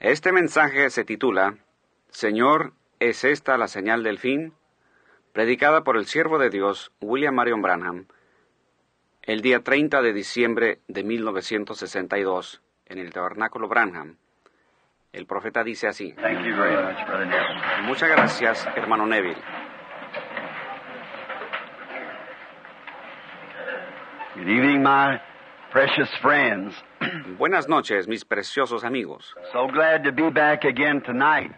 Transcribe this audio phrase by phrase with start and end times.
[0.00, 1.56] Este mensaje se titula
[2.08, 4.54] Señor, ¿es esta la señal del fin?
[5.34, 8.06] predicada por el siervo de Dios William Marion Branham
[9.22, 14.16] el día 30 de diciembre de 1962 en el tabernáculo Branham.
[15.12, 16.14] El profeta dice así.
[16.14, 17.84] Thank you very much.
[17.84, 19.36] Muchas gracias, hermano Neville.
[24.34, 25.20] Good evening, my
[25.70, 26.74] precious friends.
[27.38, 29.34] Buenas noches, mis preciosos amigos.
[29.52, 31.52] So glad to be back again tonight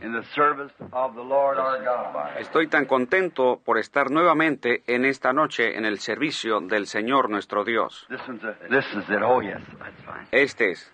[0.00, 2.38] in the service of the Lord our God.
[2.38, 7.64] Estoy tan contento por estar nuevamente en esta noche en el servicio del Señor nuestro
[7.64, 8.06] Dios.
[8.08, 9.22] This a, this is it.
[9.22, 10.26] Oh yes, that's fine.
[10.30, 10.92] Este es,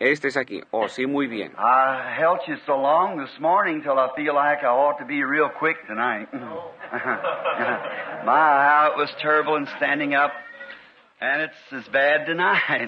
[0.00, 0.62] este es aquí.
[0.72, 1.52] Oh, sí, muy bien.
[1.58, 5.22] I held you so long this morning till I feel like I ought to be
[5.22, 6.28] real quick tonight.
[8.24, 10.32] My, how it was terrible in standing up,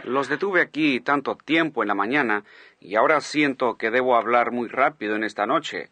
[0.04, 2.44] Los detuve aquí tanto tiempo en la mañana
[2.80, 5.88] y ahora siento que debo hablar muy rápido en esta noche.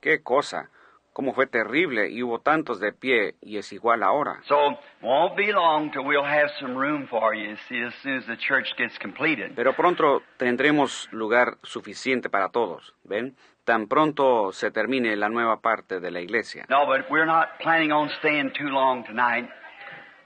[0.00, 0.70] ¡Qué cosa!
[1.12, 4.40] Cómo fue terrible y hubo tantos de pie y es igual ahora.
[4.44, 7.56] So won't be long till we'll have some room for you.
[7.68, 9.52] See, as soon as the church gets completed.
[9.56, 12.94] Pero pronto tendremos lugar suficiente para todos.
[13.04, 13.34] ¿Ven?
[13.64, 16.64] Tan pronto se termine la nueva parte de la iglesia.
[16.68, 19.48] No, but we're not planning on staying too long tonight.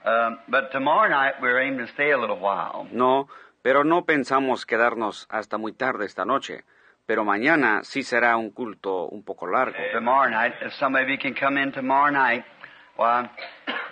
[0.05, 2.87] Um, but tomorrow night we're aiming to stay a little while.
[2.91, 3.27] No,
[3.63, 6.63] pero no pensamos quedarnos hasta muy tarde esta noche.
[7.07, 9.77] Pero mañana sí será un culto un poco largo.
[9.93, 12.43] Tomorrow night, if some of you can come in tomorrow night,
[12.97, 13.29] well,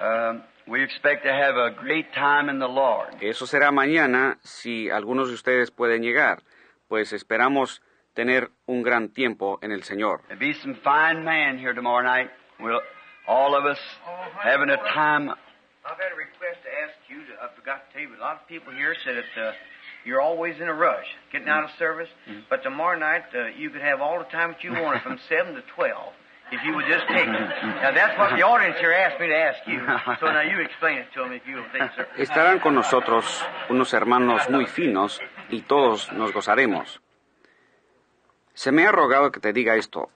[0.01, 3.15] um, we expect to have a great time in the Lord.
[3.21, 6.41] Eso será mañana si algunos de ustedes pueden llegar,
[6.87, 7.81] pues esperamos
[8.13, 10.21] tener un gran tiempo en el Señor.
[10.27, 12.29] There'll be some fine man here tomorrow night.
[12.59, 12.81] We'll
[13.27, 13.79] all of us
[14.43, 15.33] having a time.
[15.93, 17.21] I've had a request to ask you.
[17.29, 19.51] To, I forgot to tell you, but a lot of people here said that uh,
[20.05, 22.09] you're always in a rush getting out of service.
[22.49, 25.53] But tomorrow night uh, you could have all the time that you wanted from seven
[25.53, 26.13] to twelve,
[26.51, 27.47] if you would just take it.
[27.85, 29.85] Now that's what the audience here asked me to ask you.
[30.19, 32.07] So now you explain it to them if you will think, sir.
[32.17, 37.01] Estarán con nosotros unos hermanos muy finos y todos nos gozaremos.
[38.55, 40.09] Se me ha rogado que te diga esto.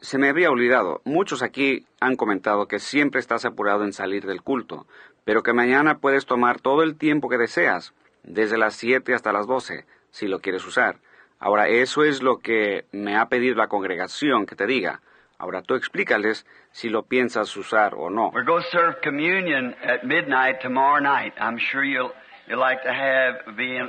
[0.00, 1.00] Se me había olvidado.
[1.04, 4.86] Muchos aquí han comentado que siempre estás apurado en salir del culto,
[5.24, 9.46] pero que mañana puedes tomar todo el tiempo que deseas, desde las 7 hasta las
[9.46, 10.98] 12, si lo quieres usar.
[11.40, 15.00] Ahora, eso es lo que me ha pedido la congregación que te diga.
[15.38, 18.30] Ahora tú explícales si lo piensas usar o no.
[18.30, 21.32] We're going to serve communion at midnight tomorrow night.
[21.38, 22.12] I'm sure you'll
[22.48, 23.44] you'll like to have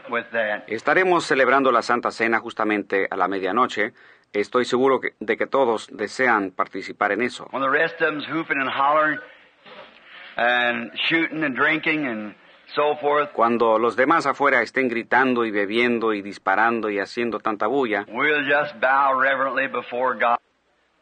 [0.10, 0.68] with that.
[0.68, 3.94] Estaremos celebrando la Santa Cena justamente a la medianoche.
[4.34, 7.48] Estoy seguro que- de que todos desean participar en eso.
[7.52, 9.20] When the rest of them's hooping and hollering
[10.38, 12.36] and shooting and drinking and
[12.76, 17.68] so forth, Cuando los demás afuera estén gritando y bebiendo y disparando y haciendo tanta
[17.68, 20.38] bulla, we'll just bow reverently before God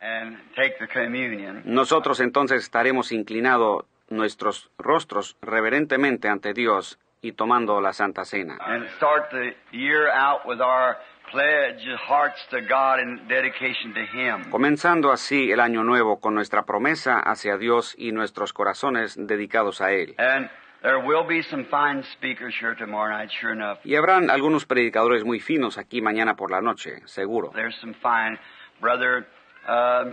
[0.01, 1.63] and take the communion.
[1.65, 8.57] nosotros entonces estaremos inclinados nuestros rostros reverentemente ante Dios y tomando la Santa Cena.
[8.65, 10.95] And start the year out with our
[11.31, 14.49] pledge of hearts to God and dedication to Him.
[14.49, 19.91] Comenzando así el año nuevo con nuestra promesa hacia Dios y nuestros corazones dedicados a
[19.91, 20.15] Él.
[20.17, 20.49] And
[20.81, 23.79] there will be some fine speakers here tomorrow night, sure enough.
[23.83, 27.51] Y habrán algunos predicadores muy finos aquí mañana por la noche, seguro.
[27.53, 28.37] There's some fine
[28.79, 29.27] brother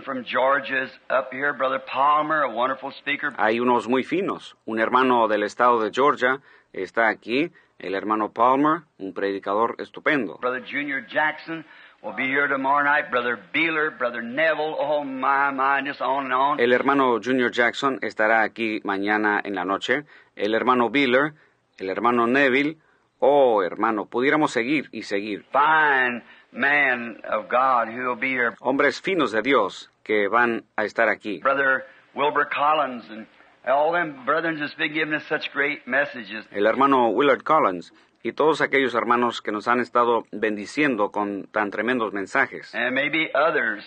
[0.03, 3.31] from Georgia's up here, Brother Palmer, a wonderful speaker.
[3.37, 4.57] Hay unos muy finos.
[4.65, 6.41] Un hermano del estado de Georgia
[6.73, 10.37] está aquí, el hermano Palmer, un predicador estupendo.
[10.39, 11.65] Brother Junior Jackson
[12.01, 13.09] will be here tomorrow night.
[13.11, 16.59] Brother Beeler, Brother Neville, oh my, my, just on and on.
[16.59, 20.05] El hermano Junior Jackson estará aquí mañana en la noche.
[20.35, 21.33] El hermano Biller,
[21.77, 22.77] el hermano Neville.
[23.19, 25.45] Oh, hermano, pudiéramos seguir y seguir.
[25.51, 26.21] Fine
[26.51, 28.55] man of God who will be here.
[28.61, 31.39] Hombres finos de Dios que van a estar aquí.
[31.41, 33.25] Brother Wilbur Collins and
[33.67, 36.45] all them brethren just been giving us such great messages.
[36.51, 37.93] El hermano Willard Collins
[38.23, 42.73] y todos aquellos hermanos que nos han estado bendiciendo con tan tremendos mensajes.
[42.73, 43.83] And maybe others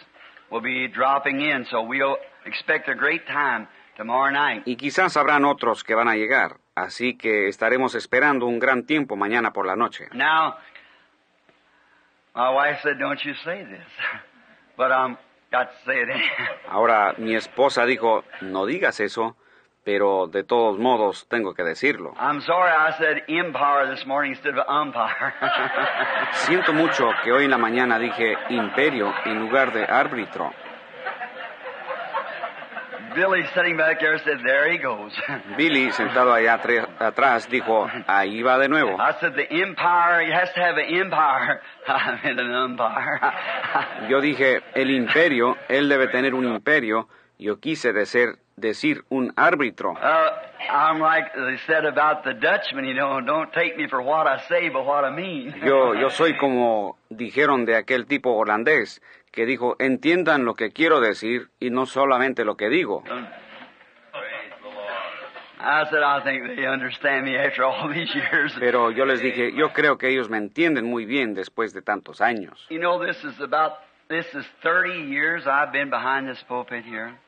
[0.50, 4.62] will be dropping in, so we'll expect a great time tomorrow night.
[4.66, 9.16] Y quizás habrán otros que van a llegar, así que estaremos esperando un gran tiempo
[9.16, 10.08] mañana por la noche.
[10.12, 10.56] Now,
[12.34, 13.86] my wife said, "Don't you say this,"
[14.76, 15.16] but I'm
[15.50, 16.08] got to say it.
[16.10, 16.46] anyhow.
[16.68, 19.36] Ahora mi esposa dijo, no digas eso,
[19.88, 22.12] pero de todos modos tengo que decirlo.
[22.20, 25.32] I'm sorry I said empire this morning instead of umpire.
[26.46, 30.52] Siento mucho que hoy en la mañana dije imperio en lugar de árbitro.
[33.14, 35.12] Billy sitting back there said, There he goes.
[35.56, 36.60] Billy, sentado allá
[36.98, 38.94] atrás, dijo, ahí va de nuevo.
[39.00, 41.62] I said, The empire, he has to have an empire.
[41.88, 43.20] An umpire.
[44.10, 47.08] Yo dije, el imperio, él debe tener un imperio.
[47.38, 49.94] Yo quise decir, decir un árbitro.
[55.64, 59.00] Yo, yo soy como dijeron de aquel tipo holandés
[59.32, 63.04] que dijo, entiendan lo que quiero decir y no solamente lo que digo.
[65.60, 68.54] I said, I think they understand me after all these years.
[68.60, 72.20] Pero yo les dije, yo creo que ellos me entienden muy bien después de tantos
[72.20, 72.64] años.
[72.70, 73.78] You know, this is about,
[74.08, 77.18] this is 30 years I've been behind this pulpit here.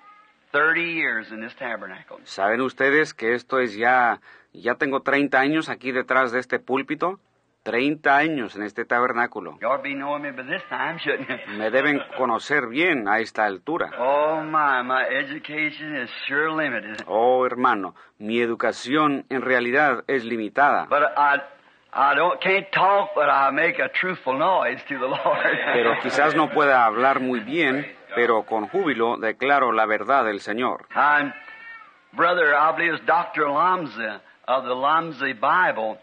[2.25, 4.21] ¿Saben ustedes que esto es ya,
[4.53, 7.21] ya tengo 30 años aquí detrás de este púlpito?
[7.63, 9.59] 30 años en este tabernáculo.
[9.61, 11.59] Me by this time, shouldn't you?
[11.59, 13.91] Me deben conocer bien a esta altura.
[13.99, 17.05] Oh my, my education is sure limited.
[17.07, 20.87] Oh, hermano, mi educación en realidad es limitada.
[20.89, 21.43] But I,
[21.93, 25.59] I don't, can't talk, but I make a truthful noise to the Lord.
[25.75, 30.87] Pero quizás no pueda hablar muy bien, pero con júbilo declaro la verdad del Señor.
[30.95, 31.33] I'm,
[32.13, 33.49] brother, I believe it's Dr.
[33.49, 35.99] Lamza of the Lamza Bible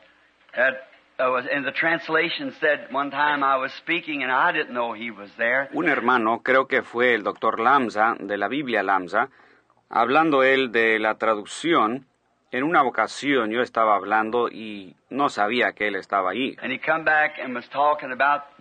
[0.56, 0.88] that
[1.20, 4.94] uh, was in the translation said one time I was speaking and I didn't know
[4.94, 5.70] he was there.
[5.74, 9.30] Un hermano, creo que fue el doctor Lamza, de la Biblia Lamza,
[9.90, 12.06] hablando él de la traducción,
[12.52, 16.56] en una ocasión yo estaba hablando y no sabía que él estaba ahí.
[16.62, 18.58] And he come back and was talking about the.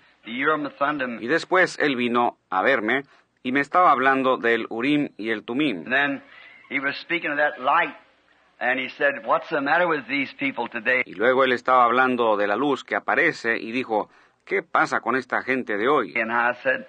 [1.21, 3.05] Y después él vino a verme
[3.47, 5.85] y me estaba hablando del Urim y el Tumim.
[5.85, 6.23] And then
[6.69, 7.95] he was speaking of that light
[8.59, 11.05] and he said, What's the matter with these people today?
[11.07, 14.11] Y luego él estaba hablando de la luz que aparece y dijo,
[14.45, 16.13] ¿qué pasa con esta gente de hoy?
[16.17, 16.87] And I said,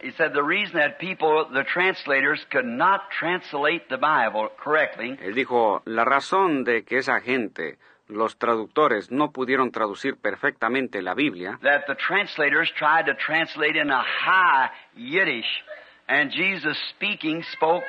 [0.00, 5.34] he said the reason that people, the translators, could not translate the Bible correctly Él
[5.34, 7.76] dijo, la razón de que esa gente,
[8.06, 13.90] los traductores, no pudieron traducir perfectamente la Biblia, that the translators tried to translate in
[13.90, 15.64] a high Yiddish,
[16.08, 17.84] and Jesus speaking spoke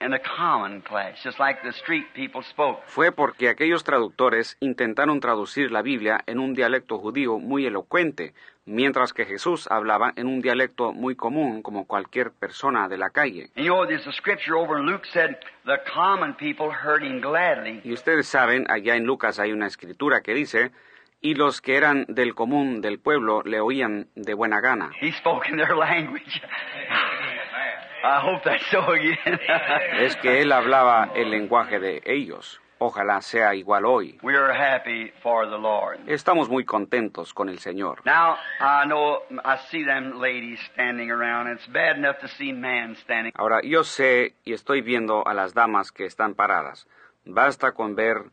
[0.00, 2.82] in a common class, just like the street people spoke.
[2.86, 8.34] fue porque aquellos traductores intentaron traducir la Biblia en un dialecto judío muy elocuente,
[8.66, 13.48] mientras que Jesús hablaba en un dialecto muy común como cualquier persona de la calle.
[13.56, 17.20] And you know, there's a scripture over in Luke said the common people heard him
[17.22, 17.80] gladly.
[17.82, 20.72] Y ustedes saben, allá en Lucas hay una escritura que dice,
[21.20, 24.90] y los que eran del común del pueblo le oían de buena gana.
[29.98, 32.60] Es que él hablaba el lenguaje de ellos.
[32.78, 34.18] Ojalá sea igual hoy.
[34.22, 35.98] we are happy for the Lord.
[36.06, 38.02] Estamos muy contentos con el Señor.
[38.04, 41.48] Now, I know, I see them ladies standing around.
[41.48, 43.32] It's bad enough to see men standing.
[43.34, 46.86] Ahora, yo sé y estoy viendo a las damas que están paradas.
[47.24, 48.26] Basta con ver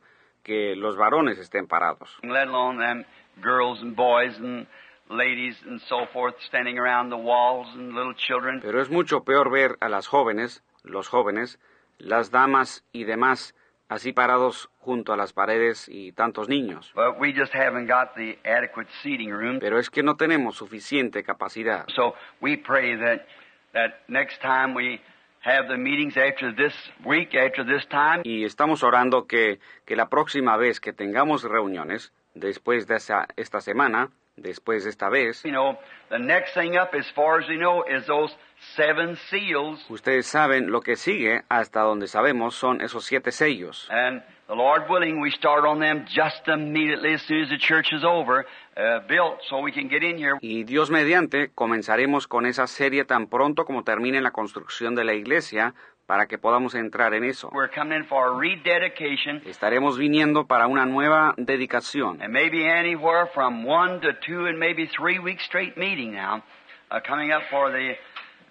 [0.43, 2.17] que los varones estén parados.
[2.23, 3.05] let alone them
[3.41, 4.67] girls and boys and
[5.09, 8.59] ladies and so forth standing around the walls and little children.
[8.61, 11.59] Pero es mucho peor ver a las jóvenes, los jóvenes,
[11.97, 13.55] las damas y demás
[13.89, 16.91] así parados junto a las paredes y tantos niños.
[16.95, 19.59] But we just haven't got the adequate seating room.
[19.59, 21.85] Pero es que no tenemos suficiente capacidad.
[21.89, 23.25] So we pray that
[23.73, 24.99] that next time we
[25.43, 26.73] have the meetings after this
[27.05, 32.11] week, after this time, Y estamos orando que, que la próxima vez que tengamos reuniones,
[32.33, 35.77] después de esa, esta semana, después de esta vez, you know,
[36.09, 38.35] the next thing up, as far as we know, is those
[38.75, 39.85] seven seals.
[39.89, 43.87] ustedes saben lo que sigue, hasta donde sabemos, son esos siete sellos.
[43.91, 47.93] And the Lord willing, we start on them just immediately as soon as the church
[47.93, 48.45] is over,
[48.75, 50.37] uh, built, so we can get in here.
[50.41, 55.13] Y Dios mediante, comenzaremos con esa serie tan pronto como termine la construcción de la
[55.13, 55.73] iglesia,
[56.05, 57.49] para que podamos entrar en eso.
[57.53, 62.21] We're coming in for a rededication, Estaremos viniendo para una nueva dedicación.
[62.21, 66.43] and maybe anywhere from one to two and maybe three weeks straight meeting now,
[66.91, 67.93] uh, coming up for the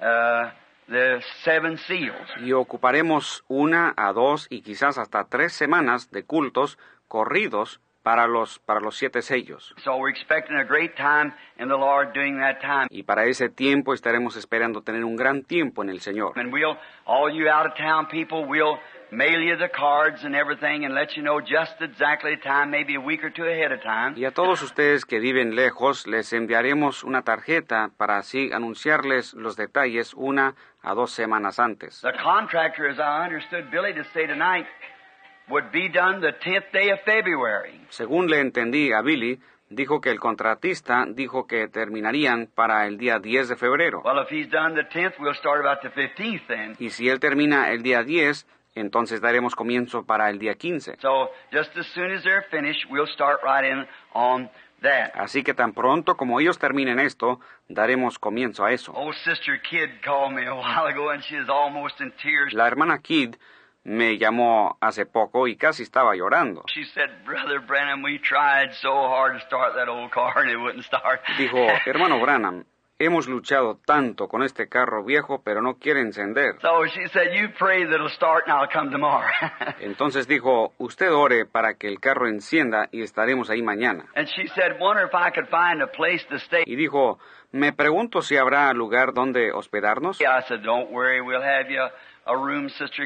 [0.01, 0.51] uh,
[0.89, 2.29] the seven seals.
[2.41, 8.59] Y ocuparemos una a dos y quizás hasta tres semanas de cultos corridos para los,
[8.59, 9.75] para los siete sellos.
[9.85, 12.89] So we're expecting a great time in the Lord during that time.
[12.91, 16.33] Y para ese tiempo estaremos esperando tener un gran tiempo en el Señor.
[19.13, 20.85] And we'll, all you out of town people, we'll mail you the cards and everything
[20.85, 23.83] and let you know just exactly the time, maybe a week or two ahead of
[23.83, 24.15] time.
[24.17, 29.57] Y a todos ustedes que viven lejos les enviaremos una tarjeta para así anunciarles los
[29.57, 32.01] detalles una a dos semanas antes.
[32.01, 34.67] The contractor, as I understood Billy to say tonight,
[35.49, 37.87] would be done the 10th day of February.
[37.91, 39.41] Según le entendí a Billy,
[39.75, 44.03] Dijo que el contratista dijo que terminarían para el día 10 de febrero.
[44.05, 46.77] Well, if he's done the 10th, we'll start about the 15th then.
[46.79, 50.97] Y si él termina el día 10, entonces daremos comienzo para el día 15.
[51.01, 54.51] So just as soon as they're finished, we'll start right in on
[54.83, 55.13] that.
[55.15, 58.93] Así que tan pronto como ellos terminen esto, daremos comienzo a eso.
[59.63, 59.91] Kid.
[62.53, 63.37] La hermana Kidd
[63.85, 66.65] me llamó hace poco y casi estaba llorando.
[71.39, 72.65] Dijo, hermano Branham,
[73.05, 76.57] hemos luchado tanto con este carro viejo, pero no quiere encender.
[76.61, 79.31] So she said, You pray that it'll start and I'll come tomorrow.
[79.81, 84.07] Entonces dijo, usted ore para que el carro encienda y estaremos ahí mañana.
[84.15, 86.63] and she said, Wonder if I could find a place to stay.
[86.67, 87.19] Y dijo,
[87.53, 90.19] me pregunto si habrá lugar donde hospedarnos.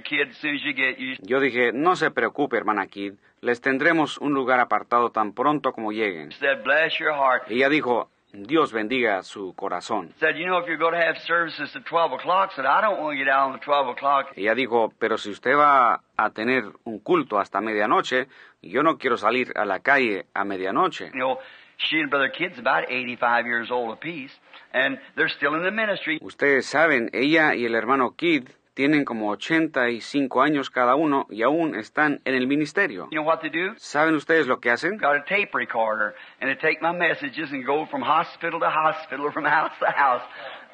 [0.04, 1.18] Kid.
[1.22, 5.90] Yo dije, no se preocupe, hermana Kidd, les tendremos un lugar apartado tan pronto como
[5.90, 6.30] lleguen.
[6.30, 7.50] Heart.
[7.50, 8.10] Ella dijo,
[8.44, 10.12] Dios bendiga su corazón.
[10.20, 13.00] Said, You know, if you're going to have services at 12 o'clock, said, I don't
[13.00, 14.26] want to get out on the 12 o'clock.
[14.36, 18.28] Ella dijo, pero si usted va a tener un culto hasta medianoche,
[18.62, 21.10] yo no quiero salir a la calle a medianoche.
[21.14, 21.38] You know,
[21.78, 24.32] she and Brother Kid's about 85 years old apiece,
[24.72, 26.18] and they're still in the ministry.
[26.20, 31.74] Ustedes saben, ella y el hermano Kidd tienen como 85 años cada uno y aún
[31.74, 33.08] están en el ministerio.
[33.10, 33.74] You know what they do?
[33.78, 34.98] ¿Saben ustedes lo que hacen?
[34.98, 39.32] Got a tape recorder, and they take my messages and go from hospital to hospital,
[39.32, 40.22] from house to house,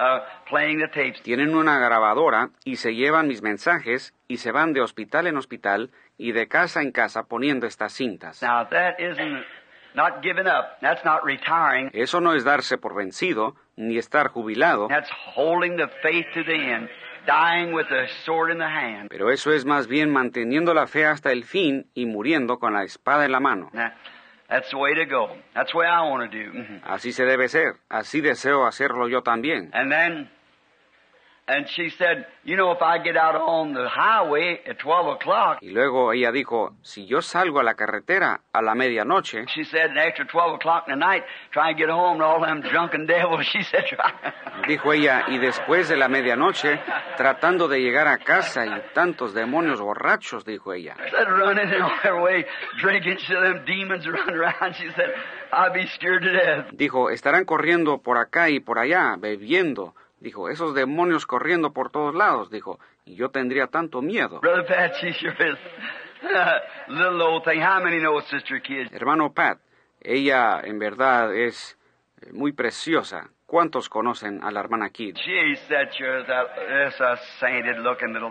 [0.00, 0.18] uh,
[0.50, 1.22] playing the tapes.
[1.22, 5.92] Tienen una grabadora y se llevan mis mensajes y se van de hospital en hospital
[6.18, 8.42] y de casa en casa poniendo estas cintas.
[8.42, 9.44] Now, that isn't
[9.94, 10.80] not giving up.
[10.80, 11.90] That's not retiring.
[11.92, 16.54] Eso no es darse por vencido ni estar jubilado, That's holding the faith to the
[16.54, 16.88] end,
[17.26, 19.08] dying with a sword in the hand.
[19.08, 22.84] pero eso es más bien manteniendo la fe hasta el fin y muriendo con la
[22.84, 23.70] espada en la mano.
[23.72, 23.90] Now,
[24.48, 25.36] that's the way to go.
[25.54, 26.52] That's the way I want to do.
[26.84, 29.70] Así se debe ser, así deseo hacerlo yo también.
[29.72, 30.30] And then,
[35.60, 39.90] Y luego ella dijo, si yo salgo a la carretera a la medianoche, she said,
[39.90, 43.06] and after 12 o'clock in the night, try and get home to all them drunken
[43.08, 43.44] devils.
[43.46, 44.12] She said, try.
[44.68, 46.78] dijo ella, y después de la medianoche,
[47.16, 50.94] tratando de llegar a casa y tantos demonios borrachos, dijo ella.
[51.10, 52.44] said, running on their way,
[52.80, 54.74] drinking, so them demons run around.
[54.76, 55.10] She said,
[55.52, 56.66] I'd be scared to death.
[56.72, 59.94] Dijo, estarán corriendo por acá y por allá, bebiendo.
[60.22, 64.40] Dijo, esos demonios corriendo por todos lados, dijo, y yo tendría tanto miedo.
[68.62, 68.86] Kid?
[68.92, 69.58] Hermano Pat,
[70.00, 71.76] ella en verdad es
[72.20, 73.30] eh, muy preciosa.
[73.46, 74.90] ¿Cuántos conocen a la hermana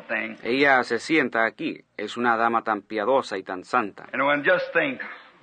[0.08, 0.36] thing.
[0.44, 4.08] Ella se sienta aquí, es una dama tan piadosa y tan santa.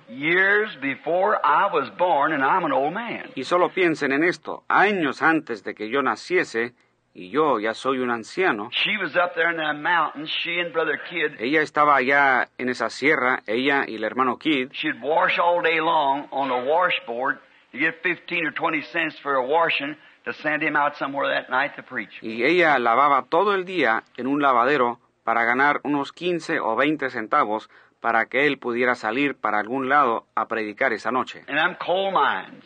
[0.09, 3.29] Years before I was born, and I'm an old man.
[3.35, 6.73] Y solo piensen en esto, años antes de que yo naciese,
[7.13, 10.73] y yo ya soy un anciano, She was up there in that mountain, she and
[10.73, 11.39] Brother Kid.
[11.39, 15.79] ella estaba allá en esa sierra, ella y el hermano Kidd, She'd wash all day
[15.79, 17.37] long on a washboard
[17.71, 21.51] to get 15 or 20 cents for a washing to send him out somewhere that
[21.51, 22.17] night to preach.
[22.23, 27.11] y ella lavaba todo el día en un lavadero para ganar unos 15 o 20
[27.11, 27.69] centavos
[27.99, 31.43] para que él pudiera salir para algún lado a predicar esa noche.
[31.47, 32.63] And them coal mines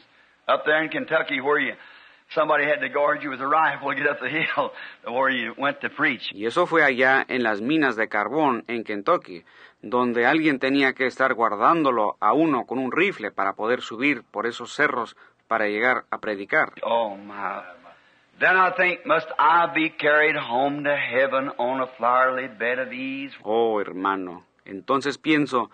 [0.48, 1.76] up there in Kentucky where you
[2.34, 4.72] somebody had to guard you with a rifle to get up the hill
[5.14, 6.32] where you went to preach.
[6.34, 9.44] Y eso fue allá en las minas de carbón en Kentucky,
[9.82, 14.46] donde alguien tenía que estar guardándolo a uno con un rifle para poder subir por
[14.46, 15.16] esos cerros
[15.48, 16.74] para llegar a predicar.
[16.84, 17.62] Oh my.
[18.40, 22.92] Then I think, must I be carried home to heaven on a flowery bed of
[22.92, 23.32] ease?
[23.44, 25.70] Oh, hermano, entonces pienso,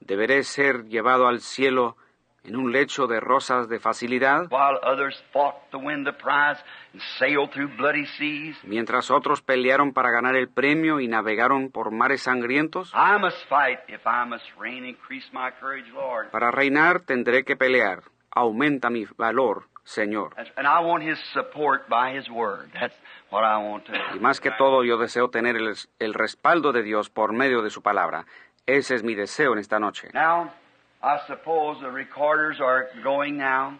[0.00, 1.96] ¿deberé ser llevado al cielo
[2.44, 4.48] en un lecho de rosas de facilidad?
[4.50, 6.58] While others fought to win the prize
[6.92, 8.56] and sailed through bloody seas?
[8.64, 12.92] Mientras otros pelearon para ganar el premio y navegaron por mares sangrientos?
[12.94, 14.84] I must fight if I must reign.
[14.84, 16.30] Increase my courage, Lord.
[16.30, 18.02] Para reinar tendré que pelear.
[18.30, 20.34] Aumenta mi valor, Señor.
[20.34, 22.70] That's- And I want His support by His word.
[22.74, 22.94] That's
[23.30, 23.92] what I want to.
[24.14, 27.70] Y más que todo yo deseo tener el, el respaldo de Dios por medio de
[27.70, 28.26] su palabra.
[28.66, 30.10] Ese es mi deseo en esta noche.
[30.12, 30.52] Now,
[31.02, 33.78] I suppose the recorders are going now.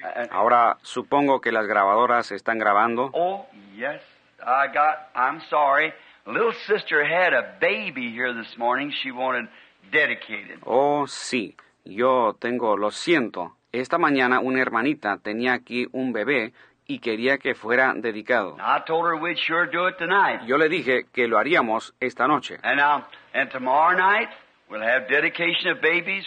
[0.00, 3.10] Uh, Ahora supongo que las grabadoras están grabando.
[3.14, 4.00] oh, yes.
[4.40, 5.92] I got, I'm sorry.
[6.24, 9.48] Little sister had a baby here this morning she wanted
[9.90, 10.60] dedicated.
[10.64, 13.56] Oh, sí, yo tengo, lo siento.
[13.80, 16.52] Esta mañana una hermanita tenía aquí un bebé
[16.86, 18.56] y quería que fuera dedicado.
[18.58, 20.42] I told her we'd sure do it tonight.
[20.46, 22.58] Yo le dije que lo haríamos esta noche.
[22.62, 23.04] And now,
[23.34, 24.28] and tomorrow night,
[24.68, 26.24] we'll have dedication of babies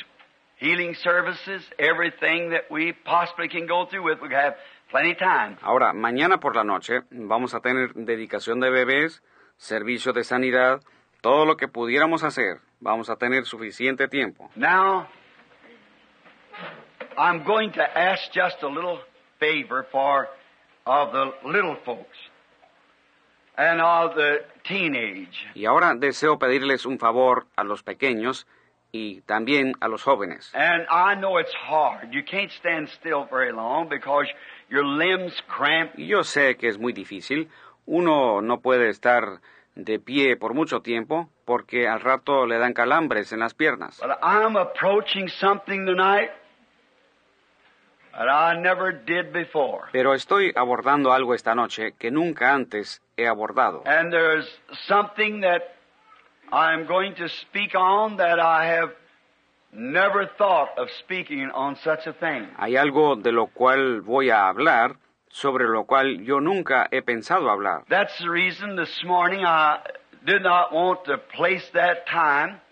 [0.61, 4.21] healing services, everything that we possibly can go through with.
[4.21, 4.55] We have
[4.91, 5.57] plenty of time.
[5.61, 9.21] Ahora, mañana por la noche vamos a tener dedicación de bebés,
[9.57, 10.81] servicio de sanidad,
[11.21, 12.59] todo lo que pudiéramos hacer.
[12.79, 14.49] Vamos a tener suficiente tiempo.
[14.55, 15.07] Now,
[17.17, 18.99] I'm going to ask just a little
[19.39, 20.27] favor for
[20.85, 22.17] of the little folks
[23.57, 25.47] and of the teenage.
[25.55, 28.47] Y ahora deseo pedirles un favor a los pequeños
[28.91, 30.51] y también a los jóvenes.
[30.53, 32.13] And I know it's hard.
[32.13, 34.27] You can't stand still very long because
[34.69, 35.91] your limbs cramp.
[35.97, 37.49] Y yo sé que es muy difícil.
[37.85, 39.41] Uno no puede estar
[39.75, 43.99] de pie por mucho tiempo porque al rato le dan calambres en las piernas.
[43.99, 46.29] But I'm approaching something tonight
[49.91, 53.83] Pero estoy abordando algo esta noche que nunca antes he abordado.
[53.85, 54.47] And there's
[54.87, 55.75] something that
[56.51, 58.93] I'm going to speak on that I have
[59.73, 62.47] never thought of speaking on such a thing.
[62.59, 64.97] Hay algo de lo cual voy a hablar,
[65.29, 67.85] sobre lo cual yo nunca he pensado hablar.
[67.87, 69.79] That's the reason this morning I
[70.25, 72.70] did not want to place that time before the message.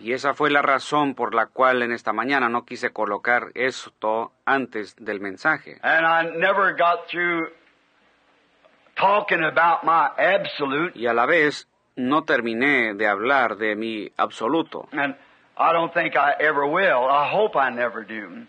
[0.00, 4.32] Y esa fue la razón por la cual en esta mañana no quise colocar esto
[4.46, 5.78] antes del mensaje.
[5.82, 7.50] And I never got through
[8.96, 10.98] talking about my absolute.
[10.98, 14.88] Y a la vez no terminé de hablar de mi absoluto.
[14.92, 15.14] And
[15.58, 17.06] I don't think I ever will.
[17.08, 18.46] I hope I never do.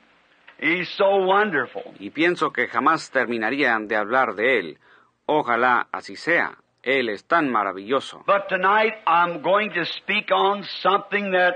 [0.58, 1.84] He's so wonderful.
[2.00, 4.80] Y pienso que jamás terminaría de hablar de él.
[5.26, 6.58] Ojalá así sea.
[6.86, 8.24] Él es tan maravilloso.
[8.28, 11.56] But tonight I'm going to speak on something that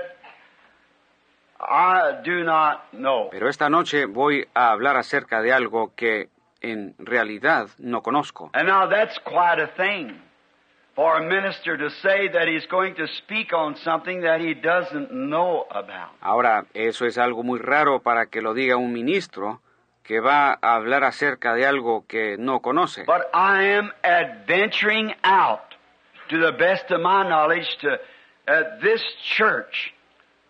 [1.60, 3.28] I do not know.
[3.30, 6.28] Pero esta noche voy a hablar acerca de algo que
[6.60, 8.50] en realidad no conozco.
[8.54, 10.20] And now that's quite a thing
[10.96, 15.12] for a minister to say that he's going to speak on something that he doesn't
[15.12, 16.10] know about.
[16.20, 19.60] Ahora, eso es algo muy raro para que lo diga un ministro
[20.10, 23.04] que va a hablar acerca de algo que no conoce.
[23.04, 25.60] But I am adventuring out
[26.30, 27.92] to the best of my knowledge to
[28.48, 29.00] uh, this
[29.36, 29.94] church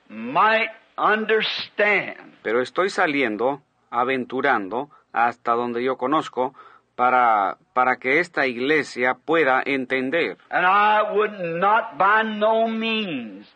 [0.08, 6.54] might understand Pero estoy saliendo, aventurando, hasta donde yo conozco,
[6.96, 10.38] para, para que esta iglesia pueda entender.
[10.48, 13.46] And I would not by no means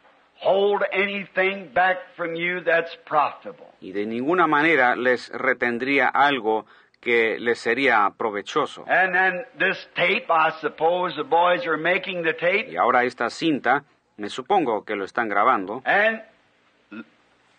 [0.44, 3.66] hold anything back from you that's profitable.
[3.80, 6.66] Y de ninguna manera les retendría algo
[7.00, 8.84] que les sería provechoso.
[8.88, 12.70] And then this tape, I suppose the boys are making the tape.
[12.70, 13.84] Y ahora esta cinta,
[14.16, 15.82] me supongo que lo están grabando.
[15.84, 16.22] And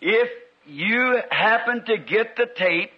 [0.00, 0.30] if
[0.66, 2.92] you happen to get the tape,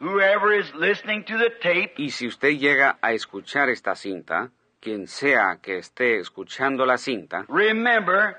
[0.00, 5.06] whoever is listening to the tape, Y si usted llega a escuchar esta cinta, quien
[5.06, 8.36] sea que esté escuchando la cinta, remember,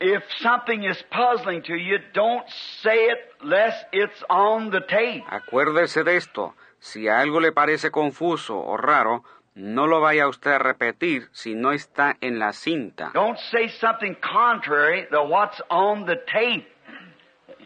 [0.00, 2.44] if something is puzzling to you, don't
[2.82, 5.24] say it lest it's on the tape.
[5.28, 6.54] acuérdese de esto.
[6.78, 11.72] Si algo le parece confuso o raro, no lo vaya usted a repetir si no
[11.72, 13.10] está en la cinta.
[13.14, 16.66] Don't say something contrary to what's on the tape.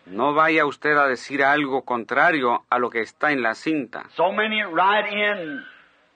[0.06, 4.04] No vaya usted a decir algo contrario a lo que está en la cinta.
[4.16, 5.62] So many write in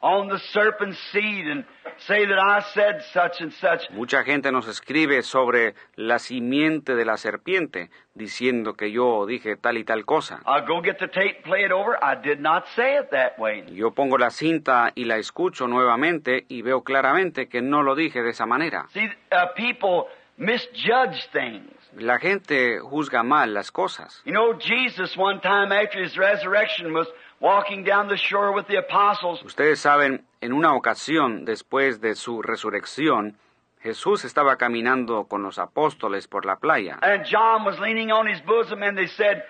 [0.05, 1.64] on the serpent's seed and
[2.07, 3.90] say that I said such and such.
[3.90, 9.79] Mucha gente nos escribe sobre la simiente de la serpiente, diciendo que yo dije tal
[9.79, 10.43] y tal cosa.
[10.47, 11.97] I'll go get the tape, play it over.
[12.03, 13.64] I did not say it that way.
[13.73, 18.23] Yo pongo la cinta y la escucho nuevamente y veo claramente que no lo dije
[18.23, 18.87] de esa manera.
[18.93, 21.70] See, uh, people misjudge things.
[21.97, 24.20] La gente juzga mal las cosas.
[24.25, 27.07] You know, Jesus one time after his resurrection was
[27.40, 29.42] walking down the shore with the apostles.
[29.44, 33.37] Ustedes saben, en una ocasión después de su resurrección,
[33.81, 38.40] Jesús estaba caminando con los apóstoles por la playa And John was leaning on his
[38.44, 39.44] bosom and they said,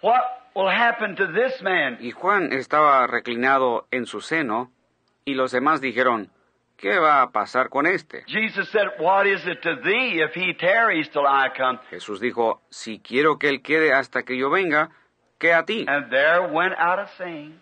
[0.00, 0.22] What
[0.54, 1.98] will happen to this man?
[2.00, 4.70] y Juan estaba reclinado en su seno
[5.26, 6.30] y los demás dijeron,
[6.76, 8.24] ¿qué va a pasar con este?
[8.26, 11.78] Jesus said, What is it to thee if he tarries till I come?
[11.90, 14.90] Jesús dijo, si quiero que él quede hasta que yo venga,
[15.38, 15.84] ¿qué a ti?
[15.88, 17.60] And there went out a saying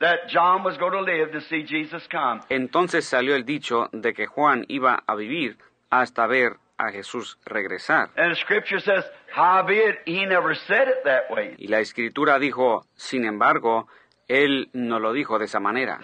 [0.00, 2.40] that John was going to live to see Jesus come.
[2.48, 5.56] Entonces salió el dicho de que Juan iba a vivir
[5.90, 8.10] hasta ver a Jesús regresar.
[8.16, 11.54] And the scripture says, Howbeit, he never said it that way.
[11.58, 13.88] Y la escritura dijo, sin embargo,
[14.28, 16.00] él no lo dijo de esa manera.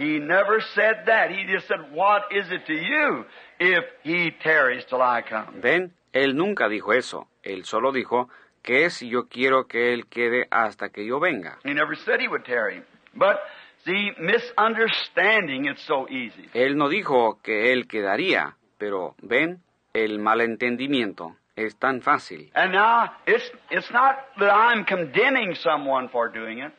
[0.00, 1.30] He never said that.
[1.30, 3.26] He just said, What is it to you
[3.58, 5.60] if he tarries till I come?
[5.60, 7.28] Ven, él nunca dijo eso.
[7.44, 8.30] Él solo dijo
[8.62, 11.58] que es si yo quiero que él quede hasta que yo venga.
[11.64, 12.82] He never said he would tarry.
[13.14, 13.40] But
[13.84, 16.48] see, misunderstanding it's so easy.
[16.54, 19.60] Él no dijo que él quedaría, pero ven,
[19.92, 22.50] el malentendimiento es tan fácil.
[22.54, 26.72] And now it's it's not that I'm condemning someone for doing it,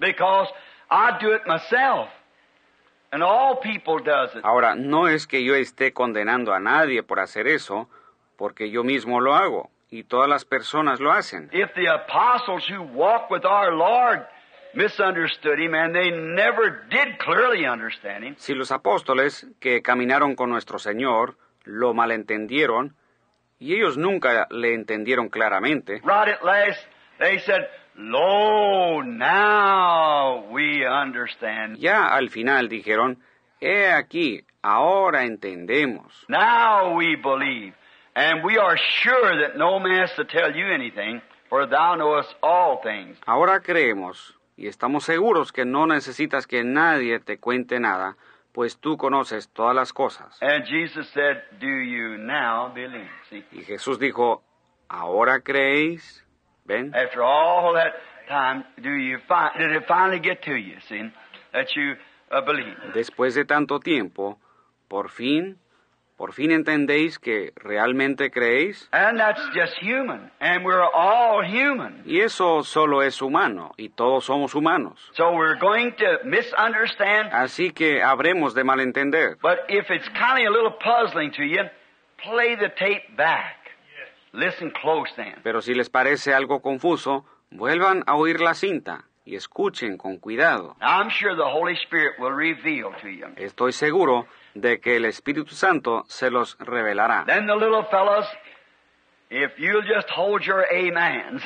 [0.00, 0.48] because
[0.90, 2.08] I do it myself,
[4.42, 7.88] Ahora, no es que yo esté condenando a nadie por hacer eso,
[8.36, 11.48] porque yo mismo lo hago, y todas las personas lo hacen.
[11.52, 14.26] If the apostles who walked with our Lord
[14.74, 20.50] misunderstood him, and they never did clearly understand him, Si los apóstoles que caminaron con
[20.50, 22.94] nuestro Señor lo malentendieron,
[23.58, 26.86] y ellos nunca le entendieron claramente, right at last
[27.18, 27.66] they said,
[27.96, 33.18] "Lo, now we understand." ya al final dijeron,
[33.60, 36.24] He aquí, ahora entendemos.
[36.28, 37.74] Now we believe,
[38.14, 42.34] and we are sure that no man has to tell you anything, for thou knowest
[42.42, 43.18] all things.
[43.26, 48.16] Ahora creemos, y estamos seguros que no necesitas que nadie te cuente nada,
[48.52, 50.36] pues tú conoces todas las cosas.
[50.42, 53.10] And Jesus said, Do you now believe?
[53.30, 54.42] See, Y Jesús dijo,
[54.88, 56.25] ¿ahora creéis?
[56.66, 56.92] ¿Ven?
[56.94, 57.92] after all that
[58.28, 61.10] time, do you fi- did it finally get to you, see,
[61.52, 61.94] that you
[62.30, 62.74] uh, believe?
[62.94, 64.38] Después de tanto tiempo,
[64.88, 65.58] por fin,
[66.16, 68.88] por fin entendéis que realmente creéis.
[68.92, 72.02] And that's just human, and we're all human.
[72.04, 74.98] Y eso solo es humano, y todos somos humanos.
[75.14, 79.36] So we're going to misunderstand, Así que habremos de malentender.
[79.40, 81.62] but if it's kind of a little puzzling to you,
[82.18, 83.56] play the tape back.
[84.36, 85.34] Listen close then.
[85.42, 90.76] Pero si les parece algo confuso, vuelvan a oír la cinta y escuchen con cuidado.
[90.80, 93.26] I'm sure the Holy Spirit will reveal to you.
[93.36, 97.24] Estoy seguro de que el Espíritu Santo se los revelará.
[97.26, 98.26] Then the little fellows,
[99.30, 101.42] if you'll just hold your amens,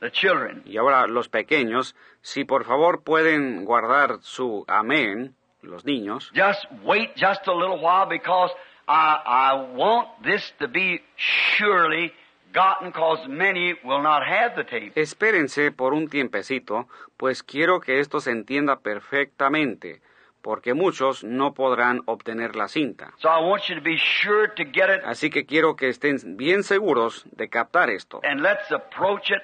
[0.00, 6.30] the children, Y ahora los pequeños, si por favor pueden guardar su amén, los niños,
[6.34, 8.50] just wait just a little while because
[8.92, 12.12] I, I want this to be surely
[12.52, 14.92] gotten because many will not have the tape.
[15.00, 20.00] espérense por un tiempecito, pues quiero que esto se entienda perfectamente,
[20.42, 23.12] porque muchos no podrán obtener la cinta.
[23.18, 26.36] So I want you to be sure to get it Así que quiero que estén
[26.36, 28.20] bien seguros de captar esto.
[28.24, 29.42] and let's approach it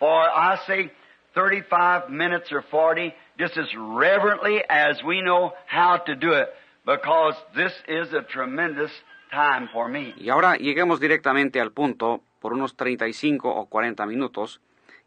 [0.00, 0.90] for, I say,
[1.34, 6.48] 35 minutes or 40, just as reverently as we know how to do it,
[6.84, 8.90] because this is a tremendous
[9.30, 10.14] time for me.
[10.16, 14.60] Y ahora lleguemos directamente al punto por unos 35 o 40 minutos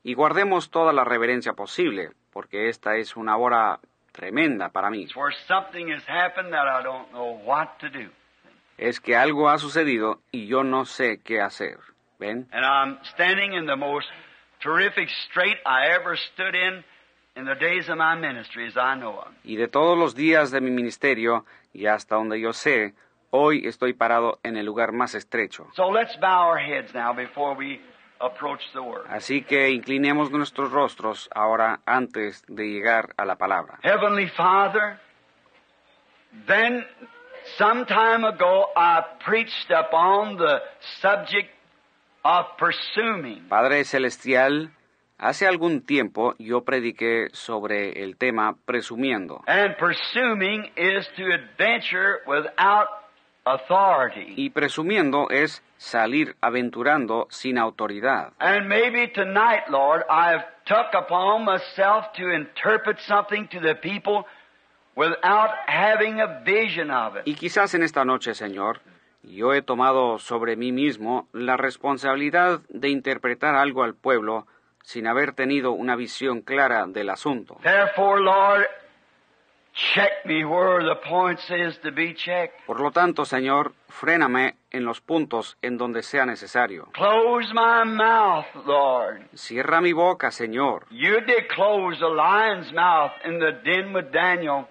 [0.03, 3.79] y guardemos toda la reverencia posible, porque esta es una hora
[4.11, 5.03] tremenda para mí.
[5.03, 8.09] It's where something has happened that I don't know what to do.
[8.77, 11.77] Es que algo ha sucedido y yo no sé qué hacer.
[12.19, 12.47] ¿Ven?
[12.51, 14.07] And I'm standing in the most
[14.61, 16.83] terrific strait I ever stood in
[17.35, 19.33] in the days of my ministry as I know of.
[19.43, 22.93] Y de todos los días de mi ministerio y hasta donde yo sé,
[23.31, 25.67] hoy estoy parado en el lugar más estrecho.
[25.75, 27.79] So let's bow our heads now before we
[28.19, 29.05] approach the Word.
[29.09, 33.79] Así que inclinemos nuestros rostros ahora antes de llegar a la palabra.
[33.81, 34.99] Heavenly Father,
[36.47, 36.85] then
[37.57, 40.61] some time ago I preached upon the
[41.01, 41.49] subject
[42.23, 43.49] of presuming.
[43.49, 44.69] Padre Celestial,
[45.17, 49.41] hace algún tiempo yo prediqué sobre el tema presumiendo.
[49.47, 52.87] And presuming is to adventure without
[53.45, 54.33] authority.
[54.37, 58.33] Y presumiendo es salir aventurando sin autoridad.
[58.39, 64.25] And maybe tonight, Lord, I've took upon myself to interpret something to the people
[64.95, 67.23] without having a vision of it.
[67.25, 68.79] Y quizás en esta noche, Señor,
[69.23, 74.47] yo he tomado sobre mí mismo la responsabilidad de interpretar algo al pueblo
[74.83, 77.57] sin haber tenido una visión clara del asunto.
[77.63, 78.67] Therefore, Lord,
[79.73, 82.65] check me where the points is to be checked.
[82.67, 86.89] Por lo tanto, Señor, fréname en los puntos en donde sea necesario.
[86.93, 89.21] Close my mouth, Lord.
[89.35, 90.85] Cierra mi boca, Señor.
[90.91, 94.67] You did close the lion's mouth in the den with Daniel,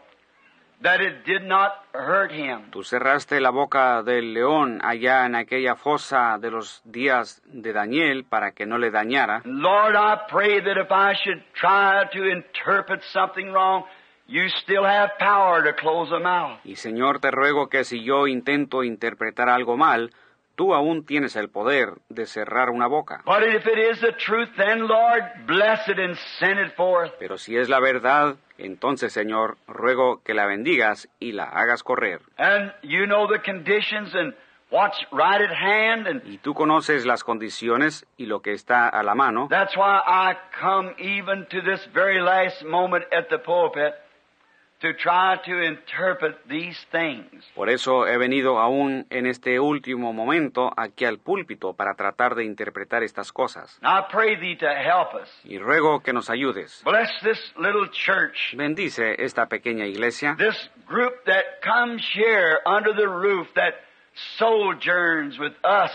[0.83, 2.71] that it did not hurt him.
[2.71, 8.25] Tú cerraste la boca del león allá en aquella fosa de los días de Daniel
[8.25, 9.43] para que no le dañara.
[9.45, 13.85] Lord, I pray that if I should try to interpret something wrong,
[14.27, 16.59] you still have power to close a mouth.
[16.65, 20.11] Y Señor, te ruego que si yo intento interpretar algo mal,
[20.55, 23.23] tú aún tienes el poder de cerrar una boca.
[23.25, 27.13] But if it is the truth, then, Lord, bless it and send it forth.
[27.19, 32.21] Pero si es la verdad, entonces, Señor, ruego que la bendigas y la hagas correr.
[32.39, 34.35] And you know the conditions and
[34.71, 39.03] what's right at hand, and Y tú conoces las condiciones y lo que está a
[39.03, 39.49] la mano.
[39.51, 43.95] that's why I come even to this very last moment at the pulpit
[44.83, 47.45] to try to interpret these things.
[47.55, 52.45] Por eso he venido aún en este último momento aquí al púlpito para tratar de
[52.45, 53.79] interpretar estas cosas.
[53.83, 55.29] I pray thee to help us.
[55.45, 56.83] Y ruego que nos ayudes.
[56.85, 63.09] Bless this little church, Bendice esta pequeña iglesia, this group that comes here under the
[63.09, 63.75] roof that
[64.37, 65.93] sojourns with us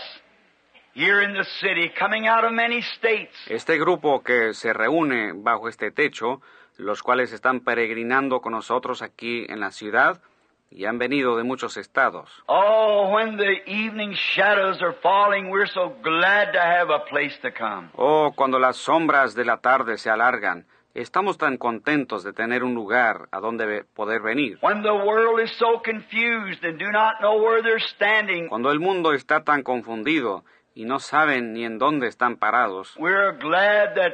[0.94, 3.36] here in the city, coming out of many states.
[3.46, 6.40] este grupo que se reúne bajo este techo,
[6.78, 10.22] los cuales están peregrinando con nosotros aquí en la ciudad
[10.70, 12.30] y han venido de muchos estados.
[12.46, 17.50] Oh, when the evening shadows are falling, we're so glad to have a place to
[17.52, 17.88] come.
[17.96, 22.74] Oh, cuando las sombras de la tarde se alargan, estamos tan contentos de tener un
[22.74, 24.58] lugar a donde poder venir.
[24.60, 28.78] When the world is so confused and do not know where they're standing, Cuando el
[28.78, 34.12] mundo está tan confundido y no saben ni en dónde están parados, we're glad that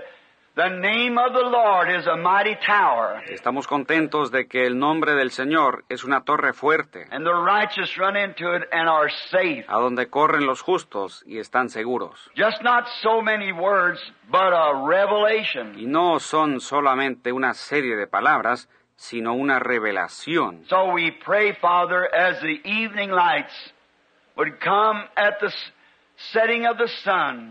[0.57, 5.15] the name of the Lord is a mighty tower, estamos contentos de que el nombre
[5.15, 9.65] del Señor es una torre fuerte, and the righteous run into it and are safe.
[9.69, 12.31] a donde corren los justos y están seguros.
[12.37, 15.79] Just not so many words, but a revelation.
[15.79, 20.65] Y no son solamente una serie de palabras, sino una revelación.
[20.69, 23.53] So we pray, Father, as the evening lights
[24.37, 25.51] would come at the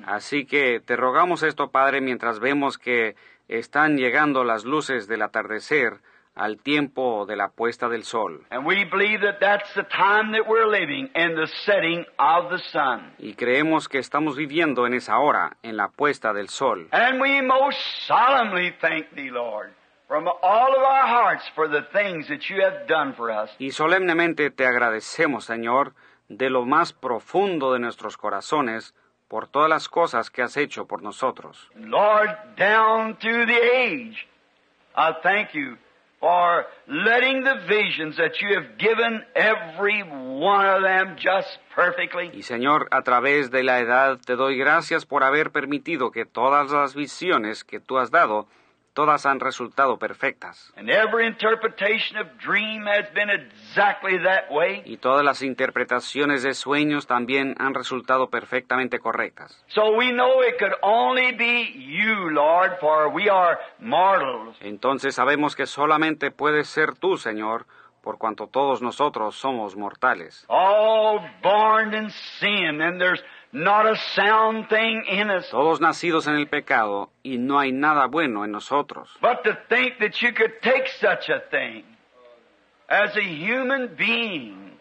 [0.05, 3.15] Así que te rogamos esto, Padre, mientras vemos que
[3.47, 5.99] están llegando las luces del atardecer
[6.35, 8.43] al tiempo de la puesta del sol.
[8.49, 12.57] and we believe that that's the time that we're living in the setting of the
[12.71, 13.13] sun.
[13.19, 16.87] Y creemos que estamos viviendo en esa hora, en la puesta del sol.
[16.91, 19.73] And we most solemnly thank Thee, Lord,
[20.07, 23.51] from all of our hearts for the things that You have done for us.
[23.59, 25.93] Y solemnemente te agradecemos, Señor,
[26.29, 28.93] de lo más profundo de nuestros corazones,
[29.27, 31.69] por todas las cosas que has hecho por nosotros.
[31.75, 34.27] Lord, down through the age,
[34.95, 35.77] I thank You
[36.19, 42.29] for letting the visions that You have given every one of them just perfectly.
[42.33, 46.71] Y Señor, a través de la edad te doy gracias por haber permitido que todas
[46.71, 48.47] las visiones que tú has dado,
[48.93, 50.71] todas han resultado perfectas.
[50.77, 54.83] And every interpretation of dream has been exactly that way.
[54.85, 59.63] Y todas las interpretaciones de sueños también han resultado perfectamente correctas.
[59.67, 64.55] So we know it could only be You, Lord, for we are mortals.
[64.61, 67.65] Entonces sabemos que solamente puedes ser tú, Señor,
[68.01, 70.45] por cuanto todos nosotros somos mortales.
[70.49, 73.23] all born in sin, and there's
[73.53, 75.49] not a sound thing in us.
[75.49, 79.09] Todos nacidos en el pecado y no hay nada bueno en nosotros.
[79.21, 81.83] But to think that you could take such a thing
[82.89, 84.71] as a human being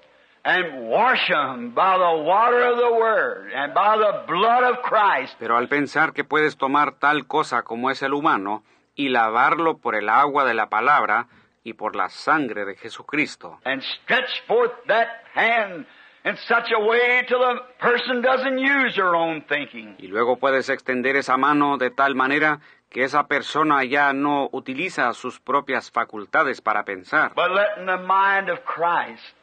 [0.45, 5.37] and wash them by the water of the Word and by the blood of Christ
[5.39, 8.65] Pero al pensar que puedes tomar tal cosa como es el humano
[8.97, 11.29] y lavarlo por el agua de la palabra
[11.65, 15.87] y por la sangre de Jesucristo, and stretch forth that hand
[16.25, 19.97] in such a way till the person doesn't use her own thinking.
[19.99, 25.13] y luego puedes extender esa mano de tal manera que esa persona ya no utiliza
[25.15, 29.35] sus propias facultades para pensar, But letting the mind of Christ,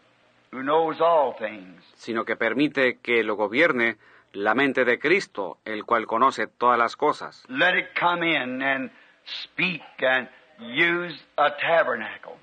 [0.51, 3.97] who knows all things, sino que permite que lo gobierne
[4.33, 8.91] la mente de Cristo, el cual conoce todas las cosas, let it come in and
[9.25, 10.29] speak and.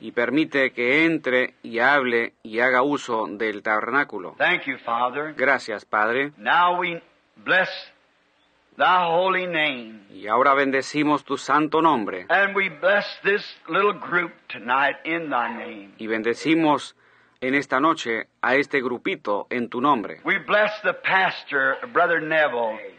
[0.01, 4.35] Y permite que entre y hable y haga uso del tabernáculo.
[4.39, 5.35] Thank you, Father.
[5.37, 6.33] Gracias, Padre.
[6.37, 7.03] Now we
[7.37, 7.69] bless
[8.77, 10.07] thy holy name.
[10.11, 15.49] Y ahora bendecimos tu santo nombre And we bless this little group tonight in thy
[15.49, 15.95] name.
[15.99, 16.97] y bendecimos
[17.41, 20.21] en esta noche a este grupito en tu nombre.
[20.25, 22.96] We bless the pastor, Brother Neville.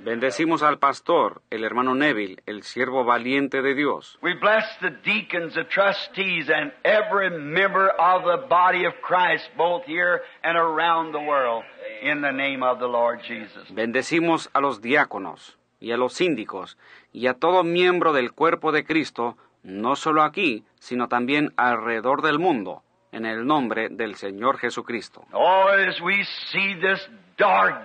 [0.00, 4.18] Bendecimos al pastor, el hermano Neville, el siervo valiente de Dios.
[4.22, 9.84] We bless the deacons, the trustees, and every member of the body of Christ, both
[9.84, 11.64] here and around the world,
[12.02, 13.68] in the name of the Lord Jesus.
[13.70, 16.76] Bendecimos a los diáconos y a los síndicos
[17.12, 22.38] y a todo miembro del cuerpo de Cristo, no solo aquí, sino también alrededor del
[22.38, 25.24] mundo, en el nombre del Señor Jesucristo.
[25.32, 27.00] Oh, as we see this
[27.36, 27.76] dark,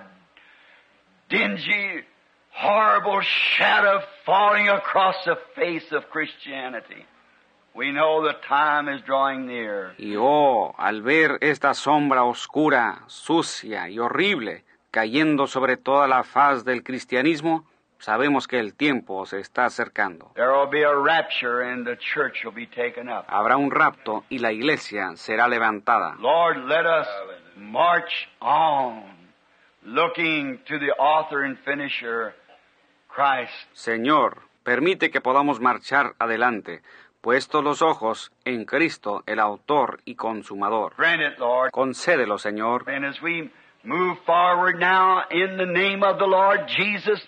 [1.38, 2.04] dingy,
[2.50, 7.06] horrible shadow falling across the face of Christianity,
[7.74, 9.94] we know the time is drawing near.
[9.98, 16.64] Y oh, al ver esta sombra oscura, sucia y horrible cayendo sobre toda la faz
[16.64, 17.64] del cristianismo,
[17.98, 20.30] sabemos que el tiempo se está acercando.
[20.36, 23.24] There will be a rapture and the church will be taken up.
[23.26, 26.14] Habrá un rapto y la iglesia será levantada.
[26.20, 27.08] Lord, let us
[27.56, 29.02] march on,
[29.84, 32.34] looking to the author and finisher,
[33.08, 33.52] Christ.
[33.74, 36.82] Señor, permite que podamos marchar adelante,
[37.20, 40.94] puesto los ojos en Cristo, el autor y consumador.
[40.96, 41.70] Grant it, Lord.
[41.72, 42.88] Concédelo, Señor.
[42.88, 43.50] And as we
[43.84, 47.20] move forward now in the name of the Lord Jesus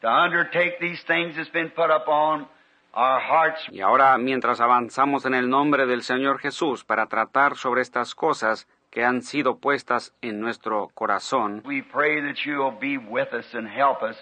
[0.00, 2.46] to undertake these things that's been put upon
[2.94, 7.82] our hearts, Y ahora, mientras avanzamos en el nombre del Señor Jesús para tratar sobre
[7.82, 8.66] estas cosas
[8.96, 13.44] que han sido puestas en nuestro corazón, we pray that you will be with us
[13.54, 14.16] and help us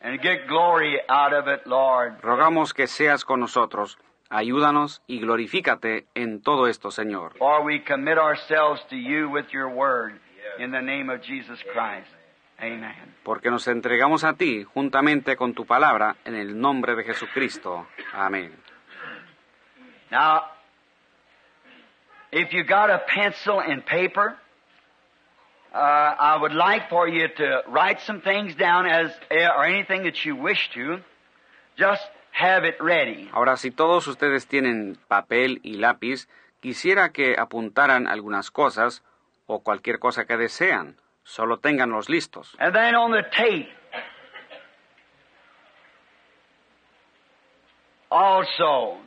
[0.00, 2.20] and get glory out of it, Lord.
[2.22, 3.98] rogamos que seas con nosotros.
[4.30, 7.36] Ayúdanos y glorifícate en todo esto, Señor.
[7.38, 10.20] For we commit ourselves to you with your word
[10.60, 12.14] in the name of Jesus Christ.
[12.60, 13.16] Amen.
[13.24, 17.88] Porque nos entregamos a ti juntamente con tu palabra en el nombre de Jesucristo.
[18.12, 18.52] Amén.
[20.12, 20.57] Now,
[22.32, 24.36] if you got a pencil and paper,
[25.74, 30.24] uh, I would like for you to write some things down as or anything that
[30.24, 31.00] you wish to.
[31.76, 33.28] Just have it ready.
[33.32, 36.28] Ahora, si todos ustedes tienen papel y lápiz,
[36.60, 39.02] quisiera que apuntaran algunas cosas
[39.46, 40.96] o cualquier cosa que desean.
[41.24, 42.56] Solo ténganlos listos.
[42.58, 43.68] And then on the tape,
[48.10, 48.98] also,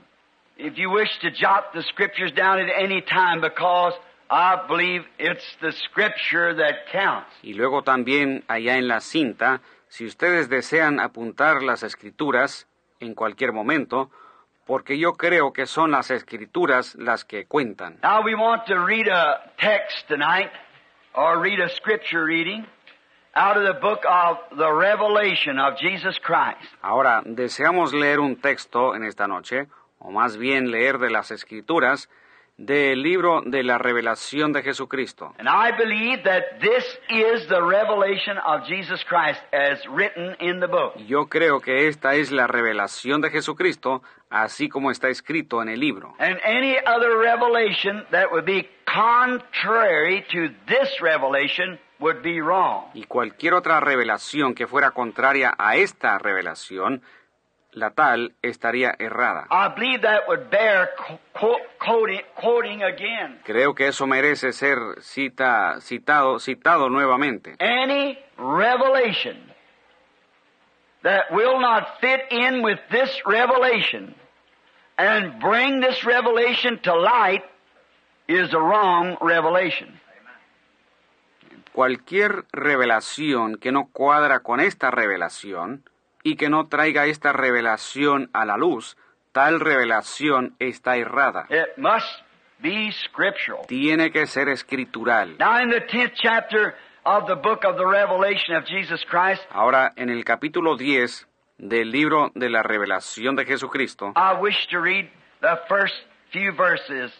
[0.62, 3.94] if you wish to jot the scriptures down at any time, because
[4.30, 7.32] I believe it's the scripture that counts.
[7.44, 12.68] Y luego también allá en la cinta, si ustedes desean apuntar las escrituras
[13.00, 14.10] en cualquier momento,
[14.66, 17.98] porque yo creo que son las escrituras las que cuentan.
[18.04, 20.52] Now we want to read a text tonight,
[21.14, 22.66] or read a scripture reading,
[23.36, 26.60] out of the book of the Revelation of Jesus Christ.
[26.82, 29.68] Ahora, deseamos leer un texto en esta noche,
[30.02, 32.10] o más bien leer de las escrituras,
[32.58, 35.34] del libro de la revelación de Jesucristo.
[35.40, 40.68] And I believe that this is the revelation of Jesus Christ as written in the
[40.68, 40.96] book.
[41.08, 45.80] Yo creo que esta es la revelación de Jesucristo, así como está escrito en el
[45.80, 46.14] libro.
[46.20, 52.92] And any other revelation that would be contrary to this revelation would be wrong.
[52.94, 57.02] Y cualquier otra revelación que fuera contraria a esta revelación,
[57.74, 59.48] la tal estaría errada.
[59.50, 63.40] I believe that would bear qu- qu- quoting, quoting again.
[63.46, 67.56] Creo que eso merece ser cita, citado, citado nuevamente.
[67.60, 69.52] Any revelation
[71.04, 74.16] that will not fit in with this revelation
[74.98, 77.44] and bring this revelation to light
[78.28, 80.00] is a wrong revelation.
[81.74, 85.84] Cualquier revelación que no cuadra con esta revelación
[86.24, 88.98] y que no traiga esta revelación a la luz,
[89.32, 91.46] tal revelación está errada.
[91.50, 92.08] It must
[92.60, 93.66] be scriptural.
[93.68, 95.38] Tiene que ser escritural.
[95.40, 99.92] Now, in the 10th chapter of the book of the Revelation of Jesus Christ, Ahora,
[99.96, 105.10] en el capítulo 10 del libro de la revelación de Jesucristo, I wish to read
[105.42, 105.96] the first
[106.32, 107.12] few verses,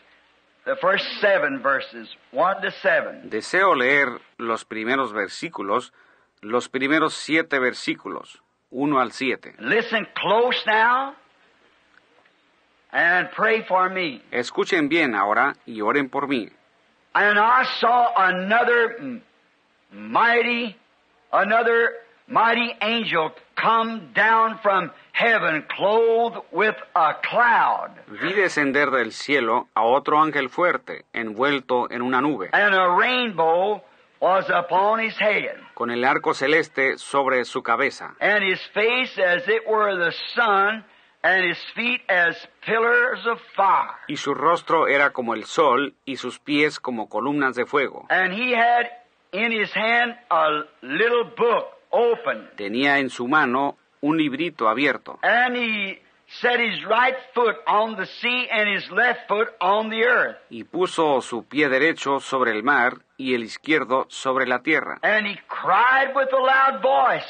[0.66, 3.22] the first seven verses, 1 to 7.
[3.30, 5.92] deseo leer los primeros versículos,
[6.42, 9.56] los primeros siete versículos, 1 al 7.
[9.60, 11.14] Listen close now
[12.92, 14.22] and pray for me.
[14.32, 16.50] Escuchen bien ahora y oren por mí.
[17.14, 19.22] And I saw another
[19.92, 20.76] mighty,
[21.32, 21.92] another
[22.28, 27.92] mighty angel come down from heaven clothed with a cloud.
[28.08, 33.82] Vi descender del cielo a otro ángel fuerte, envuelto en una nube, and a rainbow
[34.22, 39.42] was upon his head, con el arco celeste sobre su cabeza, and his face as
[39.48, 40.86] it were the sun,
[41.24, 43.98] and his feet as pillars of fire.
[44.08, 48.06] y su rostro era como el sol y sus pies como columnas de fuego.
[48.12, 48.92] And he had
[49.32, 55.56] in his hand a little book open, Tenía en su mano un librito abierto, and
[55.58, 56.01] he
[56.40, 60.38] set his right foot on the sea and his left foot on the earth.
[60.50, 65.00] y puso su pie derecho sobre el mar y el izquierdo sobre la tierra.
[65.04, 67.28] And he cried with a loud voice,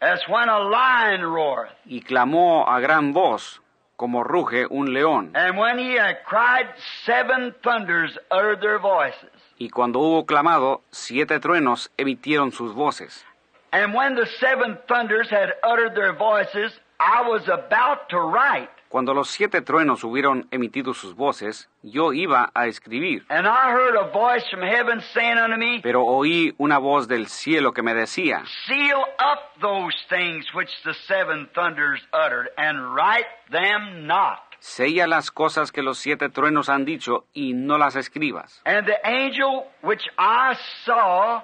[0.00, 1.72] as when a lion roareth.
[1.86, 3.60] y clamó a gran voz,
[3.96, 5.30] como ruge un león.
[5.34, 6.66] And when he had cried,
[7.06, 9.30] seven thunders uttered their voices.
[9.58, 13.24] Y cuando hubo clamado, siete truenos emitieron sus voces.
[13.72, 18.70] And when the seven thunders had uttered their voices, I was about to write.
[18.88, 23.24] Cuando los siete truenos hubieron emitido sus voces, yo iba a escribir.
[23.28, 27.26] And I heard a voice from heaven saying unto me, Pero oí una voz del
[27.26, 33.26] cielo que me decía, Seal up those things which the seven thunders uttered, and write
[33.50, 34.38] them not.
[34.60, 38.62] Sella las cosas que los siete truenos han dicho y no las escribas.
[38.64, 40.56] And the angel which I
[40.86, 41.42] saw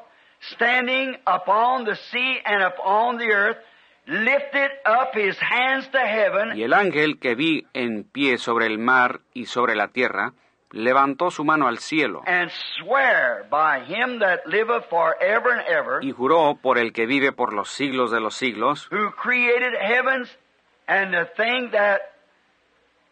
[0.54, 3.58] standing upon the sea and upon the earth
[4.06, 6.56] lifted up his hands to heaven.
[6.56, 10.32] Y el ángel que vi en pie sobre el mar y sobre la tierra,
[10.72, 16.12] levantó su mano al cielo and swear by him that liveth forever and ever, y
[16.12, 20.28] juró por el que vive por los siglos de los siglos, who created heavens
[20.86, 22.00] and the thing that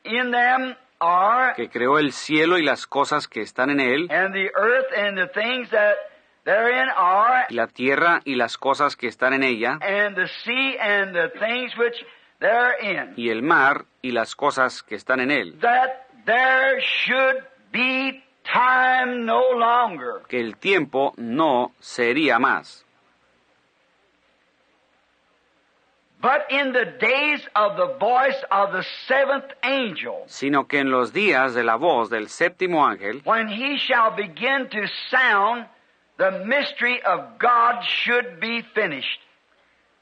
[0.05, 4.09] in them are, que creó el cielo y las cosas que están en él,
[6.49, 8.97] and the earth and the things that therein are, y la tierra y las cosas
[8.97, 12.05] que están en ella, and the sea and the things which
[12.41, 18.23] therein, y el mar y las cosas que están en él, that there should be
[18.45, 20.23] time no longer.
[20.29, 22.85] que el tiempo no sería más.
[26.21, 31.13] But in the days of the voice of the seventh angel, sino que en los
[31.13, 35.69] días de la voz del séptimo ángel, when he shall begin to sound,
[36.19, 39.21] the mystery of God should be finished,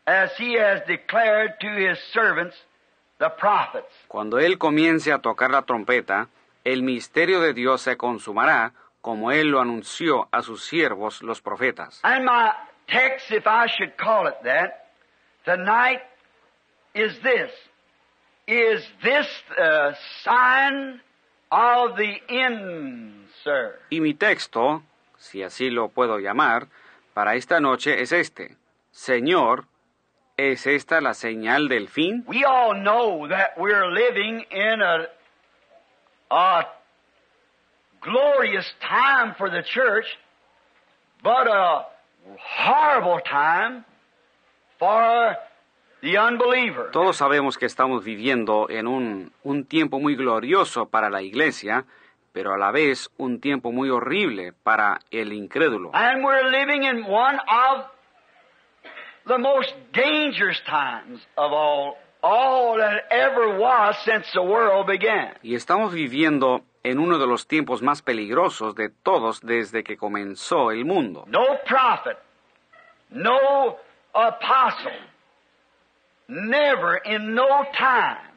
[0.06, 2.56] as he has declared to his servants,
[3.18, 3.92] the prophets.
[4.08, 6.28] cuando él comience a tocar la trompeta,
[6.64, 12.00] el misterio de Dios se consumará, como él lo anunció a sus siervos los profetas.
[12.02, 12.52] And my
[12.88, 14.88] text, if I should call it that,
[15.44, 16.02] tonight
[16.94, 17.50] is this.
[18.48, 21.00] Is this the sign
[21.50, 23.78] of the end, sir?
[23.90, 24.82] Y mi texto,
[25.26, 26.68] si así lo puedo llamar,
[27.14, 28.56] para esta noche es este.
[28.90, 29.64] Señor,
[30.36, 32.24] ¿es esta la señal del fin?
[32.26, 35.08] We all know that we're living in a,
[36.30, 36.66] a
[38.00, 40.06] glorious time for the church,
[41.22, 41.86] but a
[42.38, 43.84] horrible time
[44.78, 45.36] for
[46.02, 46.90] the unbeliever.
[46.92, 51.84] Todos sabemos que estamos viviendo en un, un tiempo muy glorioso para la iglesia,
[52.36, 55.90] pero a la vez un tiempo muy horrible para el incrédulo.
[55.94, 57.86] And we're living in one of
[59.26, 65.32] the most dangerous times of all, all that ever was since the world began.
[65.42, 70.70] Y estamos viviendo en uno de los tiempos más peligrosos de todos desde que comenzó
[70.72, 71.24] el mundo.
[71.28, 72.18] No prophet,
[73.08, 73.78] no
[74.12, 74.92] apostle,
[76.28, 78.35] never in no time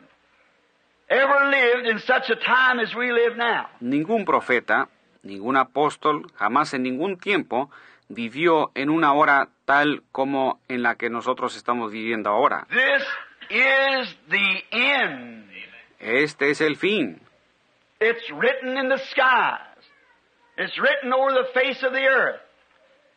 [1.09, 3.67] ever lived in such a time as we live now.
[3.81, 4.87] Ningún profeta,
[5.23, 7.69] ningún apóstol, jamás en ningún tiempo
[8.07, 12.67] vivió en una hora tal como en la que nosotros estamos viviendo ahora.
[12.69, 13.05] This
[13.49, 15.49] is the end.
[15.99, 17.19] Este es el fin.
[17.99, 19.59] It's written in the skies.
[20.57, 22.41] It's written over the face of the earth.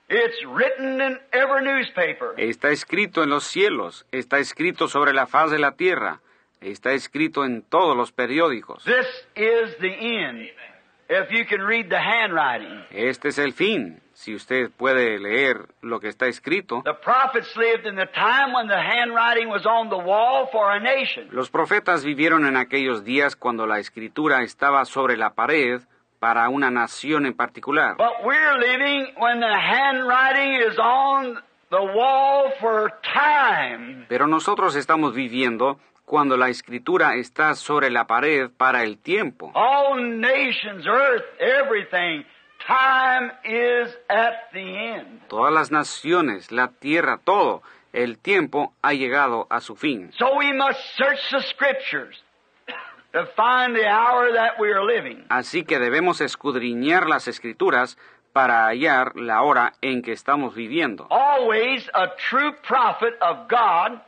[0.09, 2.34] It's written in every newspaper.
[2.36, 6.20] Está escrito en los cielos, está escrito sobre la faz de la tierra,
[6.62, 8.84] está escrito en todos los periódicos.
[8.84, 10.48] This is the end.
[11.08, 12.84] If you can read the handwriting.
[12.90, 14.00] Este es el fin.
[14.14, 18.68] Si usted puede leer lo que está escrito, The prophets lived in the time when
[18.68, 21.28] the handwriting was on the wall for a nation.
[21.32, 25.80] los profetas vivieron en aquellos días cuando la escritura estaba sobre la pared
[26.18, 27.96] para una nación en particular.
[27.96, 31.40] But we're living when the handwriting is on
[31.70, 34.06] the wall for time.
[34.08, 35.78] Pero nosotros estamos viviendo
[36.12, 39.50] cuando la escritura está sobre la pared para el tiempo.
[39.54, 42.22] All nations, earth, everything.
[42.66, 45.26] Time is at the end.
[45.28, 47.62] Todas las naciones, la tierra, todo,
[47.94, 50.12] el tiempo ha llegado a su fin.
[50.18, 52.22] So we must search the scriptures
[53.14, 55.24] to find the hour that we are living.
[55.30, 57.96] Así que debemos escudriñar las escrituras
[58.34, 61.06] para hallar la hora en que estamos viviendo.
[61.10, 63.98] Always a true prophet of God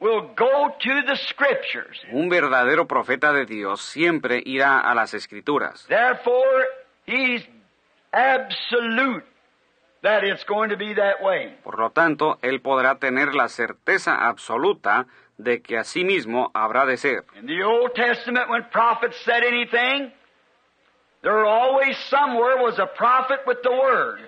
[0.00, 1.98] will go to the scriptures.
[2.12, 5.86] Un verdadero profeta de Dios siempre irá a las escrituras.
[5.88, 6.66] Therefore,
[7.06, 7.42] he's
[8.12, 9.24] absolute
[10.02, 11.56] that it's going to be that way.
[11.64, 15.06] Por lo tanto, él podrá tener la certeza absoluta
[15.38, 17.24] de que así mismo habrá de ser.
[17.38, 20.12] In the Old Testament, when prophets said anything,
[21.22, 24.20] there always somewhere was a prophet with the Word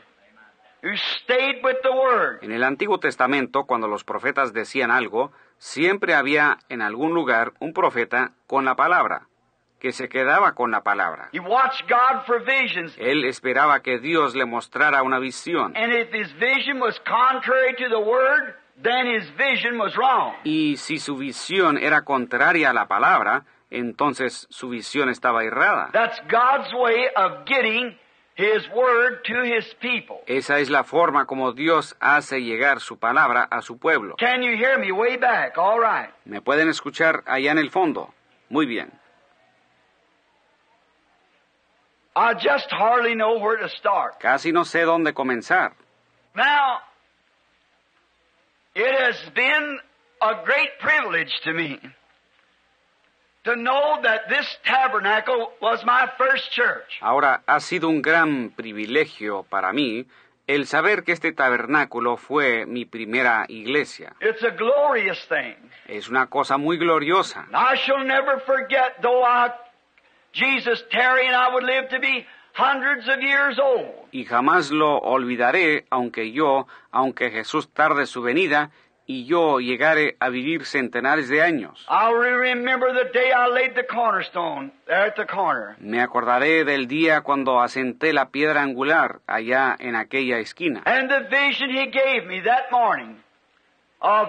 [0.82, 2.38] who stayed with the Word.
[2.42, 7.72] En el Antiguo Testamento, cuando los profetas decían algo, siempre había en algún lugar un
[7.72, 9.26] profeta con la palabra,
[9.80, 11.30] que se quedaba con la palabra.
[12.98, 15.76] Él esperaba que Dios le mostrara una visión.
[15.76, 20.34] and if his vision was contrary to the Word, then his vision was wrong.
[20.44, 25.90] Y si su visión era contraria a la palabra, entonces su visión estaba errada.
[25.92, 27.96] That's God's way of getting
[28.38, 30.22] His Word to His people.
[30.28, 34.14] Esa es la forma como Dios hace llegar su palabra a su pueblo.
[34.16, 35.58] Can you hear me way back?
[35.58, 36.10] All right.
[36.24, 38.14] ¿Me pueden escuchar allá en el fondo?
[38.48, 38.92] Muy bien.
[42.14, 44.20] I just hardly know where to start.
[44.20, 45.72] Casi no sé dónde comenzar.
[46.36, 46.78] Now,
[48.76, 49.80] it has been
[50.22, 53.37] a great privilege to me to know that this tabernacle was my first church.
[57.00, 60.06] Ahora, ha sido un gran privilegio para mí
[60.48, 64.14] el saber que este tabernáculo fue mi primera iglesia.
[64.20, 65.54] It's a glorious thing.
[65.86, 67.46] Es una cosa muy gloriosa.
[67.52, 69.50] I shall never forget, though I,
[70.32, 74.08] Jesus tarry and I would live to be hundreds of years old.
[74.10, 78.70] Y jamás lo olvidaré, aunque yo, aunque Jesús tarde su venida,
[79.08, 81.84] y yo llegare a vivir centenares de años.
[81.88, 85.76] I'll remember the day I laid the cornerstone there at the corner.
[85.80, 90.82] Me acordaré del día cuando asenté la piedra angular allá en aquella esquina.
[90.84, 93.16] And the vision he gave me that morning
[94.02, 94.28] of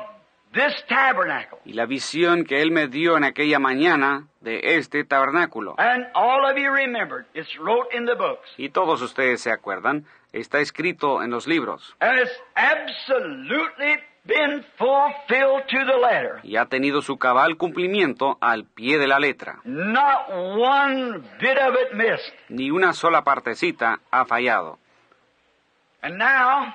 [0.53, 1.59] this tabernacle.
[1.65, 5.75] Y la visión que él me dio en aquella mañana de este tabernáculo.
[5.77, 7.25] And all of you remembered.
[7.33, 8.47] It's wrote in the books.
[8.57, 11.97] Y todos ustedes se acuerdan, está escrito en los libros.
[11.99, 13.97] And it's absolutely
[14.29, 16.39] been fulfilled to the letter.
[16.43, 19.59] Y ha tenido su cabal cumplimiento al pie de la letra.
[19.65, 22.33] Not one bit of it missed.
[22.49, 24.77] Ni una sola partecita ha fallado.
[26.01, 26.73] And now,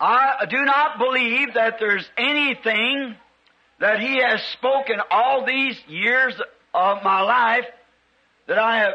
[0.00, 3.16] I do not believe that there's anything
[3.78, 6.34] that He has spoken all these years
[6.74, 7.66] of my life
[8.48, 8.94] that I have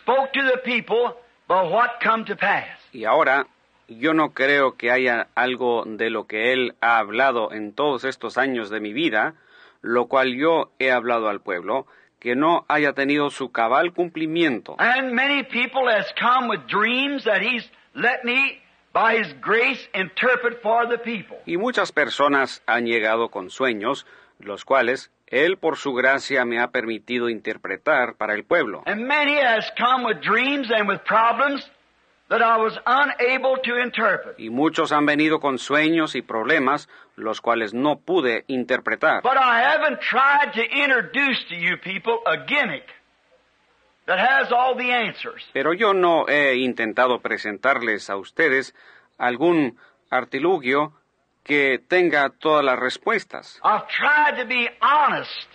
[0.00, 1.14] spoke to the people,
[1.48, 2.78] but what come to pass.
[2.94, 3.46] Y ahora,
[3.88, 8.38] yo no creo que haya algo de lo que Él ha hablado en todos estos
[8.38, 9.34] años de mi vida,
[9.82, 11.86] lo cual yo he hablado al pueblo,
[12.18, 14.76] que no haya tenido su cabal cumplimiento.
[14.78, 18.62] And many people has come with dreams that He's let me,
[18.92, 21.36] by His grace, interpret for the people.
[21.44, 24.06] Y muchas personas han llegado con sueños,
[24.38, 28.82] los cuales Él por su gracia me ha permitido interpretar para el pueblo.
[28.86, 31.70] And many has come with dreams and with problems
[32.28, 34.38] that I was unable to interpret.
[34.38, 39.22] Y muchos han venido con sueños y problemas, los cuales no pude interpretar.
[39.22, 42.86] But I haven't tried to introduce to you people a gimmick
[44.06, 45.42] that has all the answers.
[45.52, 48.74] Pero yo no he intentado presentarles a ustedes
[49.18, 49.78] algún
[50.10, 50.92] artilugio
[51.44, 53.60] que tenga todas las respuestas.
[53.62, 55.53] I've tried to be honest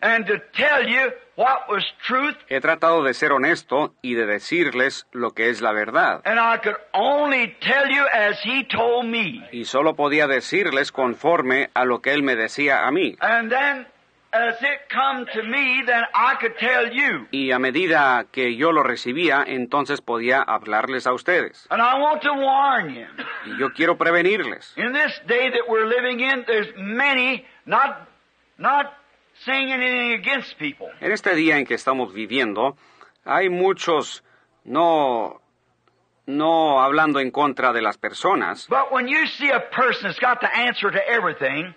[0.00, 5.06] and to tell you what was truth, He tratado de ser honesto y de decirles
[5.12, 6.20] lo que es la verdad.
[6.24, 9.42] and I could only tell you as He told me.
[9.52, 13.16] Y solo podía decirles conforme a lo que él me decía a mí.
[13.20, 13.86] And then,
[14.32, 17.26] as it come to me, then I could tell you.
[17.30, 21.66] Y a medida que yo lo recibía, entonces podía hablarles a ustedes.
[21.70, 23.06] And I want to warn you.
[23.46, 24.72] Y yo quiero prevenirles.
[24.76, 28.08] In this day that we're living in, there's many not
[28.58, 28.92] not
[29.46, 30.88] saying anything against people.
[31.00, 32.76] En este día en que estamos viviendo,
[33.24, 34.22] hay muchos
[34.64, 35.40] no,
[36.26, 40.40] no hablando en contra de las personas, But when you see a person that's got
[40.40, 41.74] the answer to everything,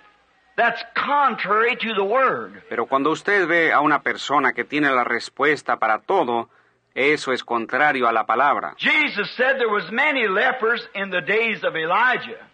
[0.58, 2.64] that's contrary to the word.
[2.68, 6.50] pero cuando usted ve a una persona que tiene la respuesta para todo,
[6.96, 8.74] eso es contrario a la palabra.
[8.78, 12.49] Jesus said there was many lepers in the days of Elijah,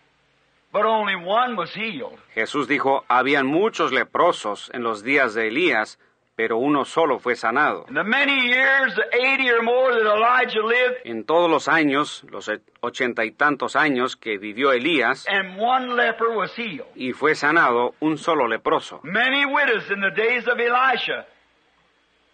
[0.76, 2.20] but only one was healed.
[2.34, 5.98] Jesús dijo, habían muchos leprosos en los días de Elías,
[6.36, 7.86] pero uno solo fue sanado.
[7.88, 12.26] In the many years, the 80 or more that Elijah lived, En todos los años,
[12.30, 12.52] los
[12.82, 16.88] ochenta y tantos años que vivió Elías, and one leper was healed.
[16.94, 19.00] y fue sanado un solo leproso.
[19.04, 21.26] Many widows in the days of Elisha,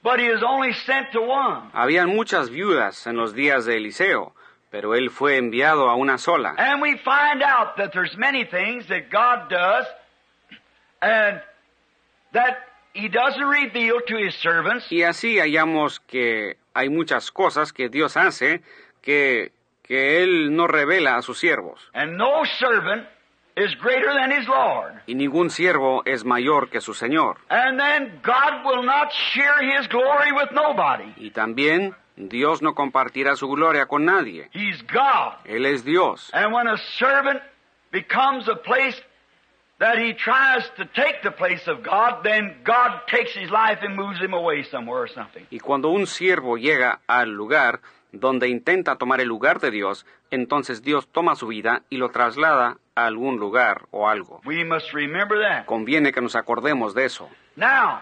[0.02, 1.70] but he was only sent to one.
[1.74, 4.34] Habían muchas viudas en los días de Eliseo,
[4.72, 6.56] pero él fue enviado a una sola.
[6.58, 9.86] And we find out that there's many things that God does
[11.02, 11.42] and
[12.34, 12.58] that
[12.94, 14.92] He doesn't reveal to His servants.
[14.92, 18.62] Y así hallamos que hay muchas cosas que Dios hace
[19.02, 19.52] que,
[19.84, 21.80] que Él no revela a sus siervos.
[21.94, 23.06] And no servant
[23.56, 25.02] is greater than his Lord.
[25.08, 27.38] Y ningún siervo es mayor que su Señor.
[27.50, 31.14] And then God will not share His glory with nobody.
[31.18, 34.50] Y también Dios no compartirá su gloria con nadie.
[34.54, 35.36] He's God.
[35.46, 36.30] Él es Dios.
[36.34, 37.42] And when a servant
[37.92, 39.02] becomes a place
[39.80, 43.96] that he tries to take the place of God, then God takes his life and
[43.96, 45.46] moves him away somewhere or something.
[45.50, 47.82] Y cuando un siervo llega al lugar
[48.12, 52.78] donde intenta tomar el lugar de Dios, entonces Dios toma su vida y lo traslada
[52.96, 54.42] a algún lugar o algo.
[54.46, 55.66] We must remember that.
[55.66, 57.30] Conviene que nos acordemos de eso.
[57.56, 58.02] Now,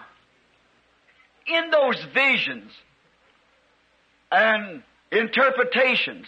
[1.45, 2.73] in those visions
[4.31, 6.27] and interpretations,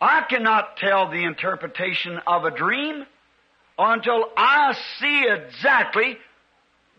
[0.00, 3.06] I cannot tell the interpretation of a dream
[3.78, 6.18] until I see exactly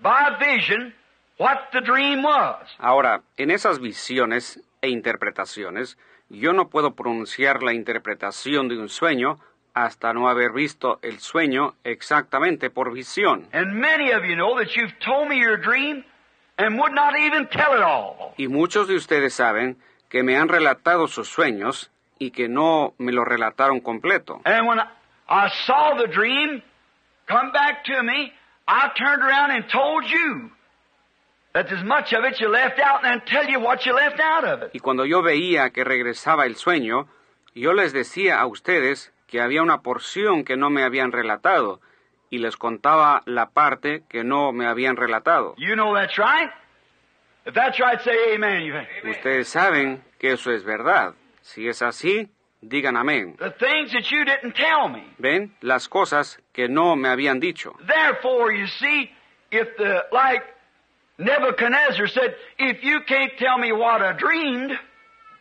[0.01, 0.93] by vision
[1.37, 2.67] what the dream was.
[2.79, 5.97] Ahora, en esas visiones e interpretaciones,
[6.29, 9.39] yo no puedo pronunciar la interpretación de un sueño
[9.73, 13.47] hasta no haber visto el sueño exactamente por visión.
[13.53, 16.03] And many of you know that you've told me your dream
[16.57, 18.33] and would not even tell it all.
[18.37, 19.77] Y muchos de ustedes saben
[20.11, 21.89] que me han relatado sus sueños
[22.19, 24.41] y que no me lo relataron completo.
[24.45, 26.61] And when I saw the dream
[27.27, 28.33] come back to me,
[28.67, 30.51] I turned around and told you
[31.53, 34.19] that there's much of it you left out and then tell you what you left
[34.19, 34.71] out of it.
[34.73, 37.07] Y cuando yo veía que regresaba el sueño,
[37.55, 41.79] yo les decía a ustedes que había una porción que no me habían relatado
[42.29, 45.55] y les contaba la parte que no me habían relatado.
[45.57, 46.51] You know that's right?
[47.45, 48.63] If that's right, say amen.
[48.63, 48.73] You
[49.09, 51.15] Ustedes saben que eso es verdad.
[51.41, 52.29] Si es así,
[52.61, 53.35] digan amén.
[53.39, 55.03] The things that you didn't tell me.
[55.17, 55.51] ¿Ven?
[55.61, 57.73] Las cosas que no me habían dicho.
[57.87, 59.09] Therefore, you see,
[59.51, 60.43] if the, like
[61.17, 64.71] Nebuchadnezzar said, if you can't tell me what I dreamed,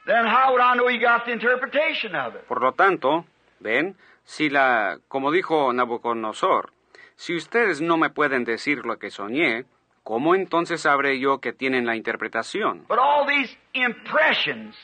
[0.06, 2.46] then how would I know you got the interpretation of it?
[2.48, 3.26] Por lo tanto,
[3.60, 3.94] ven,
[4.24, 6.70] si la, como dijo Nabucodonosor,
[7.16, 9.66] si ustedes no me pueden decir lo que soñé,
[10.02, 12.84] ¿cómo entonces sabré yo que tienen la interpretación?
[12.88, 14.76] But all these impressions,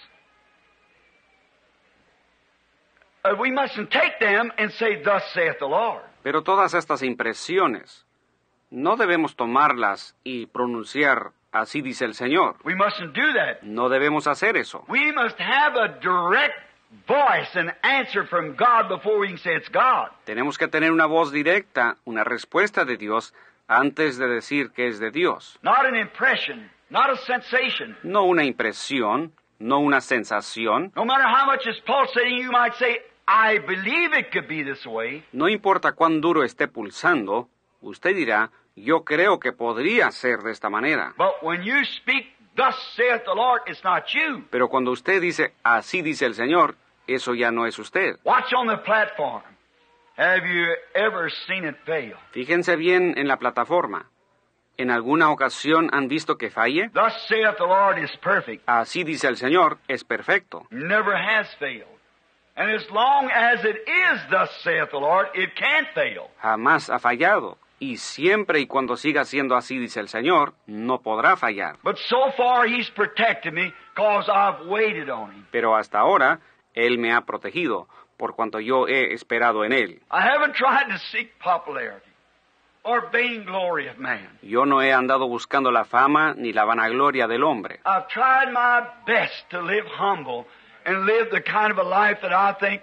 [3.24, 6.02] uh, we mustn't take them and say, Thus saith the Lord.
[6.22, 8.04] Pero todas estas impresiones,
[8.70, 12.56] no debemos tomarlas y pronunciar así dice el Señor.
[12.64, 13.62] We mustn't do that.
[13.62, 14.84] No debemos hacer eso.
[14.88, 16.54] We must have a direct
[17.06, 20.10] voice and answer from God before we can say it's God.
[20.24, 23.34] Tenemos que tener una voz directa, una respuesta de Dios
[23.68, 25.58] antes de decir que es de Dios.
[25.62, 27.96] Not an impression, not a sensation.
[28.02, 30.92] No una impresión, no una sensación.
[30.94, 34.86] No matter how much is pulsating, you might say, I believe it could be this
[34.86, 35.24] way.
[35.32, 37.48] No importa cuán duro esté pulsando,
[37.80, 41.14] usted dirá, yo creo que podría ser de esta manera.
[41.16, 44.44] But when you speak, Thus saith the Lord, it's not you.
[44.50, 48.16] Pero cuando usted dice, así dice el Señor, eso ya no es usted.
[48.24, 49.42] Watch on the platform.
[50.16, 52.14] Have you ever seen it fail?
[52.32, 54.06] Fíjense bien en la plataforma.
[54.78, 56.90] ¿En alguna ocasión han visto que falle?
[56.92, 58.62] Thus saith the Lord is perfect.
[58.66, 60.66] Así dice el Señor, es perfecto.
[60.70, 61.88] Never has failed.
[62.56, 66.30] And as long as it is thus saith the Lord, it can't fail.
[66.42, 67.58] Jamás ha fallado.
[67.78, 71.76] Y siempre y cuando siga siendo así, dice el Señor, no podrá fallar.
[71.82, 75.46] But so far He's protected me because I've waited on Him.
[75.50, 76.40] Pero hasta ahora,
[76.74, 77.86] Él me ha protegido,
[78.16, 80.00] por cuanto yo he esperado en Él.
[80.10, 82.06] I haven't tried to seek popularity
[82.82, 84.38] or vainglory of man.
[84.42, 87.80] Yo no he andado buscando la fama ni la vanagloria del hombre.
[87.84, 90.46] I've tried my best to live humble
[90.84, 92.82] and live the kind of a life that I think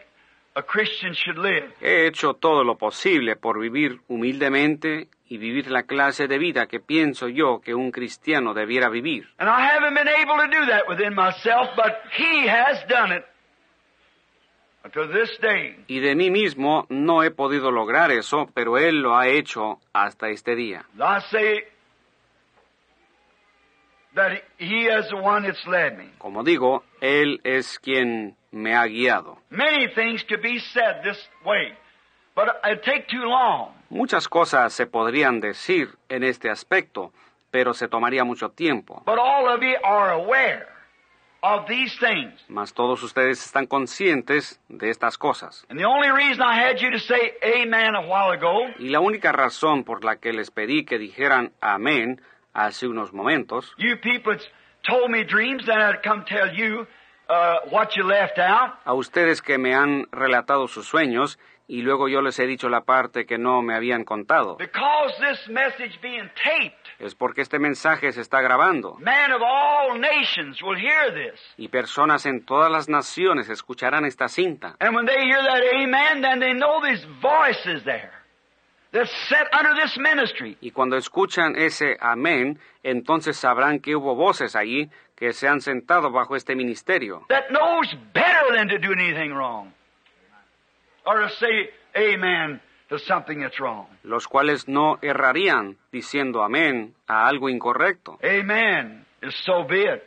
[0.56, 1.74] a Christian should live.
[1.80, 6.80] He hecho todo lo posible por vivir humildemente y vivir la clase de vida que
[6.80, 9.28] pienso yo que un cristiano debiera vivir.
[9.40, 13.24] And I haven't been able to do that within myself, but He has done it.
[15.88, 20.30] Y de mí mismo no he podido lograr eso, pero Él lo ha hecho hasta
[20.30, 20.86] este día.
[21.00, 21.64] I say
[24.16, 26.12] that He is the one that's led me.
[26.18, 29.38] Como digo, Él es quien me ha guiado.
[29.50, 31.78] Many things could be said this way,
[32.36, 33.72] but it'd take too long.
[33.90, 37.14] Muchas cosas se podrían decir en este aspecto,
[37.52, 39.04] pero se tomaría mucho tiempo.
[41.46, 42.42] Of these things.
[42.48, 45.66] Mas todos ustedes están conscientes de estas cosas.
[45.70, 49.02] And the only reason I had you to say amen a while ago Y la
[49.02, 52.22] única razón por la que les pedí que dijeran amén
[52.54, 54.48] hace unos momentos, You people that's
[54.88, 56.88] told me dreams, then I'd come tell you
[57.30, 58.76] uh, what you left out.
[58.86, 61.38] a ustedes que me han relatado sus sueños
[61.68, 65.48] y luego yo les he dicho la parte que no me habían contado, Because this
[65.50, 70.78] message being taped, es porque este mensaje se está grabando man of all nations will
[70.78, 71.40] hear this.
[71.58, 74.76] y personas en todas las naciones escucharán esta cinta.
[74.80, 78.12] And when they hear that amen, then they know there's voices there
[78.92, 80.58] that's set under this ministry.
[80.62, 86.12] Y cuando escuchan ese amén, entonces sabrán que hubo voces allí que se han sentado
[86.12, 89.72] bajo este ministerio, that knows better than to do anything wrong.
[89.72, 90.93] Or to say amen to something that's wrong.
[94.04, 98.20] Los cuales no errarían diciendo amén a algo incorrecto.
[98.24, 100.04] Amen is so be it.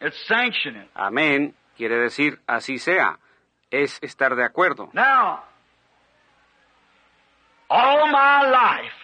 [0.00, 0.88] It's sanctioning.
[0.94, 3.18] Amén quiere decir así sea,
[3.70, 4.90] es estar de acuerdo.
[4.92, 5.44] Now,
[7.68, 8.94] all my life,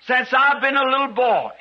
[0.00, 1.52] since I've been a little boy,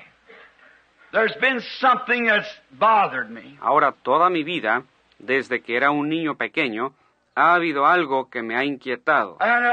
[1.11, 3.57] there's been something that's bothered me.
[3.61, 4.83] Ahora, toda mi vida,
[5.19, 6.93] desde que era un niño pequeño,
[7.37, 9.37] ha habido algo que me ha inquietado.
[9.39, 9.65] And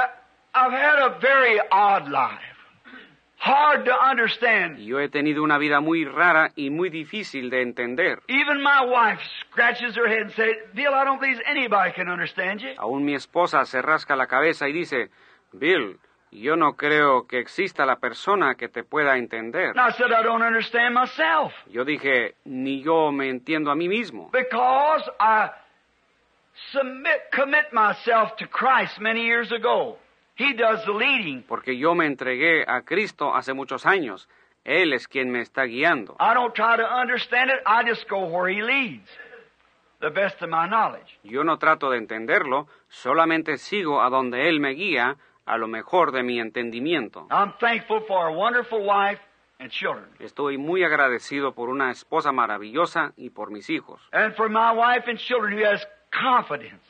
[0.54, 2.54] I've had a very odd life.
[3.44, 4.78] hard to understand.
[4.78, 8.22] Y yo he tenido una vida muy rara y muy difícil de entender.
[8.28, 12.60] Even my wife scratches her head and says, Bill, I don't believe anybody can understand
[12.60, 12.70] you.
[12.78, 15.10] Aún mi esposa se rasca la cabeza y dice,
[15.52, 15.98] Bill,
[16.30, 19.70] yo no creo que exista la persona que te pueda entender.
[19.76, 23.88] And I said, I don't understand myself Yo dije, ni yo me entiendo a mí
[23.88, 25.50] mismo, because I
[26.72, 29.96] submit, commit myself to Christ many years ago.
[30.36, 31.44] He does the leading.
[31.46, 34.28] porque yo me entregué a Cristo hace muchos años.
[34.64, 36.16] Él es quien me está guiando.
[36.18, 37.58] I don't try to understand it.
[37.66, 39.08] I just go where He leads,
[40.00, 41.18] the best of my knowledge.
[41.22, 46.12] Yo no trato de entenderlo, solamente sigo a donde Él me guía, a lo mejor
[46.12, 47.26] de mi entendimiento.
[47.30, 49.20] I'm thankful for a wonderful wife
[49.60, 50.06] and children.
[50.18, 54.00] Estoy muy agradecido por una esposa maravillosa y por mis hijos.
[54.12, 56.82] And for my wife and children who has confidence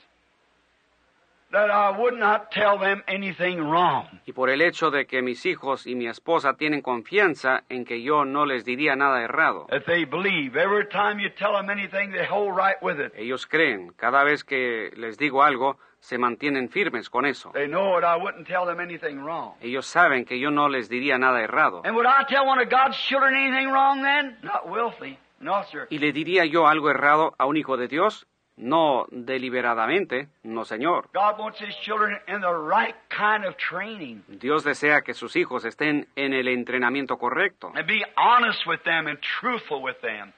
[1.55, 4.07] that I would not tell them anything wrong.
[4.27, 8.03] Y por el hecho de que mis hijos y mi esposa tienen confianza en que
[8.03, 9.67] yo no les diría nada errado.
[9.71, 10.57] That they believe.
[10.57, 13.13] Every time you tell them anything, they hold right with it.
[13.17, 17.53] Ellos creen, cada vez que les digo algo, se mantienen firmes con eso.
[17.53, 19.55] They know that I wouldn't tell them anything wrong.
[19.61, 21.83] Ellos saben que yo no les diría nada errado.
[21.85, 24.39] And would I tell one of God's children anything wrong then?
[24.43, 25.19] Not willfully.
[25.39, 25.87] No, sir.
[25.91, 28.27] ¿Y le diría yo algo errado a un hijo de Dios?
[28.57, 31.09] No deliberadamente, no señor.
[31.13, 34.23] God wants His children in the right kind of training.
[34.29, 39.09] Dios desea que sus hijos estén en el entrenamiento correcto And be honest with them
[39.09, 40.33] and truthful with them.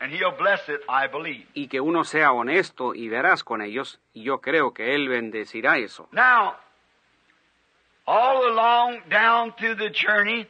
[0.00, 1.46] And He'll bless it, I believe.
[1.52, 5.76] y que uno sea honesto y veraz con ellos, y yo creo que Él bendecirá
[5.76, 6.08] eso.
[6.12, 6.54] Now,
[8.06, 10.46] all along down through the journey,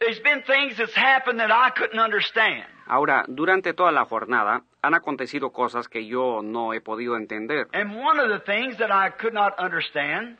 [0.00, 2.64] there's been things that's happened that I couldn't understand.
[2.86, 7.68] Ahora, durante toda la jornada han acontecido cosas que yo no he podido entender.
[7.72, 10.38] And one of the things that I could not understand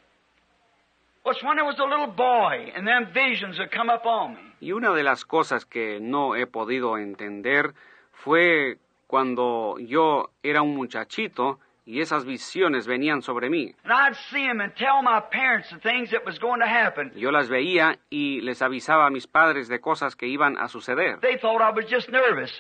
[1.25, 4.41] was when I was a little boy and them visions would come up on me.
[4.61, 7.75] Y una de las cosas que no he podido entender
[8.13, 13.73] fue cuando yo era un muchachito y esas visiones venían sobre mí.
[16.65, 17.13] Happen.
[17.15, 21.21] Yo las veía y les avisaba a mis padres de cosas que iban a suceder.
[21.21, 22.53] They thought I was just nervous.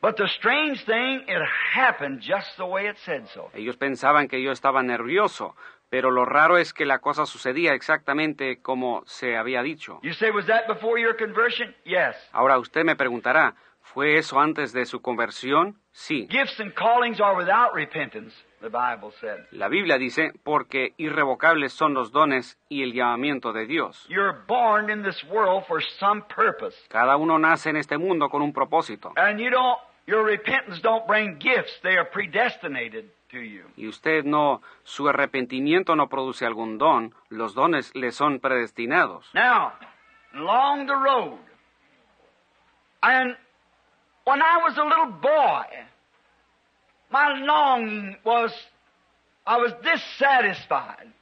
[0.00, 1.42] But the strange thing, it
[1.74, 3.50] happened just the way it said so.
[3.54, 5.56] Ellos pensaban que yo estaba nervioso,
[5.90, 9.98] pero lo raro es que la cosa sucedía exactamente como se había dicho.
[10.02, 11.74] You say, was that before your conversion?
[11.84, 12.14] Yes.
[12.32, 15.80] Ahora usted me preguntará, ¿fue eso antes de su conversión?
[15.90, 16.28] Sí.
[16.30, 19.46] Gifts and callings are without repentance, the Bible said.
[19.50, 24.06] La Biblia dice, porque irrevocables son los dones y el llamamiento de Dios.
[24.08, 26.76] You're born in this world for some purpose.
[26.88, 29.12] Cada uno nace en este mundo con un propósito.
[29.16, 29.78] And you don't,
[30.08, 31.70] your repentance don't bring gifts.
[31.82, 33.64] They are predestinated to you.
[33.76, 39.26] Y usted no, su arrepentimiento no produce algún don, los dones le son predestinados.
[39.34, 39.74] Now,
[40.34, 41.38] along the road,
[43.02, 43.36] and
[44.24, 45.66] when I was a little boy,
[47.10, 48.50] my longing was,
[49.46, 51.12] I was dissatisfied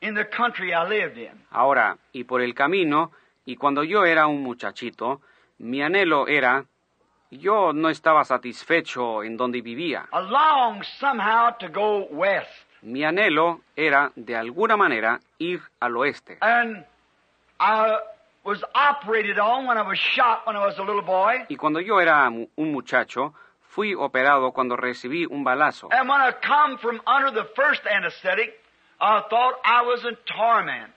[0.00, 1.44] in the country I lived in.
[1.50, 3.12] Ahora, y por el camino,
[3.44, 5.20] y cuando yo era un muchachito,
[5.58, 6.64] mi anhelo era,
[7.30, 10.08] yo no estaba satisfecho en donde vivía.
[10.10, 12.50] To go west.
[12.82, 16.38] Mi anhelo era, de alguna manera, ir al oeste.
[16.40, 16.84] And
[17.60, 17.98] I
[18.42, 21.44] was operated on when I was shot when I was a little boy.
[21.48, 25.88] Y cuando yo era un muchacho, fui operado cuando recibí un balazo.
[25.92, 28.58] And when I come from under the first anesthetic,
[29.00, 30.92] I thought I was in torment.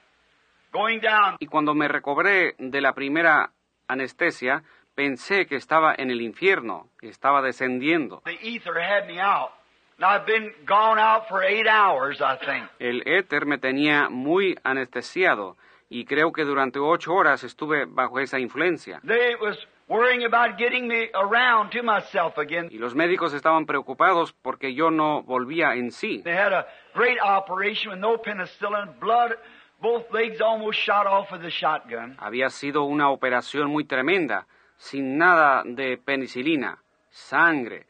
[0.72, 1.38] Going down.
[1.40, 3.52] Y cuando me recobré de la primera
[3.88, 4.64] anestesia,
[4.96, 8.22] pensé que estaba en el infierno, que estaba descendiendo.
[8.26, 9.52] The ether had me out.
[9.98, 12.70] And I've been gone out for eight hours, I think.
[12.80, 15.56] El éter me tenía muy anestesiado
[15.89, 19.00] y creo que durante ocho horas estuve bajo esa influencia.
[19.06, 22.70] They was worrying about getting me around to myself again.
[22.72, 26.24] Y los médicos estaban preocupados porque yo no volvía en sí.
[26.24, 26.66] They had a
[26.96, 29.34] great operation with no penicillin, blood,
[29.80, 32.16] both legs almost shot off with a shotgun.
[32.18, 37.86] Había sido una operación muy tremenda, sin nada de penicilina, sangre.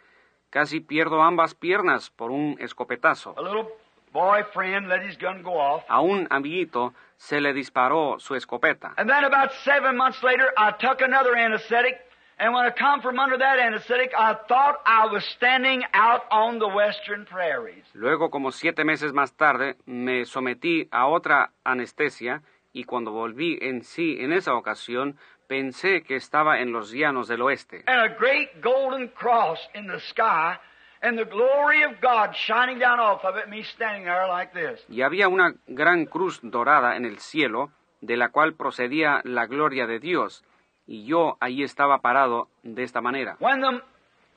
[0.50, 3.34] Casi pierdo ambas piernas por un escopetazo.
[3.38, 3.68] A little
[4.12, 5.84] boyfriend let his gun go off.
[5.90, 8.94] A un amiguito se le disparó su escopeta.
[8.98, 12.00] And then about seven months later, I took another anesthetic.
[12.38, 16.60] And when I come from under that anesthetic, I thought I was standing out on
[16.60, 17.86] the western prairies.
[17.94, 22.42] Luego, como siete meses más tarde, me sometí a otra anestesia
[22.74, 25.16] y cuando volví en sí en esa ocasión,
[25.54, 27.84] pensé que estaba en los llanos del oeste.
[27.86, 30.58] And a great golden cross in the sky,
[31.04, 34.84] and the glory of God shining down off of it, me standing there like this.
[34.90, 37.70] Y había una gran cruz dorada en el cielo
[38.02, 40.44] de la cual procedía la gloria de Dios,
[40.88, 43.36] y yo allí estaba parado de esta manera.
[43.40, 43.82] When the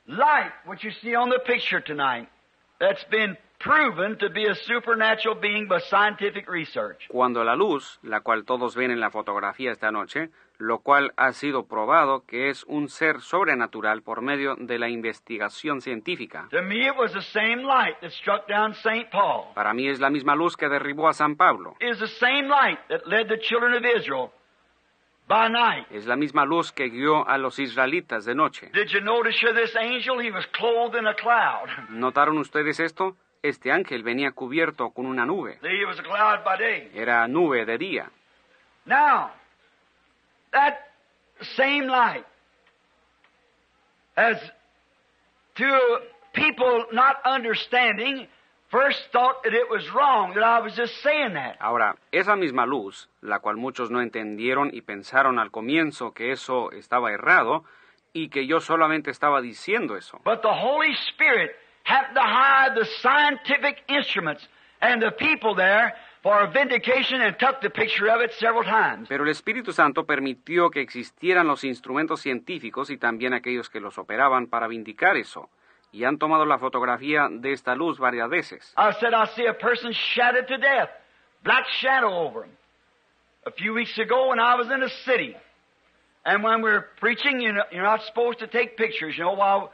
[0.07, 2.29] light, which you see on the picture tonight,
[2.79, 7.09] that's been proven to be a supernatural being by scientific research.
[7.09, 11.33] Cuando la luz, la cual todos ven en la fotografía esta noche, lo cual ha
[11.33, 16.49] sido probado que es un ser sobrenatural por medio de la investigación científica.
[16.51, 19.11] To me, it was the same light that struck down St.
[19.11, 19.53] Paul.
[19.55, 21.77] Para mí es la misma luz que derribó a San Pablo.
[21.81, 24.31] It is the same light that led the children of Israel
[25.29, 25.87] by night.
[25.91, 28.71] Es la misma luz que guió a los israelitas de noche.
[28.73, 30.21] Did you notice here this angel?
[30.21, 31.69] He was clothed in a cloud.
[31.91, 33.17] ¿Notaron ustedes esto?
[33.43, 35.59] Este ángel venía cubierto con una nube.
[35.63, 36.91] He was a cloud by day.
[36.95, 38.11] Era nube de día.
[38.85, 39.31] Now,
[40.53, 40.75] that
[41.57, 42.25] same light
[44.17, 44.39] as
[45.57, 45.79] to
[46.33, 48.29] people not understanding
[48.69, 51.57] first thought that it was wrong, that I was just saying that.
[51.61, 56.71] Ahora, esa misma luz, la cual muchos no entendieron y pensaron al comienzo que eso
[56.73, 57.65] estaba errado
[58.13, 60.21] y que yo solamente estaba diciendo eso.
[60.25, 61.53] But the Holy Spirit
[61.87, 64.47] happened to hide the scientific instruments
[64.81, 69.09] and the people there for a vindication and took the picture of it several times.
[69.09, 73.97] Pero el Espíritu Santo permitió que existieran los instrumentos científicos y también aquellos que los
[73.99, 75.49] operaban para vindicar eso.
[75.93, 78.75] Y han tomado la fotografía de esta luz varias veces.
[78.77, 80.91] I said, I see a person shattered to death,
[81.45, 82.51] black shadow over him.
[83.47, 85.37] A few weeks ago when I was in a city,
[86.25, 89.35] and when we were preaching, you know, you're not supposed to take pictures, you know,
[89.35, 89.71] while.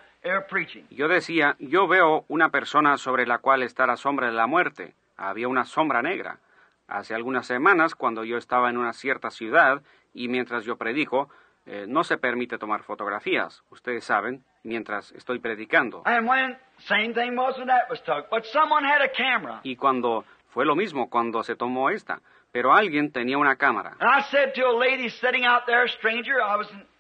[0.90, 4.94] Yo decía, yo veo una persona sobre la cual está la sombra de la muerte.
[5.16, 6.38] Había una sombra negra.
[6.86, 9.82] Hace algunas semanas, cuando yo estaba en una cierta ciudad
[10.14, 11.28] y mientras yo predico,
[11.64, 16.02] eh, no se permite tomar fotografías, ustedes saben, mientras estoy predicando.
[16.04, 19.60] And when, same thing was when that was took, but someone had a camera.
[19.62, 22.20] Y cuando fue lo mismo cuando se tomó esta,
[22.50, 23.96] pero alguien tenía una cámara.
[24.00, 26.91] And I said to a lady sitting out there, a stranger, I was in.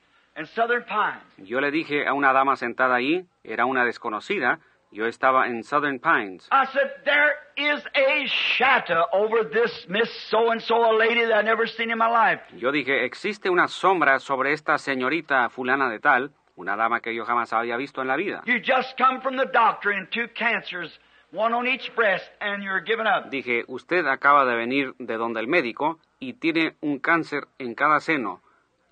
[1.38, 4.60] Yo le dije a una dama sentada ahí, era una desconocida,
[4.90, 6.48] yo estaba en Southern Pines.
[6.50, 11.66] I said, there is a shadow over this Miss So-and-so, a lady that I never
[11.66, 12.42] seen in my life.
[12.56, 17.24] Yo dije, existe una sombra sobre esta señorita fulana de tal, una dama que yo
[17.24, 18.42] jamás había visto en la vida.
[18.46, 20.98] You just come from the doctor and two cancers,
[21.32, 23.30] one on each breast, and you're giving up.
[23.30, 28.00] Dije, usted acaba de venir de donde el médico y tiene un cáncer en cada
[28.00, 28.42] seno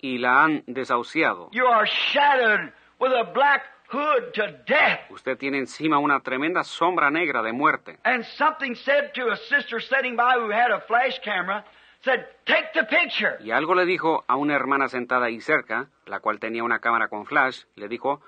[0.01, 1.49] y la han desahuciado.
[1.51, 5.09] You are shadowed with a black hood to death.
[5.09, 7.97] Usted tiene encima una tremenda sombra negra de muerte.
[8.03, 11.63] And something said to a sister sitting by who had a flash camera,
[12.03, 13.37] said, take the picture.
[13.41, 17.07] Y algo le dijo a una hermana sentada ahí cerca, la cual tenía una cámara
[17.07, 18.21] con flash, le dijo,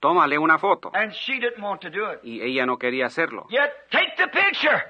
[0.00, 0.90] tómale una foto.
[0.94, 2.20] And she didn't want to do it.
[2.22, 3.46] Y ella no quería hacerlo.
[3.50, 4.82] Yet, take the picture.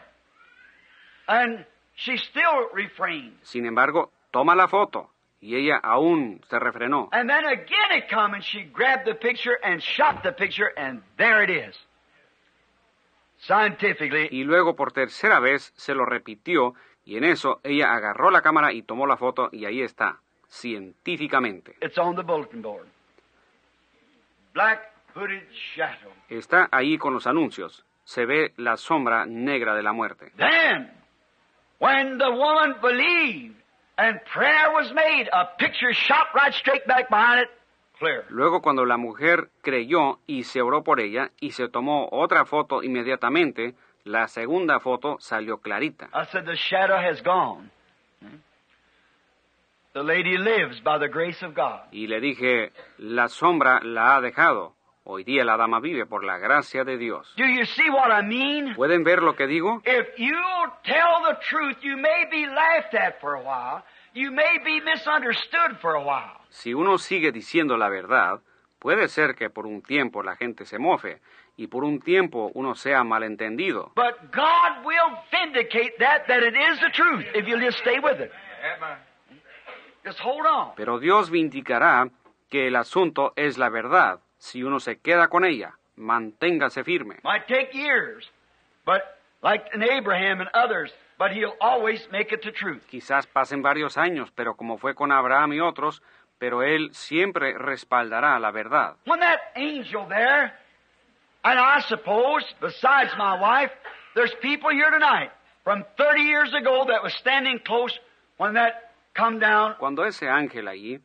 [1.27, 1.67] And
[1.97, 3.37] she still refrained.
[3.43, 5.11] Sin embargo, toma la foto.
[5.41, 7.09] Y ella aún se refrenó.
[7.13, 11.03] And then again it come and she grabbed the picture and shot the picture and
[11.17, 11.77] there it is.
[13.39, 16.75] Scientifically, Y luego por tercera vez se lo repitió
[17.07, 20.19] y en eso ella agarró la cámara y tomó la foto y ahí está,
[20.49, 21.75] científicamente.
[21.81, 22.87] it's on the bulletin board.
[24.53, 25.43] Black hooded
[25.75, 26.13] shadow.
[26.29, 27.85] Está ahí con los anuncios.
[28.05, 30.33] Se ve la sombra negra de la muerte.
[30.37, 30.91] Then,
[31.79, 33.60] when the woman believed
[34.01, 37.49] and prayer was made, a picture shot right straight back behind it,
[37.99, 38.25] clear.
[38.31, 42.83] Luego cuando la mujer creyó y se oró por ella y se tomó otra foto
[42.83, 43.75] inmediatamente,
[44.05, 46.09] la segunda foto salió clarita.
[46.15, 47.71] I said, the shadow has gone.
[49.93, 51.81] The lady lives by the grace of God.
[51.93, 54.75] Y le dije, la sombra la ha dejado.
[55.13, 57.35] Hoy día la dama vive por la gracia de Dios.
[57.37, 58.77] Do you see what I mean?
[58.77, 59.83] ¿Pueden ver lo que digo?
[59.85, 60.37] If you
[60.85, 63.83] tell the truth, you may be laughed at for a while.
[64.15, 66.39] You may be misunderstood for a while.
[66.51, 68.41] Si uno sigue diciendo la verdad,
[68.79, 71.21] puede ser que por un tiempo la gente se mofe
[71.57, 73.91] y por un tiempo uno sea malentendido.
[73.97, 78.21] But God will vindicate that, that it is the truth, if you just stay with
[78.21, 78.31] it.
[80.05, 80.77] Just hold on.
[80.77, 82.09] Pero Dios vindicará
[82.49, 85.75] que el asunto es la verdad si uno se queda con ella.
[85.97, 87.21] Manténgase firme.
[87.23, 88.29] Might take years,
[88.87, 89.03] but
[89.43, 92.83] like in Abraham and others, but he'll always make it the truth.
[92.91, 96.03] Quizás pasen varios años, pero como fue con Abraham y otros,
[96.39, 98.97] pero él siempre respaldará la verdad.
[99.05, 100.55] When that angel there,
[101.45, 103.73] and I suppose, besides my wife,
[104.15, 105.31] there's people here tonight
[105.65, 107.93] from 30 years ago that was standing close
[108.39, 109.75] when that come down.
[109.79, 110.99] Cuando ese ángel allí,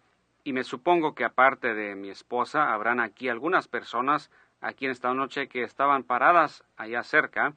[0.45, 4.31] y me supongo que aparte de mi esposa, habrán aquí algunas personas
[4.61, 7.53] aquí en esta noche que estaban paradas allá cerca,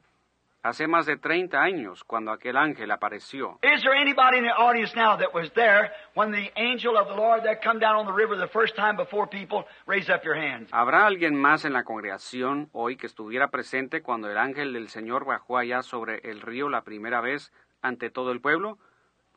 [0.63, 3.59] hace más de 30 años cuando aquel ángel apareció.
[3.61, 7.15] Is there anybody in the audience now that was there when the angel of the
[7.15, 9.65] Lord that come down on the river the first time before people?
[9.85, 10.67] Raise up your hands.
[10.73, 15.25] ¿Habrá alguien más en la congregación hoy que estuviera presente cuando el ángel del Señor
[15.25, 18.79] bajó allá sobre el río la primera vez ante todo el pueblo?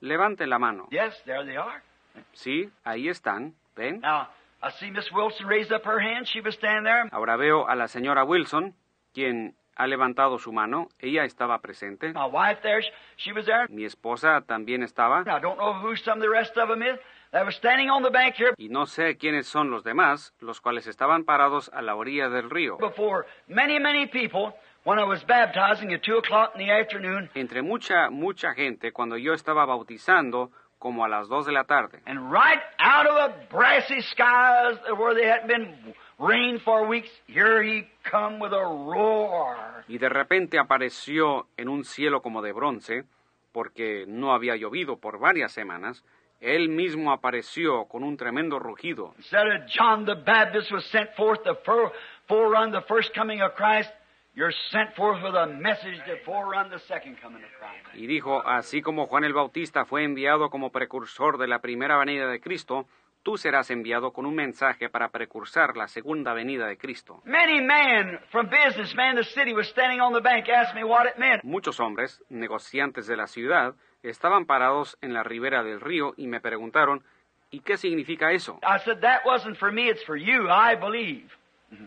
[0.00, 0.88] Levanten la mano.
[0.90, 1.82] Yes, there they are.
[2.32, 3.54] Sí, ahí están.
[3.76, 4.00] ¿Ven?
[4.00, 4.28] Now,
[4.62, 6.26] I see Miss Wilson raise up her hand.
[6.26, 7.08] She was standing there.
[7.10, 8.74] Ahora veo a la señora Wilson,
[9.14, 10.88] quien ha levantado su mano.
[10.98, 12.12] Ella estaba presente.
[12.12, 12.82] My wife there,
[13.16, 13.66] she was there.
[13.70, 15.22] Mi esposa también estaba.
[15.22, 16.98] I don't know who some of the rest of them is.
[17.32, 20.60] They were standing on the bank here Y no sé quiénes son los demás, los
[20.60, 22.76] cuales estaban parados a la orilla del río.
[22.76, 24.52] before many, many people
[24.84, 27.30] when I was baptizing at 2 o'clock in the afternoon.
[27.34, 30.50] Entre mucha, mucha gente, cuando yo estaba bautizando,
[30.82, 32.00] como a las dos de la tarde.
[32.06, 37.62] And right out of the brassy skies where they hadn't been rain for weeks, here
[37.62, 39.84] he come with a roar.
[39.86, 43.04] Y de repente apareció en un cielo como de bronce,
[43.52, 46.02] porque no había llovido por varias semanas.
[46.40, 49.14] Él mismo apareció con un tremendo rugido.
[49.18, 51.92] Instead of John the Baptist was sent forth to fore-
[52.26, 53.88] forerun the first coming of Christ,
[54.34, 57.94] you're sent forth with a message to forerun the second coming of Christ.
[57.94, 62.26] Y dijo, así como Juan el Bautista fue enviado como precursor de la primera venida
[62.28, 62.86] de Cristo,
[63.22, 67.20] tú serás enviado con un mensaje para precursar la segunda venida de Cristo.
[67.24, 71.06] Many men from businessmen in the city was standing on the bank asking me what
[71.06, 71.44] it meant.
[71.44, 76.40] Muchos hombres, negociantes de la ciudad, estaban parados en la ribera del río y me
[76.40, 77.04] preguntaron,
[77.50, 78.58] ¿y qué significa eso?
[78.62, 81.28] I said, that wasn't for me, it's for you, I believe.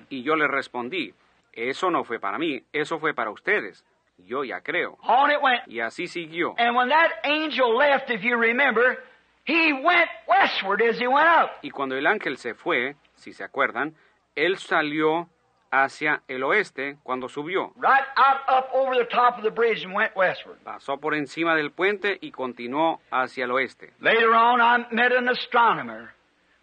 [0.10, 1.14] Y yo le respondí,
[1.56, 3.84] eso no fue para mí, eso fue para ustedes.
[4.18, 4.98] Yo ya creo.
[5.02, 5.68] On it went.
[5.68, 6.56] Y así siguió.
[6.58, 9.04] And when that angel left, if you remember,
[9.46, 11.52] he went westward as he went up.
[11.62, 13.94] Y cuando el ángel se fue, si se acuerdan,
[14.36, 15.28] él salió
[15.72, 17.74] hacia el oeste cuando subió.
[17.76, 20.58] Right up over the top of the bridge and went westward.
[20.64, 23.94] Pasó por encima del puente y continuó hacia el oeste.
[24.00, 26.14] Later on, I met an astronomer,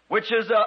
[0.09, 0.65] which is a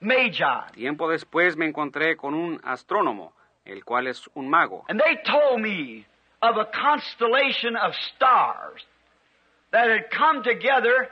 [0.00, 0.72] magi.
[0.72, 3.32] Tiempo después me encontré con un astrónomo,
[3.66, 4.84] el cual es un mago.
[4.88, 6.06] And they told me
[6.42, 8.84] of a constellation of stars
[9.72, 11.10] that had come together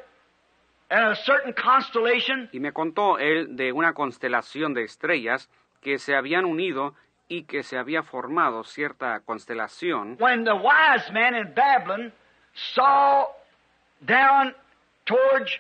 [0.91, 2.49] in a certain constellation.
[2.53, 5.49] Y me contó él de una constelación de estrellas
[5.81, 6.95] que se habían unido
[7.29, 10.17] y que se había formado cierta constelación.
[10.19, 12.13] When the wise men in Babylon
[12.75, 13.27] saw
[14.07, 14.55] down
[15.07, 15.51] towards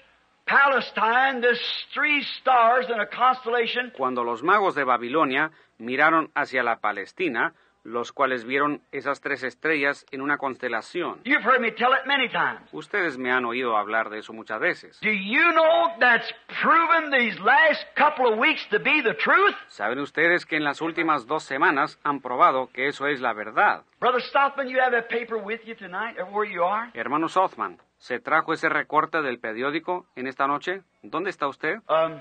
[0.47, 1.59] Palestine this
[1.95, 3.93] three stars in a constellation.
[3.97, 7.55] Cuando los magos de Babilonia miraron hacia la Palestina,
[7.85, 11.20] los cuales vieron esas tres estrellas en una constelación.
[11.25, 12.61] You've heard me tell it many times.
[12.72, 14.99] Ustedes me han oído hablar de eso muchas veces.
[15.03, 19.55] Do you know that's proven these last couple of weeks to be the truth?
[19.68, 23.83] ¿Saben ustedes que en las últimas dos semanas han probado que eso es la verdad?
[24.01, 26.91] Brother Stockman, you have a paper with you tonight, everywhere you are?
[26.95, 30.81] Hermano Sothman, ¿se trajo ese recorte del periódico en esta noche?
[31.03, 31.81] ¿Dónde está usted?
[31.91, 32.18] Um,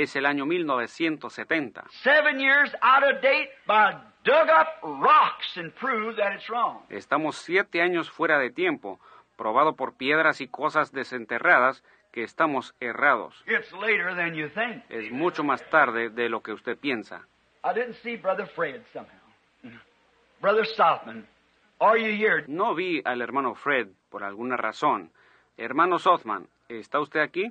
[0.02, 1.84] es el año 1970.
[2.02, 6.82] Seven years out of date by dug up rocks and proved that it's wrong.
[6.90, 9.00] Estamos siete años fuera de tiempo,
[9.36, 11.82] probado por piedras y cosas desenterradas
[12.12, 13.42] que estamos errados.
[13.46, 14.84] It's later than you think.
[14.90, 17.26] Es mucho más tarde de lo que usted piensa.
[17.64, 19.26] I didn't see Brother Fred somehow.
[20.40, 21.26] Brother Southman,
[21.80, 22.44] are you here?
[22.46, 25.10] No vi al hermano Fred por alguna razón.
[25.56, 27.50] Hermano Sothman, ¿está usted aquí?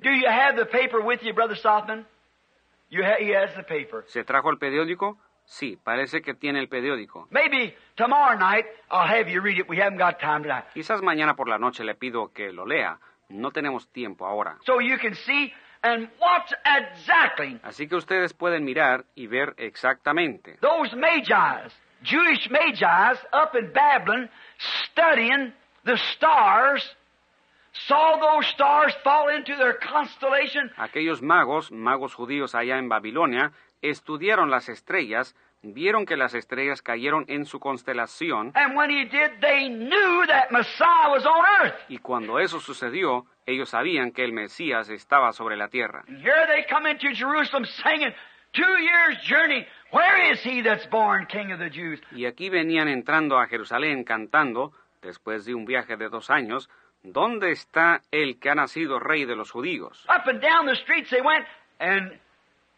[2.89, 4.03] You ha- he has the paper.
[4.07, 5.17] ¿Se trajo el periódico?
[5.45, 7.27] Sí, parece que tiene el periódico.
[7.29, 9.67] Maybe tomorrow night I'll have you read it.
[9.69, 10.65] We haven't got time tonight.
[10.73, 12.97] Quizás mañana por la noche le pido que lo lea.
[13.29, 14.57] No tenemos tiempo ahora.
[14.65, 20.57] So you can see and watch exactly Así que ustedes pueden mirar y ver exactamente.
[20.61, 21.71] those magi's,
[22.03, 24.29] Jewish magi's up in Babylon
[24.91, 26.83] studying the stars,
[30.77, 33.51] Aquellos magos, magos judíos allá en Babilonia,
[33.81, 39.39] estudiaron las estrellas, vieron que las estrellas cayeron en su constelación, And when he did,
[39.41, 41.75] they knew that Messiah was on earth.
[41.89, 46.03] y cuando eso sucedió, ellos sabían que el Mesías estaba sobre la tierra.
[46.07, 48.13] And here they come into Jerusalem singing,
[48.53, 49.65] Two years' journey.
[49.91, 51.99] Where is he that's born King of the Jews?
[52.13, 54.71] Y aquí venían entrando a Jerusalén cantando,
[55.01, 56.69] después de un viaje de dos años,
[57.05, 60.05] ¿dónde está el que ha nacido rey de los judíos?
[60.09, 61.45] Up and down the streets they went,
[61.79, 62.19] and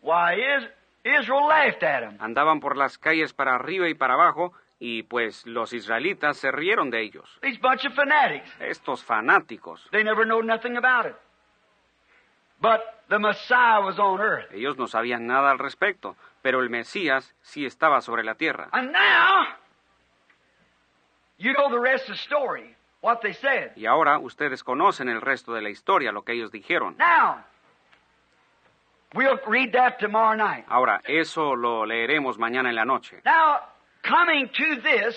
[0.02, 0.70] why is
[1.04, 2.18] Israel laughed at him.
[2.20, 6.90] Andaban por las calles para arriba y para abajo, y pues los israelitas se rieron
[6.90, 7.40] de ellos.
[7.42, 8.50] These bunch of fanatics.
[8.60, 9.88] Estos fanáticos.
[9.92, 11.16] They never know nothing about it.
[12.60, 14.52] But the Messiah was on earth.
[14.52, 18.70] Ellos no sabían nada al respecto, pero el Mesías sí estaba sobre la tierra.
[18.72, 19.46] And now,
[21.38, 23.72] you know the rest of the story, what they said.
[23.76, 26.96] Y ahora ustedes conocen el resto de la historia, lo que ellos dijeron.
[26.98, 27.44] Now,
[29.14, 30.66] we'll read that tomorrow night.
[30.68, 33.22] Ahora, eso lo leeremos mañana en la noche.
[33.26, 33.60] Now,
[34.04, 35.16] coming to this,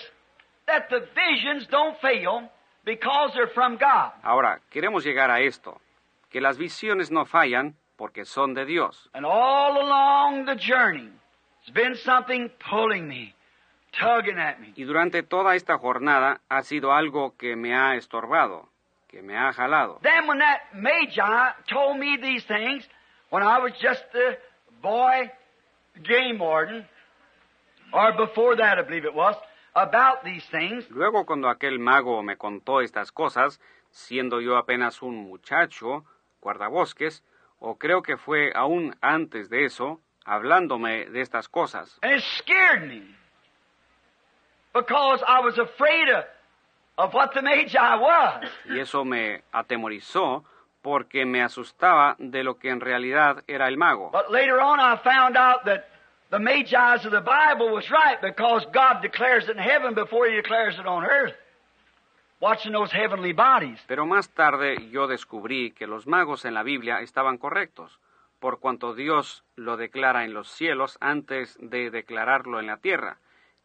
[0.66, 2.50] that the visions don't fail
[2.84, 4.12] because they're from God.
[4.22, 5.80] Ahora, queremos llegar a esto,
[6.30, 9.08] que las visiones no fallan porque son de Dios.
[9.12, 11.10] And all along the journey,
[11.66, 13.34] there's been something pulling me, tugging at me.
[14.76, 18.68] Y durante toda esta jornada ha sido algo que me ha estorbado,
[19.08, 19.98] que me ha jalado.
[20.02, 21.20] Then when that Magi
[21.68, 22.88] told me these things,
[23.30, 24.36] when I was just a
[24.80, 25.30] boy
[26.04, 26.86] game warden,
[27.92, 29.36] or before that I believe it was,
[29.74, 33.60] about these things, Luego cuando aquel mago me contó estas cosas,
[33.90, 36.04] siendo yo apenas un muchacho,
[36.40, 37.22] guardabosques,
[37.58, 41.98] o creo que fue aún antes de eso, hablándome de estas cosas.
[42.02, 43.02] and it scared me.
[44.72, 46.24] Because I was afraid of,
[46.98, 48.44] of what the Magi was.
[48.68, 50.44] Y eso me atemorizó
[50.82, 54.10] porque me asustaba de lo que en realidad era el mago.
[54.12, 55.88] But later on I found out that
[56.30, 60.36] the Magi's of the Bible was right because God declares it in heaven before he
[60.36, 61.34] declares it on earth.
[62.40, 63.78] Watching those heavenly bodies.
[63.86, 67.98] Pero más tarde yo descubrí que los magos en la Biblia estaban correctos,
[68.38, 73.18] por cuanto Dios lo declara en los cielos antes de declararlo en la tierra.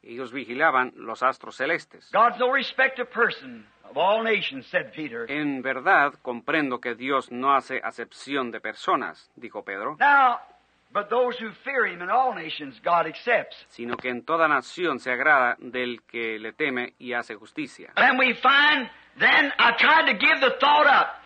[0.06, 2.10] Ellos vigilaban los astros celestes.
[2.12, 5.26] God's no respect of person of all nations, said Peter.
[5.30, 10.40] En verdad comprendo que Dios no hace acepción de personas, dijo Pedro, Now,
[10.92, 13.56] but those who fear him in all nations, God accepts.
[13.70, 17.92] sino que en toda nación se agrada del que le teme y hace justicia.
[17.96, 21.22] And we find then I tried to give the thought up.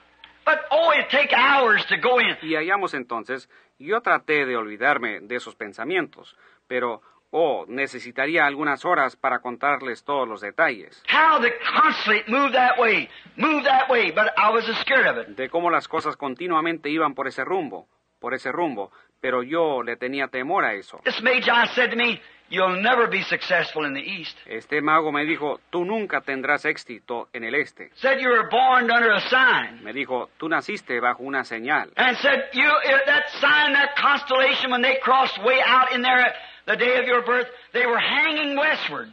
[0.46, 2.38] But oh, it take hours to go in.
[2.42, 6.36] Y hallamos entonces, yo traté de olvidarme de esos pensamientos,
[6.68, 7.02] pero,
[7.32, 13.10] oh, necesitaría algunas horas para contarles todos los detalles, How the constantly move that way,
[13.36, 15.36] move that way, but I was scared of it.
[15.36, 17.88] de cómo las cosas continuamente iban por ese rumbo,
[18.20, 21.02] por ese rumbo, pero yo le tenía temor a eso.
[21.04, 22.22] This Magi said to me,
[22.52, 24.36] You'll never be successful in the East.
[24.48, 27.92] Este mago me dijo, tú nunca tendrás éxito en el este.
[27.94, 29.84] Said you were born under a sign.
[29.84, 31.92] Me dijo, tú naciste bajo una señal.
[31.96, 32.68] And said, you,
[33.06, 36.34] that sign, that constellation, when they crossed way out in there
[36.70, 39.12] the day of your birth, they were hanging westward.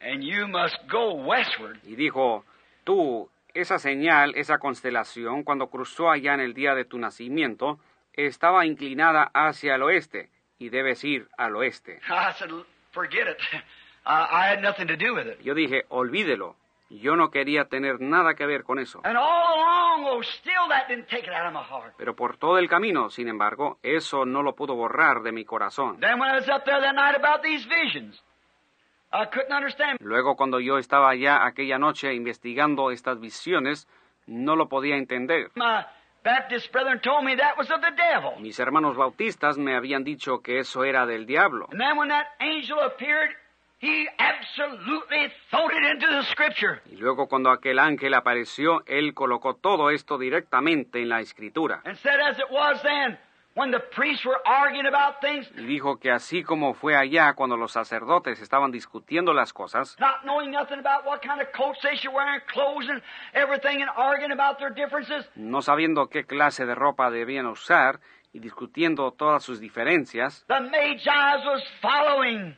[0.00, 1.78] And you must go westward.
[1.84, 2.44] Y dijo,
[2.84, 7.78] tú, esa señal, esa constelación, cuando cruzó allá en el día de tu nacimiento,
[8.14, 10.28] estaba inclinada hacia el oeste,
[10.58, 12.00] y debes ir al oeste.
[12.08, 12.50] I said,
[12.92, 13.38] forget it.
[14.04, 15.38] Uh, I had nothing to do with it.
[15.44, 16.56] Yo dije, olvídelo.
[17.00, 19.00] Yo no quería tener nada que ver con eso.
[19.04, 20.20] Oh.
[21.96, 25.98] Pero por todo el camino, sin embargo, eso no lo pudo borrar de mi corazón.
[26.00, 28.22] Then when I was up there that night about these visions,
[29.12, 29.98] I couldn't understand.
[30.00, 33.88] Luego, cuando yo estaba allá aquella noche investigando estas visiones,
[34.26, 35.50] no lo podía entender.
[35.54, 35.84] My
[36.24, 38.40] Baptist brethren told me that was of the devil.
[38.40, 41.68] Mis hermanos bautistas me habían dicho que eso era del diablo.
[43.82, 46.80] He absolutely thrown it into the scripture.
[46.88, 51.80] Y luego cuando aquel ángel apareció, él colocó todo esto directamente en la escritura.
[51.84, 53.18] And said as it was then,
[53.54, 57.56] when the priests were arguing about things, Y dijo que así como fue allá cuando
[57.56, 61.96] los sacerdotes estaban discutiendo las cosas, not knowing nothing about what kind of coats they
[61.96, 63.02] should wear and clothes and
[63.34, 67.98] everything and arguing about their differences, no sabiendo qué clase de ropa debían usar
[68.32, 72.56] y discutiendo todas sus diferencias, the Magi was following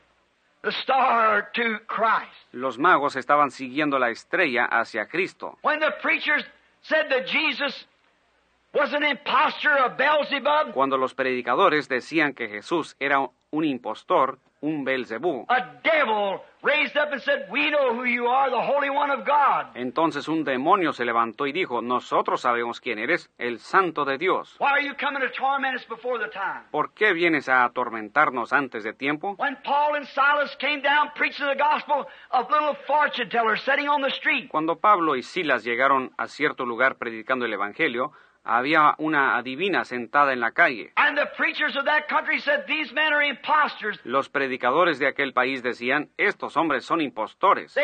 [0.65, 2.31] the star to Christ.
[2.53, 5.59] los magos estaban siguiendo la estrella hacia Cristo.
[5.63, 6.45] When the preachers
[6.83, 7.87] said that Jesus
[8.73, 13.21] was an impostor of Beelzebub, Cuando los predicadores decían que Jesús era
[13.51, 18.49] un impostor, un Belzebú, a devil raised up and said, We know who you are,
[18.51, 19.67] the Holy One of God.
[19.77, 24.57] entonces un demonio se levantó y dijo, nosotros sabemos quién eres, el Santo de Dios.
[24.59, 26.63] Why are you coming to torment us before the time?
[26.71, 29.35] ¿Por qué vienes a atormentarnos antes de tiempo?
[29.39, 34.01] When Paul and Silas came down preaching the gospel of little fortune tellers sitting on
[34.03, 38.13] the street, Cuando Pablo y Silas llegaron a cierto lugar predicando el Evangelio,
[38.45, 40.93] Había una adivina sentada en la calle.
[40.97, 43.99] And the preachers of that country said, These men are impostors.
[44.05, 47.75] Los predicadores de aquel país decían, estos hombres son impostores.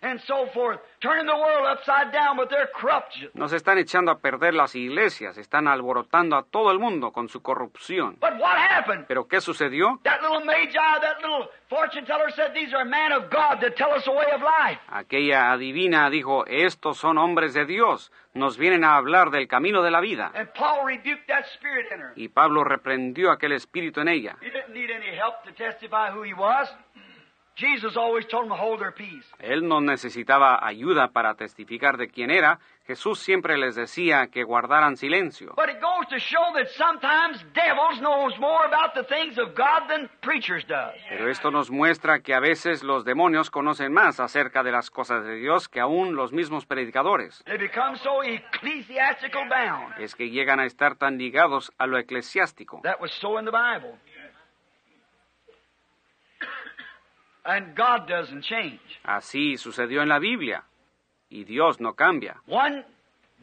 [0.00, 2.68] They tear up our churches and so forth, turning the world upside down with their
[2.74, 3.30] corruption.
[3.34, 7.40] Nos están echando a perder las iglesias, están alborotando a todo el mundo con su
[7.40, 8.16] corrupción.
[8.20, 9.06] But what happened?
[9.06, 10.00] ¿Pero qué sucedió?
[10.04, 13.92] That little magi, that little fortune teller said, These are men of God that tell
[13.92, 14.80] us the way of life.
[14.88, 19.90] Aquella adivina dijo, estos son hombres de Dios, nos vienen a hablar del camino de
[19.90, 20.30] la vida.
[20.34, 22.12] And Paul rebuked that spirit in her.
[22.16, 24.36] Y Pablo reprendió aquel espíritu en ella.
[29.40, 32.58] Él no necesitaba ayuda para testificar de quién era.
[32.86, 35.52] Jesús siempre les decía que guardaran silencio.
[35.56, 39.88] But it goes to show that sometimes devils knows more about the things of God
[39.88, 40.94] than preachers does.
[41.08, 45.24] Pero esto nos muestra que a veces los demonios conocen más acerca de las cosas
[45.24, 47.42] de Dios que aún los mismos predicadores.
[47.44, 49.98] They become so ecclesiastical bound.
[49.98, 52.80] Es que llegan a estar tan ligados a lo eclesiástico.
[52.84, 53.98] That was so in the Bible.
[57.48, 58.78] And God doesn't change.
[59.04, 60.64] Así sucedió en la Biblia.
[61.30, 62.36] Y Dios no cambia.
[62.46, 62.84] One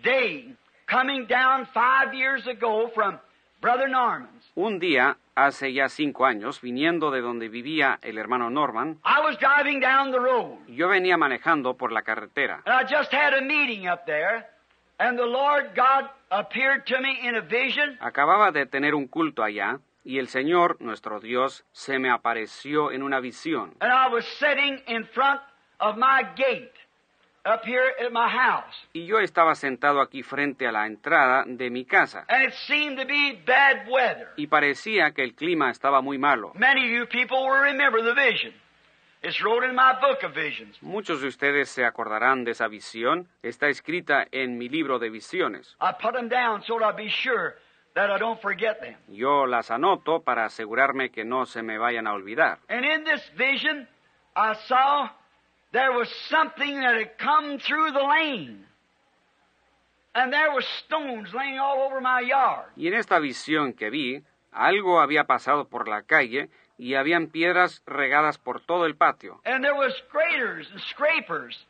[0.04, 0.56] day,
[0.88, 3.18] coming down five years ago from
[3.62, 9.00] Brother Norman's, Un día, hace ya cinco años, viniendo de donde vivía el hermano Norman,
[9.04, 10.60] I was driving down the road.
[10.68, 12.62] yo venía manejando por la carretera.
[12.66, 14.46] And I just had a meeting up there,
[15.00, 17.98] and the Lord God appeared to me in a vision.
[18.02, 23.02] Acababa de tener un culto allá, y el Señor, nuestro Dios, se me apareció en
[23.02, 23.74] una visión.
[23.80, 25.42] And I was sitting in front
[25.80, 26.72] of my gate
[27.46, 28.88] up here at my house.
[28.94, 32.24] Y yo estaba sentado aquí frente a la entrada de mi casa.
[32.30, 34.30] And it seemed to be bad weather.
[34.38, 36.52] Y parecía que el clima estaba muy malo.
[36.54, 38.54] Many of you people will remember the vision.
[39.24, 40.78] It's wrote in my book of visions.
[40.84, 43.28] Muchos de ustedes se acordarán de esa visión.
[43.42, 45.76] Está escrita en mi libro de visiones.
[45.82, 47.56] I put them down so that I'll be sure
[47.96, 48.96] that I don't forget them.
[49.08, 52.60] Yo las anoto para asegurarme que no se me vayan a olvidar.
[52.70, 53.88] And in this vision,
[54.36, 55.10] I saw
[55.72, 58.66] there was something that had come through the lane.
[60.14, 62.72] And there were stones laying all over my yard.
[62.76, 67.82] Y en esta visión que vi, algo había pasado por la calle y habían piedras
[67.86, 69.42] regadas por todo el patio.
[69.46, 71.66] And there was graters and scrapers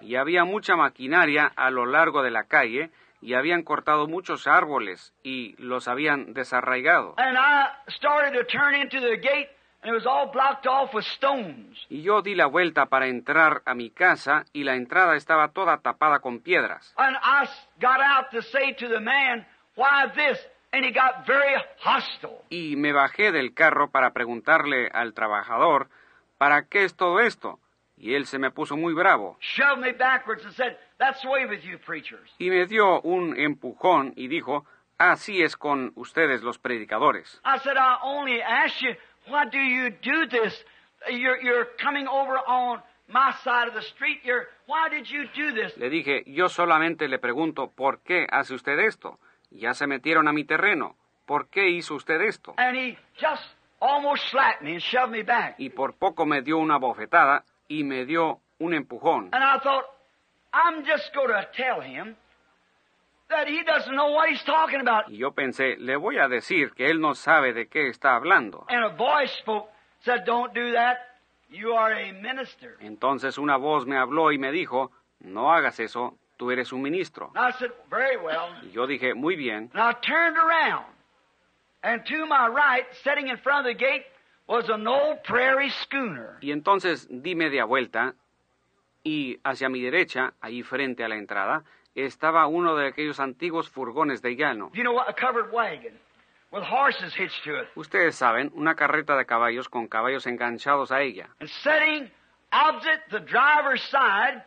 [0.00, 2.90] Y había mucha maquinaria a lo largo de la calle
[3.20, 7.14] y habían cortado muchos árboles y los habían desarraigado.
[7.18, 9.48] And I started to turn into the gate
[9.82, 11.78] and it was all blocked off with stones.
[11.88, 15.78] Y yo di la vuelta para entrar a mi casa y la entrada estaba toda
[15.78, 16.92] tapada con piedras.
[16.98, 19.46] And I s- got out to say to the man,
[19.76, 20.38] why this?
[20.72, 22.42] And he got very hostile.
[22.50, 25.88] Y me bajé del carro para preguntarle al trabajador,
[26.38, 27.58] ¿para qué es todo esto?
[27.98, 31.46] Y él se me puso muy bravo Shoved me backwards and said, that's the way
[31.46, 32.34] with you preachers.
[32.38, 34.66] y me dio un empujón y dijo,
[34.98, 37.40] así es con ustedes los predicadores.
[37.44, 38.94] I said, I only ask you,
[39.28, 40.64] why do you do this?
[41.08, 44.18] You're, you're coming over on my side of the street.
[44.24, 45.76] You're, why did you do this?
[45.78, 49.18] Le dije, yo solamente le pregunto, ¿por qué hace usted esto?
[49.50, 50.96] Ya se metieron a mi terreno.
[51.24, 52.54] ¿Por qué hizo usted esto?
[52.58, 53.44] And he just
[53.80, 55.56] almost slapped me and shoved me back.
[55.58, 59.30] Y por poco me dio una bofetada y me dio un empujón.
[59.32, 59.84] And I thought,
[60.52, 62.16] I'm just going to tell him
[63.28, 65.08] that he doesn't know what he's talking about.
[65.08, 68.64] Y yo pensé, le voy a decir que él no sabe de qué está hablando.
[68.68, 69.68] And a voice spoke,
[70.04, 70.98] said, Don't do that.
[71.50, 72.76] You are a minister.
[72.80, 74.90] Entonces una voz me habló y me dijo,
[75.20, 77.32] no hagas eso, tú eres un ministro.
[78.62, 79.70] Y yo dije, muy bien.
[81.86, 84.02] And to my right, sitting in front of the gate,
[84.48, 86.36] was an old prairie schooner.
[86.40, 88.14] Y entonces di media vuelta
[89.04, 91.62] y hacia mi derecha, ahí frente a la entrada,
[91.94, 94.72] estaba uno de aquellos antiguos furgones de llano.
[94.74, 95.08] You know what?
[95.08, 95.92] A covered wagon
[96.50, 97.68] with horses hitched to it.
[97.76, 101.28] Ustedes saben, una carreta de caballos con caballos enganchados a ella.
[101.38, 102.10] And sitting
[102.50, 104.42] opposite the driver's side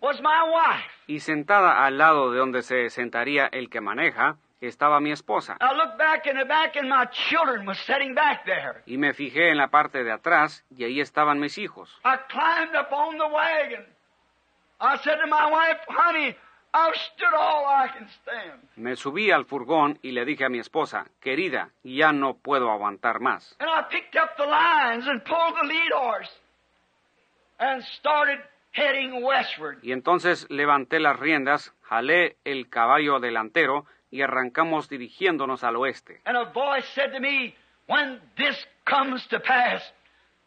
[0.00, 0.90] was my wife.
[1.06, 5.56] Y sentada al lado de donde se sentaría el que maneja, estaba mi esposa.
[5.60, 8.82] I looked back in the back, and my children was sitting back there.
[8.86, 11.88] Y me fijé en la parte de atrás y ahí estaban mis hijos.
[12.04, 13.86] I climbed up on the wagon.
[14.80, 16.36] I said to my wife, honey,
[16.72, 18.60] I've stood all I can stand.
[18.76, 23.20] Me subí al furgón y le dije a mi esposa, querida, ya no puedo aguantar
[23.20, 23.56] más.
[23.60, 26.30] And I picked up the lines and pulled the lead horse
[27.58, 28.38] and started
[28.72, 29.78] heading westward.
[29.82, 36.20] Y entonces levanté las riendas, jalé el caballo delantero y arrancamos dirigiéndonos al oeste.
[36.24, 37.54] And a voice said to me,
[37.86, 39.82] when this comes to pass,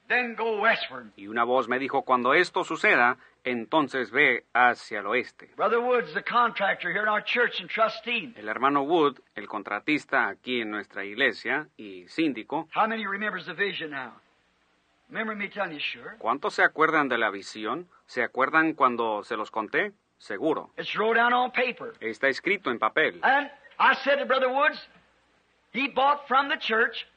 [0.08, 1.12] then go westward.
[1.16, 5.50] Y una voz me dijo, cuando esto suceda, entonces ve hacia el oeste.
[5.56, 8.34] Brother Woods, the contractor here in our church and trustee.
[8.36, 13.54] El hermano Wood, el contratista aquí en nuestra iglesia y síndico, How many remembers the
[13.54, 14.12] vision now?
[15.10, 16.16] Remember me telling you, sure.
[16.20, 17.90] ¿cuántos se acuerdan de la visión?
[18.06, 19.92] ¿Se acuerdan cuando se los conté?
[20.22, 20.70] Seguro.
[20.78, 21.94] It's wrote down on paper.
[22.00, 23.20] Está escrito en papel.
[23.24, 23.50] And
[23.80, 24.80] I said to Brother Woods,
[25.74, 27.08] he bought from the church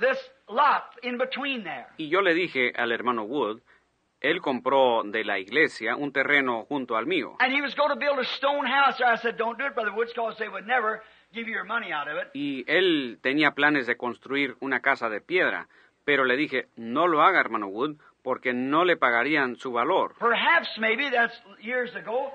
[0.00, 0.18] this
[0.48, 1.86] lot in between there.
[1.98, 3.60] Y yo le dije al hermano Wood,
[4.20, 7.36] él compró de la iglesia un terreno junto al mío.
[7.38, 9.06] And he was going to build a stone house there.
[9.06, 11.02] I said, don't do it, Brother Woods, because they would never
[11.32, 12.30] give you your money out of it.
[12.34, 15.68] Y él tenía planes de construir una casa de piedra,
[16.04, 20.14] pero le dije, no lo haga, hermano Wood, porque no le pagarían su valor.
[20.18, 22.34] Perhaps maybe that's years ago, five years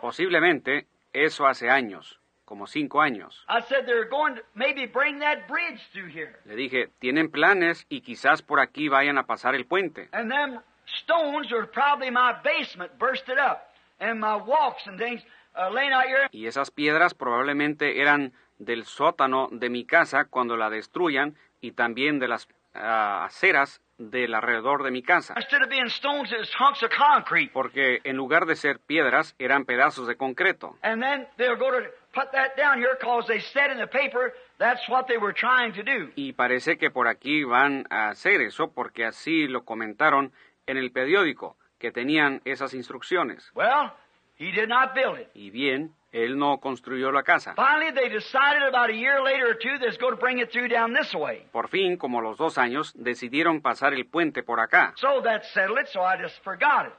[0.00, 3.44] Posiblemente eso hace años, como cinco años.
[3.48, 6.38] I said they're going to maybe bring that bridge through here.
[6.44, 10.08] Le dije, tienen planes y quizás por aquí vayan a pasar el puente.
[10.12, 10.60] And them
[11.02, 13.72] stones are probably my basement bursted up.
[13.98, 15.22] And my walks and things
[15.56, 16.28] uh, laying out here.
[16.32, 22.18] Y esas piedras probablemente eran del sótano de mi casa cuando la destruyan y también
[22.18, 25.34] de las ah, aceras del alrededor de mi casa.
[25.36, 27.50] Instead of being stones, it was hunks of concrete.
[27.52, 30.76] Porque en lugar de ser piedras, eran pedazos de concreto.
[30.82, 34.34] And then they'll go to put that down here because they said in the paper
[34.58, 36.10] that's what they were trying to do.
[36.16, 40.32] Y parece que por aquí van a hacer eso porque así lo comentaron
[40.66, 43.50] en el periódico, que tenían esas instrucciones.
[43.54, 43.92] Well,
[44.38, 45.28] he did not build it.
[45.34, 47.54] Y bien, él no construyó la casa.
[47.54, 50.68] Finally, they decided about a year later or two they're going to bring it through
[50.68, 51.46] down this way.
[51.52, 54.94] Por fin, como los dos años, decidieron pasar el puente por acá.
[54.96, 56.92] So that settled it, so I just forgot it.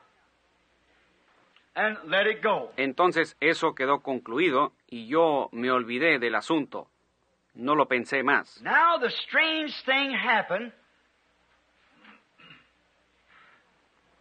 [1.75, 2.71] And let it go.
[2.77, 6.87] Entonces eso quedó concluido y yo me olvidé del asunto.
[7.55, 8.61] No lo pensé más.
[8.61, 10.71] Now the strange thing happened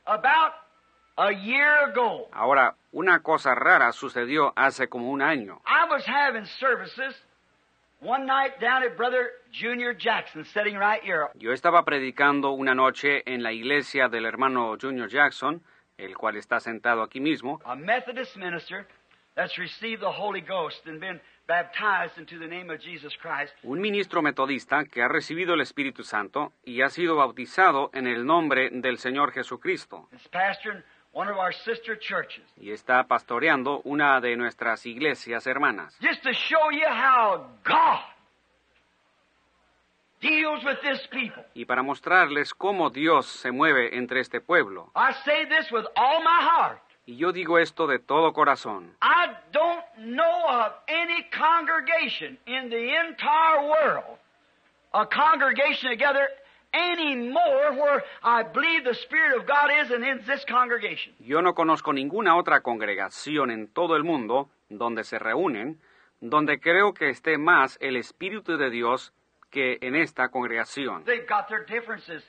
[0.06, 0.52] about
[1.16, 2.28] a year ago.
[2.32, 5.60] Ahora, una cosa rara sucedió hace como un año.
[5.66, 7.14] I was having services
[8.00, 11.28] one night down at Brother Junior Jackson, sitting right here.
[11.34, 15.62] Yo estaba predicando una noche en la iglesia del hermano Junior Jackson,
[15.98, 18.86] el cual está sentado aquí mismo, a Methodist minister
[19.34, 23.54] that's received the Holy Ghost and been baptized into the name of Jesus Christ.
[23.62, 28.26] un ministro metodista que ha recibido el Espíritu Santo y ha sido bautizado en el
[28.26, 30.08] nombre del Señor Jesucristo.
[30.12, 30.82] It's pastoring
[31.16, 32.44] one of our sister churches.
[32.60, 35.96] y está pastoreando una de nuestras iglesias hermanas.
[35.98, 38.04] Just to show you how God
[40.20, 41.42] deals with this people.
[41.54, 44.90] Y para mostrarles cómo Dios se mueve entre este pueblo.
[44.94, 46.82] I say this with all my heart.
[47.06, 48.94] Y yo digo esto de todo corazón.
[49.00, 54.18] I don't know of any congregation in the entire world,
[54.92, 56.28] a congregation together
[61.20, 65.80] Yo no conozco ninguna otra congregación en todo el mundo donde se reúnen,
[66.20, 69.12] donde creo que esté más el Espíritu de Dios
[69.50, 71.04] que en esta congregación.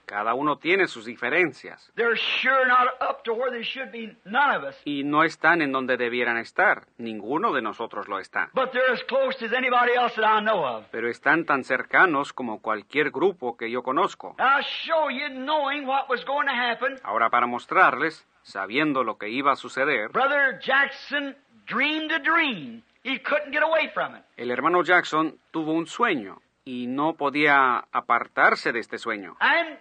[0.06, 4.56] Cada uno tiene sus diferencias They're sure not up to where they should be, none
[4.56, 4.76] of us.
[4.86, 6.88] y no están en donde debieran estar.
[6.98, 8.50] Ninguno de nosotros lo está.
[8.54, 10.86] But they're as close as anybody else that I know of.
[10.92, 14.36] Pero están tan cercanos como cualquier grupo que yo conozco.
[14.40, 17.00] I'll show you knowing what was going to happen.
[17.04, 21.36] Ahora para mostrarles, sabiendo lo que iba a suceder, Brother Jackson
[21.66, 22.84] dreamed a dream.
[23.04, 24.24] He couldn't get away from it.
[24.38, 29.38] el hermano Jackson tuvo un sueño y no podía apartarse de este sueño.
[29.40, 29.78] And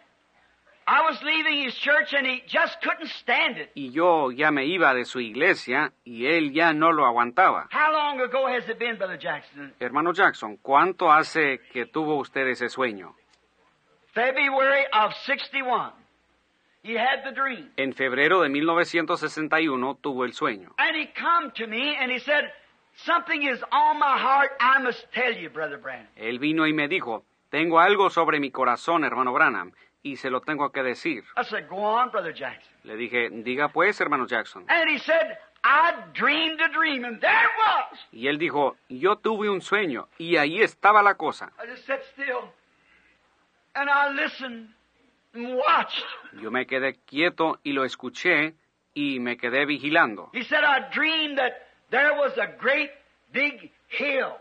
[0.86, 3.70] I was leaving his church and he just couldn't stand it.
[3.74, 7.68] Y yo ya me iba de su iglesia y él ya no lo aguantaba.
[7.72, 9.74] How long ago has it been, Brother Jackson?
[9.80, 13.16] Hermano Jackson, ¿cuánto hace que tuvo usted ese sueño?
[14.14, 15.92] February of 61.
[16.84, 17.72] He had the dream.
[17.76, 20.72] En febrero de 1961 tuvo el sueño.
[20.78, 22.44] And he come to me and he said,
[23.04, 26.06] Something is on my heart I must tell you, Brother Branham.
[26.16, 30.40] Él vino y me dijo, tengo algo sobre mi corazón, hermano Branham, y se lo
[30.40, 31.24] tengo que decir.
[31.36, 32.72] I said, Go on, Brother Jackson.
[32.84, 34.64] Le dije, diga pues, hermano Jackson.
[34.68, 37.98] And he said, I dreamed a dream, and there it was.
[38.12, 41.52] Y él dijo, yo tuve un sueño, y ahí estaba la cosa.
[41.62, 42.50] I just sat still
[43.76, 44.68] and I listened
[45.34, 46.04] and watched.
[46.40, 48.54] Yo me quedé quieto y lo escuché
[48.94, 50.30] y me quedé vigilando.
[50.32, 52.90] He said, I dreamed that there was a great
[53.32, 54.36] big hill,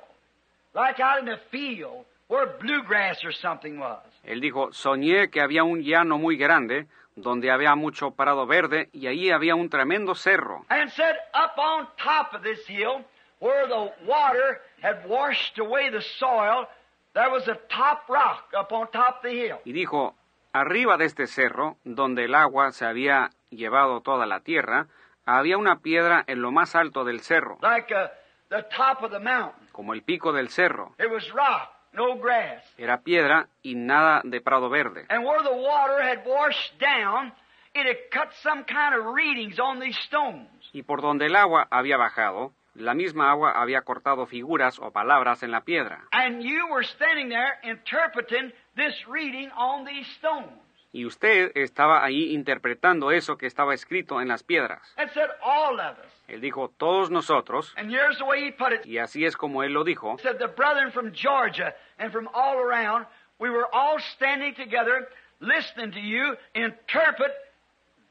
[0.74, 4.02] like out in a field where bluegrass or something was.
[4.24, 9.08] Él dijo, soñé que había un llano muy grande, donde había mucho prado verde, y
[9.08, 10.66] ahí había un tremendo cerro.
[10.70, 13.06] And said, up on top of this hill,
[13.40, 16.68] where the water had washed away the soil,
[17.14, 19.60] there was a top rock up on top of the hill.
[19.64, 20.16] Y dijo,
[20.56, 24.88] Arriba de este cerro, donde el agua se había llevado toda la tierra,
[25.26, 28.08] había una piedra en lo más alto del cerro, like uh,
[28.50, 29.68] the top of the mountain.
[29.72, 30.96] como el pico del cerro.
[31.00, 32.64] It was rock, no grass.
[32.78, 35.06] Era piedra y nada de prado verde.
[35.10, 37.34] And where the water had washed down,
[37.74, 40.48] it had cut some kind of readings on these stones.
[40.74, 45.44] Y por donde el agua había bajado, la misma agua había cortado figuras o palabras
[45.44, 46.04] en la piedra.
[46.12, 50.52] And you were standing there interpreting this reading on these stones.
[50.96, 54.82] Y usted estaba ahí interpretando eso que estaba escrito en las piedras.
[54.98, 56.06] And said, all of us.
[56.30, 58.86] Él dijo, todos nosotros, And here's the way he put it.
[58.86, 62.30] y así es como él lo dijo, He said, the brethren from Georgia and from
[62.34, 63.08] all around,
[63.40, 65.10] we were all standing together
[65.42, 67.32] listening to you interpret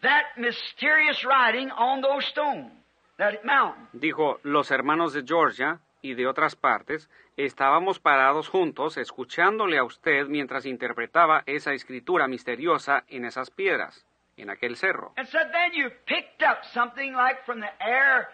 [0.02, 2.70] that mysterious writing on those stones,
[3.16, 3.89] that mountain.
[3.94, 7.09] dijo, los hermanos de Georgia y de otras partes,
[7.39, 14.05] estábamos parados juntos escuchándole a usted mientras interpretaba esa escritura misteriosa en esas piedras,
[14.37, 15.15] en aquel cerro.
[15.17, 18.29] And said, then you picked up something like from the air,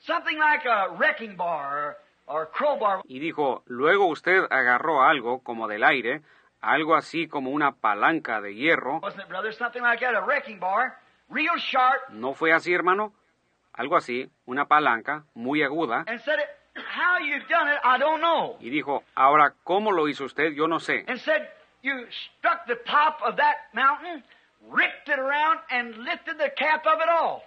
[0.00, 1.96] something like a wrecking bar
[2.26, 3.02] or, or crowbar.
[3.04, 6.22] Y dijo, luego usted agarró algo como del aire,
[6.60, 8.98] algo así como una palanca de hierro.
[8.98, 9.54] Wasn't it, brother?
[9.54, 10.98] Something like that, a wrecking bar,
[11.28, 13.12] real sharp, ¿No fue así, hermano?
[13.72, 16.02] Algo así, una palanca muy aguda.
[16.08, 16.40] and said,
[16.76, 18.56] how you done it, I don't know.
[18.60, 20.52] Y dijo, ahora, ¿cómo lo hizo usted?
[20.52, 21.04] Yo no sé.
[21.08, 21.48] and said,
[21.82, 22.06] You
[22.38, 24.24] struck the top of that mountain,
[24.70, 27.42] ripped it around, and lifted the cap of it off.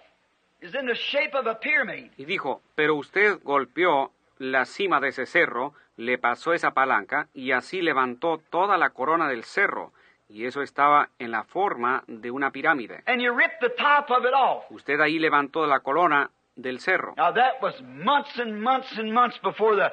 [0.60, 2.12] It's in the shape of a pyramid.
[2.16, 7.50] Y dijo, pero usted golpeó la cima de ese cerro, le pasó esa palanca y
[7.50, 9.92] así levantó toda la corona del cerro.
[10.28, 13.02] Y eso estaba en la forma de una pirámide.
[13.06, 14.70] And you ripped the top of it off.
[14.70, 17.14] Usted ahí levantó la corona del cerro.
[17.16, 19.90] Now that was months and months and months before the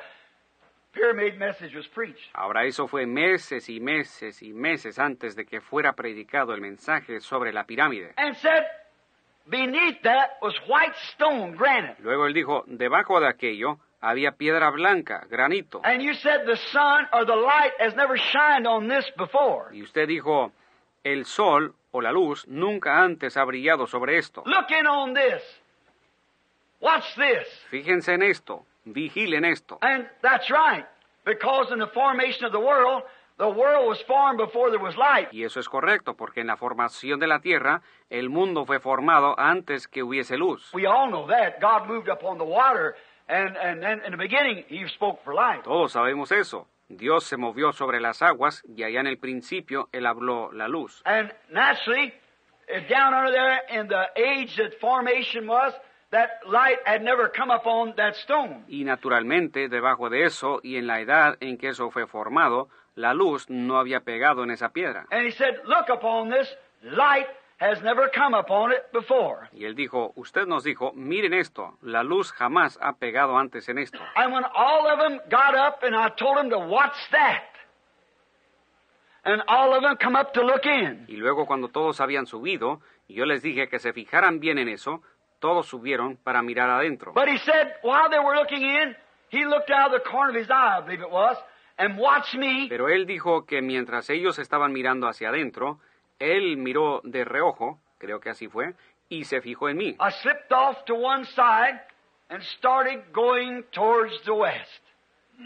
[0.93, 2.29] pyramid message was preached.
[2.33, 7.21] Ahora eso fue meses y meses y meses antes de que fuera predicado el mensaje
[7.21, 8.13] sobre la pirámide.
[8.17, 8.63] And said,
[9.47, 11.97] beneath that was white stone, granite.
[12.01, 15.81] Luego él dijo, debajo de aquello había piedra blanca, granito.
[15.83, 19.69] And you said the sun or the light has never shined on this before.
[19.71, 20.51] Y usted dijo,
[21.03, 24.41] el sol o la luz nunca antes ha brillado sobre esto.
[24.45, 25.43] Look in on this.
[26.85, 27.47] Watch this.
[27.71, 29.79] Fíjense en esto, vigilen esto.
[29.81, 30.85] And that's right.
[31.25, 33.01] Because in the formation of the world,
[33.39, 35.29] the world was formed before there was light.
[35.33, 37.81] Y eso es correcto, porque en la formación de la tierra,
[38.11, 40.71] el mundo fue formado antes que hubiese luz.
[40.75, 41.59] We all know that.
[41.59, 42.95] God moved upon the water,
[43.27, 45.63] and, and then in the beginning, He spoke for light.
[45.63, 46.67] Todos sabemos eso.
[46.87, 51.01] Dios se movió sobre las aguas y allá en el principio Él habló la luz.
[51.03, 52.13] And naturally,
[52.67, 55.73] eh, down under there in the age that formation was,
[56.15, 58.63] that light had never come upon that stone.
[58.67, 63.13] Y naturalmente, debajo de eso y en la edad en que eso fue formado, la
[63.13, 65.05] luz no había pegado en esa piedra.
[65.11, 66.47] And He said, Look upon this.
[66.83, 67.27] Light
[67.59, 69.49] has never come upon it before.
[69.51, 73.77] Y Él dijo, usted nos dijo, miren esto, la luz jamás ha pegado antes en
[73.77, 73.99] esto.
[74.15, 77.43] And when all of them got up and I told them to watch that,
[79.25, 81.05] and all of them come up to look in.
[81.07, 85.01] Y luego cuando todos habían subido, yo les dije que se fijaran bien en eso,
[85.39, 87.13] todos subieron para mirar adentro.
[87.13, 88.95] But he said, while they were looking in,
[89.29, 91.37] he looked out of the corner of his eye, I believe it was,
[91.77, 92.67] and watched me.
[92.69, 95.79] Pero él dijo que mientras ellos estaban mirando hacia adentro,
[96.19, 98.73] él miró de reojo, creo que así fue,
[99.09, 99.95] y se fijó en mí.
[99.99, 101.79] I slipped off to one side
[102.29, 104.81] and started going towards the west,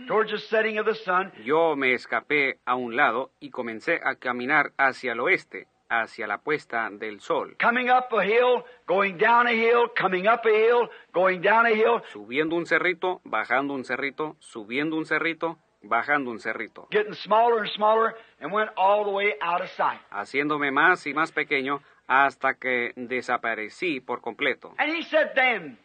[0.07, 1.31] towards the setting of the sun.
[1.43, 6.37] Yo me escapé a un lado y comencé a caminar hacia el oeste, hacia la
[6.37, 10.89] puesta del sol, Coming up a hill, going down a hill, coming up a hill,
[11.13, 16.39] going down a hill, subiendo un cerrito, bajando un cerrito, subiendo un cerrito, bajando un
[16.39, 19.99] cerrito, getting smaller and smaller, and went all the way out of sight.
[20.11, 24.73] haciéndome más y más pequeño hasta que desaparecí por completo.
[24.77, 25.77] And he said then,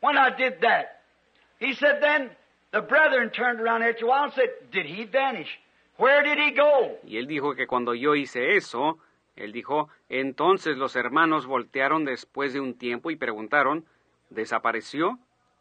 [0.00, 1.02] when I did that,
[1.58, 2.30] he said then,
[2.72, 5.48] the brethren turned around after a while and said, Did he vanish?
[5.98, 6.98] Where did he go?
[7.04, 8.98] Y él dijo que cuando yo hice eso,
[9.36, 13.84] él dijo, entonces los hermanos voltearon después de un tiempo y preguntaron,
[14.30, 15.18] ¿desapareció?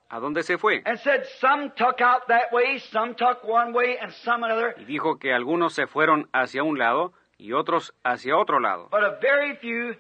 [0.09, 0.81] ¿A dónde se fue?
[0.85, 4.83] And said, Some took out that way, some took one way, and some another, Y
[4.85, 8.89] dijo que algunos se fueron hacia un lado y otros hacia otro lado.
[8.91, 9.95] but a very few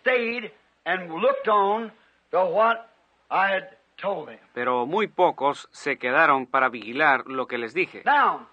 [0.00, 0.50] stayed
[0.84, 1.92] and looked on
[2.32, 2.88] to what
[3.30, 3.68] I had
[4.00, 4.38] told them.
[4.52, 8.02] Pero muy pocos se quedaron para vigilar lo que les dije.
[8.04, 8.48] Now,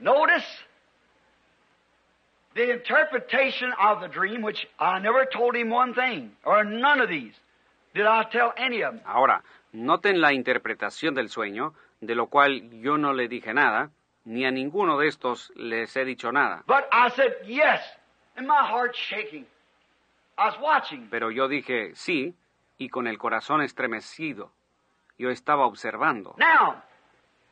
[0.00, 0.46] notice
[2.54, 7.08] the interpretation of the dream, which I never told him one thing, or none of
[7.08, 7.34] these.
[7.94, 9.02] Did I tell any of them?
[9.06, 9.42] Ahora,
[9.72, 13.90] noten la interpretación del sueño, de lo cual yo no le dije nada,
[14.24, 16.62] ni a ninguno de estos les he dicho nada.
[16.66, 17.80] But I said, yes.
[18.36, 19.46] and my heart shaking.
[20.38, 21.08] I was watching.
[21.10, 22.34] Pero yo dije sí,
[22.78, 24.50] y con el corazón estremecido.
[25.18, 26.34] Yo estaba observando.
[26.38, 26.82] Now,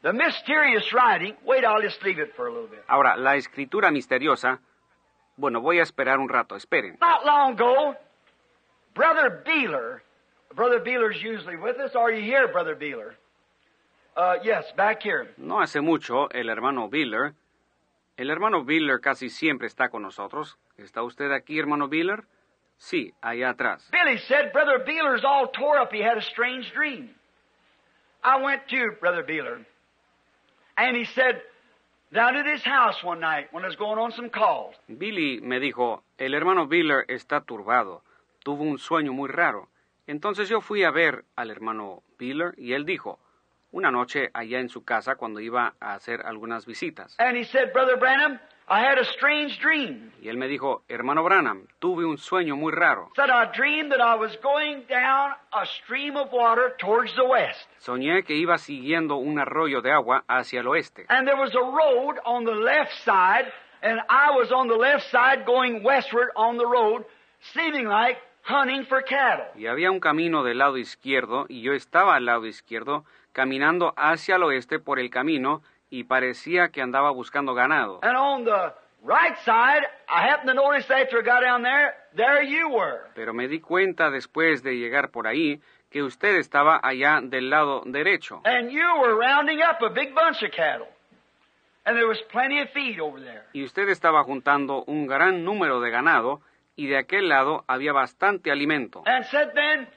[0.03, 2.83] the mysterious writing, wait, I'll just leave it for a little bit.
[2.89, 4.61] Ahora, la escritura misteriosa.
[5.41, 6.99] Bueno, voy a esperar un rato, esperen.
[7.01, 7.97] Not long ago,
[8.95, 10.03] Brother Beeler,
[10.55, 11.97] Brother Beeler's usually with us.
[11.97, 13.15] Are you here, Brother Beeler?
[14.17, 15.33] Uh, yes, back here.
[15.39, 17.33] No hace mucho, el hermano Beeler,
[18.19, 20.59] El hermano Beeler casi siempre está con nosotros.
[20.77, 22.25] ¿Está usted aquí, hermano Beeler?
[22.77, 23.89] Sí, allá atrás.
[23.91, 25.91] Billy said Brother Beeler's all tore up.
[25.91, 27.15] He had a strange dream.
[28.23, 29.65] I went to Brother Beeler,
[30.77, 31.41] and he said,
[34.89, 38.03] Billy me dijo, el hermano Biller está turbado.
[38.43, 39.69] Tuvo un sueño muy raro.
[40.09, 43.21] Entonces yo fui a ver al hermano Biller y él dijo,
[43.71, 47.15] una noche allá en su casa cuando iba a hacer algunas visitas.
[47.21, 48.41] And he said, Brother Branham,
[48.73, 50.13] I had a strange dream.
[50.23, 53.11] Y él me dijo, hermano Branham, tuve un sueño muy raro.
[53.17, 57.67] Said I dreamed that I was going down a stream of water towards the west.
[57.81, 61.05] Soñé que iba siguiendo un arroyo de agua hacia el oeste.
[61.09, 63.51] And there was a road on the left side,
[63.83, 67.05] and I was on the left side going westward on the road,
[67.53, 69.47] seeming like hunting for cattle.
[69.57, 74.37] Y había un camino del lado izquierdo y yo estaba al lado izquierdo caminando hacia
[74.37, 78.01] el oeste por el camino y parecía que andaba buscando ganado.
[78.03, 78.73] And on the
[79.05, 83.01] right side, I happened to notice after I got down there, there you were.
[83.15, 85.61] Pero me di cuenta después de llegar por ahí
[85.91, 88.41] que usted estaba allá del lado derecho.
[88.45, 90.89] And you were rounding up a big bunch of cattle.
[91.85, 93.45] And there was plenty of feed over there.
[93.53, 96.41] Y usted estaba juntando un gran número de ganado
[96.77, 99.03] y de aquel lado había bastante alimento.
[99.07, 99.89] And said then,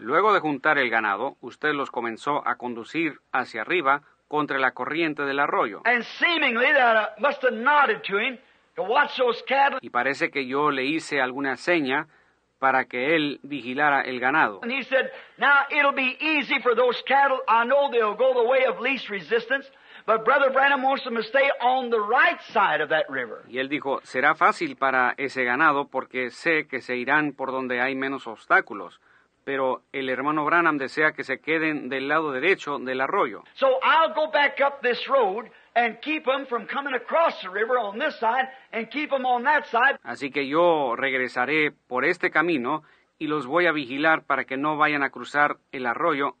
[0.00, 5.22] Luego de juntar el ganado, usted los comenzó a conducir hacia arriba contra la corriente
[5.24, 5.82] del arroyo.
[5.84, 8.38] And seemingly that I must have nodded to him
[8.76, 9.78] to watch those cattle.
[9.82, 12.06] Y parece que yo le hice alguna seña
[12.58, 14.60] para que él vigilara el ganado.
[14.62, 17.38] And he said, now it'll be easy for those cattle.
[17.48, 19.66] I know they'll go the way of least resistance.
[20.08, 23.44] But Brother Branham wants them to stay on the right side of that river.
[23.46, 27.82] Y él dijo, será fácil para ese ganado porque sé que se irán por donde
[27.82, 29.02] hay menos obstáculos.
[29.44, 33.44] Pero el hermano Branham desea que se queden del lado derecho del arroyo.
[33.52, 37.76] So I'll go back up this road and keep them from coming across the river
[37.78, 39.98] on this side and keep them on that side.
[40.04, 42.82] Así que yo regresaré por este camino
[43.18, 46.36] y los voy a vigilar para que no vayan a cruzar el arroyo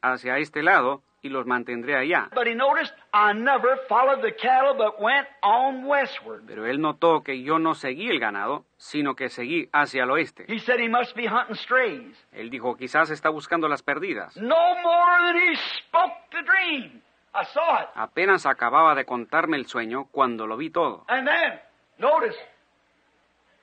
[0.00, 2.28] hacia este lado y los mantendré allá.
[2.34, 6.42] But he noticed I never followed the cattle but went on westward.
[6.46, 10.44] Pero él notó que yo no seguí el ganado, sino que seguí hacia el oeste.
[10.48, 12.14] He said he must be hunting strays.
[12.32, 14.36] Él dijo, quizás está buscando las perdidas.
[14.36, 17.00] No more than he spoke the dream.
[17.34, 17.88] I saw it.
[17.94, 21.06] Apenas acababa de contarme el sueño cuando lo vi todo.
[21.08, 21.58] And then,
[21.98, 22.36] notice,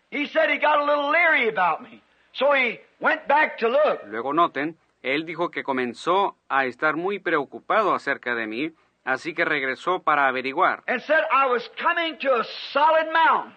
[0.10, 2.02] he said he got a little leery about me.
[2.34, 4.02] So he went back to look.
[4.08, 8.72] Luego noten, él dijo que comenzó a estar muy preocupado acerca de mí,
[9.04, 10.84] así que regresó para averiguar.
[10.88, 13.54] and said I was coming to a solid mountain.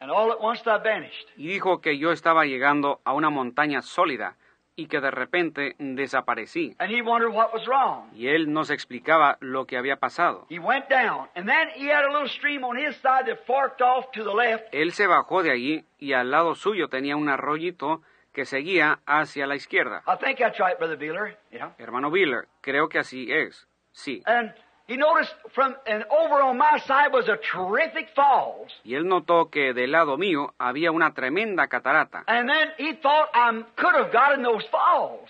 [0.00, 1.28] And all at once I vanished.
[1.36, 4.36] Y dijo que yo estaba llegando a una montaña sólida
[4.74, 6.74] y que de repente desaparecí.
[6.78, 8.08] And he wondered what was wrong.
[8.14, 10.46] Y él nos explicaba lo que había pasado.
[10.48, 13.82] He went down, and then he had a little stream on his side that forked
[13.82, 14.72] off to the left.
[14.72, 18.00] Él se bajó de allí y al lado suyo tenía un arroyito
[18.32, 20.02] que seguía hacia la izquierda.
[20.06, 21.36] I think that's right, Brother Beeler.
[21.50, 21.72] Yeah.
[21.78, 23.66] Hermano Biller, creo que así es.
[23.92, 24.22] Sí.
[24.26, 24.52] And
[24.86, 28.72] he noticed from and over on my side was a terrific falls.
[28.84, 32.24] Y él notó que del lado mío había una tremenda catarata.
[32.26, 35.28] And then he thought I could have gotten those falls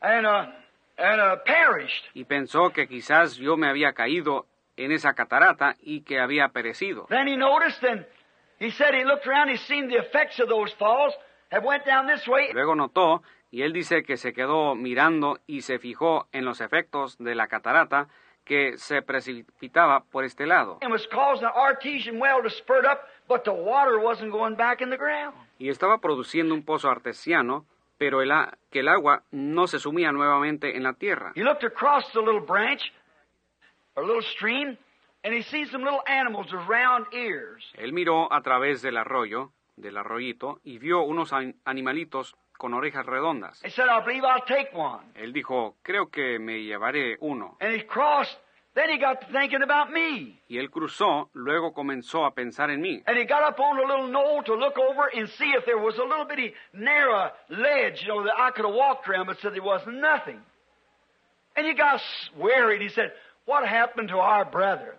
[0.00, 0.46] and uh,
[0.98, 2.04] and uh, perished.
[2.14, 4.46] Y pensó que quizás yo me había caído
[4.76, 7.06] en esa catarata y que había perecido.
[7.08, 8.04] Then he noticed and
[8.58, 11.12] he said he looked around, he seen the effects of those falls,
[12.52, 17.16] Luego notó, y él dice que se quedó mirando y se fijó en los efectos
[17.18, 18.08] de la catarata
[18.44, 20.78] que se precipitaba por este lado.
[20.82, 24.80] and was causing an artesian well to spurt up, but the water wasn't going back
[24.82, 25.34] in the ground.
[25.58, 27.64] Y estaba produciendo un pozo artesiano,
[27.96, 28.30] pero el
[28.70, 31.32] que el agua no se sumía nuevamente en la tierra.
[31.36, 32.82] He looked across the little branch,
[33.94, 34.76] or little stream,
[35.22, 37.64] and he seen some little animals with round ears.
[37.78, 41.32] Él miró a través del arroyo, del arroyito y vio unos
[41.64, 43.58] animalitos con orejas redondas.
[43.58, 43.88] Said,
[45.14, 47.56] Él dijo, creo que me llevaré uno.
[47.86, 48.38] Crossed,
[50.48, 53.02] y él cruzó, luego comenzó a pensar en mí.
[61.56, 62.00] And he got
[62.36, 62.82] worried.
[62.82, 63.12] He said,
[63.46, 64.96] What happened to our brother?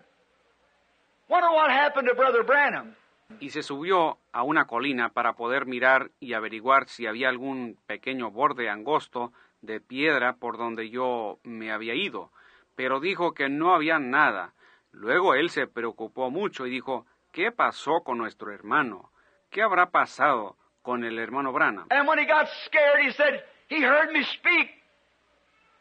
[1.28, 2.96] Wonder what happened to Brother Branham.
[3.40, 8.30] Y se subió a una colina para poder mirar y averiguar si había algún pequeño
[8.30, 12.30] borde angosto de piedra por donde yo me había ido,
[12.74, 14.54] pero dijo que no había nada.
[14.92, 19.10] Luego él se preocupó mucho y dijo, ¿qué pasó con nuestro hermano?
[19.50, 21.86] ¿Qué habrá pasado con el hermano Branham?
[21.90, 24.70] And when he got scared, he said, he heard me speak.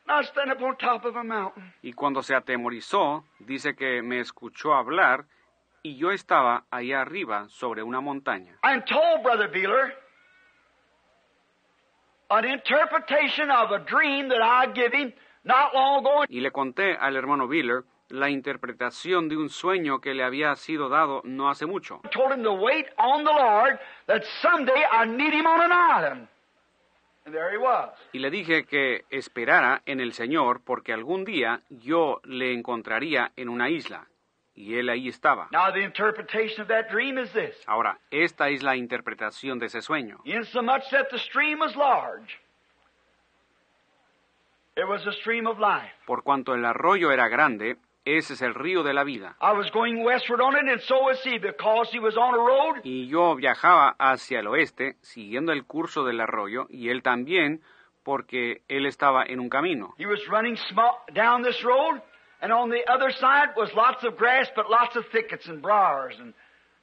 [0.07, 1.73] I stand up on top of a mountain.
[1.81, 5.25] Y cuando se atemorizó, dice que me escuchó hablar
[5.85, 8.57] y yo estaba allá arriba sobre una montaña.
[8.63, 9.93] I'm told, Brother Beeler,
[12.31, 15.13] an interpretation of a dream that I give him
[15.43, 16.25] not long ago.
[16.27, 20.89] Y le conté al hermano Biller la interpretación de un sueño que le había sido
[20.89, 22.01] dado no hace mucho.
[22.03, 25.71] I told him to wait on the Lord that someday I need him on an
[25.71, 26.27] island.
[27.27, 27.91] And there he was.
[28.11, 33.49] Y le dije que esperara en el Señor porque algún día yo le encontraría en
[33.49, 34.07] una isla.
[34.55, 35.49] Y él ahí estaba.
[35.51, 37.55] Now the interpretation of that dream is this.
[37.67, 40.19] Ahora, esta es la interpretación de ese sueño.
[40.23, 42.39] Insomuch that the stream was large.
[44.77, 45.93] It was a stream of life.
[46.05, 49.35] Por cuanto el arroyo era grande, ese es el río de la vida.
[49.41, 52.37] I was going westward on it, and so was he, because he was on a
[52.37, 52.81] road.
[52.83, 57.61] Y yo viajaba hacia el oeste, siguiendo el curso del arroyo, y él también,
[58.03, 59.95] porque él estaba en un camino.
[62.41, 64.17] He was running small, down this road, and on the other side was lots of
[64.17, 66.33] grass, but lots of thickets and briars and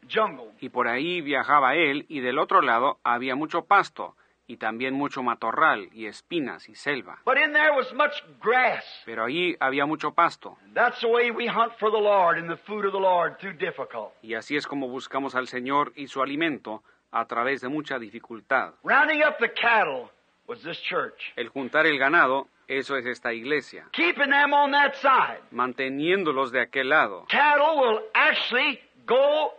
[0.09, 0.53] jungle.
[0.61, 4.17] Y por ahí viajaba él, y del otro lado había mucho pasto,
[4.47, 7.19] y también mucho matorral, y espinas, y selva.
[7.25, 8.85] But in there was much grass.
[9.07, 10.59] Pero allí había mucho pasto.
[10.75, 13.57] That's the way we hunt for the Lord and the food of the Lord through
[13.59, 14.13] difficult.
[14.23, 18.75] Y así es como buscamos al Señor y su alimento a través de mucha dificultad.
[18.83, 20.11] Rounding up the cattle
[20.47, 21.33] was this church.
[21.37, 23.87] El juntar el ganado, eso es esta iglesia.
[23.93, 25.41] Keeping them on that side.
[25.51, 27.27] Manteniéndolos de aquel lado.
[27.29, 29.53] Cattle will actually go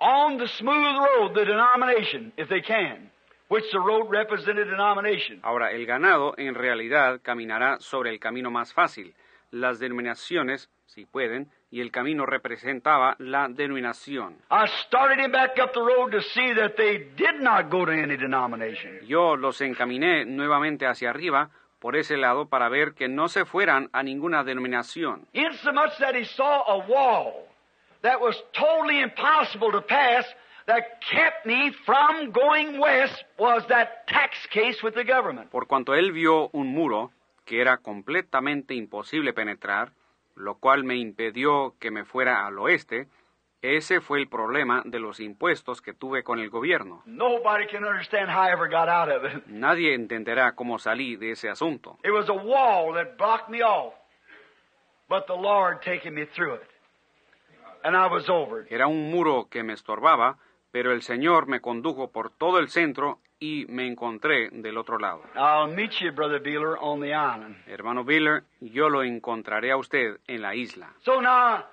[0.00, 3.10] on the smooth road, the denomination, if they can,
[3.48, 5.40] which the road represented denomination.
[5.42, 9.14] Ahora, el ganado en realidad caminará sobre el camino más fácil.
[9.52, 14.36] Las denominaciones, si pueden, y el camino representaba la denominación.
[14.50, 17.92] I started him back up the road to see that they did not go to
[17.92, 19.00] any denomination.
[19.06, 21.50] Yo los encaminé nuevamente hacia arriba
[21.82, 25.26] por ese lado para ver que no se fueran a ninguna denominación.
[25.32, 27.48] Insomuch that he saw a wall
[28.02, 30.24] that was totally impossible to pass
[30.66, 35.50] that kept me from going west was that tax case with the government.
[35.50, 37.10] Por cuanto él vio un muro
[37.44, 39.90] que era completamente imposible penetrar,
[40.36, 43.08] lo cual me impidió que me fuera al oeste,
[43.62, 47.02] ese fue el problema de los impuestos que tuve con el gobierno.
[47.06, 49.46] Nobody can understand how I ever got out of it.
[49.46, 51.98] Nadie entenderá cómo salí de ese asunto.
[52.04, 53.94] It was a wall that blocked me off,
[55.08, 56.68] but the Lord taking me through it.
[57.84, 58.72] And I was over it.
[58.72, 60.38] Era un muro que me estorbaba,
[60.72, 65.22] pero el Señor me condujo por todo el centro y me encontré del otro lado.
[65.34, 67.56] I'll meet you, Brother Beeler, on the island.
[67.66, 70.94] Hermano Biller, yo lo encontraré a usted en la isla.
[71.04, 71.64] So now,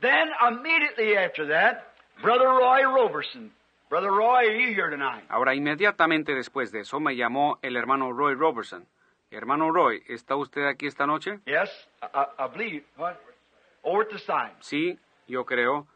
[0.00, 1.92] then immediately after that,
[2.22, 3.50] Brother Roy Roberson.
[3.90, 5.24] Brother Roy, are you here tonight?
[5.28, 8.86] Ahora, inmediatamente después de eso, me llamó el hermano Roy Robertson.
[9.30, 11.40] Hermano Roy, ¿está usted aquí esta noche?
[11.46, 11.68] Yes,
[12.02, 12.84] I, I believe.
[12.96, 13.16] What?
[13.82, 14.52] Over at the side.
[14.60, 15.86] Sí, yo creo.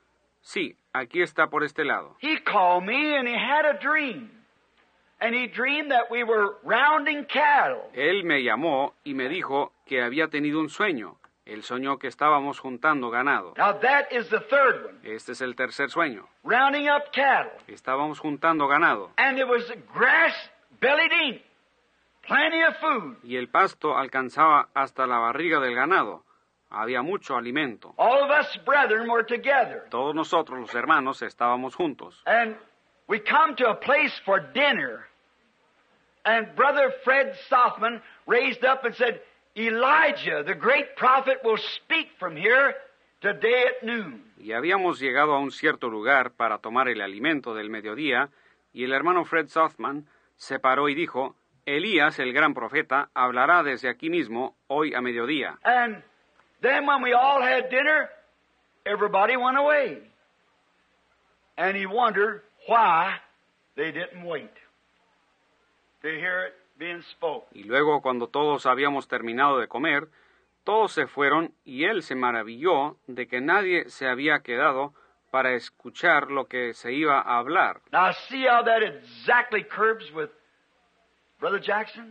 [0.42, 2.16] Sí, aquí está por este lado.
[2.20, 4.30] He called me and he had a dream.
[5.20, 7.90] And he dreamed that we were rounding cattle.
[7.94, 11.16] Él me llamó y me dijo que había tenido un sueño.
[11.48, 13.54] Él soñó que estábamos juntando ganado.
[13.56, 14.98] Now that is the third one.
[15.02, 16.28] Este es el tercer sueño.
[16.44, 17.52] Rounding up cattle.
[17.66, 19.10] Estábamos juntando ganado.
[19.16, 20.34] And it was grass
[20.78, 21.42] belly deep.
[22.26, 23.16] Plenty of food.
[23.24, 26.22] Y el pasto alcanzaba hasta la barriga del ganado.
[26.68, 27.94] Había mucho alimento.
[27.96, 29.86] All of us brethren were together.
[29.88, 32.22] Todos nosotros, los hermanos, estábamos juntos.
[32.26, 32.56] And
[33.08, 35.06] we come to a place for dinner.
[36.26, 39.22] And Brother Fred Sothman raised up and said,
[39.59, 42.74] Elijah, the great prophet, will speak from here
[43.20, 44.24] today at noon.
[44.39, 48.30] Y habíamos llegado a un cierto lugar para tomar el alimento del mediodía,
[48.72, 50.06] y el hermano Fred Sothman
[50.36, 51.35] se paró y dijo,
[51.66, 55.59] Elías, el gran profeta, hablará desde aquí mismo hoy a mediodía.
[55.64, 56.02] And
[56.62, 58.09] then when we all had dinner,
[58.86, 59.98] everybody went away.
[61.56, 63.16] And he wondered why
[63.76, 64.52] they didn't wait
[66.02, 66.55] to hear it.
[67.52, 70.09] Y luego, cuando todos habíamos terminado de comer,
[70.64, 74.92] todos se fueron y él se maravilló de que nadie se había quedado
[75.30, 77.80] para escuchar lo que se iba a hablar.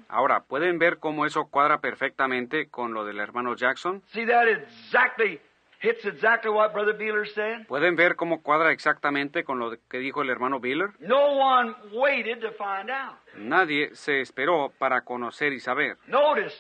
[0.07, 4.01] Ahora, ¿pueden ver cómo eso cuadra perfectamente con lo del hermano Jackson?
[4.07, 5.39] See that exactly
[5.81, 7.67] hits exactly what Brother Beeler said?
[7.67, 10.89] ¿Pueden ver cómo cuadra exactamente con lo que dijo el hermano Biller?
[10.99, 13.17] No one waited to find out.
[13.35, 15.97] Nadie se esperó para conocer y saber.
[16.07, 16.53] Notice,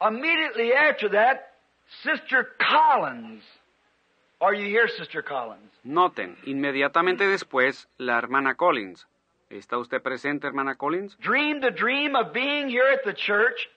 [0.00, 1.52] immediately after that,
[2.02, 3.42] Sister Collins.
[4.40, 5.72] Are you here, Sister Collins?
[5.84, 9.06] Noten, inmediatamente después, la hermana Collins.
[9.48, 11.16] ¿Está usted presente, hermana Collins?
[11.20, 13.68] Dreamed the dream of being here at the church,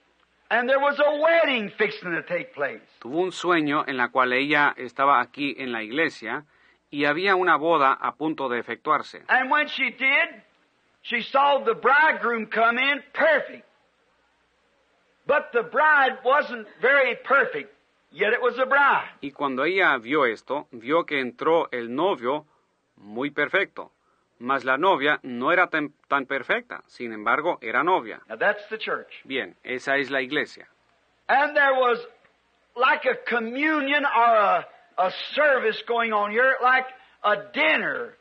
[2.99, 6.45] Tuvo un sueño en la cual ella estaba aquí en la iglesia
[6.89, 9.23] y había una boda a punto de efectuarse.
[9.27, 10.41] And when she did,
[11.03, 13.65] she saw the bridegroom come in perfect.
[15.27, 17.71] But the bride wasn't very perfect,
[18.11, 19.09] yet it was a bride.
[19.21, 22.47] Y cuando ella vio esto, vio que entró el novio
[22.97, 23.91] muy perfecto,
[24.39, 28.21] mas la novia no era tan, tan perfecta, sin embargo, era novia.
[28.27, 29.21] Now that's the church.
[29.25, 30.67] Bien, esa es la iglesia.
[31.27, 31.99] And there was
[32.75, 34.67] like a communion or a,
[34.97, 36.87] a service going on here, like
[37.23, 38.15] a dinner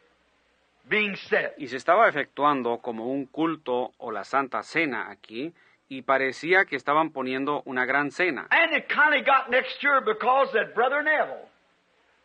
[0.89, 1.55] being set.
[1.59, 5.55] Y se estaba efectuando como un culto o la Santa Cena aquí,
[5.89, 8.47] y parecía que estaban poniendo una gran cena.
[8.51, 11.49] And it kind of got next year because that Brother Neville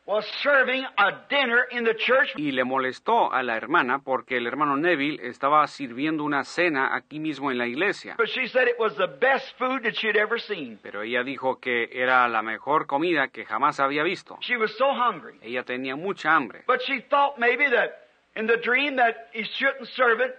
[0.05, 2.33] was serving a dinner in the church.
[2.35, 7.19] Y le molestó a la hermana porque el hermano Neville estaba sirviendo una cena aquí
[7.19, 8.15] mismo en la iglesia.
[8.17, 10.77] But she said it was the best food that she'd ever seen.
[10.81, 14.37] Pero ella dijo que era la mejor comida que jamás había visto.
[14.41, 15.39] She was so hungry.
[15.41, 16.63] Ella tenía mucha hambre.
[16.67, 20.35] But she thought maybe that in the dream that he shouldn't serve it.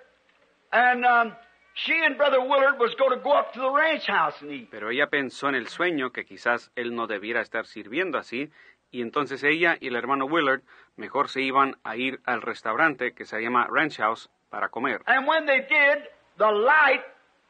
[0.73, 1.33] And um,
[1.75, 4.71] she and Brother Willard was going to go up to the ranch house and eat.
[4.71, 8.51] Pero ella pensó en el sueño que quizás él no debiera estar sirviendo así,
[8.95, 10.63] y entonces ella y el hermano Willard
[10.95, 15.03] mejor se iban a ir al restaurante que se llama Ranch House para comer.
[15.07, 16.05] And when they did,
[16.39, 17.03] the light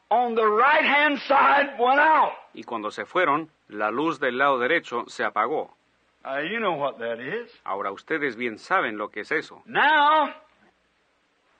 [0.08, 2.32] on the right hand side went out.
[2.54, 5.76] Y cuando se fueron, la luz del lado derecho se apagó.
[6.24, 7.50] Uh, you know what that is.
[7.64, 9.60] Ahora ustedes bien saben lo que es eso.
[9.66, 10.32] Now,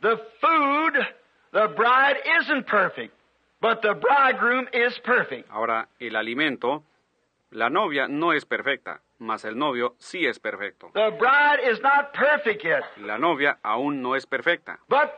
[0.01, 0.95] the food,
[1.53, 3.13] the bride isn't perfect,
[3.61, 5.47] but the bridegroom is perfect.
[5.51, 6.85] Ahora, el alimento,
[7.51, 10.91] la novia no es perfecta, mas el novio sí es perfecto.
[10.95, 14.79] The bride is not perfect yet, La novia aún no es perfecta.
[14.89, 15.11] but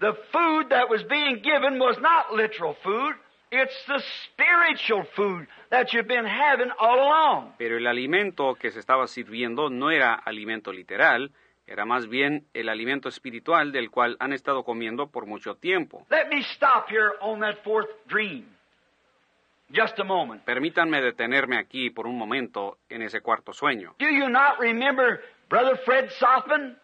[0.00, 3.14] the food that was being given was not literal food.
[3.50, 7.54] It's the spiritual food that you've been having all along.
[7.58, 11.30] Pero el alimento que se estaba sirviendo no era alimento literal,
[11.66, 16.06] era más bien el alimento espiritual del cual han estado comiendo por mucho tiempo.
[16.10, 18.44] Let me stop here on that fourth dream.
[19.70, 20.42] Just a moment.
[20.44, 23.94] Permítanme detenerme aquí por un momento en ese cuarto sueño.
[23.98, 25.20] Do you not remember
[25.50, 26.78] Brother Fred Sothman,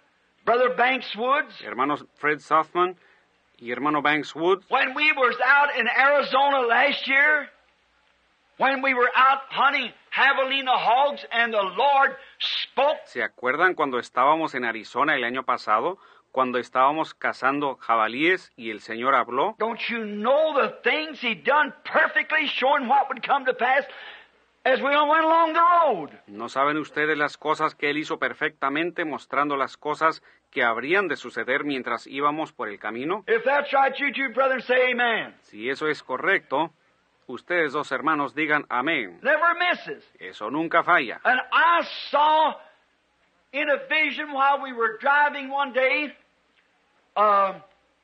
[0.44, 1.60] Brother Banks Woods?
[1.62, 2.96] Hermanos Fred Sothman
[3.58, 7.48] y hermano Banks Woods, When we was out in Arizona last year,
[8.58, 14.54] when we were out hunting javelina hogs and the Lord spoke, ¿se acuerdan cuando estábamos
[14.54, 15.98] en Arizona el año pasado?
[16.34, 19.54] Cuando estábamos cazando jabalíes y el Señor habló.
[19.56, 23.84] don't you know the things he done perfectly, showing what would come to pass
[24.64, 26.10] as we went along the road?
[26.26, 31.14] ¿No saben ustedes las cosas que Él hizo perfectamente, mostrando las cosas que habrían de
[31.14, 33.22] suceder mientras íbamos por el camino?
[33.28, 35.36] If that's right, you two brethren say amen.
[35.42, 36.72] Si eso es correcto,
[37.28, 39.20] ustedes dos hermanos digan amén.
[39.22, 40.04] Never misses.
[40.18, 41.20] Eso nunca falla.
[41.22, 42.54] And I saw
[43.52, 46.12] in a vision while we were driving one day,
[47.16, 47.54] uh,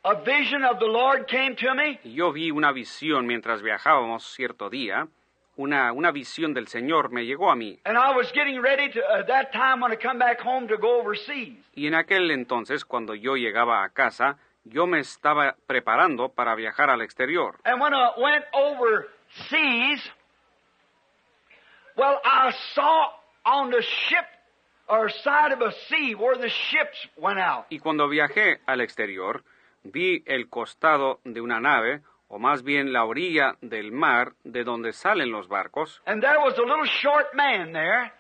[0.05, 1.99] a vision of the Lord came to me.
[2.05, 5.09] Yo vi una visión mientras viajábamos cierto día.
[5.57, 7.79] Una, una visión del Señor me llegó a mí.
[7.85, 10.79] And I was getting ready to, at that time when I come back home to
[10.79, 11.59] go overseas.
[11.75, 16.89] Y en aquel entonces, cuando yo llegaba a casa, yo me estaba preparando para viajar
[16.89, 17.57] al exterior.
[17.65, 20.01] And when I went overseas,
[21.97, 23.11] well, I saw
[23.45, 24.25] on the ship
[27.69, 29.43] Y cuando viajé al exterior,
[29.85, 34.93] vi el costado de una nave, o más bien la orilla del mar de donde
[34.93, 38.13] salen los barcos, And there was a little short man there.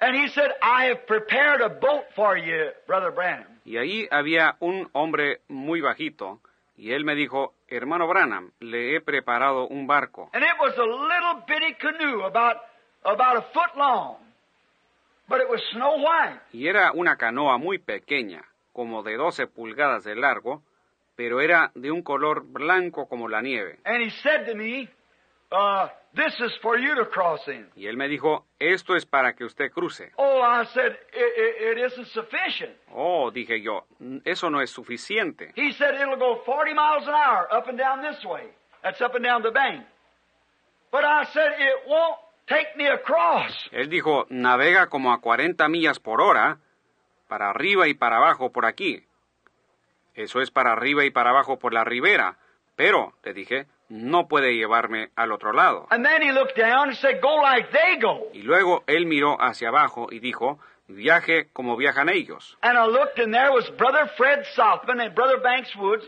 [0.00, 3.60] And he said, I have prepared a boat for you, Brother Branham.
[3.64, 6.40] y ahí había un hombre muy bajito,
[6.76, 10.28] y él me dijo, hermano Branham, le he preparado un barco.
[10.32, 12.56] And it was a little bitty canoe about,
[13.04, 14.16] about a foot long.
[15.28, 16.40] But it was snow white.
[16.52, 18.42] Y era una canoa muy pequeña,
[18.72, 20.62] como de 12 pulgadas de largo,
[21.16, 23.78] pero era de un color blanco como la nieve.
[23.84, 24.88] And he said to me,
[25.52, 27.68] uh, this is for you to cross in.
[27.76, 30.10] Y él me dijo, esto es para que usted cruce.
[30.16, 32.72] Oh, I said, it, it, it isn't sufficient.
[32.94, 33.84] Oh, dije yo,
[34.24, 35.52] eso no es suficiente.
[35.54, 38.44] He said it'll go 40 miles an hour up and down this way.
[38.82, 39.84] That's up and down the bank.
[40.90, 42.16] But I said, it won't
[42.46, 43.52] take me across.
[43.72, 46.58] Él dijo, navega como a 40 millas por hora,
[47.28, 49.04] para arriba y para abajo por aquí.
[50.14, 52.36] Eso es para arriba y para abajo por la ribera.
[52.76, 55.86] Pero, le dije, no puede llevarme al otro lado.
[55.90, 58.28] And then he looked down and said, go like they go.
[58.32, 60.58] Y luego él miró hacia abajo y dijo,
[60.88, 62.56] viaje como viajan ellos.
[62.62, 66.04] And I looked and there was Brother Fred Sothman and Brother Banks Woods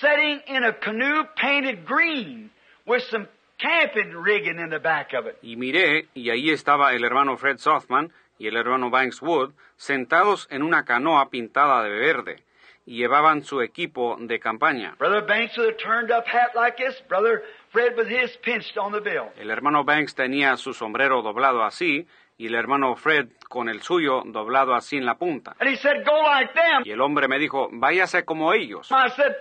[0.00, 2.50] sitting in a canoe painted green
[2.86, 3.28] with some
[3.62, 5.36] camping rigging in the back of it.
[5.42, 10.48] Y miré, y ahí estaba el hermano Fred Sothman y el hermano Banks Wood sentados
[10.50, 12.42] en una canoa pintada de verde,
[12.84, 14.96] y llevaban su equipo de campaña.
[14.98, 18.92] Brother Banks with a turned up hat like this, Brother Fred with his pinched on
[18.92, 19.30] the bill.
[19.36, 22.06] El hermano Banks tenía su sombrero doblado así,
[22.38, 25.54] y el hermano Fred con el suyo doblado así en la punta.
[25.60, 26.82] And he said, go like them.
[26.84, 28.90] Y el hombre me dijo, váyase como ellos.
[28.90, 29.36] I said,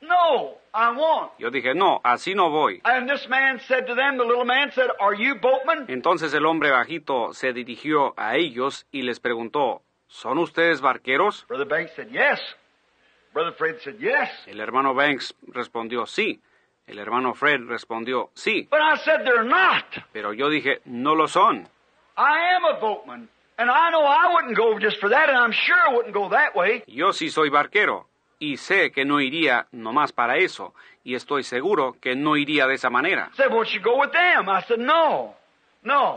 [0.00, 1.32] no, I won't.
[1.38, 2.80] Yo dije, no, así no voy.
[2.84, 5.86] And this man said to them, the little man said, are you boatmen?
[5.88, 11.46] Entonces el hombre bajito se dirigió a ellos y les preguntó, ¿son ustedes barqueros?
[11.48, 12.40] Brother Banks said, yes.
[13.32, 14.30] Brother Fred said, yes.
[14.46, 16.40] El hermano Banks respondió, sí.
[16.86, 18.66] El hermano Fred respondió, sí.
[18.70, 19.84] But I said, they're not.
[20.12, 21.68] Pero yo dije, no lo son.
[22.16, 23.28] I am a boatman.
[23.58, 26.28] And I know I wouldn't go just for that, and I'm sure I wouldn't go
[26.30, 26.82] that way.
[26.86, 28.06] Yo sí soy barquero.
[28.38, 30.74] Y sé que no iría nomás para eso.
[31.04, 33.30] Y estoy seguro que no iría de esa manera.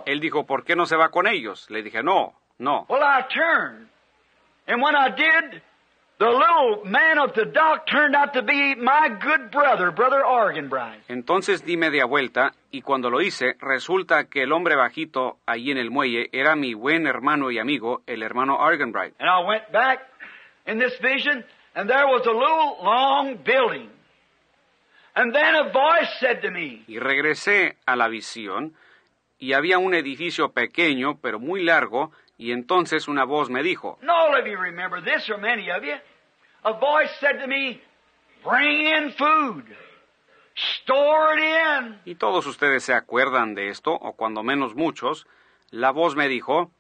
[0.06, 1.70] Él dijo, ¿por qué no se va con ellos?
[1.70, 2.86] Le dije, no, no.
[2.90, 3.88] Well, I turned.
[4.68, 5.62] And when I did,
[6.20, 11.10] the little man of the dock turned out to be my good brother, Brother Arganbright.
[11.10, 15.78] Entonces di media vuelta y cuando lo hice, resulta que el hombre bajito allí en
[15.78, 19.16] el muelle era mi buen hermano y amigo, el hermano Arganbright.
[19.20, 20.02] And I went back
[20.68, 23.90] in this vision, and there was a little long building.
[25.16, 28.74] And then a voice said to me, Y regresé a la visión
[29.38, 34.10] y había un edificio pequeño pero muy largo y entonces una voz me dijo, and
[34.10, 35.96] all of you remember this, or many of you,
[36.64, 37.82] a voice said to me,
[38.44, 39.66] bring in food.
[40.56, 42.00] Store it in.
[42.06, 45.28] y todos ustedes se acuerdan de esto, o cuando menos muchos,
[45.70, 46.72] la voz me dijo,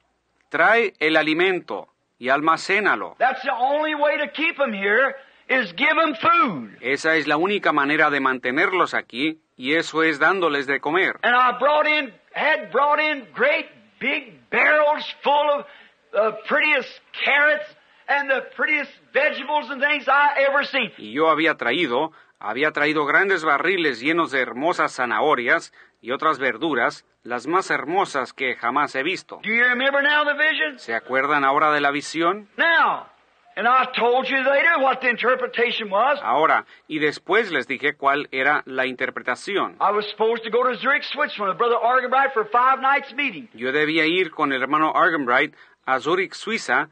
[0.49, 1.88] trae el alimento
[2.19, 3.15] y almacénalo.
[3.17, 5.15] That's the only way to keep them here
[5.47, 6.77] is give them food.
[6.81, 11.19] Esa es la única manera de mantenerlos aquí y eso es dándoles de comer.
[11.23, 13.65] And I brought in, had brought in great
[13.99, 15.65] big barrels full of
[16.11, 16.89] the prettiest
[17.25, 17.65] carrots
[18.07, 20.91] and the prettiest vegetables and things I ever seen.
[20.97, 27.05] Y yo había traído, había traído grandes barriles llenos de hermosas zanahorias y otras verduras,
[27.23, 29.39] las más hermosas que jamás he visto.
[29.43, 30.79] Do you remember now the vision?
[30.79, 32.47] ¿Se acuerdan ahora de la visión?
[32.57, 33.07] Now,
[33.55, 36.19] and I told you later what the interpretation was.
[36.23, 39.75] Ahora, y después les dije cuál era la interpretación.
[39.81, 43.13] I was supposed to go to Zurich, Switzerland, with Brother Argenbright for a five nights
[43.13, 43.49] meeting.
[43.53, 45.53] Yo debía ir con el hermano Argenbright
[45.85, 46.89] a Zurich, Suiza,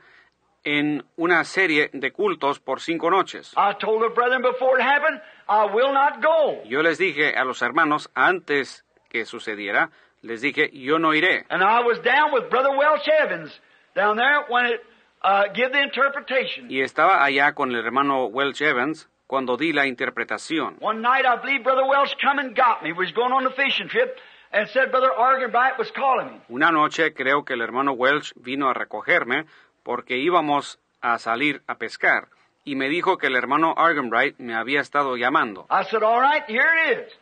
[0.65, 3.53] en una serie de cultos por cinco noches.
[3.55, 6.61] I told the brethren before it happened, I will not go.
[6.65, 8.83] Yo les dije a los hermanos antes
[9.17, 9.89] que sucediera,
[10.21, 11.45] les dije, yo no iré.
[11.49, 13.51] And I was down with Brother Welch Evans
[13.95, 14.81] down there when it
[15.23, 16.69] uh, give the interpretation.
[16.69, 20.77] Y estaba allá con el hermano Welch Evans cuando di la interpretación.
[20.79, 22.91] One night, I believe Brother Welch come and got me.
[22.93, 24.17] We was going on a fishing trip
[24.51, 26.41] and said Brother Argenbright was calling me.
[26.49, 29.45] Una noche creo que el hermano Welch vino a recogerme
[29.83, 32.27] porque íbamos a salir a pescar
[32.63, 35.65] y me dijo que el hermano Argenbright me había estado llamando.
[35.69, 37.13] I said, all right, here it is.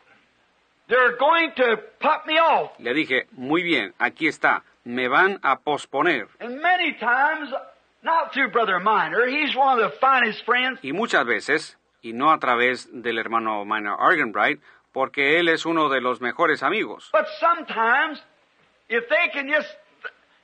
[0.88, 2.72] They're going to put me off.
[2.80, 6.28] Le dije, muy bien, aquí está, me van a posponer.
[6.40, 7.52] And many times,
[8.04, 12.32] not through Brother Miner, he's one of the finest friends, Y muchas veces, y no
[12.32, 14.60] a través del hermano Minor Argenbright,
[14.94, 17.10] porque él es uno de los mejores amigos.
[17.12, 18.22] but sometimes,
[18.88, 19.68] if they can just,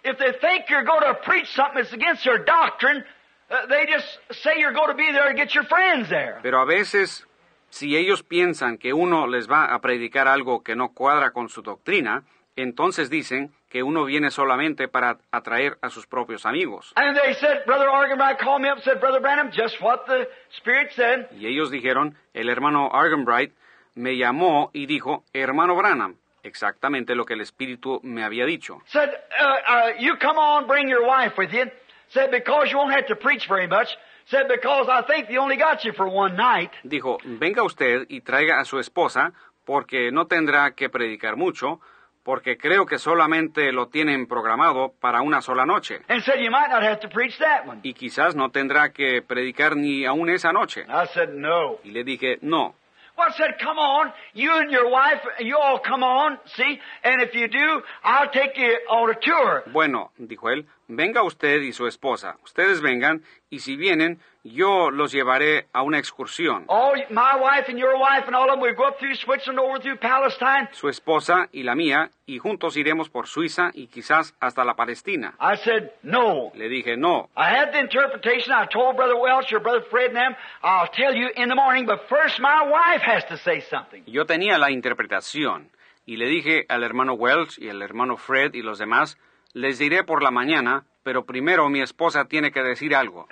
[0.04, 3.04] if they think you're going to preach something that's against their doctrine,
[3.52, 4.08] uh, they just
[4.42, 6.40] say you're going to be there to get your friends there.
[6.42, 7.24] Pero a veces,
[7.72, 11.62] si ellos piensan que uno les va a predicar algo que no cuadra con su
[11.62, 12.24] doctrina,
[12.56, 16.92] entonces dicen que uno viene solamente para atraer a sus propios amigos.
[16.98, 20.28] And they said, Brother Argenbright called me up and said, Brother Branham, just what the
[20.58, 21.30] Spirit said.
[21.32, 23.54] Y ellos dijeron, el hermano Argenbright
[23.96, 28.82] me llamó y dijo, hermano Branham, exactamente lo que el Espíritu me había dicho.
[28.88, 31.72] Said, uh, uh, you come on, bring your wife with you.
[32.10, 33.88] Said, because you won't have to preach very much.
[34.28, 36.72] Said, because I think they only got you for one night.
[36.84, 39.34] Dijo, venga usted y traiga a su esposa,
[39.66, 41.80] porque no tendrá que predicar mucho,
[42.24, 46.02] porque creo que solamente lo tienen programado para una sola noche.
[46.08, 47.82] And said, you might not have to preach that one.
[47.84, 50.86] Y quizás no tendrá que predicar ni aún esa noche.
[50.88, 51.80] I said, no.
[51.84, 52.76] Y le dije, no.
[53.18, 57.22] Well, I said, come on, you and your wife, you all come on, see, and
[57.22, 59.64] if you do, I'll take you on a tour.
[59.72, 60.66] Bueno, dijo él,
[60.96, 62.38] venga usted y su esposa.
[62.44, 66.66] Ustedes vengan, y si vienen, yo los llevaré a una excursión.
[66.68, 69.60] All my wife and your wife and all of them, we go up through Switzerland,
[69.60, 70.70] over through Palestine.
[70.72, 75.36] Su esposa y la mía, y juntos iremos por Suiza y quizás hasta la Palestina.
[75.40, 76.52] I said, no.
[76.56, 77.30] Le dije, no.
[77.36, 78.54] I had the interpretation.
[78.54, 81.86] I told Brother Welch or Brother Fred and them, I'll tell you in the morning,
[81.86, 84.04] but first my wife has to say something.
[84.08, 85.70] Yo tenía la interpretación,
[86.06, 89.18] y le dije al hermano Welch y al hermano Fred y los demás,
[89.54, 93.28] les diré por la mañana, pero primero mi esposa tiene que decir algo.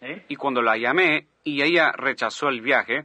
[0.00, 0.22] See?
[0.28, 3.04] Y cuando la llamé y ella rechazó el viaje,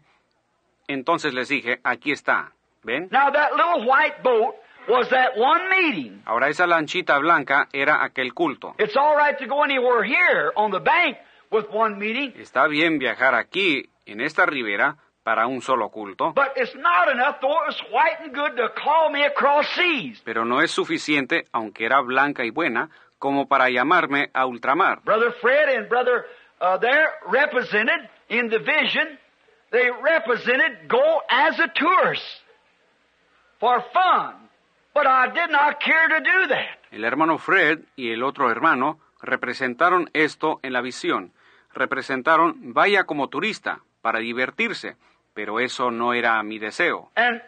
[0.87, 2.51] entonces les dije, aquí está.
[2.83, 3.09] ¿Ven?
[3.11, 4.55] Now that little white boat
[4.87, 6.21] was that one meeting.
[6.25, 8.75] Ahora esa lanchita blanca era aquel culto.
[8.79, 11.17] It's all right to go anywhere here on the bank
[11.51, 16.53] with one meeting, Está bien viajar aquí, en esta ribera, para un solo culto, but
[16.55, 20.21] it's not enough, though it was white and good, to call me across seas.
[20.23, 22.89] pero no es suficiente, aunque era blanca y buena,
[23.19, 25.01] como para llamarme a ultramar.
[25.03, 26.25] Brother Fred and Brother
[26.61, 29.19] uh, there represented in the vision,
[29.71, 32.23] they represented go as a tourist
[33.59, 34.47] for fun.
[34.93, 36.79] But I did not care to do that.
[36.89, 41.33] El hermano Fred y el otro hermano representaron esto en la visión.
[41.73, 44.95] Representaron vaya como turista, para divertirse,
[45.37, 47.11] pero eso no era mi deseo.
[47.15, 47.39] And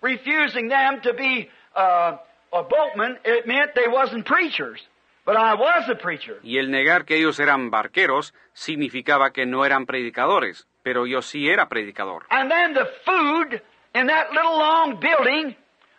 [0.00, 2.16] refusing them to be uh,
[2.52, 4.80] a boatman, it meant they wasn't preachers.
[5.26, 6.38] But I was a preacher.
[6.44, 11.48] Y el negar que ellos eran barqueros significaba que no eran predicadores, pero yo sí
[11.48, 12.26] era predicador.
[12.30, 13.60] And then the food
[13.92, 15.56] in that little long building,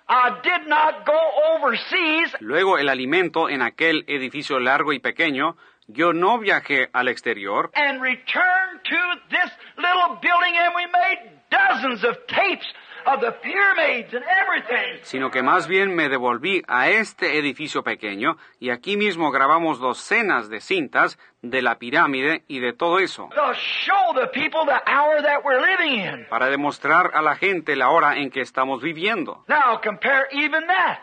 [0.08, 1.20] I did not go
[1.58, 2.38] overseas.
[2.40, 5.58] Luego el alimento en aquel edificio largo y pequeño,
[5.88, 8.98] yo no viajé al exterior, and returned to
[9.30, 12.66] this little building and we made dozens of tapes
[13.06, 15.00] of the pyramids and everything.
[15.04, 20.48] sino que más bien me devolví a este edificio pequeño y aquí mismo grabamos docenas
[20.50, 25.22] de cintas de la pirámide y de todo eso, To show the people the hour
[25.22, 26.26] that we're living in.
[26.30, 29.44] para demostrar a la gente la hora en que estamos viviendo.
[29.50, 31.00] Now compare even that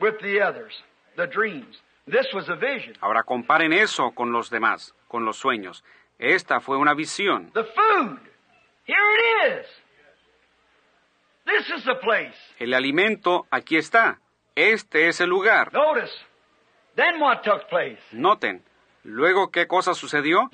[0.00, 0.74] with the others,
[1.16, 1.80] the dreams.
[2.06, 2.94] This was a vision.
[3.00, 5.82] Ahora comparen eso con los demás, con los sueños.
[6.18, 7.50] Esta fue una visión.
[7.52, 8.20] The food.
[8.86, 9.66] Here it is.
[11.44, 12.36] This is the place.
[12.58, 14.20] El alimento aquí está.
[14.54, 15.72] Este es el lugar.
[15.72, 16.12] Notice.
[16.94, 17.98] Then what took place?
[18.12, 18.62] Noten.
[19.02, 20.48] Luego, ¿qué cosa sucedió?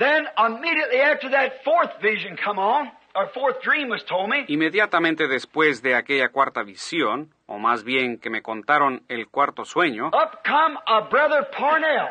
[4.48, 10.08] Inmediatamente después de aquella cuarta visión, o más bien que me contaron el cuarto sueño,
[10.08, 12.08] up come a brother Parnell.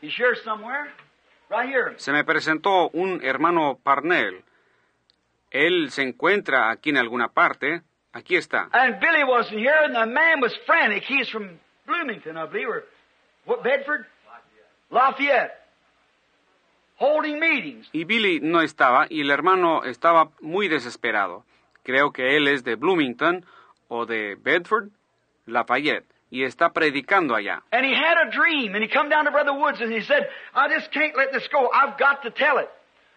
[0.00, 0.90] He's here somewhere.
[1.48, 1.94] Right here.
[1.96, 4.42] se me presentó un hermano Parnell.
[5.50, 7.82] Él se encuentra aquí en alguna parte.
[8.14, 8.68] Aquí está.
[8.72, 11.04] And Billy wasn't here, and the man was frantic.
[11.04, 12.84] He's from Bloomington, I believe, or
[13.44, 14.06] what, Bedford?
[14.90, 15.61] Lafayette.
[17.02, 17.88] Holding meetings.
[17.92, 21.44] Y Billy no estaba y el hermano estaba muy desesperado.
[21.82, 23.44] Creo que él es de Bloomington
[23.88, 24.90] o de Bedford,
[25.46, 27.64] Lafayette, y está predicando allá.
[27.72, 30.28] And he had a dream, and he come down to Brother Woods, and he said,
[30.54, 31.68] I just can't let this go.
[31.74, 32.68] I've got to tell it.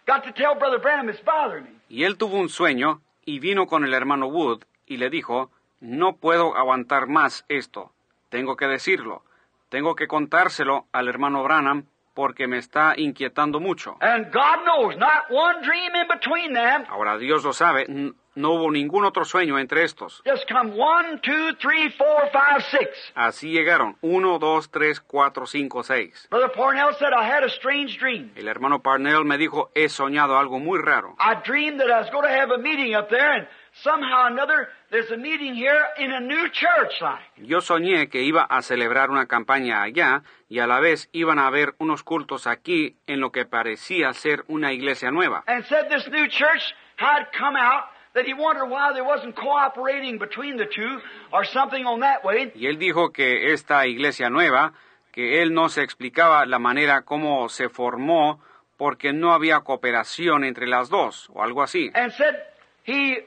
[0.04, 1.70] Got to tell Brother Branham it's bothering me.
[1.88, 6.16] Y él tuvo un sueño y vino con el hermano Wood y le dijo, no
[6.16, 7.92] puedo aguantar más esto.
[8.30, 9.22] Tengo que decirlo.
[9.68, 11.86] Tengo que contárselo al hermano Branham
[12.16, 13.96] porque me está inquietando mucho.
[14.00, 16.84] And God knows, not one dream in between them.
[16.88, 17.86] Ahora Dios lo sabe,
[18.34, 20.22] no hubo ningún otro sueño entre estos.
[20.26, 22.88] Just come one, two, three, four, five, six.
[23.14, 23.96] Así llegaron.
[24.00, 26.26] Uno, dos, tres, cuatro, cinco, seis.
[26.30, 28.32] Brother Parnell said, I had a strange dream.
[28.34, 31.14] El hermano Parnell me dijo, he soñado algo muy raro.
[31.20, 33.46] I dreamed that I was going to have a meeting up there, and
[33.82, 37.20] somehow or another, there's a meeting here in a new church like.
[37.36, 41.46] Yo soñé que iba a celebrar una campaña allá y a la vez iban a
[41.46, 45.44] haber unos cultos aquí en lo que parecía ser una iglesia nueva.
[45.46, 47.84] And said this new church had come out
[48.14, 51.00] that he wondered why there wasn't cooperating between the two
[51.32, 52.52] or something on that way.
[52.54, 54.72] Y él dijo que esta iglesia nueva,
[55.12, 58.40] que él no se explicaba la manera como se formó
[58.78, 61.90] porque no había cooperación entre las dos o algo así.
[61.94, 62.36] And said
[62.84, 63.26] he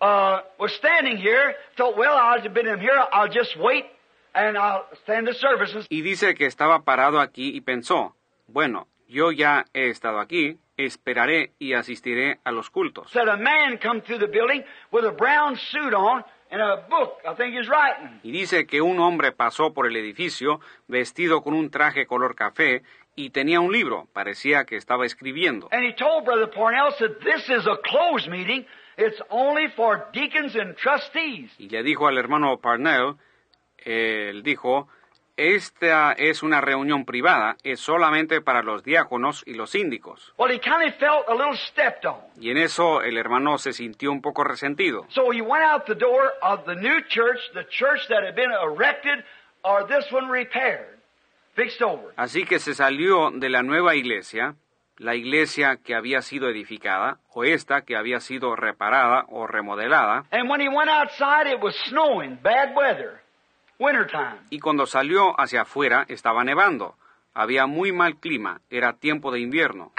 [0.00, 3.86] uh, was standing here, thought, well, I've been in here, I'll just wait
[4.34, 5.86] and I'll stand the services.
[5.90, 8.14] Y dice que estaba parado aquí y pensó,
[8.46, 13.10] bueno, yo ya he estado aquí, esperaré y asistiré a los cultos.
[13.10, 14.62] Said a man come through the building
[14.92, 18.20] with a brown suit on and a book, I think he's writing.
[18.22, 22.82] Y dice que un hombre pasó por el edificio vestido con un traje color café
[23.16, 25.68] y tenía un libro, parecía que estaba escribiendo.
[25.72, 28.64] And he told Brother Parnell, said, this is a closed meeting.
[28.98, 31.50] It's only for deacons and trustees.
[31.58, 33.14] Y le dijo al hermano Parnell,
[33.78, 34.88] él dijo,
[35.36, 40.34] esta es una reunión privada, es solamente para los diáconos y los síndicos.
[40.36, 42.16] Well, he kind of felt a little stepped on.
[42.40, 45.06] Y en eso el hermano se sintió un poco resentido.
[45.10, 48.50] So he went out the door of the new church, the church that had been
[48.50, 49.24] erected,
[49.62, 50.98] or this one repaired,
[51.54, 52.12] fixed over.
[52.16, 54.56] Así que se salió de la nueva iglesia,
[54.98, 60.24] la iglesia que había sido edificada, o esta que había sido reparada o remodelada,
[64.50, 66.96] y cuando salió hacia afuera estaba nevando.
[67.34, 69.92] Había muy mal clima, era tiempo de invierno,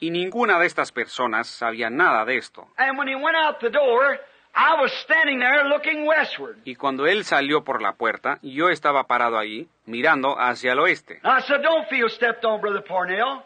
[0.00, 2.68] y ninguna de estas personas sabía nada de esto.
[2.76, 4.20] And when he went out the door,
[4.56, 6.58] I was standing there looking westward.
[6.64, 11.20] Y cuando él salió por la puerta, yo estaba parado allí, mirando hacia el oeste.
[11.24, 13.42] I said, Don't feel stepped on, Brother Parnell.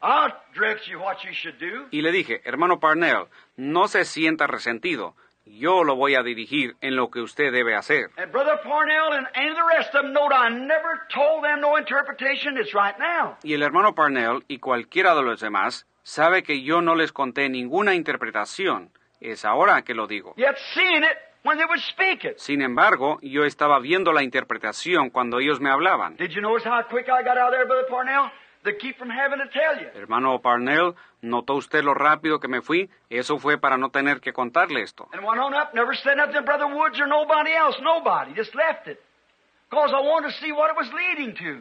[0.00, 1.88] I'll direct you what you should do.
[1.90, 5.14] Y le dije, hermano Parnell, no se sienta resentido.
[5.44, 8.10] Yo lo voy a dirigir en lo que usted debe hacer.
[8.16, 11.60] And Brother Parnell and any of the rest of them note I never told them
[11.60, 12.58] no interpretation.
[12.58, 13.38] It's right now.
[13.42, 17.48] Y el hermano Parnell y cualquiera de los demás sabe que yo no les conté
[17.48, 18.90] ninguna interpretación.
[19.20, 20.34] Es ahora que lo digo.
[20.36, 22.38] Yet seeing it when they would speak it.
[22.38, 26.16] Sin embargo, yo estaba viendo la interpretación cuando ellos me hablaban.
[26.16, 28.30] Did you notice how quick I got out there, Brother Parnell?
[28.64, 29.88] To keep from having to tell you.
[29.94, 32.90] Hermano Parnell, ¿notó usted lo rápido que me fui?
[33.08, 35.08] Eso fue para no tener que contarle esto.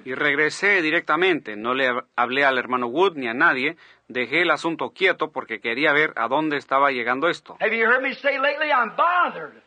[0.06, 1.56] Y regresé directamente.
[1.56, 3.76] No le hablé al hermano Wood ni a nadie.
[4.08, 7.58] Dejé el asunto quieto porque quería ver a dónde estaba llegando esto.
[7.60, 9.62] Have you heard me say lately, I'm bothered?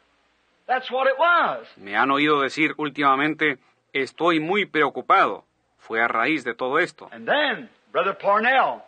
[0.66, 1.66] That's what it was.
[1.76, 3.58] Me han oído decir últimamente,
[3.92, 5.44] estoy muy preocupado.
[5.78, 7.08] Fue a raíz de todo esto.
[7.12, 8.82] And then, Brother Parnell,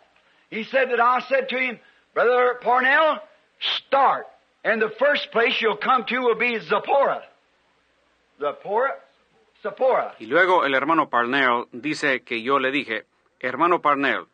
[10.19, 13.05] Y luego el hermano Parnell dice que yo le dije,
[13.39, 14.25] hermano Parnell,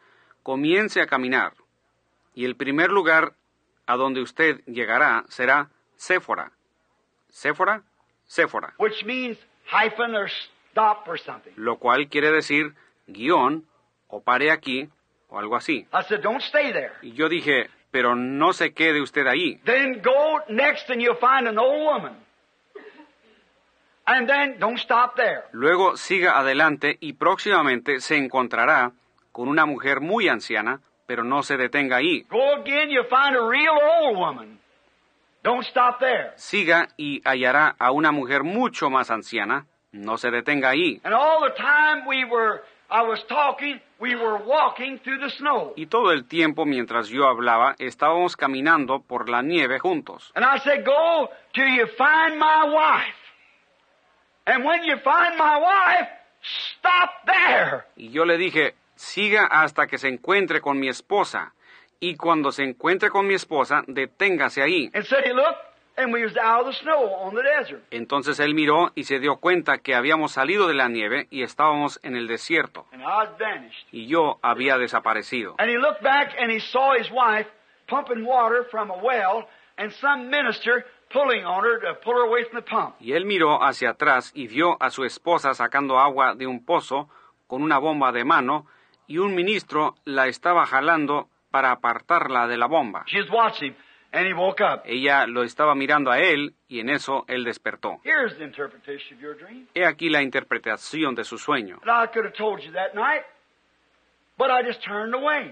[0.43, 1.53] comience a caminar.
[2.34, 3.34] Y el primer lugar
[3.85, 6.51] a donde usted llegará será Séfora.
[7.30, 7.84] ¿Séfora?
[8.26, 8.73] Séfora.
[8.77, 10.30] Which means hyphen or
[10.72, 11.51] stop or something.
[11.56, 12.73] Lo cual quiere decir
[13.07, 13.65] guion
[14.07, 14.89] o pare aquí
[15.30, 15.88] o algo así.
[15.93, 16.93] I said, don't stay there.
[17.01, 19.60] Y yo dije, pero no se quede usted ahí.
[19.65, 22.15] Then go next and you'll find an old woman.
[24.11, 25.44] And then don't stop there.
[25.52, 28.91] Luego siga adelante y próximamente se encontrará
[29.31, 32.26] con una mujer muy anciana, pero no se detenga ahí.
[32.27, 34.60] Go again, you'll find a real old woman.
[35.44, 36.31] Don't stop there.
[36.38, 40.99] Siga y hallará a una mujer mucho más anciana, no se detenga ahí.
[41.03, 45.73] And all the time we were, I was talking, we were walking through the snow.
[45.76, 50.31] Y todo el tiempo mientras yo hablaba, estábamos caminando por la nieve juntos.
[50.34, 53.18] And I said, go till you find my wife.
[54.49, 56.09] And when you find my wife,
[56.80, 57.85] stop there.
[57.95, 61.53] Y yo le dije, siga hasta que se encuentre con mi esposa.
[61.99, 64.89] Y cuando se encuentre con mi esposa, deténgase ahí.
[64.95, 65.59] And said he looked,
[65.97, 67.84] and we was out of the snow on the desert.
[67.91, 71.99] Entonces él miró y se dio cuenta que habíamos salido de la nieve y estábamos
[72.01, 72.88] en el desierto.
[72.91, 73.88] And I was vanished.
[73.91, 75.55] Y yo había desaparecido.
[75.59, 77.47] And he looked back and he saw his wife
[77.88, 79.47] pumping water from a well
[79.77, 82.95] and some minister pulling on her to pull her away from the pump.
[82.99, 87.10] Y él miró hacia atrás y vio a su esposa sacando agua de un pozo
[87.48, 88.68] con una bomba de mano
[89.07, 93.03] y un ministro la estaba jalando para apartarla de la bomba.
[93.07, 93.76] She was watching him,
[94.11, 94.81] and he woke up.
[94.86, 97.99] Ella lo estaba mirando a él y en eso él despertó.
[98.03, 99.68] Here's the interpretation of your dream.
[99.73, 101.80] He aquí la interpretación de su sueño.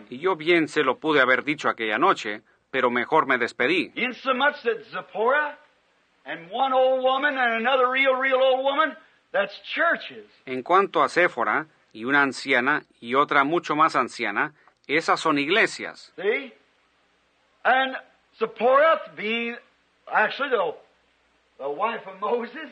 [0.09, 3.91] Y yo bien se lo pude haber dicho aquella noche, pero mejor me despedí.
[3.95, 5.57] Insomuch that Zipporah
[6.25, 8.95] and one old woman and another real, real old woman,
[9.31, 10.25] that's churches.
[10.45, 14.53] En cuanto a Séfora, y una anciana y otra mucho más anciana,
[14.87, 16.11] esas son iglesias.
[16.15, 16.53] See?
[17.63, 17.95] And
[18.37, 19.55] Zipporah being
[20.13, 20.73] actually the,
[21.59, 22.69] the wife of Moses,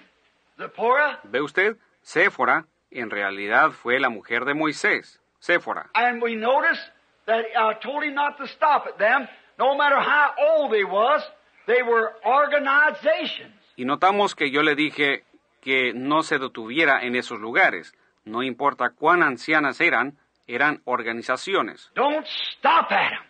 [0.57, 1.75] Zipporah, ¿Ve usted?
[2.03, 5.19] Séfora en realidad fue la mujer de Moisés.
[5.39, 5.89] Séfora.
[5.95, 6.79] and we notice
[7.25, 9.27] that I told him not to stop at them,
[9.57, 11.21] no matter how old they was,
[11.67, 13.53] they were organizations.
[13.77, 15.23] Y notamos que yo le dije
[15.61, 17.93] que no se detuviera en esos lugares.
[18.23, 20.17] No importa cuán ancianas eran,
[20.47, 21.91] eran organizaciones.
[21.95, 23.23] Don't stop at them.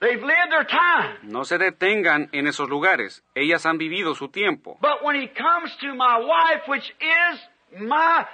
[0.00, 1.18] They've lived their time.
[1.22, 3.22] No se detengan en esos lugares.
[3.36, 4.76] Ellas han vivido su tiempo.
[4.80, 7.40] But when he comes to my wife, which is
[7.80, 8.26] my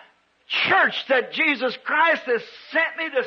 [0.47, 3.23] church that Jesus Christ has sent me to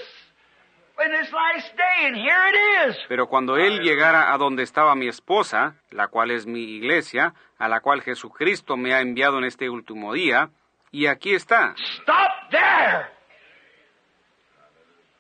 [3.08, 7.68] Pero cuando él llegara a donde estaba mi esposa, la cual es mi iglesia, a
[7.68, 10.50] la cual Jesucristo me ha enviado en este último día,
[10.92, 11.76] y aquí está.
[11.78, 13.08] Stop there.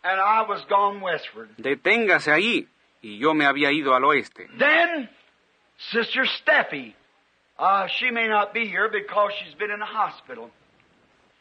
[0.04, 1.50] And I was gone westward.
[1.58, 2.68] Deténgase ahí.
[3.02, 4.48] Y yo me había ido al oeste.
[4.58, 5.10] Then,
[5.78, 6.94] Sister Steffi,
[7.58, 10.52] uh, she may not be here because she's been in the hospital.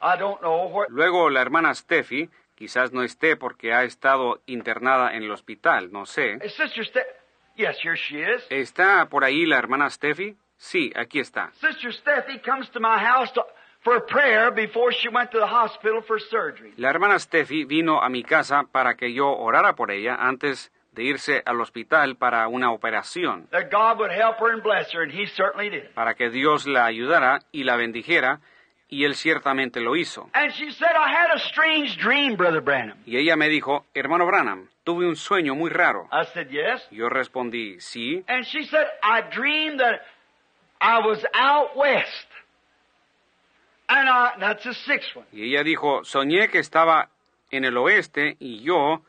[0.00, 0.88] I don't know where.
[0.90, 2.28] Luego la hermana Steffi,
[2.60, 6.38] quizás no esté porque ha estado internada en el hospital, no sé.
[6.46, 7.08] Sister Steffi,
[7.56, 8.46] yes, here she is.
[8.50, 10.36] ¿Está por ahí la hermana Steffi?
[10.58, 11.50] Sí, aquí está.
[11.54, 13.42] Sister Steffi comes to my house to,
[13.80, 16.74] for prayer before she went to the hospital for surgery.
[16.76, 21.04] La hermana Steffi vino a mi casa para que yo orara por ella antes de
[21.04, 25.12] irse al hospital para una operación, That God would help her and bless her, and
[25.12, 25.94] He certainly did.
[25.94, 28.40] para que Dios la ayudara y la bendijera,
[28.90, 30.28] y él ciertamente lo hizo.
[30.34, 32.98] And she said, I had a strange dream, Brother Branham.
[33.06, 36.08] Y ella me dijo, hermano Branham, tuve un sueño muy raro.
[36.12, 36.82] I said, Yes.
[36.90, 38.24] Yo respondí, sí.
[38.28, 40.00] And she said, I dreamed that
[40.80, 42.26] I was out west.
[43.88, 45.26] And I, that's the sixth one.
[45.32, 47.08] Y ella dijo, soñé que estaba
[47.50, 49.02] en el oeste y yo,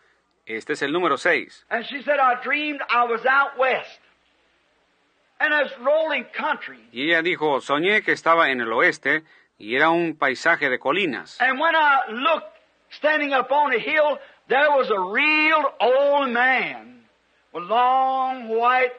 [0.46, 1.66] este es el número seis.
[1.70, 4.00] And she said, I dreamed I was out west.
[5.40, 6.80] And it's rolling country.
[6.92, 9.24] Y ella dijo, soñé que estaba en el oeste
[9.62, 11.40] y era un paisaje de colinas.
[11.40, 12.50] And when I looked,
[12.90, 14.18] standing up on a hill,
[14.48, 17.06] there was a real old man
[17.54, 18.94] with long white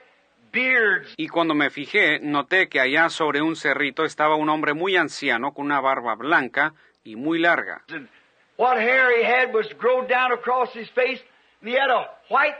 [0.52, 1.14] beards.
[1.16, 5.52] Y cuando me fijé, noté que allá sobre un cerrito estaba un hombre muy anciano
[5.52, 6.74] con una barba blanca
[7.04, 7.82] y muy larga.
[7.88, 8.08] And
[8.56, 11.20] what hair he had was grown down across his face,
[11.60, 12.54] and he had a white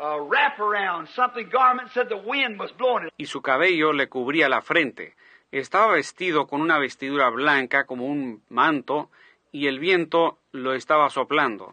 [0.00, 3.12] uh, wraparound, something garment said the wind was blowing it.
[3.16, 5.14] Y su cabello le cubría la frente.
[5.50, 9.10] Estaba vestido con una vestidura blanca como un manto
[9.50, 11.72] y el viento lo estaba soplando.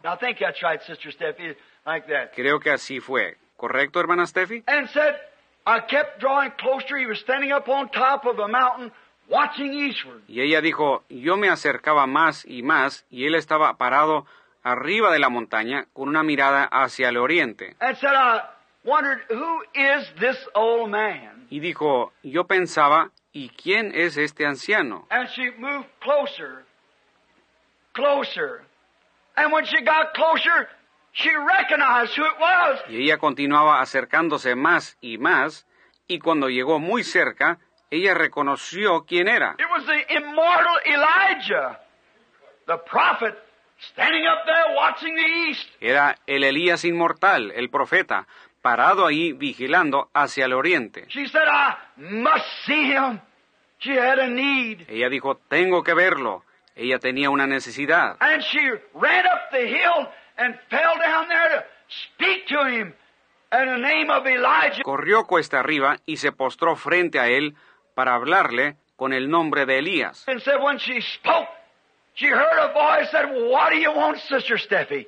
[2.34, 3.36] Creo que así fue.
[3.56, 4.64] ¿Correcto, hermana Steffi?
[10.28, 14.26] Y ella dijo, yo me acercaba más y más y él estaba parado
[14.62, 17.76] arriba de la montaña con una mirada hacia el oriente.
[21.50, 25.06] Y dijo, yo pensaba, ¿y quién es este anciano?
[25.10, 26.64] And she moved closer,
[27.92, 28.62] closer.
[29.36, 30.68] And when she got closer,
[31.12, 32.80] she recognized who it was.
[32.88, 35.66] Y ella continuaba acercándose más y más,
[36.08, 37.58] y cuando llegó muy cerca,
[37.90, 39.54] ella reconoció quién era.
[39.58, 41.78] It was the immortal Elijah,
[42.66, 43.34] the prophet,
[43.92, 45.68] standing up there watching the east.
[45.82, 48.26] Era el Elías inmortal, el profeta,
[48.66, 51.06] parado ahí vigilando hacia el oriente.
[51.06, 53.20] She said, I must see him.
[53.78, 54.86] She had a need.
[54.88, 56.42] Ella dijo, tengo que verlo.
[56.74, 58.16] Ella tenía una necesidad.
[58.18, 58.58] And she
[58.92, 62.92] ran up the hill and fell down there to speak to him
[63.52, 64.82] in the name of Elijah.
[64.82, 67.54] Corrió cuesta arriba y se postró frente a él
[67.94, 70.26] para hablarle con el nombre de Elías.
[70.26, 71.46] And said when she spoke,
[72.14, 75.06] she heard a voice said, What do you want, Sister Steffi?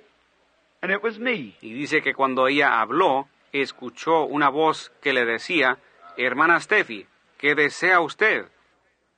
[0.81, 1.57] And it was me.
[1.61, 5.79] Y dice que cuando ella habló, escuchó una voz que le decía,
[6.17, 7.07] hermana Steffi,
[7.39, 8.47] ¿qué desea usted?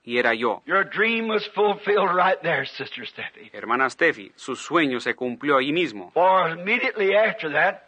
[0.02, 0.62] Y era yo.
[0.66, 3.50] Your dream was fulfilled right there, Sister Steffi.
[3.52, 7.82] Hermana Steffi, su sueño se cumplió ahí mismo, For immediately after that,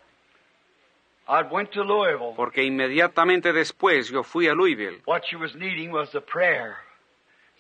[1.29, 2.35] I went to Louisville.
[2.37, 5.01] porque inmediatamente después yo fui a Louisville.
[5.07, 6.77] What she was needing was a prayer.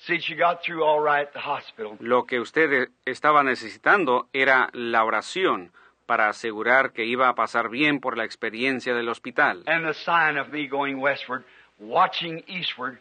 [0.04, 1.96] See, she got through all right at the hospital.
[2.00, 5.70] Lo que usted estaba necesitando era la oración
[6.06, 9.62] para asegurar que iba a pasar bien por la experiencia del hospital.
[9.66, 11.44] And the sign of me going westward,
[11.78, 12.98] watching eastward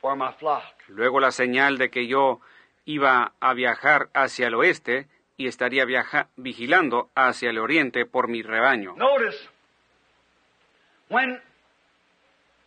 [0.00, 0.64] for my flock.
[0.88, 2.40] Luego la señal de que yo
[2.84, 5.06] iba a viajar hacia el oeste
[5.36, 8.94] y estaría viaja- vigilando hacia el oriente por mi rebaño.
[8.96, 9.38] Notice,
[11.08, 11.40] when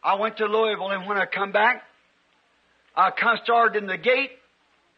[0.04, 1.84] I went to Louisville and when I come back,
[2.96, 3.12] I
[3.44, 4.32] started in the gate,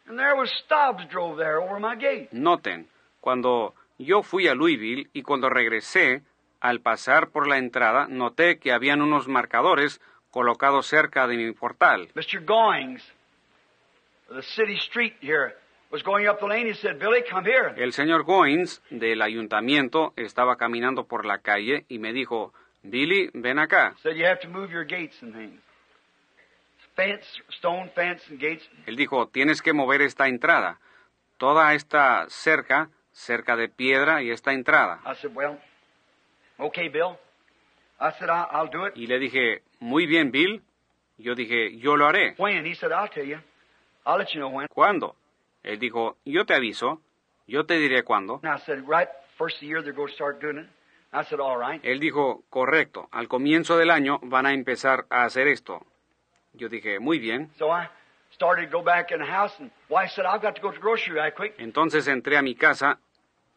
[0.06, 2.28] and there was Stobbs drove there over my gate.
[2.32, 2.86] Noten,
[3.20, 6.22] cuando yo fui a Louisville y cuando regresé,
[6.60, 10.00] al pasar por la entrada, noté que habían unos marcadores
[10.30, 12.08] colocados cerca de mi portal.
[12.14, 12.44] Mr.
[12.44, 13.02] Goings,
[14.28, 15.54] the city street here,
[15.90, 16.66] was going up the lane.
[16.66, 17.74] He said, Billy, come here.
[17.76, 22.52] El señor Goins del ayuntamiento estaba caminando por la calle y me dijo,
[22.82, 23.94] Billy, ven acá.
[24.02, 25.60] Said, you have to move your gates and things.
[26.94, 28.68] Fence, stone fence and gates.
[28.86, 30.80] Él dijo, tienes que mover esta entrada.
[31.36, 35.00] Toda esta cerca, cerca de piedra y esta entrada.
[35.04, 35.58] I said, well,
[36.58, 37.18] okay, Bill.
[38.00, 38.96] I said, I'll do it.
[38.96, 40.62] Y le dije, muy bien, Bill.
[41.18, 42.34] Yo dije, yo lo haré.
[42.38, 42.64] When?
[42.64, 43.38] He said, I'll tell you.
[44.06, 44.68] I'll let you know when.
[44.68, 45.16] ¿Cuándo?
[45.64, 47.02] Él dijo, yo te aviso,
[47.48, 48.40] yo te diré cuándo.
[48.44, 50.66] And I said, right, first of the year they're going to start doing it.
[51.12, 51.84] I said, all right.
[51.84, 55.84] Él dijo, correcto, al comienzo del año van a empezar a hacer esto.
[56.52, 57.50] Yo dije, muy bien.
[57.58, 57.88] So I
[58.30, 60.76] started to go back in the house, and wife said, I've got to go to
[60.76, 61.56] the grocery right quick.
[61.58, 63.00] Entonces entré a mi casa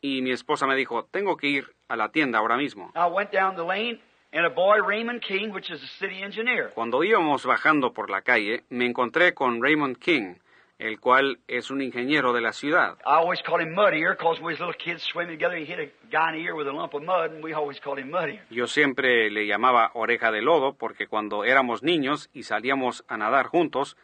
[0.01, 2.91] y mi esposa me dijo, tengo que ir a la tienda ahora mismo.
[2.95, 3.99] I went down the lane,
[4.33, 8.21] and a boy, Raymond King, which is a city engineer, Cuando íbamos bajando por la
[8.21, 10.35] calle, me encontré con Raymond King,
[10.79, 12.97] el cual es un ingeniero de la ciudad.
[13.05, 15.55] I always called him Mud Ear because we was little kids swimming together.
[15.55, 17.79] He hit a guy in the ear with a lump of mud, and we always
[17.79, 18.41] called him Mud Ear.
[18.49, 23.45] Yo siempre le llamaba oreja de lodo porque cuando éramos niños y salíamos a nadar
[23.45, 23.95] juntos,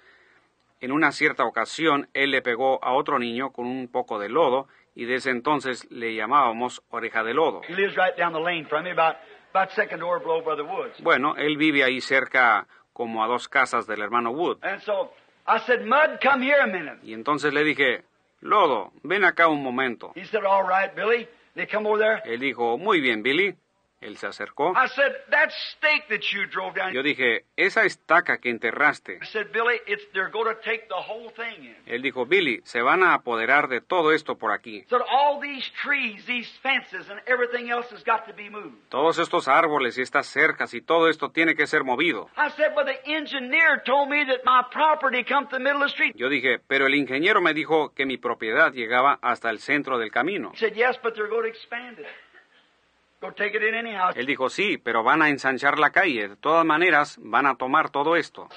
[0.79, 4.67] en una cierta ocasión él le pegó a otro niño con un poco de lodo
[4.97, 7.61] y desde entonces le llamábamos oreja de lodo.
[11.03, 14.57] Bueno, él vive ahí cerca como a dos casas del hermano Wood.
[14.63, 15.13] And so
[15.45, 16.97] I said, Mud, come here a minute.
[17.03, 18.05] Y entonces le dije,
[18.41, 20.13] Lodo, ven acá un momento.
[20.15, 21.27] He said, All right, Billy.
[21.53, 22.21] They come over there.
[22.25, 23.55] Él dijo, muy bien, Billy.
[23.99, 24.73] Él se acercó.
[24.75, 26.93] I said, That stake that you drove down.
[26.93, 29.17] Yo dije, esa estaca que enterraste.
[29.21, 31.75] I said, Billy, it's they're going to take the whole thing in.
[31.87, 34.83] Él dijo, Billy, se van a apoderar de todo esto por aquí.
[34.89, 38.77] So all these trees, these fences, and everything else has got to be moved.
[38.89, 42.29] Todos estos árboles y estas cercas y todo esto tiene que ser movido.
[42.37, 45.89] I said, But the engineer told me that my property come to the middle of
[45.89, 46.15] the street.
[46.15, 50.11] Yo dije, pero el ingeniero me dijo que mi propiedad llegaba hasta el centro del
[50.11, 50.51] camino.
[54.15, 56.29] Él dijo, sí, pero van a ensanchar la calle.
[56.29, 58.47] De todas maneras, van a tomar todo esto.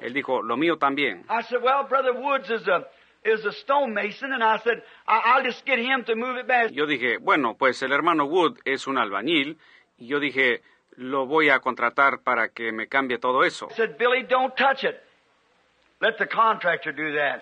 [0.00, 1.24] Él dijo, lo mío también.
[1.28, 2.86] I said, Well, Brother Woods is a
[3.22, 6.70] is a stonemason, and I said, I, I'll just get him to move it back.
[6.72, 9.58] Yo dije, bueno, pues el hermano Wood es un albañil.
[9.98, 10.62] Y yo dije,
[10.96, 13.68] lo voy a contratar para que me cambie todo eso.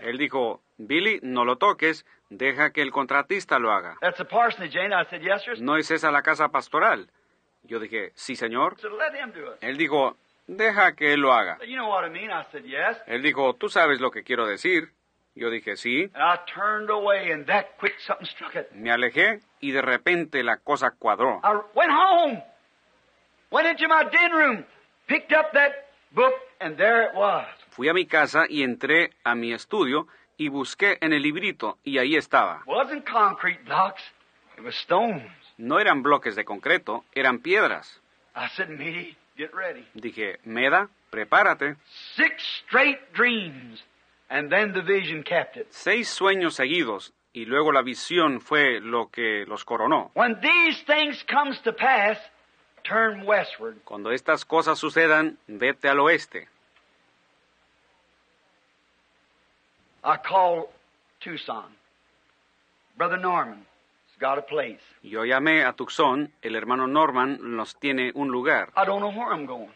[0.01, 3.97] Él dijo, Billy, no lo toques, deja que el contratista lo haga.
[4.01, 5.07] That's the parsonage, ain't it?
[5.07, 5.55] I said, Yes, sir.
[5.57, 7.11] I ¿No es esa la casa pastoral?
[7.65, 8.77] Yo dije, sí, señor.
[8.81, 9.59] said, Let him do it.
[9.61, 11.59] Él dijo, deja que él lo haga.
[11.67, 12.31] You know what I mean?
[12.31, 12.97] I said, Yes.
[13.07, 14.93] Él dijo, tú sabes lo que quiero decir.
[15.35, 16.11] Yo dije, sí.
[16.15, 18.71] And I turned away, and that quick something struck it.
[18.73, 21.41] Me alejé y de repente la cosa cuadró.
[21.45, 22.43] I went home,
[23.51, 24.65] went into my den room,
[25.07, 25.73] picked up that
[26.13, 27.47] book, and there it was.
[27.71, 30.09] Fui a mi casa y entré a mi estudio
[30.39, 32.63] y busqué en el librito y ahí estaba.
[32.67, 34.03] wasn't concrete blocks,
[34.57, 35.31] it was stones.
[35.59, 38.01] No eran bloques de concreto, eran piedras.
[38.35, 39.85] I said, Me, get ready.
[39.95, 41.77] Dije, Meda, prepárate.
[42.15, 43.83] Six straight dreams,
[44.31, 45.67] and then the vision kept it.
[45.71, 50.13] Seis sueños seguidos y luego la visión fue lo que los coronó.
[50.15, 52.19] When these things comes to pass,
[52.85, 53.83] turn westward.
[53.85, 56.49] Cuando estas cosas sucedan, vete al oeste.
[60.09, 60.69] I called
[61.21, 61.67] Tucson.
[62.97, 64.81] Brother Norman has got a place.
[65.03, 68.71] Yo llamé a Tucson, el hermano Norman nos tiene un lugar.
[68.75, 69.69] I don't know where I'm going.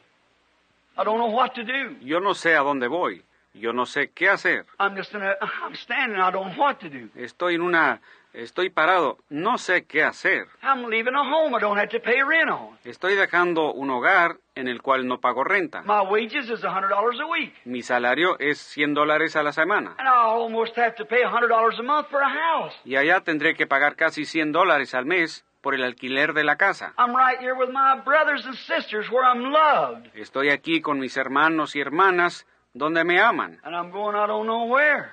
[0.96, 1.96] I don't know what to do.
[2.00, 3.22] Yo no sé a dónde voy.
[3.52, 4.64] Yo no sé qué hacer.
[4.80, 6.18] I'm just in a, I'm standing.
[6.18, 7.10] I don't know what to do.
[7.14, 8.00] Estoy en una...
[8.32, 9.18] Estoy parado.
[9.28, 10.46] No sé qué hacer.
[10.62, 12.78] I'm leaving a home I don't have to pay rent on.
[12.82, 15.82] Estoy dejando un hogar en el cual no pago renta.
[15.82, 19.52] My wages is a hundred dollars a week, Mi salario es 100 dólares a la
[19.52, 19.94] semana.
[19.98, 22.74] and I almost have to pay a hundred dollars a month for a house.
[22.86, 26.56] Y allá tendré que pagar casi 100 dólares al mes por el alquiler de la
[26.56, 26.94] casa.
[26.96, 31.18] I'm right here with my brothers and sisters where I'm loved, Estoy aquí con mis
[31.18, 33.60] hermanos y hermanas donde me aman.
[33.62, 35.10] and I'm going I don't know where.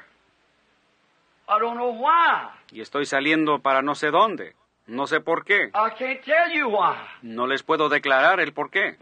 [1.49, 2.47] I don't know why.
[2.71, 4.55] Y estoy saliendo para no sé dónde.
[4.87, 5.65] No sé por qué.
[5.67, 6.95] I can't tell you why.
[7.21, 8.97] No les puedo declarar el por qué.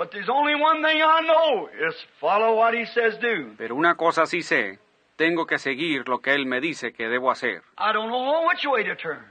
[3.57, 4.79] Pero una cosa sí sé.
[5.15, 7.63] Tengo que seguir lo que él me dice que debo hacer.
[7.77, 9.25] I don't know which way to turn.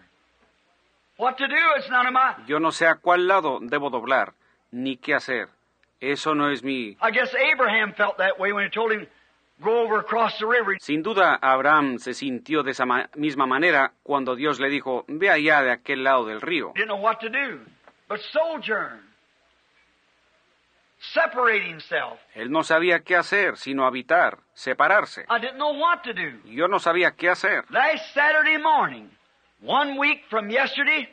[1.19, 4.35] What to do, it's none of my Yo no sé a cuál lado debo doblar,
[4.71, 5.49] ni qué hacer.
[6.01, 6.97] Eso no es mi...
[7.01, 9.07] I guess Abraham felt that way when he told him
[9.63, 10.77] go over across the river.
[10.81, 15.31] Sin duda, Abraham se sintió de esa ma- misma manera cuando Dios le dijo, ve
[15.31, 16.73] allá de aquel lado del río.
[16.75, 17.61] Didn't know what to do.
[18.09, 19.01] But sojourn.
[21.13, 22.19] Separate himself.
[22.35, 25.25] Él no sabía qué hacer, sino habitar, separarse.
[25.29, 26.39] I didn't know what to do.
[26.47, 27.65] Yo no sabía qué hacer.
[27.71, 29.11] Last Saturday morning,
[29.63, 31.09] one week from yesterday,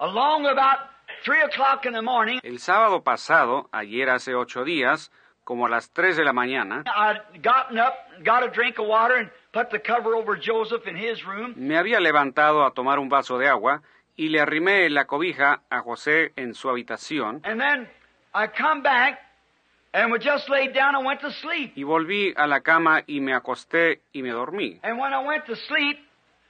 [0.00, 0.78] along about
[1.24, 5.10] three o'clock in the morning, El sábado pasado, ayer hace ocho días,
[5.50, 9.16] como a las tres de la mañana, I'd gotten up, got a drink of water,
[9.16, 11.54] and put the cover over Joseph in his room.
[11.56, 13.82] me había levantado a tomar un vaso de agua
[14.16, 17.40] y le arrimé la cobija a José en su habitación.
[17.42, 17.88] And then
[18.32, 19.18] I come back
[19.92, 21.72] and was just laid down and went to sleep.
[21.74, 24.78] Y volví a la cama y me acosté y me dormí.
[24.84, 25.98] And when I went to sleep,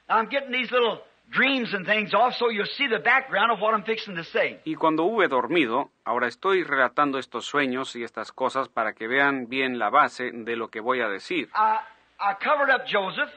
[0.09, 1.01] I'm getting these little
[1.31, 4.59] dreams and things off so you'll see the background of what I'm fixing to say.
[4.65, 9.47] Y cuando hube dormido, ahora estoy relatando estos sueños y estas cosas para que vean
[9.47, 11.49] bien la base de lo que voy a decir.
[11.55, 11.79] I,
[12.19, 13.31] I covered up Joseph,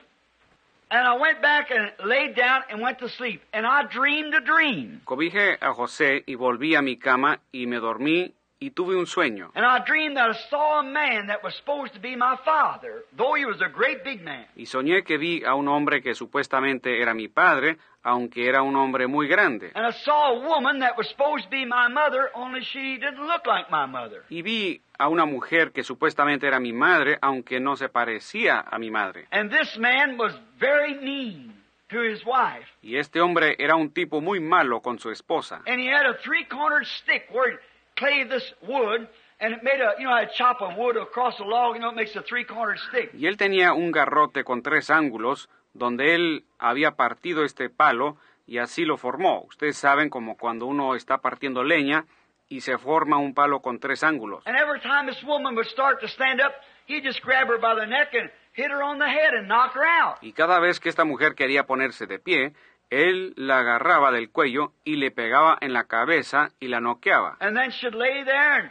[0.91, 3.43] and I went back and laid down and went to sleep.
[3.53, 5.01] And I dreamed a dream.
[5.05, 8.35] Cobijé a José y volví a mi cama y me dormí
[8.65, 9.51] y tuve un sueño.
[9.55, 13.05] And I dreamed that I saw a man that was supposed to be my father,
[13.15, 14.47] though he was a great big man.
[14.57, 18.74] Y soñé que vi a un hombre que supuestamente era mi padre, aunque era un
[18.77, 19.70] hombre muy grande.
[19.74, 23.27] And I saw a woman that was supposed to be my mother, only she didn't
[23.27, 24.24] look like my mother.
[24.31, 28.78] Y vi a una mujer que supuestamente era mi madre, aunque no se parecía a
[28.78, 29.27] mi madre.
[29.31, 31.53] And this man was very mean
[31.91, 32.66] to his wife.
[32.82, 35.62] Y este hombre era un tipo muy malo con su esposa.
[35.66, 37.59] And he had a three-cornered stick where he
[37.97, 39.09] clave this wood,
[39.41, 41.91] and it made a, you know, I chop a wood across a log, you know,
[41.91, 43.12] it makes a three-cornered stick.
[43.15, 48.16] Y él tenía un garrote con tres ángulos, donde él había partido este palo
[48.47, 49.43] y así lo formó.
[49.49, 52.05] Ustedes saben como cuando uno está partiendo leña
[52.49, 54.47] y se forma un palo con tres ángulos.
[54.47, 56.53] And every time this woman would start to stand up,
[56.87, 59.73] he'd just grab her by the neck and hit her on the head and knock
[59.75, 60.19] her out.
[60.23, 62.53] Y cada vez que esta mujer quería ponerse de pie,
[62.90, 67.36] él la agarraba del cuello y le pegaba en la cabeza y la noqueaba.
[67.40, 68.70] And then she'd lay there and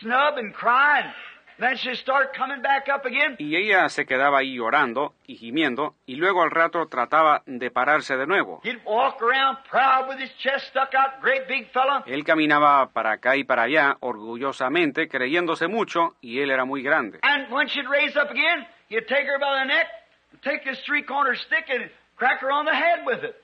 [0.00, 1.12] snub and cry, and
[1.58, 3.36] then she'd start coming back up again.
[3.38, 8.16] Y ella se quedaba ahí llorando y gimiendo, y luego al rato trataba de pararse
[8.16, 8.60] de nuevo.
[8.64, 12.02] He'd walk around proud with his chest stuck out, great big fella.
[12.06, 17.20] Él caminaba para acá y para allá, orgullosamente, creyéndose mucho, y él era muy grande.
[17.22, 19.86] And when she'd raise up again, he'd take her by the neck,
[20.42, 23.36] take his three-cornered stick and crack her on the head with it.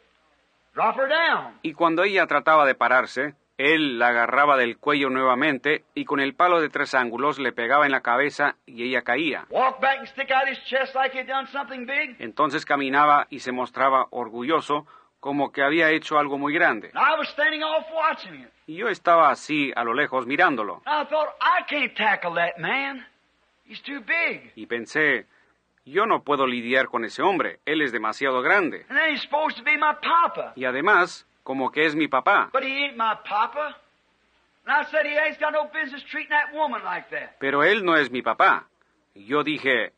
[0.74, 1.58] Drop her down.
[1.62, 6.34] Y cuando ella trataba de pararse, él la agarraba del cuello nuevamente y con el
[6.34, 9.46] palo de tres ángulos le pegaba en la cabeza y ella caía.
[9.50, 12.16] Walk back and stick out his chest like he'd done something big.
[12.18, 14.86] Entonces caminaba y se mostraba orgulloso
[15.20, 16.90] como que había hecho algo muy grande.
[16.94, 18.48] And I was standing off watching it.
[18.66, 20.82] Y yo estaba así a lo lejos mirándolo.
[20.86, 23.06] And I thought, I can't tackle that man.
[23.64, 24.52] He's too big.
[24.56, 25.26] Y pensé,
[25.84, 28.86] yo no puedo lidiar con ese hombre, él es demasiado grande.
[28.88, 30.52] And then he's supposed to be my papa.
[30.56, 32.50] Y además, como que es mi papá.
[37.38, 38.68] Pero él no es mi papá.
[39.14, 39.92] Yo dije,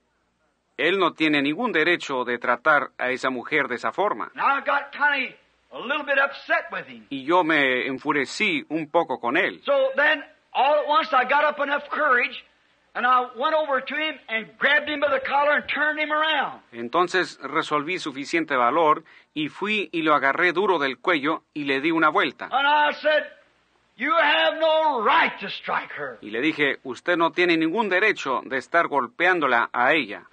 [0.77, 4.31] él no tiene ningún derecho de tratar a esa mujer de esa forma.
[4.35, 7.07] Now I got kind of a little bit upset with him.
[7.11, 9.61] Y yo me enfurecí un poco con él.
[9.65, 12.45] So then, all at once, I got up enough courage,
[12.95, 16.13] and I went over to him and grabbed him by the collar and turned him
[16.13, 16.61] around.
[16.73, 19.05] Entonces resolví suficiente valor
[19.35, 22.49] y fui y lo agarré duro del cuello y le di una vuelta.
[22.51, 23.25] And I said,
[23.97, 26.19] You have no right to strike her.
[26.21, 30.25] Y le dije, usted no tiene ningún derecho de estar golpeándola a ella.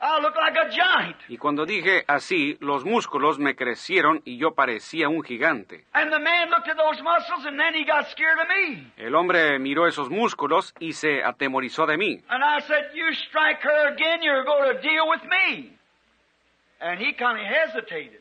[0.00, 0.10] I.
[0.10, 1.16] I looked like a giant.
[1.28, 5.84] Y cuando dije así, los músculos me crecieron y yo parecía un gigante.
[5.92, 8.92] And the man looked at those muscles, and then he got scared of me.
[8.96, 12.22] El hombre miró esos músculos y se atemorizó de mí.
[12.28, 15.76] And I said, You strike her again, you're going to deal with me.
[16.80, 18.20] And he kind of hesitated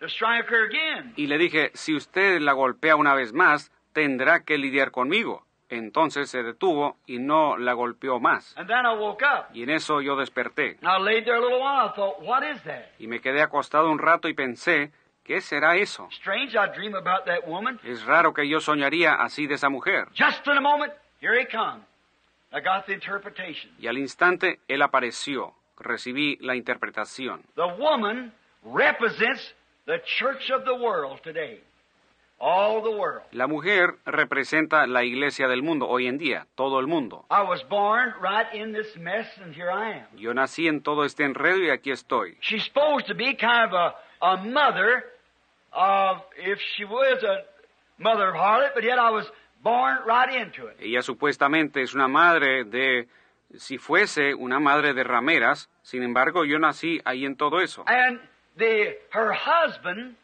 [0.00, 1.12] to strike her again.
[1.16, 5.43] Y le dije, si usted la golpea una vez más, tendrá que lidiar conmigo.
[5.68, 8.54] Entonces se detuvo y no la golpeó más.
[8.56, 9.46] And then I woke up.
[9.54, 10.78] Y en eso yo desperté.
[10.82, 11.88] And I laid there a little while.
[11.88, 12.84] I thought, What is that?
[12.98, 14.92] Y me quedé acostado un rato y pensé,
[15.24, 16.08] ¿qué será eso?
[16.12, 17.80] Strange, I dream about that woman.
[17.82, 20.08] Es raro que yo soñaría así de esa mujer.
[20.16, 21.82] Just in a moment, here he comes.
[22.52, 23.72] I got the interpretation.
[23.78, 25.54] Y al instante él apareció.
[25.76, 27.42] Recibí la interpretación.
[27.56, 28.32] The woman
[28.62, 29.54] represents
[29.86, 31.60] the church of the world today.
[32.46, 33.22] All the world.
[33.32, 37.24] La mujer representa la iglesia del mundo hoy en día, todo el mundo.
[37.30, 40.06] I was born right in this mess, and here I am.
[40.18, 42.36] Yo nací en todo este enredo y aquí estoy.
[42.42, 45.04] She's supposed to be kind of a, a mother
[45.72, 47.44] of, if she was a
[47.98, 49.24] mother of harlot, but yet I was
[49.62, 50.76] born right into it.
[50.80, 53.08] Ella supuestamente es una madre de,
[53.56, 57.84] si fuese una madre de rameras, sin embargo yo nací ahí en todo eso.
[57.86, 58.20] And
[58.58, 60.16] the, her husband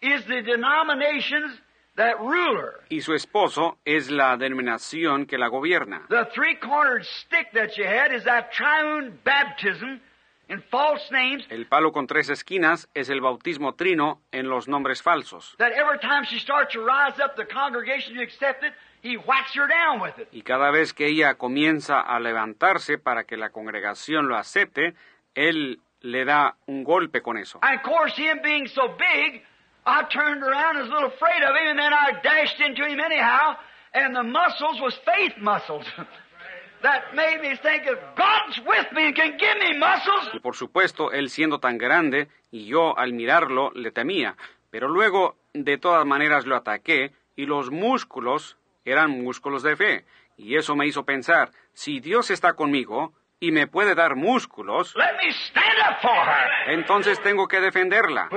[0.00, 1.60] is the denominations
[1.96, 2.80] that ruler.
[2.90, 6.06] Y su esposo es la denominación que la gobierna.
[6.08, 10.00] The three-cornered stick that you had is that triune baptism
[10.48, 15.02] in false names El palo con tres esquinas es el bautismo trino en los nombres
[15.02, 15.54] falsos.
[15.58, 18.72] that every time she starts to rise up the congregation accept it,
[19.02, 20.28] he whacks her down with it.
[20.32, 24.94] Y cada vez que ella comienza a levantarse para que la congregación lo acepte,
[25.34, 27.58] él le da un golpe con eso.
[27.62, 29.42] And of course, him being so big,
[29.88, 32.84] I turned around and was a little afraid of him, and then I dashed into
[32.84, 33.56] him anyhow,
[33.94, 35.84] and the muscles was faith muscles.
[36.82, 40.30] that made me think if God's with me and can give me muscles.
[40.34, 44.36] Y por supuesto, él siendo tan grande, y yo al mirarlo le temía.
[44.70, 50.04] Pero luego, de todas maneras, lo ataqué, y los músculos eran músculos de fe.
[50.36, 55.16] Y eso me hizo pensar, si Dios está conmigo y me puede dar músculos, Let
[55.22, 56.70] me stand up for her.
[56.72, 58.28] entonces tengo que defenderla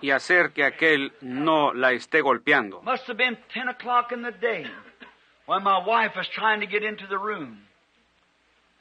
[0.00, 2.82] y hacer que aquel no la esté golpeando.
[2.82, 4.66] Must have been 10 o'clock in the day
[5.46, 7.66] when my wife was trying to get into the room.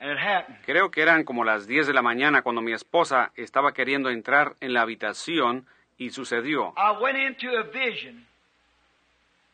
[0.01, 0.57] And it happened.
[0.65, 4.53] Creo que eran como las 10 de la mañana cuando mi esposa estaba queriendo entrar
[4.61, 6.73] en la habitación y sucedió.
[6.77, 8.25] I went into a vision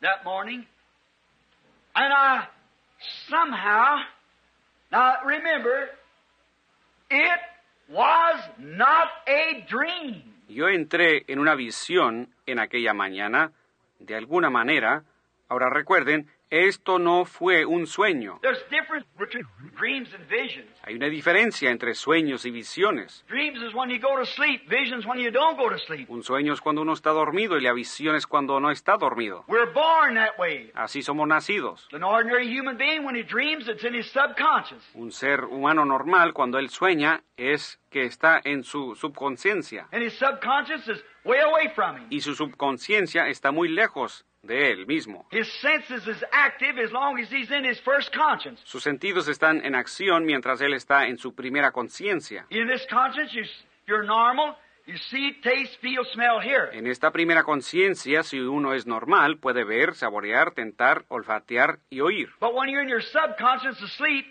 [0.02, 0.64] that morning,
[1.96, 2.48] and I
[3.28, 3.98] somehow,
[4.96, 5.90] now remember,
[7.10, 7.40] it
[7.90, 10.24] was not a dream.
[10.48, 13.52] Yo entré en una visión en aquella mañana,
[14.00, 15.04] de alguna manera.
[15.50, 18.40] Ahora recuerden, esto no fue un sueño.
[18.42, 19.46] There's difference between
[19.78, 20.70] dreams and visions.
[20.84, 23.24] Hay una diferencia entre sueños y visiones.
[23.28, 26.10] Dreams is when you go to sleep, visions when you don't go to sleep.
[26.10, 29.44] Un sueño es cuando uno está dormido y la visión es cuando no está dormido.
[29.48, 30.72] We're born that way.
[30.76, 31.88] Así somos nacidos.
[34.94, 39.88] Un ser humano normal, cuando él sueña, es que está en su subconsciencia.
[39.92, 42.08] And his subconscious is way away from him.
[42.10, 45.26] Y su subconsciencia está muy lejos de él mismo.
[45.32, 48.62] His senses is active as long as he's in his first conscience.
[48.66, 52.46] Sus sentidos están en acción mientras él está en su primera conciencia.
[52.50, 53.44] In this conscience, you,
[53.88, 54.56] you're normal.
[54.88, 56.70] You see, taste, feel, smell, hear.
[56.72, 62.30] En esta primera conciencia, si uno es normal, puede ver, saborear, tentar, olfatear y oír.
[62.40, 64.28] But when you're in your subconscious asleep,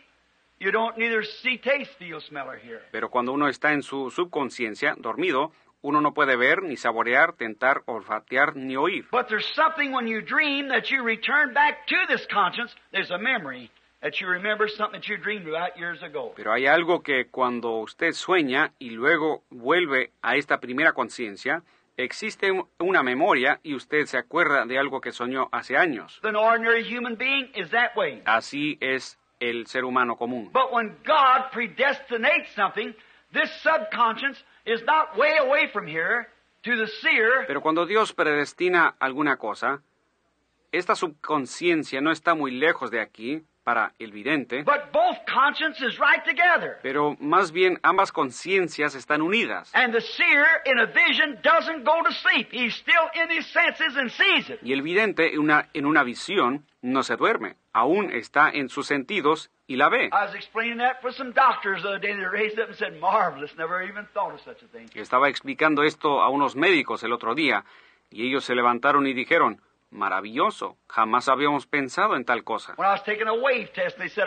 [0.60, 2.82] you don't neither see, taste, feel, smell, or hear.
[2.92, 5.50] Pero cuando uno está en su subconsciencia, dormido,
[5.84, 9.04] uno no puede ver, ni saborear, tentar, olfatear, ni oír.
[9.12, 12.74] But there's something when you dream that you return back to this conscience.
[12.90, 13.70] There's a memory
[14.00, 16.32] that you remember something that you dreamed about years ago.
[16.36, 21.62] Pero hay algo que cuando usted sueña y luego vuelve a esta primera conciencia,
[21.98, 26.18] existe un- una memoria y usted se acuerda de algo que soñó hace años.
[26.22, 28.22] An ordinary human being is that way.
[28.24, 30.50] Así es el ser humano común.
[30.50, 32.94] But when God predestinates something,
[33.34, 36.28] this subconscious is not way away from here
[36.62, 37.44] to the seer.
[37.46, 39.82] Pero cuando Dios predestina alguna cosa,
[40.72, 46.22] esta subconsciencia no está muy lejos de aquí para el vidente, But both consciences right
[46.24, 46.78] together.
[46.82, 49.70] pero más bien ambas conciencias están unidas.
[49.74, 52.48] And the seer in a vision doesn't go to sleep.
[52.52, 54.58] He's still in his senses and sees it.
[54.62, 58.86] Y el vidente en una, en una visión no se duerme, aún está en sus
[58.86, 60.06] sentidos y la ve.
[60.12, 62.14] I was explaining that for some doctors the other day.
[62.14, 64.88] They raised up and said, marvelous, never even thought of such a thing.
[64.94, 67.64] Estaba explicando esto a unos médicos el otro día
[68.10, 69.60] y ellos se levantaron y dijeron,
[69.90, 72.74] maravilloso, jamás habíamos pensado en tal cosa.
[72.76, 74.26] When I was taking a wave test, they said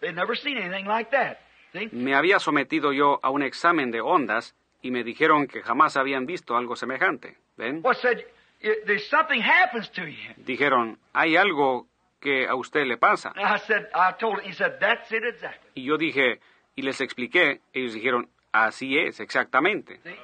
[0.00, 1.38] they'd never seen anything like that.
[1.72, 1.88] See?
[1.92, 6.26] Me había sometido yo a un examen de ondas y me dijeron que jamás habían
[6.26, 7.36] visto algo semejante.
[7.56, 7.80] ¿Ven?
[7.82, 8.18] Well, said,
[8.60, 10.34] "If there's something happens to you.
[10.36, 11.86] Dijeron, hay algo
[12.24, 13.32] que a usted le pasa.
[13.36, 15.70] And I said, I told him, he said, that's it exactly.
[15.74, 16.40] Y yo dije,
[16.74, 20.00] y les expliqué, ellos dijeron, así es, exactamente.
[20.02, 20.16] See?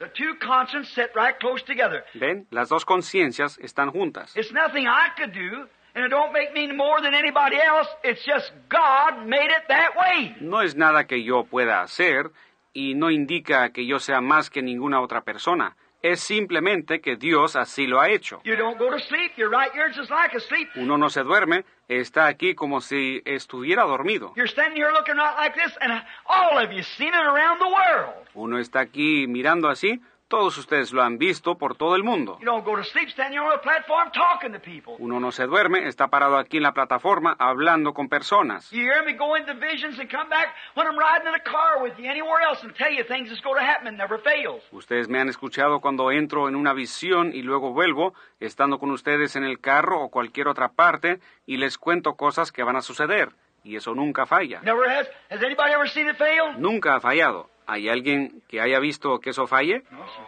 [0.00, 2.04] The two consciences sit right close together.
[2.14, 2.48] ¿Ven?
[2.50, 4.36] Las dos conciencias están juntas.
[4.36, 7.88] It's nothing I could do, and it don't make me more than anybody else.
[8.02, 10.34] It's just God made it that way.
[10.40, 12.32] No es nada que yo pueda hacer
[12.72, 15.76] y no indica que yo sea más que ninguna otra persona.
[16.04, 18.42] Es simplemente que Dios así lo ha hecho.
[18.44, 19.32] You don't go to sleep.
[19.38, 20.68] You're right here just like asleep.
[20.76, 24.34] Uno no se duerme, está aquí como si estuviera dormido.
[24.36, 25.92] You're standing here looking right like this, and
[26.26, 28.12] all of you seen it around the world.
[28.34, 29.98] Uno está aquí mirando así,
[30.28, 32.38] todos ustedes lo han visto por todo el mundo.
[32.40, 34.94] You don't go to sleep standing here on a platform talking to people.
[34.98, 38.70] Uno no se duerme, está parado aquí en la plataforma hablando con personas.
[38.70, 41.82] You hear me go into visions and come back when I'm riding in a car
[41.82, 44.62] with you anywhere else and tell you things that's going to happen and never fails.
[44.72, 49.36] Ustedes me han escuchado cuando entro en una visión y luego vuelvo, estando con ustedes
[49.36, 53.30] en el carro o cualquier otra parte, y les cuento cosas que van a suceder.
[53.62, 54.60] Y eso nunca falla.
[54.60, 55.08] Never has.
[55.30, 56.58] Has anybody ever seen it fail?
[56.58, 57.48] Nunca ha fallado.
[57.66, 59.82] ¿Hay alguien que haya visto que eso falle?
[59.90, 60.24] No, sir.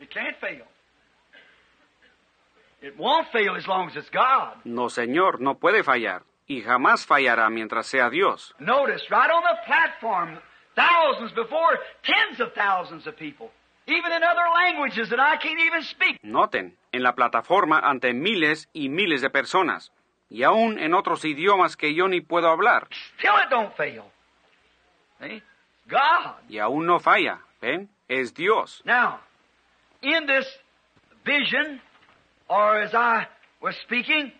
[0.00, 0.64] It can't fail.
[2.82, 4.58] It won't fail as long as it's God.
[4.64, 6.22] No, señor, no puede fallar.
[6.46, 8.54] Y jamás fallará mientras sea Dios.
[8.60, 10.38] Notice, right on the platform,
[10.76, 13.50] thousands before, tens of thousands of people,
[13.86, 16.18] even in other languages that I can't even speak.
[16.22, 19.90] Noten, en la plataforma ante miles y miles de personas,
[20.28, 22.86] y aún en otros idiomas que yo ni puedo hablar,
[23.18, 24.04] Still, it don't fail.
[25.88, 26.34] God.
[26.48, 27.88] y aún no falla, ¿ven?
[28.08, 28.82] Es Dios.
[28.84, 29.20] Now,
[30.02, 30.46] in this
[31.24, 31.80] vision,
[32.48, 33.26] or as I
[33.60, 34.32] was speaking,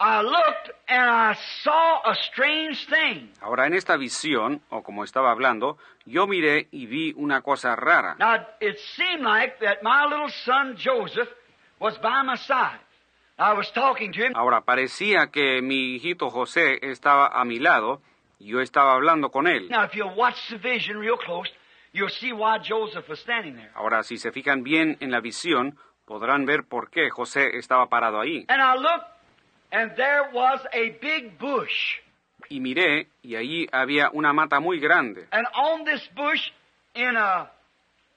[0.00, 3.30] I looked and I saw a strange thing.
[3.40, 5.76] Ahora, en esta visión, o como estaba hablando,
[6.06, 8.14] yo miré y vi una cosa rara.
[8.18, 11.28] Now, it seemed like that my little son Joseph
[11.80, 12.80] was by my side.
[13.38, 14.32] I was talking to him.
[14.34, 18.00] Ahora, parecía que mi hijito José estaba a mi lado,
[18.38, 19.68] yo estaba hablando con él.
[19.68, 21.50] Now, if you'll watch the vision real close,
[21.92, 23.70] you'll see why Joseph was standing there.
[23.74, 28.20] Ahora, si se fijan bien en la visión, podrán ver por qué José estaba parado
[28.20, 28.44] ahí.
[28.48, 29.08] And I looked,
[29.72, 32.00] and there was a big bush.
[32.48, 35.26] Y miré, y allí había una mata muy grande.
[35.32, 36.50] And on this bush,
[36.94, 37.50] in a,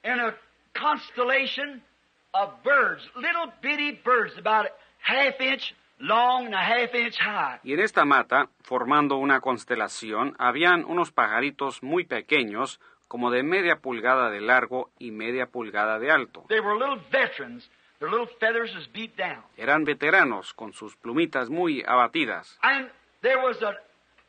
[0.03, 0.34] in a
[0.73, 1.81] constellation
[2.34, 4.68] of birds, little bitty birds, about
[4.99, 7.60] half inch long and a half inch high.
[7.64, 13.78] Y en esta mata, formando una constelación, habían unos pajaritos muy pequeños, como de media
[13.78, 16.45] pulgada de largo y media pulgada de alto.
[16.48, 17.69] They were little veterans.
[17.99, 19.44] Their little feathers was beat down.
[19.57, 22.57] Eran veteranos, con sus plumitas muy abatidas.
[22.64, 22.90] And
[23.22, 23.76] there was a,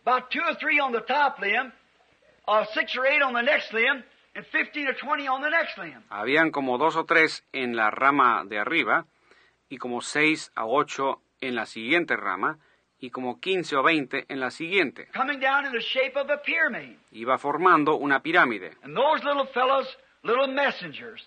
[0.05, 1.73] about two or three on the top limb,
[2.75, 4.05] six or eight on the next limb,
[4.35, 6.03] and 15 or 20 on the next limb.
[6.11, 9.07] Habían como dos o tres en la rama de arriba,
[9.71, 12.59] y como seis a ocho en la siguiente rama,
[12.99, 15.09] y como quince o veinte en la siguiente.
[15.13, 16.97] Coming down in the shape of a pyramid.
[17.11, 18.77] Iba formando una pirámide.
[18.83, 19.87] And those little fellows,
[20.23, 21.27] little messengers,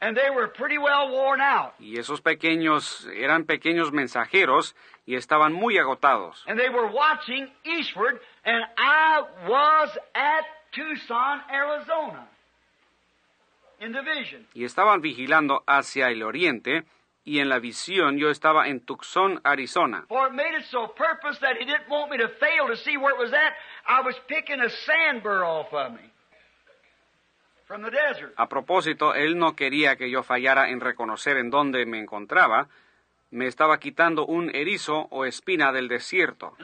[0.00, 1.72] and they were pretty well worn out.
[1.78, 4.76] Y esos pequeños eran pequeños mensajeros
[5.06, 6.44] y estaban muy agotados.
[6.46, 12.28] And they were watching eastward, and I was at Tucson, Arizona,
[13.80, 14.46] in the vision.
[14.52, 16.84] Y estaban vigilando hacia el oriente,
[17.26, 20.06] y en la visión yo estaba en Tucson, Arizona.
[28.36, 32.68] A propósito, él no quería que yo fallara en reconocer en dónde me encontraba.
[33.32, 36.56] Me estaba quitando un erizo o espina del desierto.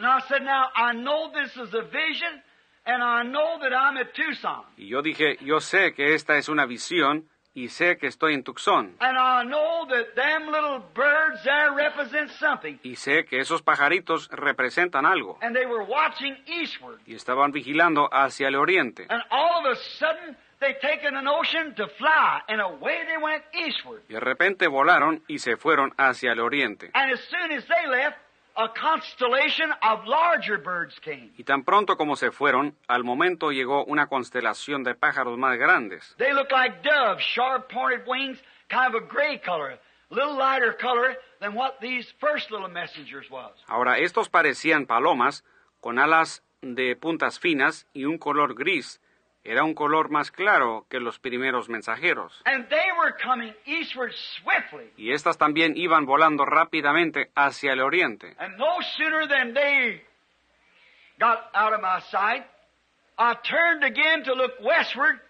[4.77, 8.43] Y yo dije, yo sé que esta es una visión y sé que estoy en
[8.43, 8.97] Tucson.
[9.01, 12.79] And I know that them little birds there represent something.
[12.83, 15.39] Y sé que esos pajaritos representan algo.
[15.43, 17.01] And they were watching eastward.
[17.07, 19.07] Y estaban vigilando hacia el oriente.
[19.09, 23.43] And all of a sudden, they taken an ocean to fly, and away they went
[23.53, 24.03] eastward.
[24.09, 26.91] Y de repente volaron y se fueron hacia el oriente.
[28.55, 31.33] A constellation of larger birds came.
[31.39, 36.15] Y tan pronto como se fueron, al momento llegó una constelación de pájaros más grandes.
[36.19, 38.39] They looked like doves, sharp pointed wings,
[38.69, 39.79] kind of a gray color,
[40.11, 43.53] a little lighter color than what these first little messengers was.
[43.69, 45.45] Ahora, estos parecían palomas
[45.81, 49.01] con alas de puntas finas y un color gris.
[49.45, 52.41] Era un color más claro que los primeros mensajeros.
[52.45, 54.93] And they were coming eastward swiftly.
[54.97, 58.37] Y estas también iban volando rápidamente hacia el oriente.
[58.39, 60.05] And no sooner than they
[61.19, 62.45] got out of my sight,
[63.19, 65.21] I turned again to look westward,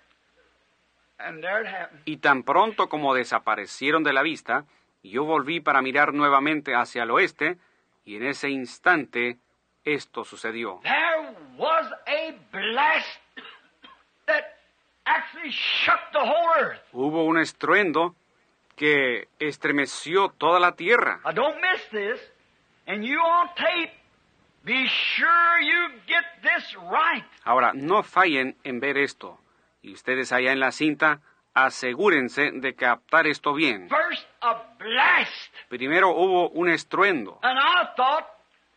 [1.19, 2.03] and there it happened.
[2.05, 4.67] Y tan pronto como desaparecieron de la vista,
[5.03, 7.57] yo volví para mirar nuevamente hacia el oeste,
[8.05, 9.39] y en ese instante
[9.85, 10.81] esto sucedió.
[10.83, 14.12] There was a blast that actually shook the whole earth.
[16.93, 18.15] Hubo un estruendo
[18.77, 21.21] que estremeció toda la tierra.
[21.25, 22.21] Now, don't miss this.
[22.87, 23.93] And you on tape,
[24.65, 27.25] be sure you get this right.
[27.45, 29.39] Ahora, no fallen en ver esto.
[29.83, 31.21] Y ustedes allá en la cinta,
[31.55, 33.89] asegúrense de captar esto bien.
[33.89, 35.55] First, a blast.
[35.69, 37.39] Primero hubo un estruendo.
[37.43, 38.27] And I thought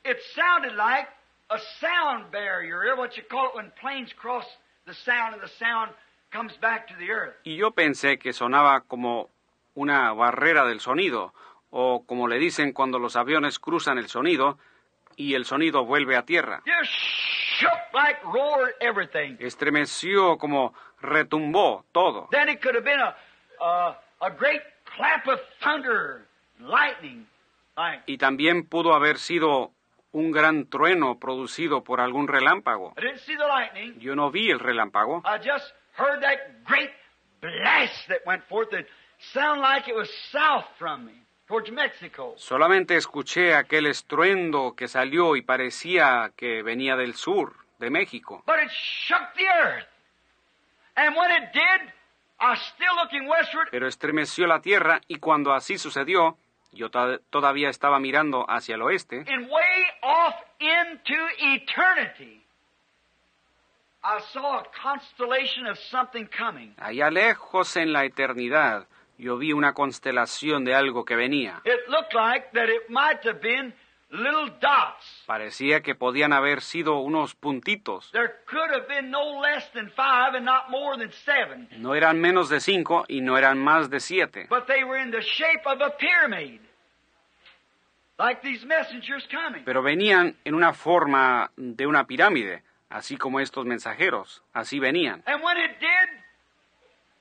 [0.03, 1.07] it sounded like
[1.49, 4.45] a sound barrier, what you call it when planes cross
[4.85, 5.91] the sound and the sound
[6.31, 7.35] comes back to the earth.
[7.43, 9.29] Y yo pensé que sonaba como
[9.73, 11.33] una barrera del sonido,
[11.71, 14.57] o como le dicen cuando los aviones cruzan el sonido
[15.17, 16.61] y el sonido vuelve a tierra.
[19.39, 22.27] Estremeció como retumbó todo.
[22.31, 23.15] Then it could have been a,
[23.61, 24.61] a, a great
[24.95, 26.25] clap of thunder,
[26.59, 27.27] lightning,
[27.75, 28.03] like.
[28.07, 29.71] Y también pudo haber sido
[30.15, 32.93] un gran trueno producido por algún relámpago.
[32.97, 33.99] I didn't see the lightning.
[33.99, 36.91] Yo no vi el relámpago, I just heard that great
[37.41, 38.85] blast that went forth that
[39.33, 42.33] sounded like it was south from me, towards Mexico.
[42.37, 48.41] solamente escuché aquel estruendo que salió y parecía que venía del sur, de México.
[48.47, 49.87] But it shook the earth.
[50.95, 51.91] And when it did,
[52.39, 56.37] I was still looking westward, Pero estremeció la tierra y cuando así sucedió,
[56.75, 62.41] yo to- todavía estaba mirando hacia el oeste and way off into eternity,
[64.03, 66.75] I saw a constellation of something coming.
[66.77, 68.87] Allá lejos en la eternidad,
[69.17, 71.61] yo vi una constelación de algo que venía.
[71.65, 73.73] It looked like that it might have been
[74.11, 75.23] little dots.
[75.25, 78.11] Parecía que podían haber sido unos puntitos.
[78.11, 81.67] There could have been no less than five and not more than seven.
[81.77, 85.09] No eran menos de cinco y no eran más de siete, But they were in
[85.09, 86.59] the shape of a pyramid.
[86.61, 86.61] Like these messengers coming.
[89.65, 95.23] Pero venían en una forma de una pirámide, así como estos mensajeros, así venían.
[95.25, 96.23] And when it did,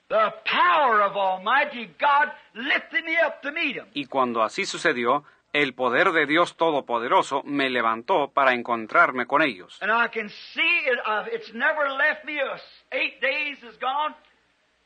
[0.07, 3.85] the power of Almighty God lifted me up to meet him.
[3.93, 5.25] Y cuando así sucedió,
[5.55, 9.77] el poder de Dios Todopoderoso me levantó para encontrarme con ellos.
[9.81, 10.99] And I can see it,
[11.33, 12.39] it's never left me.
[12.91, 14.15] Eight days is gone,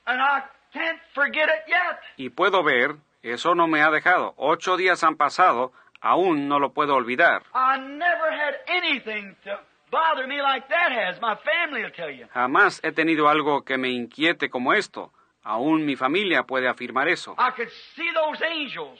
[0.06, 2.00] and I can't forget it yet.
[2.18, 4.34] Y puedo ver, eso no me ha dejado.
[4.38, 5.72] Ocho días han pasado,
[6.02, 7.44] aún no lo puedo olvidar.
[7.53, 9.60] I never had anything to
[9.92, 11.19] bother me like that has.
[11.22, 12.28] My family will tell you.
[12.34, 15.11] Jamás he tenido algo que me inquiete como esto.
[15.44, 17.36] Aún mi familia puede afirmar eso.
[17.38, 19.00] I could see those angels,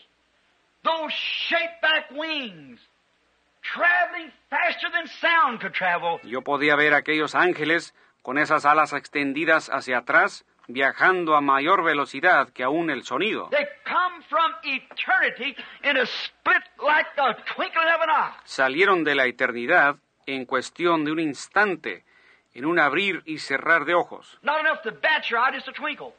[0.84, 2.80] those shaped back wings,
[3.62, 6.20] traveling faster than sound could travel.
[6.24, 12.50] Yo podía ver aquellos ángeles con esas alas extendidas hacia atrás, viajando a mayor velocidad
[12.54, 13.50] que aún el sonido.
[13.50, 18.34] They come from eternity in a split like the twinkling of an eye.
[18.46, 22.06] Salieron de la eternidad en cuestión de un instante,
[22.54, 24.38] en un abrir y cerrar de ojos.
[24.44, 26.14] Not enough to bat your eye, just a twinkle.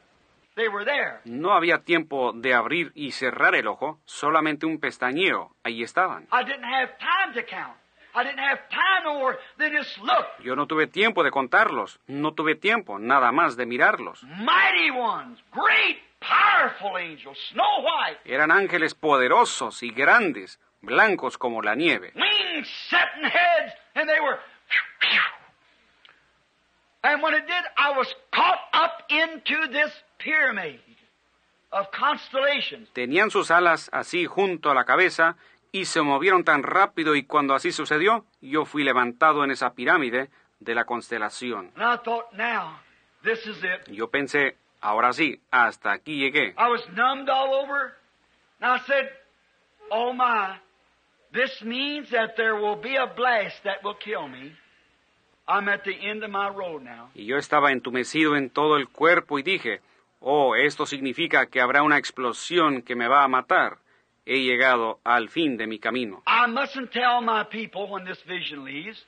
[0.56, 1.20] They were there.
[1.24, 5.54] No había tiempo de abrir y cerrar el ojo, solamente un pestañeo.
[5.62, 6.24] Ahí estaban.
[6.32, 7.79] I didn't have time to count.
[8.14, 10.26] I didn't have time no more than just look.
[10.42, 14.22] Yo no tuve tiempo de contarlos, no tuve tiempo nada más de mirarlos.
[14.24, 21.74] Mighty ones, great, powerful angels, snow white, Eran ángeles poderosos y grandes, blancos como la
[21.74, 22.12] nieve.
[22.16, 24.38] wings setting heads, and they were.
[27.02, 30.80] And when it did, I was caught up into this pyramid
[31.72, 32.88] of constellations.
[32.92, 35.36] Tenían sus alas así junto a la cabeza
[35.72, 40.30] y se movieron tan rápido y cuando así sucedió, yo fui levantado en esa pirámide
[40.58, 41.72] de la constelación.
[41.76, 42.78] And I thought, now,
[43.22, 43.88] this is it.
[43.88, 46.54] Yo pensé, ahora sí, hasta aquí llegué.
[46.58, 47.94] I was numbed all over.
[48.60, 49.10] And I said,
[49.90, 50.56] Oh my,
[51.32, 54.52] this means that there will be a blast that will kill me.
[55.48, 57.10] I'm at the end of my road now.
[57.14, 59.80] Y yo estaba entumecido en todo el cuerpo y dije,
[60.20, 63.78] oh, esto significa que habrá una explosión que me va a matar.
[64.30, 66.22] He llegado al fin de mi camino.
[66.24, 69.04] I mustn't tell my people when this vision leaves.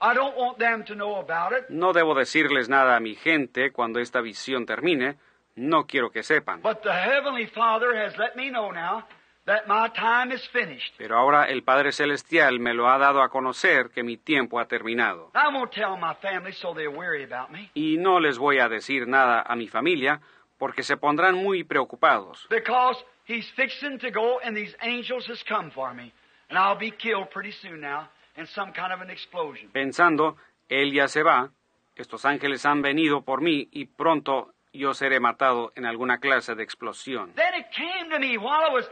[0.00, 1.68] I don't want them to know about it.
[1.68, 5.18] No debo decirles nada a mi gente cuando esta visión termine.
[5.54, 6.62] No quiero que sepan.
[6.62, 9.04] But the Heavenly Father has let me know now
[9.44, 10.94] that my time is finished.
[10.96, 14.64] Pero ahora el Padre Celestial me lo ha dado a conocer que mi tiempo ha
[14.64, 15.30] terminado.
[15.34, 17.70] I won't tell my family so they're worry about me.
[17.74, 20.22] Y no les voy a decir nada a mi familia
[20.56, 22.46] porque se pondrán muy preocupados.
[22.48, 26.12] Because he's fixing to go and these angels has come for me.
[26.50, 29.70] And I'll be killed pretty soon now in some kind of an explosion.
[29.72, 30.36] Pensando,
[30.68, 31.50] Él ya se va,
[31.96, 36.62] estos ángeles han venido por mí y pronto yo seré matado en alguna clase de
[36.62, 37.32] explosión.
[37.34, 38.86] Then it came to me while I was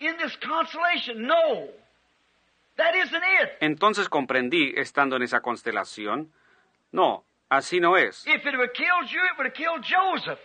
[0.00, 1.26] in this constellation.
[1.26, 1.68] No,
[2.76, 3.50] that isn't it.
[3.60, 6.32] Entonces comprendí, estando en esa constelación,
[6.92, 8.26] no, así no es.
[8.26, 10.40] If it would have killed you, it would have killed Joseph.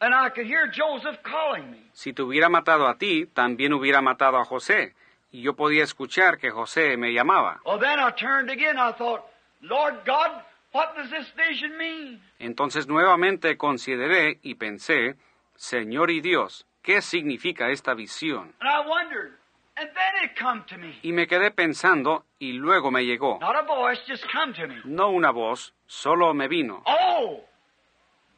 [0.00, 1.78] And I could hear Joseph calling me.
[1.92, 4.94] Si te hubiera matado a ti, también hubiera matado a José,
[5.32, 7.60] y yo podía escuchar que José me llamaba.
[7.64, 8.78] Well, then I turned again.
[8.78, 9.24] I thought,
[9.60, 12.20] Lord God, what does this vision mean?
[12.38, 15.16] Entonces nuevamente consideré y pensé,
[15.56, 18.54] Señor y Dios, ¿qué significa esta visión?
[18.60, 19.32] And I wondered.
[19.76, 20.98] And then it come to me.
[21.02, 23.38] Y me quedé pensando y luego me llegó.
[23.40, 24.76] Not a voice, just come to me.
[24.84, 26.82] No una voz, solo me vino.
[26.86, 27.40] Oh,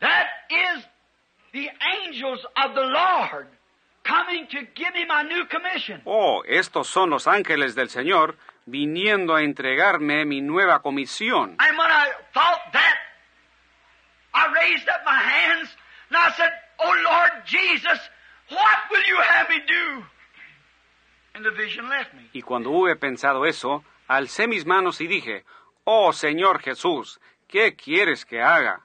[0.01, 0.85] that is
[6.05, 11.57] Oh, estos son los ángeles del Señor viniendo a entregarme mi nueva comisión.
[11.59, 12.97] And when I thought that,
[14.33, 15.69] I raised up my hands
[16.09, 17.99] and I said, Oh Lord Jesus,
[18.49, 20.05] what will you have me do?
[21.35, 22.29] And the vision left me.
[22.33, 25.45] Y cuando hube pensado eso, alcé mis manos y dije,
[25.85, 28.83] Oh Señor Jesús, ¿qué quieres que haga?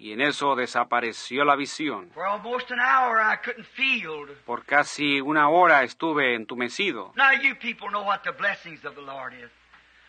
[0.00, 2.10] Y en eso desapareció la visión.
[2.14, 4.34] For almost an hour I couldn't feel.
[4.46, 7.12] Por casi una hora estuve entumecido.
[7.16, 9.50] Now you people know what the blessings of the Lord is.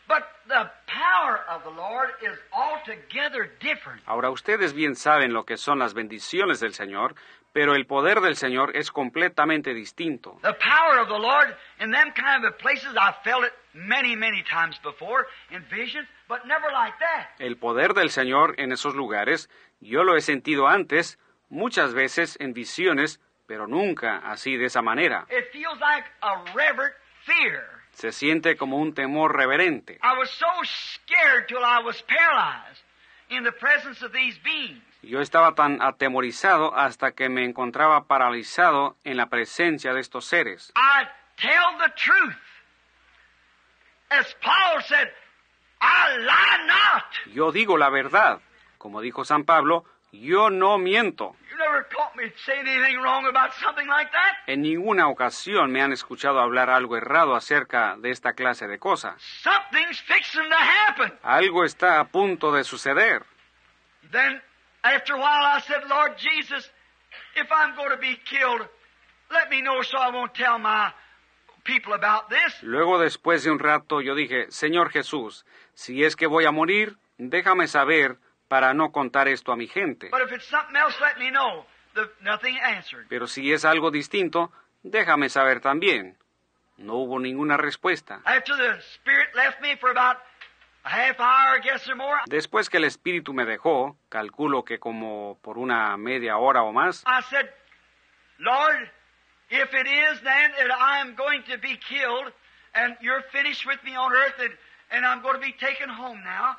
[0.08, 4.02] But the power of the Lord is altogether different.
[4.06, 7.16] Ahora ustedes bien saben lo que son las bendiciones del Señor,
[7.53, 10.38] pero el poder del Señor es completamente distinto.
[10.42, 14.42] The power of the Lord in them kind of places, I felt it many, many
[14.44, 17.30] times before in visions, but never like that.
[17.40, 19.50] El poder del Señor en esos lugares,
[19.82, 21.19] yo lo he sentido antes,
[21.50, 25.26] muchas veces en visiones, pero nunca así de esa manera.
[25.30, 26.95] It feels like a reverent
[27.26, 27.82] fear.
[27.92, 30.00] Se siente como un temor reverente.
[30.01, 32.84] I was so scared till I was paralyzed
[33.30, 34.82] in the presence of these beings.
[35.03, 40.72] Yo estaba tan atemorizado hasta que me encontraba paralizado en la presencia de estos seres.
[40.76, 41.06] I
[41.38, 42.38] tell the truth.
[44.11, 45.08] As Paul said,
[45.82, 47.34] I lie not.
[47.34, 48.40] Yo digo la verdad.
[48.82, 51.35] Como dijo San Pablo, yo no miento.
[54.48, 59.14] En ninguna ocasión me han escuchado hablar algo errado acerca de esta clase de cosas.
[61.22, 63.24] Algo está a punto de suceder.
[64.11, 64.42] Then,
[64.82, 66.72] after a while, I said, Lord Jesus,
[67.35, 68.68] if I'm going to be killed,
[69.30, 70.92] let me know so I won't tell my
[71.64, 72.64] people about this.
[72.64, 75.45] Luego, después de un rato, yo dije, Señor Jesús,
[75.76, 78.18] si es que voy a morir, déjame saber
[78.51, 80.09] para no contar esto a mi gente.
[80.09, 81.65] But if it's something else, let me know.
[81.95, 83.07] The, nothing answered.
[83.07, 84.51] Pero si es algo distinto,
[84.83, 86.17] déjame saber también.
[86.75, 88.21] No hubo ninguna respuesta.
[88.25, 90.17] After the Spirit left me for about
[90.83, 94.80] a half hour, I guess, or more, Después que el espíritu me dejó, calculo que
[94.80, 97.05] como por una media hora o más,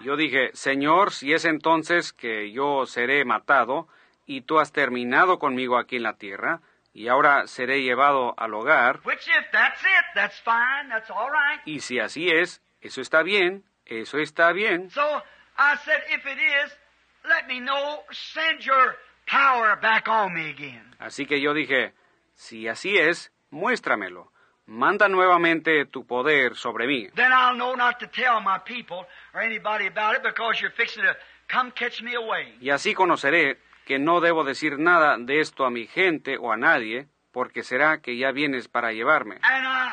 [0.00, 3.88] Yo dije, Señor, si es entonces que yo seré matado
[4.26, 6.60] y tú has terminado conmigo aquí en la tierra,
[6.94, 11.60] y ahora seré llevado al hogar, which if that's it, that's fine, that's all right.
[11.64, 14.90] y si así es, eso está bien, eso está bien.
[14.90, 15.22] So
[15.58, 16.76] I said, if it is,
[17.24, 18.96] let me know, send your
[19.26, 20.94] power back on me again.
[20.98, 21.94] Así que yo dije,
[22.34, 24.31] si así es, muéstramelo.
[24.72, 27.10] Manda nuevamente tu poder sobre mí.
[27.14, 31.02] Then I'll know not to tell my people or anybody about it because you're fixing
[31.02, 31.14] to
[31.46, 32.56] come catch me away.
[32.58, 36.56] Y así conoceré que no debo decir nada de esto a mi gente o a
[36.56, 39.34] nadie, porque será que ya vienes para llevarme.
[39.42, 39.92] And I,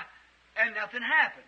[0.55, 1.45] and nothing happened.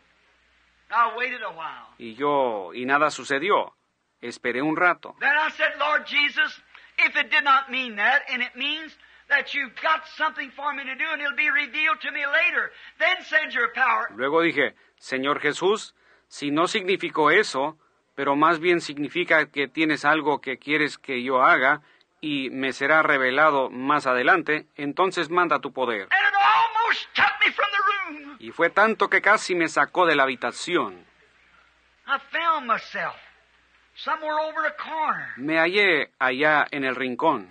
[0.89, 1.87] I waited a while.
[1.99, 3.73] Y yo, y nada sucedió.
[4.19, 5.15] Esperé un rato.
[5.21, 6.61] Then I said, Lord Jesus,
[6.97, 8.97] if it did not mean that, and it means
[9.31, 12.71] that you've got something for me to do and it'll be revealed to me later,
[12.99, 14.07] then send your power.
[14.15, 15.95] Luego dije, Señor Jesús,
[16.27, 17.77] si no significó eso,
[18.15, 21.81] pero más bien significa que tienes algo que quieres que yo haga
[22.19, 26.09] y me será revelado más adelante, entonces manda tu poder.
[28.39, 31.05] Y fue tanto que casi me sacó de la habitación.
[35.37, 37.49] Me hallé allá en el rincón.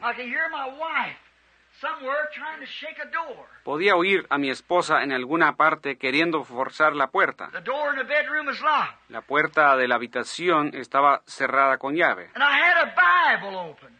[3.65, 7.51] Podía oír a mi esposa en alguna parte queriendo forzar la puerta.
[7.53, 8.99] The door in the bedroom was locked.
[9.09, 12.31] La puerta de la habitación estaba cerrada con llave.
[12.35, 13.99] And I had a Bible open.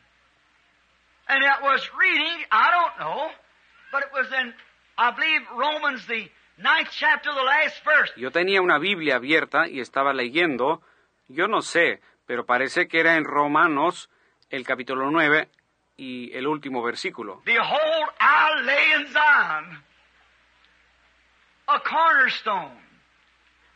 [1.29, 3.31] And it was reading, I don't know,
[3.93, 4.53] but it was in,
[4.99, 6.29] I believe, Romans, the
[6.59, 8.13] ninth chapter, the last verse.
[8.17, 10.83] Yo tenía una Biblia abierta y estaba leyendo,
[11.29, 14.11] yo no sé, pero parece que era en Romanos
[14.51, 15.49] el capítulo 9
[16.01, 17.43] y el último versículo.
[17.45, 19.85] Behold, I lay in Zion
[21.69, 22.81] a cornerstone,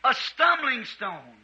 [0.03, 1.37] a stumbling stone,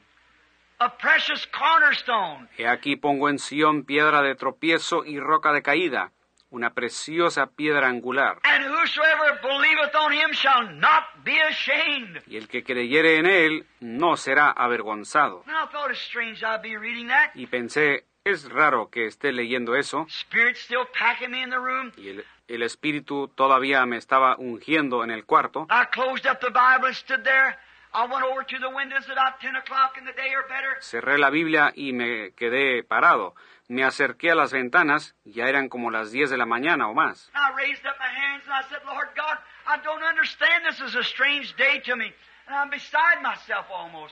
[0.80, 2.50] a precious cornerstone.
[2.58, 6.12] He aquí pongo en Sión piedra de tropiezo y roca de caída,
[6.50, 8.40] una preciosa piedra angular.
[8.44, 12.24] And whosoever believeth on him shall not be ashamed.
[12.26, 15.44] Y el que creyere en él no será avergonzado.
[15.46, 17.34] And I thought strange I'd be reading that.
[17.36, 21.92] Y pensé, es raro que esté leyendo eso, Spirit still packing me in the room.
[21.98, 25.66] y el, el Espíritu todavía me estaba ungiendo en el cuarto.
[25.72, 27.58] I closed up the Bible and stood there.
[27.94, 30.78] I went over to the windows about 10 o'clock in the day or better.
[30.82, 33.34] Cerré la Biblia y me quedé parado.
[33.68, 37.32] Me acerqué a las ventanas, ya eran como las 10 de la mañana o más.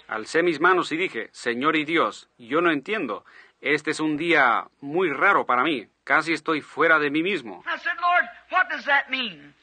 [0.08, 3.26] Alcé mis manos y dije, Señor y Dios, yo no entiendo.
[3.62, 5.88] Este es un día muy raro para mí.
[6.04, 7.64] Casi estoy fuera de mí mismo.
[7.66, 9.54] I said, Lord, what does that mean?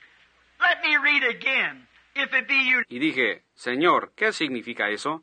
[0.60, 1.86] Let me read again.
[2.14, 2.82] If it be you.
[2.88, 5.22] Y dije, Señor, ¿qué significa eso?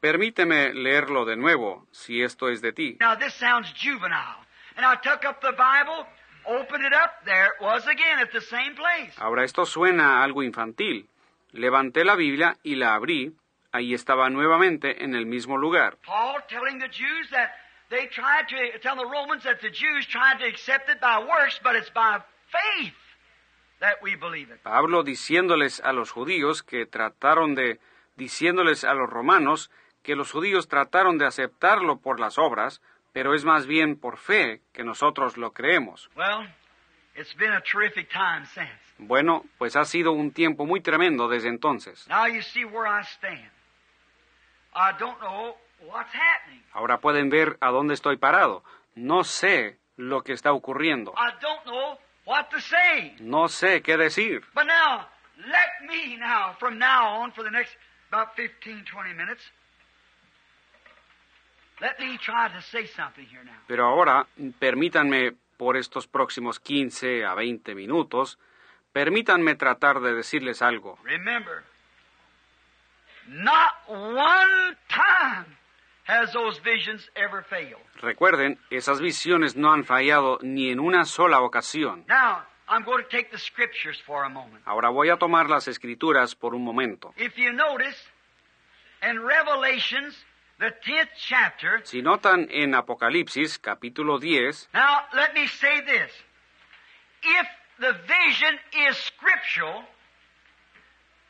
[0.00, 2.96] Permíteme leerlo de nuevo, si esto es de ti.
[3.00, 4.44] Now this sounds juvenile.
[4.76, 6.06] And I took up the Bible,
[6.46, 7.24] opened it up.
[7.24, 9.12] There it was again at the same place.
[9.18, 11.08] Ahora esto suena algo infantil.
[11.52, 13.34] Levanté la Biblia y la abrí.
[13.72, 15.96] Ahí estaba nuevamente en el mismo lugar.
[16.04, 17.50] Paul telling the Jews that
[17.90, 21.60] they tried to tell the Romans that the Jews tried to accept it by works,
[21.62, 22.94] but it's by faith
[23.80, 24.62] that we believe it.
[24.62, 27.78] Pablo diciéndoles a los judíos que trataron de,
[28.16, 29.70] diciéndoles a los romanos
[30.02, 32.80] que los judíos trataron de aceptarlo por las obras,
[33.12, 36.08] pero es más bien por fe que nosotros lo creemos.
[36.14, 36.46] Well,
[37.18, 38.68] It's been a terrific time since.
[38.98, 42.06] Bueno, pues ha sido un tiempo muy tremendo desde entonces.
[42.08, 43.50] Now you see where I stand.
[44.74, 45.56] I don't know.
[46.72, 48.62] Ahora pueden ver a dónde estoy parado.
[48.94, 51.12] No sé lo que está ocurriendo.
[51.16, 53.16] I don't know what to say.
[53.20, 54.42] No sé qué decir.
[54.54, 57.76] But now, let me now, from now on, for the next
[58.10, 59.42] about 15, 20 minutes,
[61.80, 63.62] let me try to say something here now.
[63.66, 64.26] Pero ahora,
[64.58, 68.38] permítanme por estos próximos 15 a 20 minutos,
[68.92, 70.98] permítanme tratar de decirles algo.
[71.04, 71.64] Remember,
[73.28, 75.56] not one time
[76.06, 77.82] has those visions ever failed.
[78.00, 82.04] Recuerden, esas visiones no han fallado ni en una sola ocasión.
[82.08, 84.62] Now, I'm going to take the scriptures for a moment.
[84.66, 87.12] Ahora voy a tomar las escrituras por un momento.
[87.16, 87.96] If you notice,
[89.02, 90.14] in Revelations,
[90.58, 96.10] the 10th chapter, Si notan en Apocalipsis capítulo 10, now let me say this.
[97.22, 97.46] If
[97.78, 101.25] the vision is scriptural, it can only be interpreted by the scripture.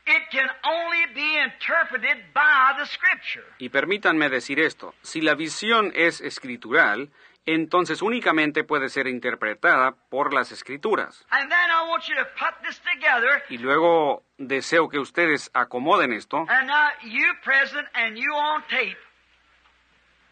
[3.59, 7.09] Y permítanme decir esto, si la visión es escritural,
[7.45, 11.25] entonces únicamente puede ser interpretada por las escrituras.
[11.29, 13.43] And then I want you to put this together.
[13.49, 18.97] Y luego deseo que ustedes acomoden esto And now, you present and you on tape,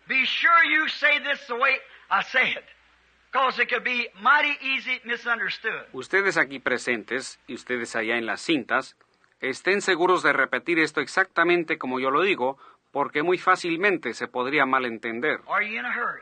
[0.07, 1.77] be sure you say this the way
[2.09, 2.65] I say it.
[3.31, 5.87] Because it could be mighty easy misunderstood.
[5.93, 8.95] Ustedes aquí presentes y ustedes allá en las cintas,
[9.49, 12.57] estén seguros de repetir esto exactamente como yo lo digo,
[12.91, 15.41] porque muy fácilmente se podría malentender.
[15.47, 16.21] Are you in a hurry?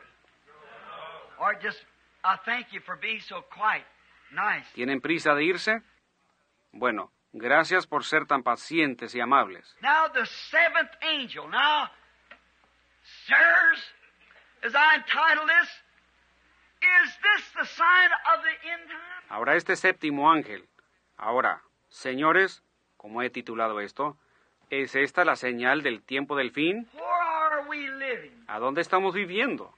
[1.38, 1.84] Or just,
[2.24, 3.86] I thank you for being so quiet.
[4.30, 4.72] Nice.
[4.74, 5.82] ¿Tienen prisa de irse?
[6.72, 9.76] Bueno, gracias por ser tan pacientes y amables.
[9.80, 11.48] Now, the seventh angel.
[11.48, 11.90] Now,
[13.26, 13.94] sirs,
[14.62, 14.98] as I
[15.46, 15.68] this,
[16.82, 19.28] is this the sign of the end time?
[19.28, 20.68] Ahora este séptimo ángel.
[21.16, 22.62] Ahora, señores,
[23.04, 24.16] como he titulado esto,
[24.70, 26.88] ¿es esta la señal del tiempo del fin?
[28.46, 29.74] ¿A dónde estamos viviendo?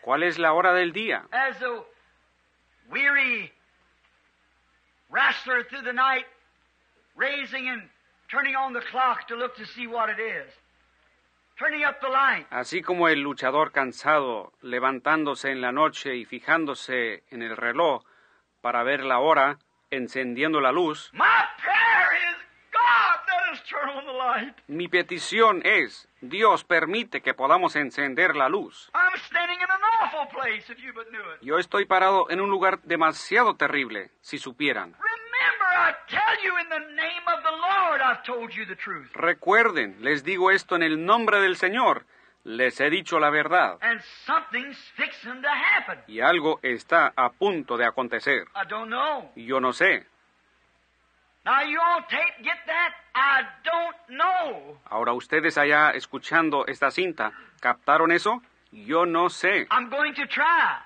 [0.00, 1.26] ¿Cuál es la hora del día?
[1.32, 1.84] As a
[2.88, 3.52] weary
[5.10, 6.24] wrestler through the night,
[7.14, 7.90] raising and
[8.30, 10.50] turning on the clock to look to see what it is,
[11.58, 12.46] turning up the light.
[12.48, 18.02] Así como el luchador cansado levantándose en la noche y fijándose en el reloj
[18.62, 19.58] para ver la hora,
[19.90, 21.12] encendiendo la luz,
[24.66, 28.90] mi petición es, Dios permite que podamos encender la luz.
[28.94, 31.40] I'm standing in an awful place, if you but knew it.
[31.40, 34.96] Yo estoy parado en un lugar demasiado terrible, si supieran.
[39.14, 42.06] Recuerden, les digo esto en el nombre del Señor,
[42.46, 45.98] les he dicho la verdad, And something's fixing to happen.
[46.06, 48.44] y algo está a punto de acontecer.
[48.54, 49.30] I don't know.
[49.34, 50.06] Yo no sé.
[51.44, 52.92] Now, you on tape, get that?
[53.14, 54.78] I don't know.
[54.90, 58.42] Ahora ustedes allá escuchando esta cinta, ¿captaron eso?
[58.72, 59.66] Yo no sé.
[59.70, 60.76] I'm going to try.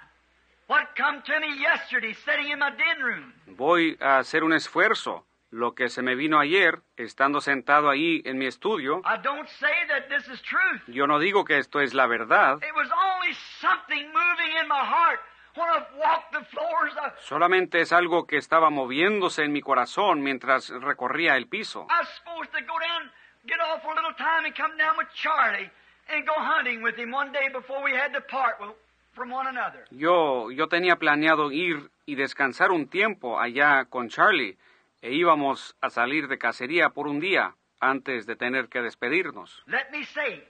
[0.66, 3.32] What come to me yesterday, sitting in my den room.
[3.56, 5.24] Voy a hacer un esfuerzo.
[5.52, 9.72] Lo que se me vino ayer, estando sentado ahí en mi estudio, I don't say
[9.88, 10.80] that this is truth.
[10.86, 14.84] yo no digo que esto es la verdad, It was only something moving in my
[14.84, 15.18] heart
[15.56, 16.94] when I walked the floors.
[16.96, 21.88] I, solamente es algo que estaba moviéndose en mi corazón mientras recorría el piso.
[21.90, 23.10] I was supposed to go down,
[23.44, 25.68] get off for a little time, and come down with Charlie
[26.14, 28.70] and go hunting with him one day before we had to part with,
[29.14, 29.84] from one another.
[29.90, 34.56] Yo, yo tenía planeado ir y descansar un tiempo allá con Charlie,
[35.02, 39.62] e íbamos a salir de cacería por un día antes de tener que despedirnos.
[39.66, 40.44] Let me say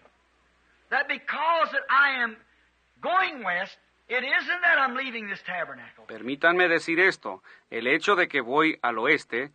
[0.90, 2.36] that because that I am
[3.00, 6.06] going west, it isn't that I'm leaving this tabernacle.
[6.06, 9.52] Permítanme decir esto, el hecho de que voy al oeste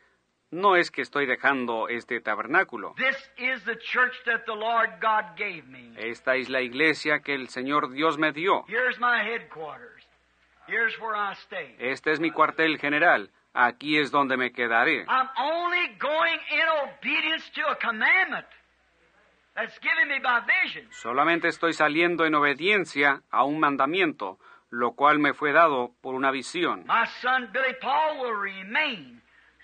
[0.52, 2.96] no es que estoy dejando este tabernáculo.
[2.96, 5.94] This is the church that the Lord God gave me.
[5.98, 8.64] Esta es la iglesia que el Señor Dios me dio.
[8.68, 10.04] Here's my headquarters.
[10.68, 11.76] Here's where I stay.
[11.80, 13.30] Este es mi cuartel general.
[13.58, 15.06] Aquí es donde me quedaré.
[15.08, 18.46] I'm only going in obedience to a commandment
[19.56, 20.86] that's given me by vision.
[20.92, 24.38] Solamente estoy saliendo en obediencia a un mandamiento,
[24.72, 26.86] lo cual me fue dado por una visión.
[26.86, 29.22] My son Billy Paul will remain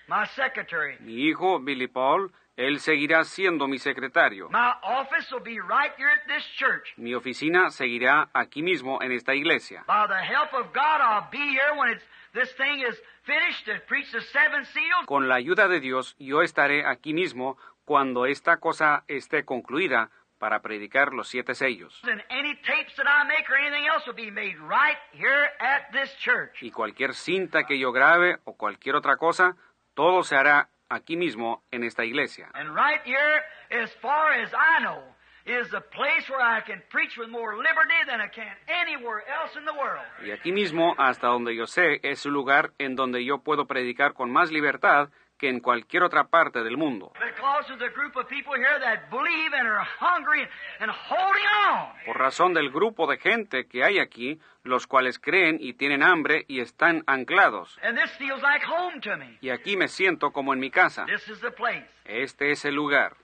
[0.08, 0.96] my secretary.
[1.00, 4.48] Mi hijo, Billy Paul, él seguirá siendo mi secretario.
[4.48, 6.94] My office will be right here at this church.
[6.96, 9.84] Mi oficina seguirá aquí mismo en esta iglesia.
[9.86, 13.80] By the help of God, I'll be here when it's, this thing is finished to
[13.86, 15.06] preach the seven seals.
[15.06, 20.60] Con la ayuda de Dios, yo estaré aquí mismo cuando esta cosa esté concluida para
[20.60, 22.00] predicar los siete sellos.
[22.02, 25.92] And any tapes that I make or anything else will be made right here at
[25.92, 26.62] this church.
[26.62, 29.56] Y cualquier cinta que yo grabe o cualquier otra cosa,
[29.94, 32.50] todo se hará aquí mismo en esta iglesia.
[32.54, 35.11] And right here, as far as I know,
[35.46, 39.58] is the place where I can preach with more liberty than I can anywhere else
[39.58, 40.04] in the world.
[40.24, 44.14] Y aquí mismo, hasta donde yo sé, es el lugar en donde yo puedo predicar
[44.14, 45.10] con más libertad
[45.42, 47.12] que en cualquier otra parte del mundo.
[47.14, 50.46] Because of the group of people here that believe and are hungry
[50.78, 51.88] and holding on.
[52.06, 56.44] Por razón del grupo de gente que hay aquí, los cuales creen y tienen hambre
[56.46, 57.76] y están anclados.
[57.82, 59.38] And this feels like home to me.
[59.40, 61.06] Y aquí me siento como en mi casa.
[61.06, 61.84] This is the place.
[62.04, 63.16] Este es el lugar.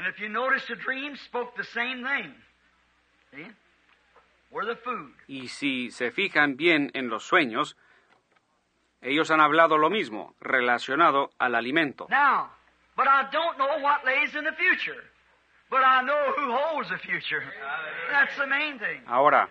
[0.00, 2.32] And if you notice, the dream spoke the same thing.
[3.34, 3.46] See?
[4.50, 5.12] We're the food.
[5.28, 7.76] Y si se fijan bien en los sueños,
[9.02, 12.06] ellos han hablado lo mismo, relacionado al alimento.
[12.08, 12.48] Now,
[12.96, 15.04] but I don't know what lays in the future.
[15.68, 17.42] But I know who holds the future.
[18.10, 19.02] That's the main thing.
[19.06, 19.50] Ahora,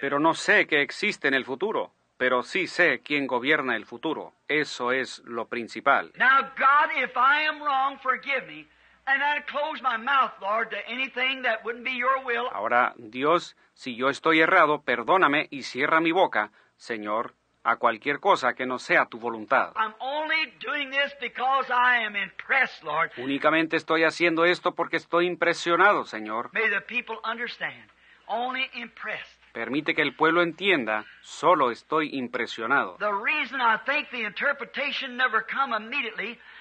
[0.00, 4.32] pero no sé qué existe en el futuro, pero sí sé quién gobierna el futuro.
[4.48, 6.10] Eso es lo principal.
[6.16, 8.66] Now, God, if I am wrong, forgive me.
[9.06, 12.48] And I close my mouth, Lord, to anything that wouldn't be your will.
[12.52, 17.34] Ahora, Dios, si yo estoy errado, perdóname y cierra mi boca, Señor,
[17.64, 19.72] a cualquier cosa que no sea tu voluntad.
[19.76, 23.10] I'm only doing this because I am impressed, Lord.
[23.18, 26.50] Únicamente estoy haciendo esto porque estoy impresionado, Señor.
[26.52, 27.90] May the people understand.
[28.26, 29.38] Only impressed.
[29.52, 32.96] Permite que el pueblo entienda, solo estoy impresionado.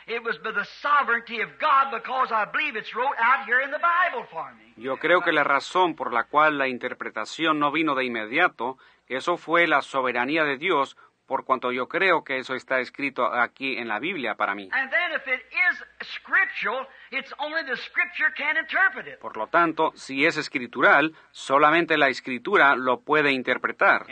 [0.06, 1.50] The reason I think the interpretation never come immediately, it was by the sovereignty of
[1.60, 4.74] God because I believe it's wrote out here in the Bible for me.
[4.78, 9.38] Yo creo que la razón por la cual la interpretación no vino de inmediato, eso
[9.38, 13.88] fue la soberanía de Dios, por cuanto yo creo que eso está escrito aquí en
[13.88, 14.70] la Biblia para mí.
[14.72, 19.20] And then if it is scriptural, it's only the scripture can interpret it.
[19.20, 24.06] Por lo tanto, si es escritural, solamente la escritura lo puede interpretar.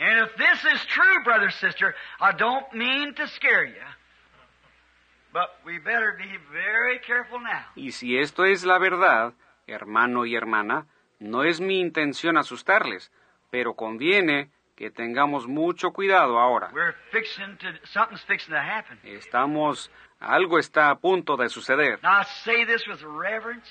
[7.74, 9.34] Y si esto es la verdad,
[9.66, 10.86] hermano y hermana,
[11.18, 13.12] no es mi intención asustarles,
[13.50, 16.70] pero conviene que tengamos mucho cuidado ahora.
[16.72, 18.98] We're fixing to, something's fixing to happen.
[19.04, 22.00] Estamos, algo está a punto de suceder.
[22.02, 23.68] Now I say this with reverence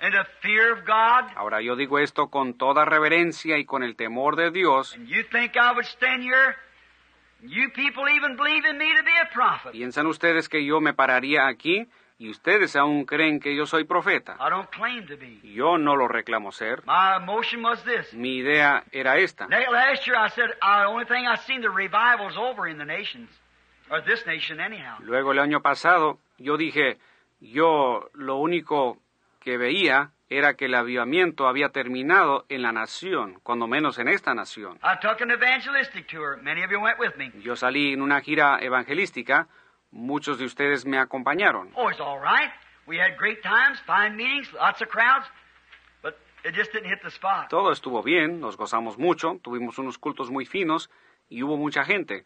[0.00, 1.30] and a fear of God.
[1.36, 4.96] Ahora yo digo esto con toda reverencia y con el temor de Dios.
[7.42, 8.08] And you think I would stand here?
[8.08, 9.72] You people even believe in me to be a prophet.
[9.72, 11.86] ¿Piensan ustedes que yo me pararía aquí
[12.18, 14.36] y ustedes aún creen que yo soy profeta?
[14.40, 15.40] I don't claim to be.
[15.42, 16.82] Yo no lo reclamo ser.
[16.86, 17.18] My
[17.62, 18.12] was this.
[18.14, 19.46] Mi idea era esta.
[19.48, 22.84] Na- Last year I said, the only thing I seen the revival's over in the
[22.84, 23.28] nations.
[23.90, 24.98] Or this nation anyhow.
[25.00, 26.98] Luego el año pasado yo dije,
[27.40, 28.98] yo lo único
[29.40, 34.34] que veía era que el avivamiento había terminado en la nación, cuando menos en esta
[34.34, 34.78] nación.
[34.82, 36.38] I took an evangelistic tour.
[36.42, 37.30] Many of you went with me.
[37.42, 39.48] Yo salí en una gira evangelística,
[39.90, 41.70] muchos de ustedes me acompañaron.
[41.74, 42.50] Oh, it's all right.
[42.86, 45.26] We had great times, fine meetings, lots of crowds,
[46.02, 47.48] but it just didn't hit the spot.
[47.48, 50.90] Todo estuvo bien, nos gozamos mucho, tuvimos unos cultos muy finos
[51.28, 52.24] y hubo mucha gente,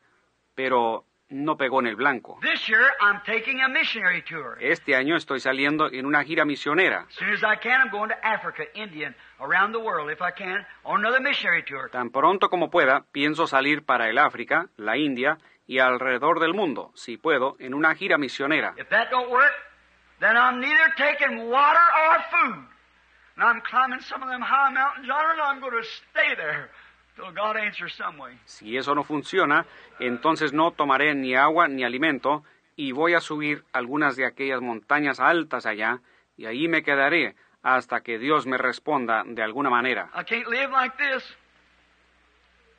[0.55, 2.39] pero no pegó en el blanco.
[2.41, 4.57] This year I'm taking a missionary tour.
[4.61, 7.07] Este año estoy saliendo en una gira misionera.
[7.09, 10.21] As soon as I can, I'm going to Africa, India, and around the world, if
[10.21, 11.91] I can, on another missionary tour.
[11.91, 16.93] Tan pronto como pueda, pienso salir para el África, la India y alrededor del mundo,
[16.95, 18.75] si puedo, en una gira misionera.
[28.45, 29.67] Si eso no funciona,
[29.99, 32.45] entonces no tomaré ni agua ni alimento
[32.77, 36.01] y voy a subir algunas de aquellas montañas altas allá
[36.37, 40.11] y ahí me quedaré hasta que Dios me responda de alguna manera.
[40.15, 41.25] I can't live like this.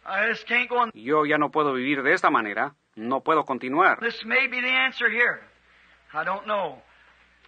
[0.06, 0.92] I just can't go on.
[0.94, 4.00] Yo ya no puedo vivir de esta manera, no puedo continuar.
[4.00, 5.42] This may be the answer here.
[6.14, 6.82] I don't know.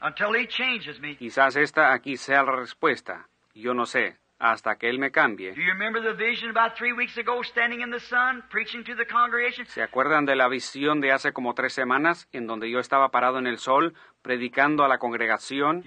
[0.01, 1.15] Until He changes me.
[1.15, 3.27] Quizás esta aquí sea la respuesta.
[3.53, 5.51] Yo no sé, hasta que Él me cambie.
[5.53, 8.95] Do you remember the vision about three weeks ago, standing in the sun, preaching to
[8.95, 9.65] the congregation?
[9.67, 13.37] ¿Se acuerdan de la visión de hace como tres semanas en donde yo estaba parado
[13.37, 15.83] en el sol predicando a la congregación?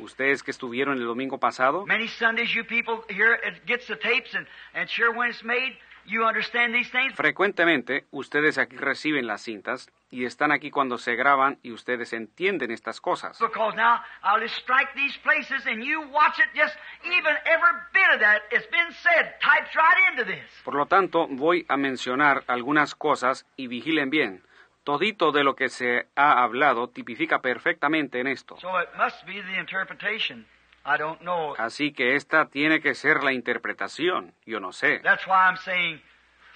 [0.00, 4.34] Ustedes que estuvieron el domingo pasado, Many Sundays, you people here, it gets the tapes,
[4.34, 5.76] and, and sure, when it's made,
[6.10, 7.14] you understand these things.
[7.14, 12.70] frecuentemente ustedes aquí reciben las cintas y están aquí cuando se graban y ustedes entienden
[12.72, 13.38] estas cosas.
[13.38, 16.50] Because now I'll just strike these places, and you watch it.
[16.54, 20.62] Just even every bit of that it's been said types right into this.
[20.64, 24.42] Por lo tanto, voy a mencionar algunas cosas y vigilen bien.
[24.82, 28.56] Todito de lo que se ha hablado tipifica perfectamente en esto.
[28.60, 30.46] So it must be the interpretation.
[30.84, 31.54] I don't know.
[31.58, 34.32] Así que esta tiene que ser la interpretación.
[34.46, 35.00] Yo no sé.
[35.02, 36.00] That's why I'm saying,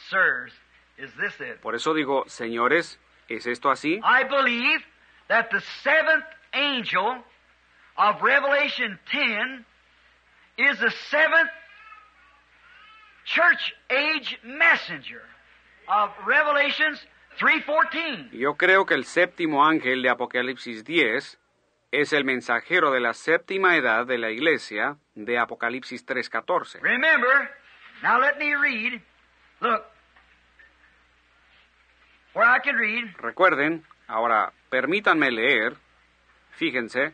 [0.09, 0.53] sirs,
[0.97, 1.61] is this it?
[1.61, 4.01] Por eso digo, señores, ¿es esto así?
[4.03, 4.83] I believe
[5.29, 7.23] that the seventh angel
[7.97, 9.65] of Revelation 10
[10.57, 11.51] is the seventh
[13.25, 15.23] church age messenger
[15.89, 16.99] of Revelations
[17.39, 18.31] 3:14.
[18.33, 21.39] Yo creo que el séptimo ángel de Apocalipsis 10
[22.01, 26.81] es el mensajero de la séptima edad de la iglesia de Apocalipsis 3.14.
[26.81, 27.51] Remember,
[28.03, 29.01] now let me read.
[29.61, 29.85] Look,
[32.35, 33.15] where I can read.
[33.19, 35.77] Recuerden, ahora permítanme leer,
[36.53, 37.13] fíjense,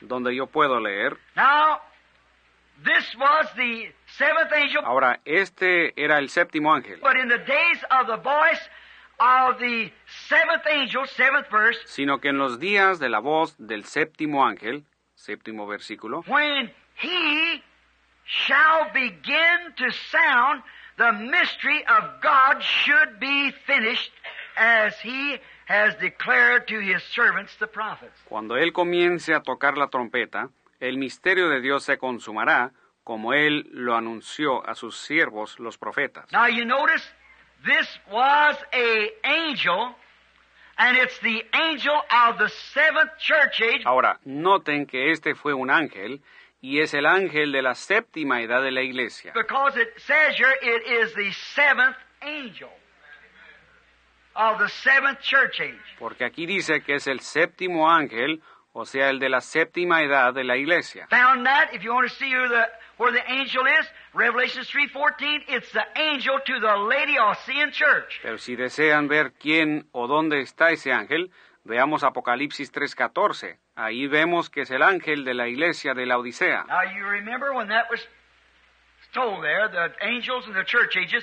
[0.00, 1.16] donde yo puedo leer.
[1.34, 1.80] Now,
[2.84, 7.84] this was the seventh angel, Ahora, este era el séptimo ángel, but in the days
[7.90, 8.60] of the voice
[9.22, 9.92] of the
[10.28, 14.84] seventh angel, seventh verse, sino que en los días de la voz del séptimo ángel,
[15.14, 16.70] séptimo versículo, when
[17.00, 17.62] he
[18.24, 20.62] shall begin to sound,
[20.98, 24.12] the mystery of God should be finished
[24.56, 28.20] as he has declared to his servants the prophets.
[28.28, 32.72] cuando él comience a tocar la trompeta, el misterio de Dios se consumará,
[33.04, 36.30] como él lo anunció a sus siervos los profetas.
[36.32, 37.04] Now you notice
[37.64, 39.94] this was a angel,
[40.78, 41.94] and it's the angel
[42.26, 43.82] of the seventh church age.
[43.84, 46.20] Ahora, noten que este fue un ángel
[46.60, 50.54] y es el ángel de la séptima edad de la iglesia, Because it says here
[50.62, 52.70] it is the seventh angel
[54.34, 55.96] of the seventh church age.
[55.98, 58.40] porque aquí dice que es el séptimo ángel,
[58.72, 61.06] o sea, el de la séptima edad de la iglesia.
[61.10, 62.66] Found that if you want to see who the
[63.02, 68.20] where the angel is, Revelation three fourteen, it's the angel to the Laodicean church.
[68.22, 71.32] Pero si desean ver quién o dónde está ese ángel,
[71.64, 73.58] veamos Apocalipsis 3:14.
[73.74, 76.64] Ahí vemos que es el ángel de la iglesia de la Odisea.
[76.68, 78.06] Now you remember when that was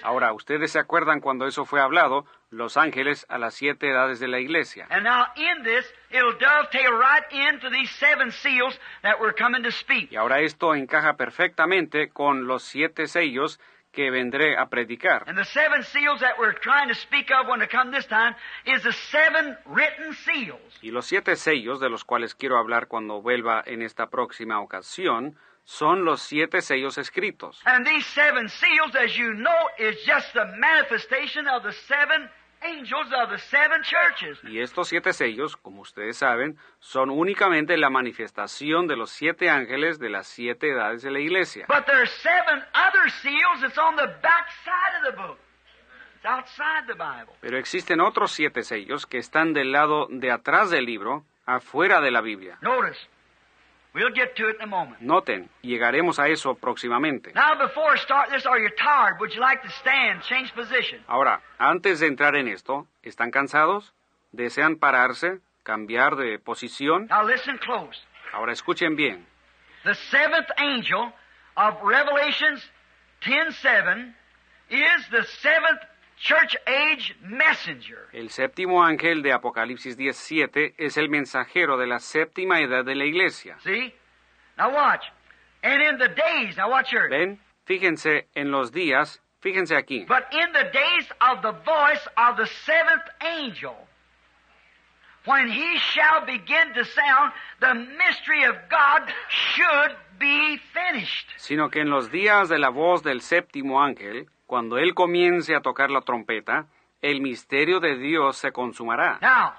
[0.03, 2.26] Ahora, ¿ustedes se acuerdan cuando eso fue hablado?
[2.51, 4.88] Los ángeles a las siete edades de la iglesia.
[4.90, 9.72] And now in this, it'll dovetail right into these seven seals that we're coming to
[9.72, 10.11] speak.
[10.11, 13.59] Y ahora esto encaja perfectamente con los siete sellos
[13.92, 15.24] que vendré a predicar.
[15.27, 18.35] And the seven seals that we're trying to speak of when they come this time
[18.66, 20.80] is the seven written seals.
[20.82, 25.38] Y los siete sellos de los cuales quiero hablar cuando vuelva en esta próxima ocasión
[25.70, 27.62] son los siete sellos escritos.
[27.66, 32.28] And these seven seals, as you know, is just the manifestation of the seven
[32.64, 34.40] angels of the seven churches.
[34.44, 40.00] Y estos siete sellos, como ustedes saben, son únicamente la manifestación de los siete ángeles
[40.00, 41.68] de las siete edades de la iglesia.
[41.68, 45.38] But there's seven other seals that's on the back side of the book.
[46.16, 47.36] It's outside the Bible.
[47.42, 52.10] Pero existen otros siete sellos que están del lado de atrás del libro, afuera de
[52.10, 52.58] la Biblia.
[52.64, 53.08] Notice.
[54.00, 55.02] We'll get to it in a moment.
[55.02, 57.34] Noten, llegaremos a eso próximamente.
[57.34, 59.19] Now, before start this, are you tired?
[59.19, 61.03] Would you like to stand, change position?
[61.08, 63.94] Ahora, antes de entrar en esto, ¿están cansados?
[64.32, 65.40] ¿Desean pararse?
[65.64, 67.08] ¿Cambiar de posición?
[67.10, 68.00] Now, listen close.
[68.32, 69.26] Ahora escuchen bien.
[69.84, 71.11] The seventh angel
[71.58, 72.64] of Revelations
[73.22, 74.16] 10:7
[74.69, 75.82] is the seventh
[76.20, 78.10] church age messenger.
[78.12, 83.06] El séptimo ángel de Apocalipsis 17 es el mensajero de la séptima edad de la
[83.06, 83.58] iglesia.
[83.64, 83.94] See?
[84.58, 85.06] Now watch.
[85.64, 87.08] And in the days, now watch here.
[87.10, 87.40] ¿Ven?
[87.66, 90.06] Fíjense en los días, fíjense aquí.
[90.08, 93.76] But in the days of the voice of the seventh angel,
[95.26, 101.28] when he shall begin to sound, the mystery of God should be finished.
[101.38, 105.61] Sino que en los días de la voz del séptimo ángel, cuando él comience a
[105.61, 106.66] tocar la trompeta,
[107.03, 109.19] el misterio de Dios se consumará.
[109.22, 109.53] Now,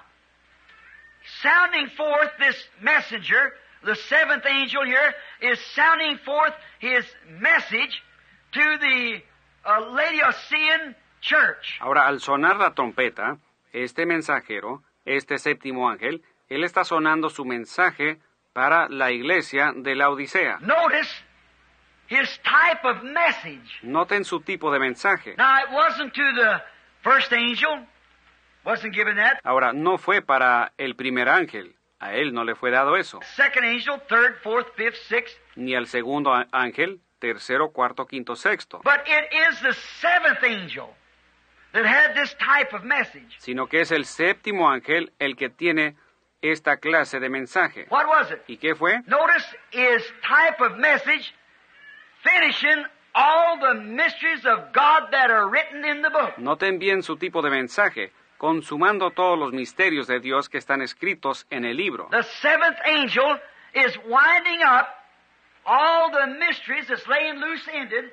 [1.41, 3.53] sounding forth this messenger,
[3.85, 7.05] the seventh angel here, is sounding forth his
[7.39, 8.03] message
[8.51, 9.23] to the
[9.65, 11.79] uh, Laodicean church.
[11.79, 13.37] Ahora, al sonar la trompeta,
[13.71, 18.19] este mensajero, este séptimo ángel, él está sonando su mensaje
[18.51, 20.57] para la iglesia de la Odisea.
[20.59, 21.23] Notice
[22.11, 23.79] his type of message.
[23.83, 25.35] Noten su tipo de mensaje.
[25.37, 26.61] Now, it wasn't to the
[27.01, 27.87] first angel,
[28.65, 29.39] wasn't given that.
[29.43, 33.63] Ahora, no fue para el primer ángel, a él no le fue dado eso, Second
[33.65, 35.37] angel, third, fourth, fifth, sixth.
[35.55, 40.93] ni al segundo ángel, tercero, cuarto, quinto, sexto, But it is the seventh angel
[41.71, 43.37] that had this type of message.
[43.39, 45.95] sino que es el séptimo ángel el que tiene
[46.41, 47.85] esta clase de mensaje.
[47.89, 48.41] What was it?
[48.47, 48.99] ¿Y qué fue?
[49.05, 51.33] Notice his type of message
[56.37, 61.45] Noten bien su tipo de mensaje, consumando todos los misterios de Dios que están escritos
[61.49, 62.07] en el libro.
[62.11, 63.39] The seventh angel
[63.73, 64.87] is winding up
[65.65, 68.11] all the mysteries that's laying loose ended,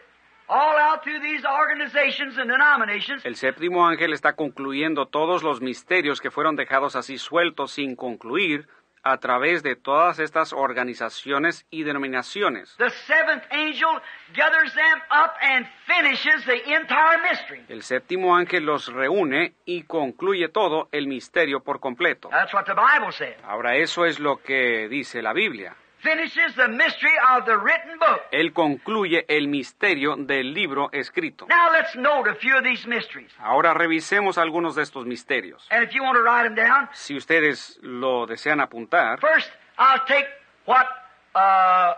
[0.49, 6.21] all out through these organizations and denominations, El séptimo ángel está concluyendo todos los misterios
[6.21, 8.67] que fueron dejados así sueltos sin concluir
[9.03, 12.75] a través de todas estas organizaciones y denominaciones.
[12.79, 14.01] the seventh angel
[14.35, 17.65] gathers them up and finishes the entire mystery.
[17.69, 22.29] El séptimo ángel los reúne y concluye todo el misterio por completo.
[22.29, 23.37] That's what the Bible says.
[23.45, 25.75] Ahora eso es lo que dice la Biblia.
[26.01, 28.21] Finishes the mystery of the written book.
[28.31, 31.47] Él concluye el misterio del libro escrito.
[31.49, 33.31] Now let's note a few of these mysteries.
[33.41, 35.67] Ahora revisemos algunos de estos misterios.
[35.71, 40.05] And if you want to write them down, Si ustedes lo desean apuntar, first I'll
[40.07, 40.27] take
[40.67, 40.87] what
[41.35, 41.95] uh,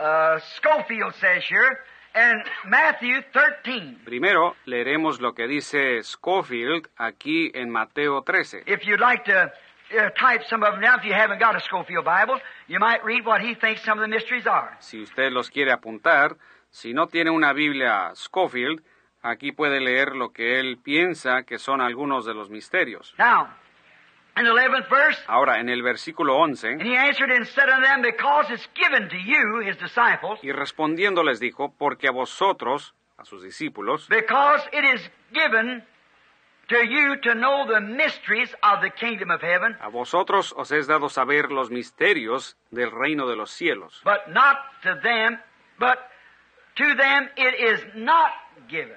[0.00, 1.78] uh, Schofield says here
[2.16, 3.98] in Matthew 13.
[4.04, 8.64] primero leeremos lo que dice Scofield aquí en Mateo 13.
[8.66, 9.52] If you'd like to
[10.16, 13.24] type some of them down, if you haven't got a Schofield Bible, you might read
[13.24, 14.76] what he thinks some of the mysteries are.
[14.80, 16.36] Si usted los quiere apuntar,
[16.70, 18.82] si no tiene una Biblia Scofield,
[19.22, 23.14] aquí puede leer lo que él piensa que son algunos de los misterios.
[23.18, 23.48] Now,
[24.36, 27.86] in the 11th verse, Ahora, en el versículo 11, and he answered and said unto
[27.86, 32.94] them, Because it's given to you, his disciples, y respondiendo les dijo, porque a vosotros,
[33.16, 35.82] a sus discípulos, because it is given
[36.68, 40.86] to you to know the mysteries of the kingdom of heaven, a vosotros os es
[40.86, 45.38] dado saber los misterios del reino de los cielos, but not to them,
[45.78, 45.98] but
[46.76, 48.30] to them it is not
[48.68, 48.96] given.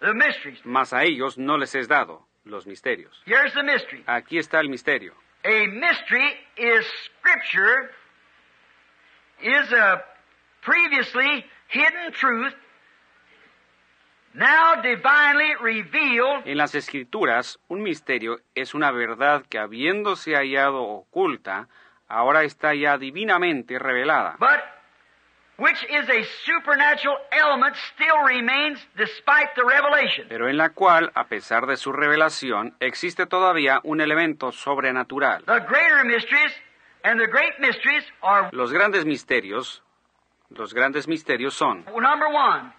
[0.00, 0.58] The mysteries.
[0.64, 3.20] mas a ellos no les es dado los misterios.
[3.26, 4.02] Here's the mystery.
[4.06, 5.12] Aquí está el misterio.
[5.44, 7.90] A mystery is scripture,
[9.42, 10.02] is a
[10.62, 12.60] previously hidden truth, now divinely revealed
[16.44, 21.68] En las escrituras, un misterio es una verdad que habiéndose hallado oculta,
[22.08, 24.60] ahora está ya divinamente revelada, but
[25.58, 30.26] which is a supernatural element still remains despite the revelation.
[30.28, 35.44] pero en la cual, a pesar de su revelación, existe todavía un elemento sobrenatural.
[35.44, 36.52] The greater mysteries
[37.02, 39.82] and the great mysteries are Los grandes misterios,
[40.50, 42.72] los grandes misterios son, number one,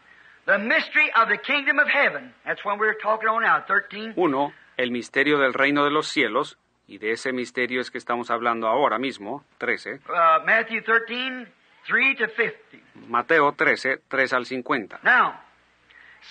[0.52, 2.34] the mystery of the kingdom of heaven.
[2.46, 4.14] That's what we're talking on now, 13.
[4.18, 6.58] uno, el misterio del reino de los cielos,
[6.88, 11.48] y de ese misterio es que estamos hablando ahora mismo, 13, Uh, Matthew 13,
[11.88, 12.80] 3 to 50.
[13.08, 15.00] Mateo 13, 3 al 50.
[15.04, 15.40] Now,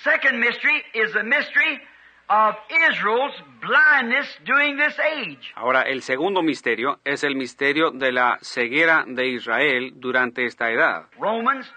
[0.04, 1.80] second mystery is the mystery
[2.28, 2.54] of
[2.90, 5.52] Israel's blindness during this age.
[5.56, 11.06] Ahora, el segundo misterio es el misterio de la ceguera de Israel durante esta edad.
[11.18, 11.72] Romans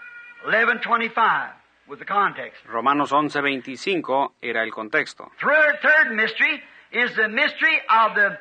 [0.46, 1.63] 11:25
[1.94, 2.66] with the context.
[2.66, 5.32] Romanos 11:25 era el contexto.
[5.40, 8.40] Third, third mystery is the mystery of the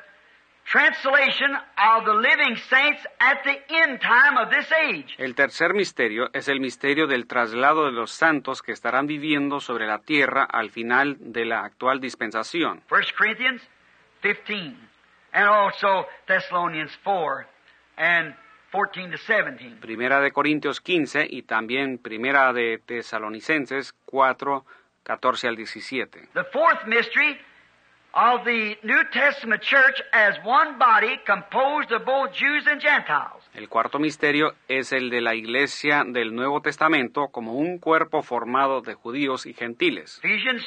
[0.65, 5.13] translation of the living saints at the end time of this age.
[5.17, 9.85] El tercer misterio es el misterio del traslado de los santos que estarán viviendo sobre
[9.85, 12.81] la tierra al final de la actual dispensación.
[12.89, 13.61] 1 Corinthians
[14.21, 14.77] 15
[15.33, 17.45] and also Thessalonians 4
[17.97, 18.42] and 14 to 17.
[19.79, 24.65] Primera de Corintios 15 y también Primera de Tesalonicenses 4,
[25.03, 26.29] 14 al 17.
[26.33, 27.39] The fourth mystery
[28.13, 33.43] of the New Testament church as one body composed of both Jews and Gentiles.
[33.53, 38.81] El cuarto misterio es el de la iglesia del Nuevo Testamento como un cuerpo formado
[38.81, 40.19] de judíos y gentiles.
[40.23, 40.65] Ephesians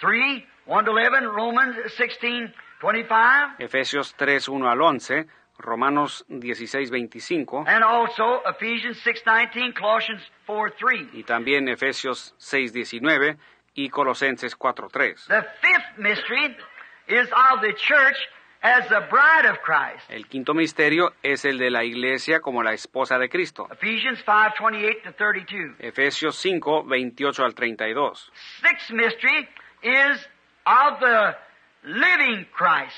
[0.00, 5.26] 3, 1 to 11, Romans 16, 25, Efesios 3, 1 al 11,
[5.62, 11.08] Romanos 16, 25 and also Ephesians 6, 19, Colossians 4, 3.
[11.14, 13.38] y también Efesios 6, 19
[13.74, 15.14] y Colosenses 4, 3.
[15.28, 16.56] The fifth mystery
[17.08, 18.16] is of the church
[18.62, 20.08] as the bride of Christ.
[20.08, 23.66] El quinto misterio es el de la iglesia como la esposa de Cristo.
[23.70, 25.76] Ephesians 5, 28 to 32.
[25.80, 28.30] Efesios 5, 28 al 32.
[28.60, 29.48] Sixth mystery
[29.82, 30.28] is
[30.66, 31.34] of the
[31.84, 32.94] living Christ,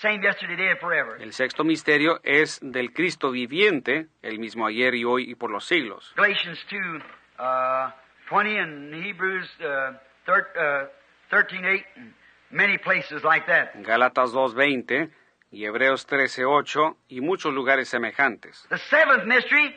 [0.00, 1.16] same yesterday, today, and forever.
[1.20, 5.64] El sexto misterio es del Cristo viviente, el mismo ayer y hoy y por los
[5.66, 6.12] siglos.
[6.16, 7.02] Galatians 2,
[7.38, 7.90] uh,
[8.30, 9.92] 20, and Hebrews uh,
[10.26, 10.88] thir- uh,
[11.30, 12.14] 13, 8, and
[12.50, 13.74] many places like that.
[13.82, 15.10] Gálatas 2.20
[15.50, 18.66] y Hebreos 13.8 y muchos lugares semejantes.
[18.70, 19.74] The seventh mystery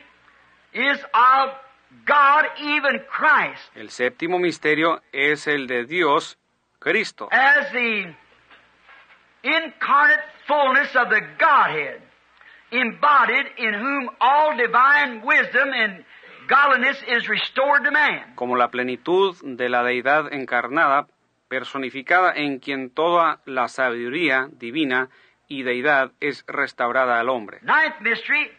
[0.72, 1.50] is of
[2.06, 6.38] God, even Christ, El séptimo misterio es el de Dios,
[6.78, 8.14] Cristo, as the
[9.42, 12.00] incarnate fullness of the Godhead,
[12.72, 16.04] embodied in whom all divine wisdom and
[16.48, 18.34] godliness is restored to man.
[18.36, 21.06] como la plenitud de la deidad encarnada,
[21.48, 25.08] personificada en quien toda la sabiduría divina
[25.48, 27.58] y deidad es restaurada al hombre.
[27.62, 28.50] Ninth mystery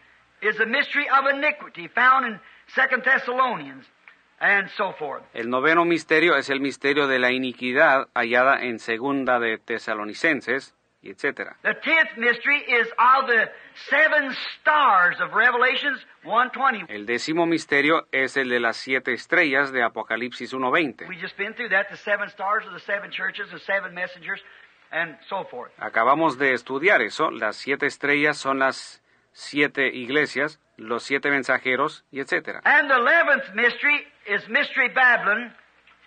[0.42, 2.40] is the mystery of iniquity found in
[2.76, 3.86] Second Thessalonians
[4.40, 5.24] and so forth.
[5.34, 11.56] El noveno misterio es el misterio de la iniquidad hallada en segunda de Tesalonicenses, etc.
[11.64, 13.50] The tenth mystery is of the
[13.90, 16.94] seven stars of Revelations 120.
[16.94, 21.08] El décimo misterio es el de las siete estrellas de Apocalipsis 1.20.
[21.08, 24.42] We just been through that, the seven stars of the seven churches, the seven messengers,
[24.92, 25.72] and so forth.
[25.78, 27.32] Acabamos de estudiar eso.
[27.32, 29.02] Las siete estrellas son las
[29.32, 32.62] siete iglesias, los siete mensajeros, y etc.
[32.66, 35.52] And the eleventh mystery is Mystery Babylon,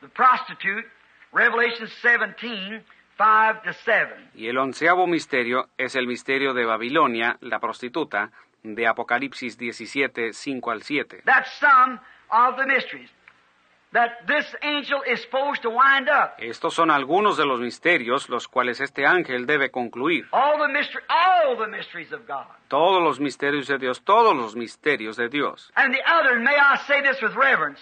[0.02, 0.84] the prostitute,
[1.32, 2.82] Revelation 17,
[3.16, 4.30] 5 to 7.
[4.34, 8.30] Y el onceavo misterio es el misterio de Babilonia, la prostituta,
[8.62, 11.22] de Apocalipsis 17, 5 al 7.
[11.24, 12.00] That's some
[12.30, 13.08] of the mysteries
[13.92, 16.34] that this angel is supposed to wind up.
[16.38, 20.26] Estos son algunos de los misterios los cuales este ángel debe concluir.
[20.32, 22.46] All the mystery, all the mysteries of God.
[22.68, 25.72] Todos los misterios de Dios, todos los misterios de Dios.
[25.74, 27.80] And the other, may I say this with reverence,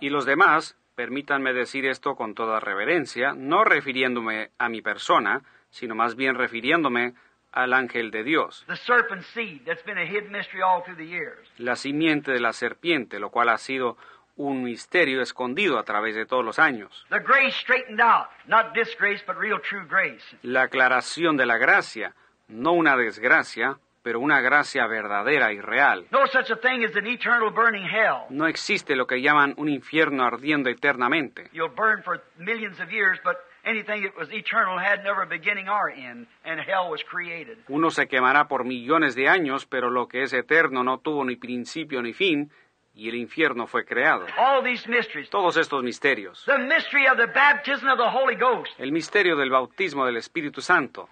[0.00, 5.94] Y los demás, permítanme decir esto con toda reverencia, no refiriéndome a mi persona, sino
[5.94, 7.14] más bien refiriéndome
[7.52, 11.06] al ángel de Dios, The serpent seed that's been a hidden mystery all through the
[11.06, 11.48] years.
[11.58, 13.96] la simiente de la serpiente, lo cual ha sido
[14.36, 17.06] un misterio escondido a través de todos los años.
[17.10, 20.24] The grace straightened out, not disgrace, but real true grace.
[20.42, 22.12] La aclaración de la gracia,
[22.48, 26.06] no una desgracia, pero una gracia verdadera y real.
[26.10, 28.26] No such a thing as an eternal burning hell.
[28.28, 31.48] No existe lo que llaman un infierno ardiendo eternamente.
[31.52, 35.70] You'll burn for millions of years, but anything that was eternal had never a beginning
[35.70, 37.56] or end, and hell was created.
[37.68, 41.36] Uno se quemará por millones de años, pero lo que es eterno no tuvo ni
[41.36, 42.50] principio ni fin,
[42.94, 44.26] y el infierno fue creado.
[44.38, 45.30] All these mysteries.
[45.30, 46.44] Todos estos misterios.
[46.44, 48.70] The mystery of the baptism of the Holy Ghost.
[48.78, 51.08] El misterio del bautismo del Espíritu Santo,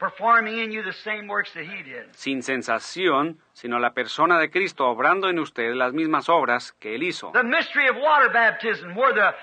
[0.00, 1.82] Without sensation, but the person of Christ performing in you the same works that He
[1.82, 2.14] did.
[2.14, 7.02] sin sensación, sino la persona de Cristo obrando en usted las mismas obras que Él
[7.02, 7.32] hizo.
[7.32, 9.34] The mystery of water baptism, where the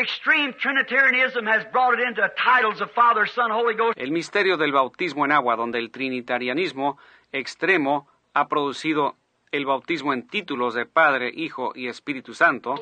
[0.00, 3.98] extreme Trinitarianism has brought it into titles of Father, Son, Holy Ghost.
[3.98, 6.98] El misterio del bautismo en agua, donde el trinitarianismo
[7.32, 9.16] extremo ha producido
[9.50, 12.74] el bautismo en títulos de Padre, Hijo y Espíritu Santo,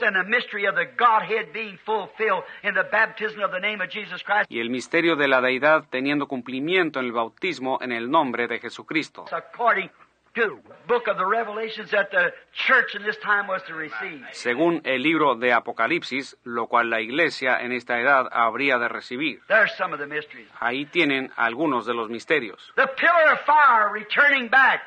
[4.49, 8.59] y el misterio de la deidad teniendo cumplimiento en el bautismo en el nombre de
[8.59, 13.63] Jesucristo, according to the book of the Revelations that the church in this time was
[13.65, 14.23] to receive.
[14.33, 19.41] según el libro de Apocalipsis, lo cual la iglesia en esta edad habría de recibir.
[19.49, 20.49] There's some of the mysteries.
[20.61, 22.73] Ahí tienen algunos de los misterios.
[22.77, 24.83] The pillar of fire returning back.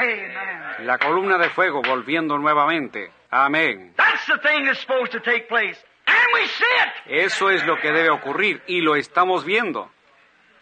[0.00, 0.86] Amen.
[0.86, 3.12] La columna de fuego volviendo nuevamente.
[3.30, 3.92] Amén.
[3.96, 5.78] That's the thing that's supposed to take place.
[6.06, 7.24] And we see it.
[7.24, 9.90] Eso es lo que debe ocurrir y lo estamos viendo.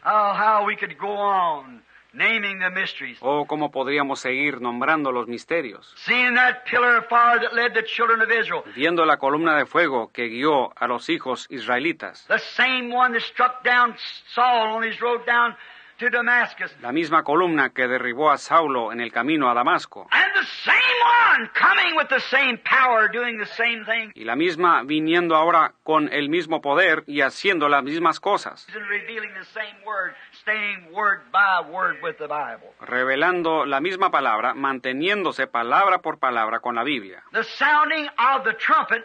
[0.04, 3.18] Oh, how we could go on naming the mysteries.
[3.20, 5.94] O cómo podríamos seguir nombrando los misterios.
[5.96, 8.64] Seeing that pillar of fire that led the children of Israel.
[8.74, 12.26] Viendo la columna de fuego que guió a los hijos israelitas.
[16.80, 20.06] La misma columna que derribó a Saulo en el camino a Damasco.
[20.12, 20.78] And the same
[21.36, 24.12] one coming with the same power, doing the same thing.
[24.14, 28.66] Y la misma viniendo ahora con el mismo poder y haciendo las mismas cosas.
[32.80, 37.24] Revelando la misma palabra, manteniéndose palabra por palabra con la Biblia.
[37.32, 39.04] The sounding of the trumpet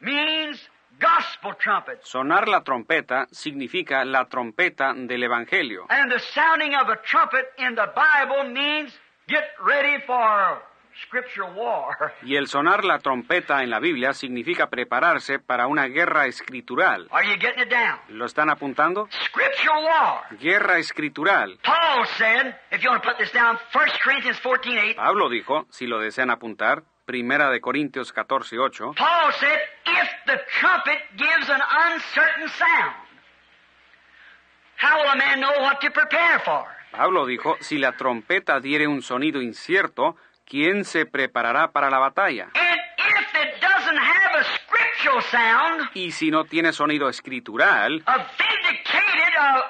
[0.00, 2.00] means gospel trumpet.
[2.02, 5.86] Sonar la trompeta significa la trompeta del Evangelio.
[5.88, 8.92] And the sounding of a trumpet in the Bible means
[9.28, 10.62] get ready for
[11.06, 12.14] scriptural war.
[12.22, 17.08] Y el sonar la trompeta en la Biblia significa prepararse para una guerra escritural.
[17.10, 17.98] Are you getting it down?
[18.08, 19.08] ¿Lo están apuntando?
[19.10, 20.38] Scriptural war.
[20.38, 21.58] Guerra escritural.
[21.62, 24.96] Paul said, if you want to put this down, 1 Corinthians 14 8.
[24.96, 30.40] Pablo dijo, si lo desean apuntar, Primera de Corintios 14, 8, Paul said, if the
[30.58, 32.94] trumpet gives an uncertain sound,
[34.76, 36.64] how will a man know what to prepare for?
[36.92, 40.16] Pablo dijo, si la trompeta diere un sonido incierto,
[40.46, 42.48] ¿quién se preparará para la batalla?
[42.54, 48.16] And if it doesn't have a scriptural sound, Y si no tiene sonido escritural, a
[48.16, 49.62] vindicated, a,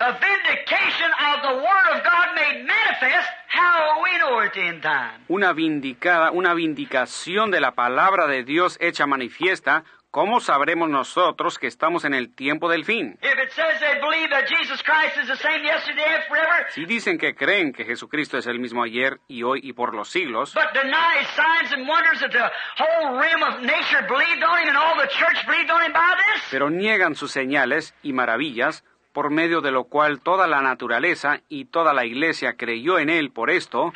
[0.00, 5.24] a vindication of the Word of God made manifest, how we know it's in time?
[5.28, 11.66] una vindicada, una vindicación de la palabra de Dios hecha manifiesta, ¿cómo sabremos nosotros que
[11.66, 13.18] estamos en el tiempo del fin?
[13.22, 16.84] If it says they believe that Jesus Christ is the same yesterday and forever, Si
[16.86, 20.54] dicen que creen que Jesucristo es el mismo ayer y hoy y por los siglos,
[20.54, 24.68] but deny his signs and wonders that the whole realm of nature believed on him
[24.68, 28.84] and all the church believed on him by this, pero niegan sus señales y maravillas,
[29.18, 33.32] por medio de lo cual toda la naturaleza y toda la iglesia creyó en él
[33.32, 33.92] por esto?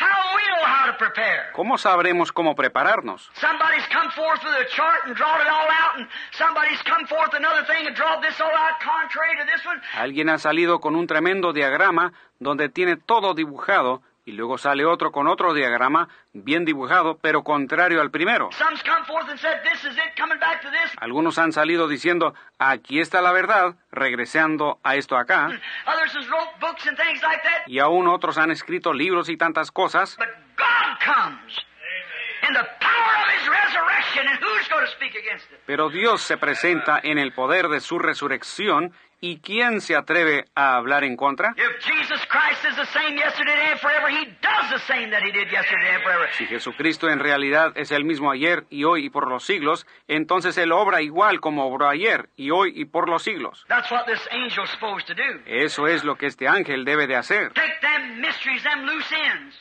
[1.53, 3.31] ¿cómo sabremos cómo prepararnos?
[9.95, 15.11] Alguien ha salido con un tremendo diagrama donde tiene todo dibujado y luego sale otro
[15.11, 18.51] con otro diagrama bien dibujado pero contrario al primero.
[18.53, 20.93] Some's come forth and said, This is it, coming back to this.
[20.99, 25.47] Algunos han salido diciendo, aquí está la verdad, regresando a esto acá,
[25.87, 27.67] Others has wrote books and things like that.
[27.67, 31.57] y aún otros han escrito libros y tantas cosas, But God comes
[32.49, 35.59] in the power of His resurrection, and who's going to speak against it?
[35.67, 38.93] pero Dios se presenta en el poder de su resurrección
[39.25, 41.55] y ¿quién se atreve a hablar en contra?
[46.33, 50.59] Si Jesucristo en realidad es el mismo ayer y hoy y por los siglos, entonces
[50.59, 53.65] Él obra igual como obró ayer y hoy y por los siglos.
[53.69, 55.41] That's what this angel's supposed to do.
[55.47, 57.53] Eso es lo que este ángel debe de hacer.
[57.53, 59.57] Take them mysteries, them loose ends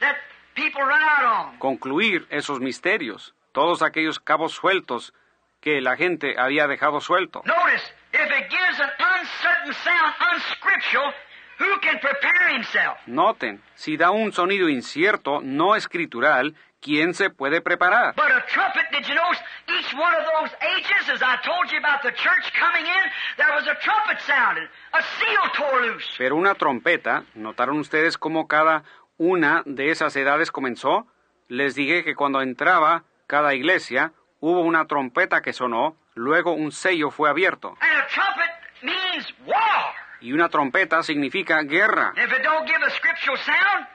[0.00, 0.16] that
[0.54, 1.58] people run out on.
[1.58, 5.12] concluir esos misterios, todos aquellos cabos sueltos
[5.60, 7.42] que la gente había dejado suelto.
[7.44, 11.12] Notice, if it gives an uncertain sound, unscriptural,
[11.58, 12.98] who can prepare himself?
[13.06, 18.14] Noten, si da un sonido incierto, no escritural, ¿quién se puede preparar?
[18.16, 21.78] But a trumpet, did you notice each one of those ages, as I told you
[21.78, 23.04] about the church coming in,
[23.36, 26.08] there was a trumpet sounded, a seal tore loose.
[26.18, 28.84] Pero una trompeta, ¿notaron ustedes cómo cada
[29.18, 31.06] una de esas edades comenzó?
[31.48, 37.10] Les dije que cuando entraba cada iglesia, hubo una trompeta que sonó, luego un sello
[37.10, 37.76] fue abierto.
[37.80, 38.50] And a trumpet
[38.82, 39.94] means war.
[40.20, 42.08] Y una trompeta significa guerra.
[42.08, 43.86] And if it don't give a scriptural sound,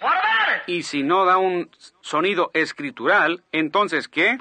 [0.00, 0.62] what about it?
[0.68, 4.36] Y si no da un sonido escritural, entonces ¿qué?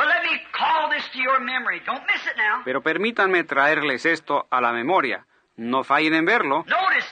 [2.66, 5.26] Pero permítanme traerles esto a la memoria.
[5.56, 6.66] No fallen en verlo.
[6.68, 7.08] Notice,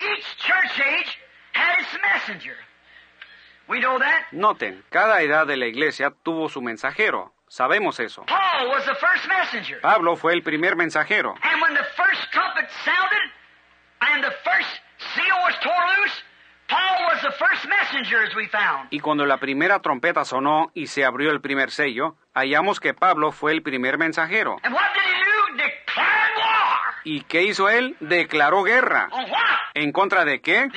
[0.00, 1.18] each church age
[1.54, 2.56] had its messenger.
[3.68, 4.26] We know that.
[4.32, 7.32] Noten, cada edad de la iglesia tuvo su mensajero.
[7.48, 8.24] Sabemos eso.
[8.26, 9.80] Paul was the first messenger.
[9.80, 11.34] Pablo fue el primer mensajero.
[11.42, 13.30] And when the first trumpet sounded
[14.00, 14.80] and the first
[15.14, 16.22] seal was tore loose,
[16.68, 18.88] Paul was the first messenger, as we found.
[18.90, 23.32] Y cuando la primera trompeta sonó y se abrió el primer sello, hallamos que Pablo
[23.32, 24.58] fue el primer mensajero.
[24.62, 25.56] And what did he do?
[25.56, 26.78] Declared war.
[27.04, 27.96] ¿Y qué hizo él?
[28.00, 29.08] Declaró guerra.
[29.72, 30.68] ¿En contra de qué?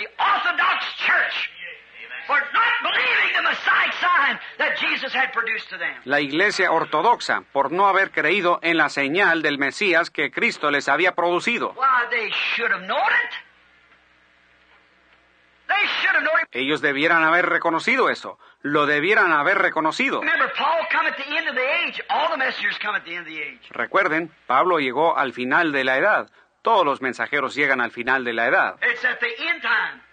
[6.06, 10.88] La iglesia ortodoxa, por no haber creído en la señal del Mesías que Cristo les
[10.88, 11.73] había producido.
[11.73, 13.33] Why, they should have known it.
[15.67, 16.48] They should have known it.
[16.51, 18.38] Ellos debieran haber reconocido eso.
[18.61, 20.19] Lo debieran haber reconocido.
[20.22, 22.01] Remember, Paul come at the end of the age.
[22.09, 23.61] All the messengers come at the end of the age.
[23.72, 26.30] Recuerden, Pablo llegó al final de la edad.
[26.61, 28.75] Todos los mensajeros llegan al final de la edad.
[28.83, 30.11] It's at the end time when these things are uh, brought forth.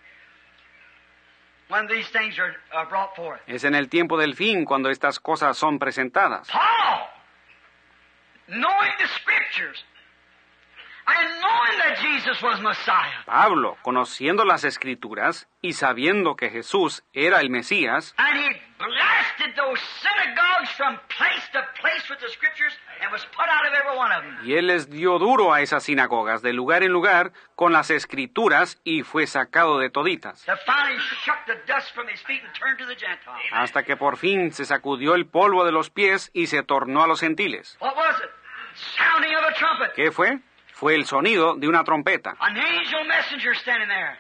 [3.46, 6.48] Es en el tiempo del fin cuando estas cosas son presentadas.
[13.26, 19.80] Pablo, conociendo las escrituras y sabiendo que Jesús era el Mesías, and he blasted those
[20.00, 22.72] synagogues from place to place with the scriptures
[23.02, 24.38] and was put out of every one of them.
[24.46, 28.80] y él les dio duro a esas sinagogas de lugar en lugar con las escrituras
[28.84, 32.78] y fue sacado de toditas, That finally shook the dust from his feet and turned
[32.78, 33.42] to the Gentiles.
[33.52, 37.06] hasta que por fin se sacudió el polvo de los pies y se tornó a
[37.06, 37.76] los gentiles.
[37.80, 38.30] What was it?
[38.96, 39.92] Sounding of a trumpet.
[39.94, 40.38] ¿Qué fue?
[40.78, 42.36] Fue el sonido de una trompeta.
[42.38, 44.16] An angel messenger standing there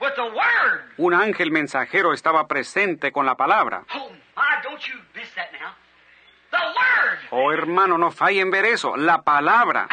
[0.00, 0.82] with the word.
[0.98, 3.84] Un ángel mensajero estaba presente con la palabra.
[3.94, 5.72] Oh my, don't you miss that now.
[6.50, 7.18] The word.
[7.30, 9.86] Oh hermano, no fallen ver eso, la palabra.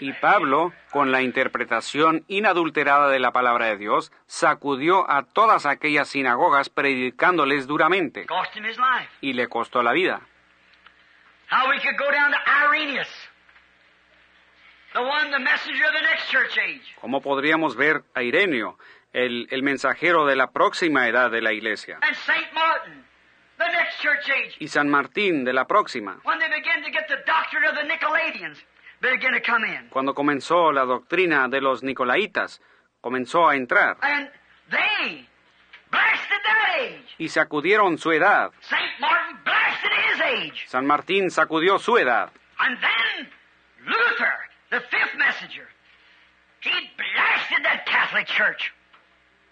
[0.00, 6.08] Y Pablo, con la interpretación inadulterada de la palabra de Dios, sacudió a todas aquellas
[6.08, 8.26] sinagogas predicándoles duramente
[9.20, 10.20] y le costó la vida.
[11.50, 13.08] How we could go down to Irenaeus,
[14.94, 16.94] the one, the messenger of the next church age.
[17.00, 18.78] ¿Cómo podríamos ver a Ireneo,
[19.12, 21.98] el, el mensajero de la próxima edad de la iglesia?
[23.58, 23.72] And St.
[23.72, 24.56] Martin, the next church age.
[24.60, 27.82] Y San Martín de la próxima, When they begin to get the doctrine of the
[27.82, 28.58] Nicolaitans,
[29.00, 29.88] begin to come in.
[29.90, 32.60] cuando comenzó la doctrina de los Nicolaitas,
[33.00, 34.28] comenzó a entrar And
[34.70, 35.26] they
[35.90, 37.14] blasted that age.
[37.18, 38.50] y sacudieron su edad.
[38.60, 38.80] St.
[39.00, 40.64] Martin blasted his age.
[40.68, 42.30] San Martín sacudió su edad.
[42.58, 43.28] And then
[43.86, 44.32] Luther,
[44.70, 45.68] the fifth messenger,
[46.60, 48.72] he blasted that Catholic Church.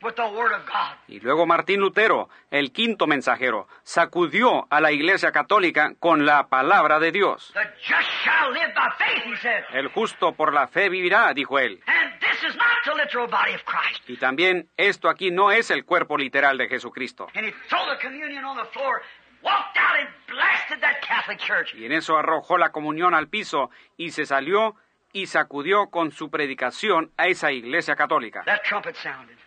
[0.03, 0.97] With the Word of God.
[1.09, 6.99] Y luego Martín Lutero, el quinto mensajero, sacudió a la Iglesia Católica con la palabra
[6.99, 7.53] de Dios.
[7.55, 9.65] The just shall live by faith, he said.
[9.73, 11.81] El justo por la fe vivirá, dijo él.
[11.87, 14.09] And this is not the literal body of Christ.
[14.09, 17.29] Y también esto aquí no es el cuerpo literal de Jesucristo.
[17.35, 19.03] And he threw the communion on the floor,
[19.43, 21.75] walked out and blasted that Catholic church.
[21.75, 24.77] Y en eso arrojó la comunión al piso y se salió
[25.13, 28.43] y sacudió con su predicación a esa iglesia católica.
[28.45, 29.37] That trumpet sounded.
[29.37, 29.43] Right.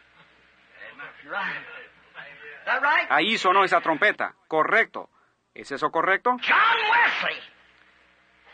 [0.80, 1.12] That right?
[3.10, 4.34] Ahí sonó esa trompeta.
[4.48, 5.10] Correcto.
[5.54, 6.32] ¿Es eso correcto?
[6.42, 7.40] John Wesley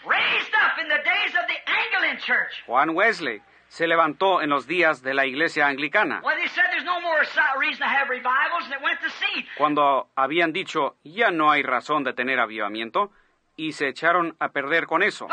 [0.06, 2.64] raised up in the days of the Anglican church.
[2.67, 6.83] Juan Wesley se levantó en los días de la iglesia anglicana, When they said there's
[6.83, 9.45] no more si- reason to have revivals, and it went to seed.
[9.58, 13.11] cuando habían dicho ya no hay razón de tener avivamiento,
[13.56, 15.27] y se echaron a perder con eso.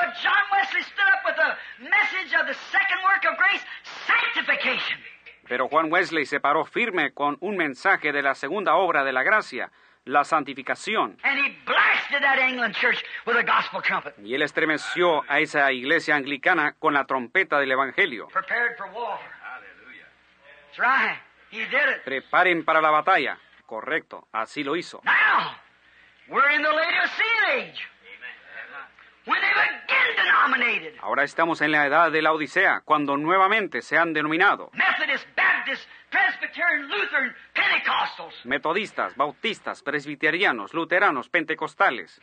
[5.49, 9.23] Pero Juan Wesley se paró firme con un mensaje de la segunda obra de la
[9.23, 9.71] gracia,
[10.05, 11.19] la santificación.
[11.23, 14.15] And he blasted that Anglican church with a gospel trumpet.
[14.23, 18.29] Y él estremeció a esa iglesia anglicana con la trompeta del Evangelio.
[18.29, 19.19] Prepared for war.
[20.77, 21.19] That's right.
[21.51, 22.05] He did it.
[22.05, 23.39] Preparen para la batalla.
[23.67, 25.03] Correcto, así lo hizo.
[31.01, 34.71] Ahora estamos en la edad de la Odisea, cuando nuevamente se han denominado
[38.45, 42.21] metodistas, bautistas, presbiterianos, luteranos, pentecostales.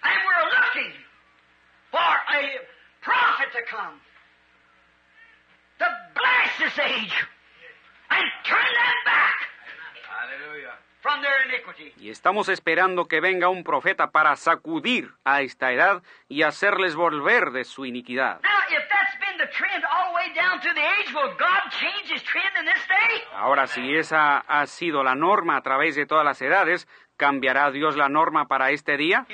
[11.98, 17.51] Y estamos esperando que venga un profeta para sacudir a esta edad y hacerles volver
[17.51, 18.42] de su iniquidad.
[18.42, 21.69] Now, if that's been the trend all the way down through the age, will God
[21.69, 23.24] change his trend in this day?
[23.34, 27.95] Ahora, si esa ha sido la norma a través de todas las edades, ¿cambiará Dios
[27.95, 29.25] la norma para este día?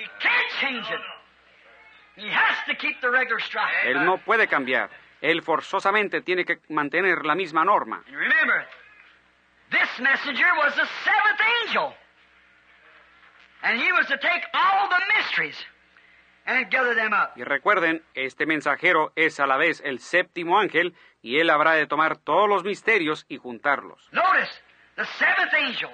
[3.85, 4.89] Él no puede cambiar.
[5.21, 8.03] Él forzosamente tiene que mantener la misma norma.
[9.71, 11.93] This messenger was the seventh angel.
[13.63, 15.55] And he was to take all the mysteries
[16.45, 17.37] and gather them up.
[17.37, 21.87] Y recuerden, este mensajero es a la vez el séptimo ángel y él habrá de
[21.87, 24.09] tomar todos los misterios y juntarlos.
[24.11, 24.51] Notice,
[24.95, 25.91] the seventh angel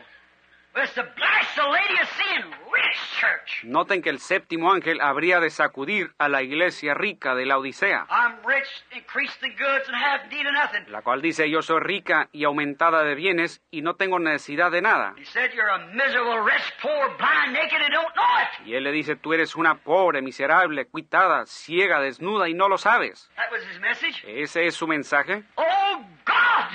[3.64, 8.06] Noten que el séptimo ángel habría de sacudir a la iglesia rica de la Odisea,
[8.10, 10.86] I'm rich, increase the goods, and have need of nothing.
[10.92, 14.82] la cual dice yo soy rica y aumentada de bienes y no tengo necesidad de
[14.82, 15.16] nada.
[15.18, 18.68] He said, You're a miserable, wretch, poor, blind, naked, and don't know it.
[18.68, 22.78] Y él le dice tú eres una pobre, miserable, cuitada, ciega, desnuda y no lo
[22.78, 23.30] sabes.
[23.36, 24.24] That was his message.
[24.28, 25.44] Ese es su mensaje.
[25.56, 26.70] Oh, God!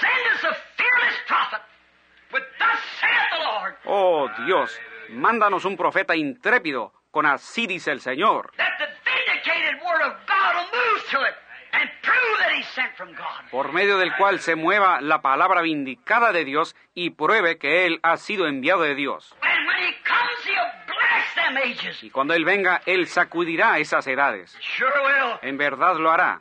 [0.00, 1.60] Send us a fearless prophet
[3.84, 4.78] Oh Dios,
[5.10, 8.52] mándanos un profeta intrépido con así dice el Señor.
[8.56, 11.34] that the vindicated word of God will move to it
[11.72, 13.50] and prove that he's sent from God.
[13.50, 18.00] por medio del cual se mueva la palabra vindicada de Dios y pruebe que Él
[18.02, 19.34] ha sido enviado de Dios.
[19.42, 22.02] And when he comes, he'll bless them ages.
[22.02, 24.56] Y cuando Él venga, Él sacudirá esas edades.
[24.60, 25.38] Sure will.
[25.42, 26.40] En verdad lo hará.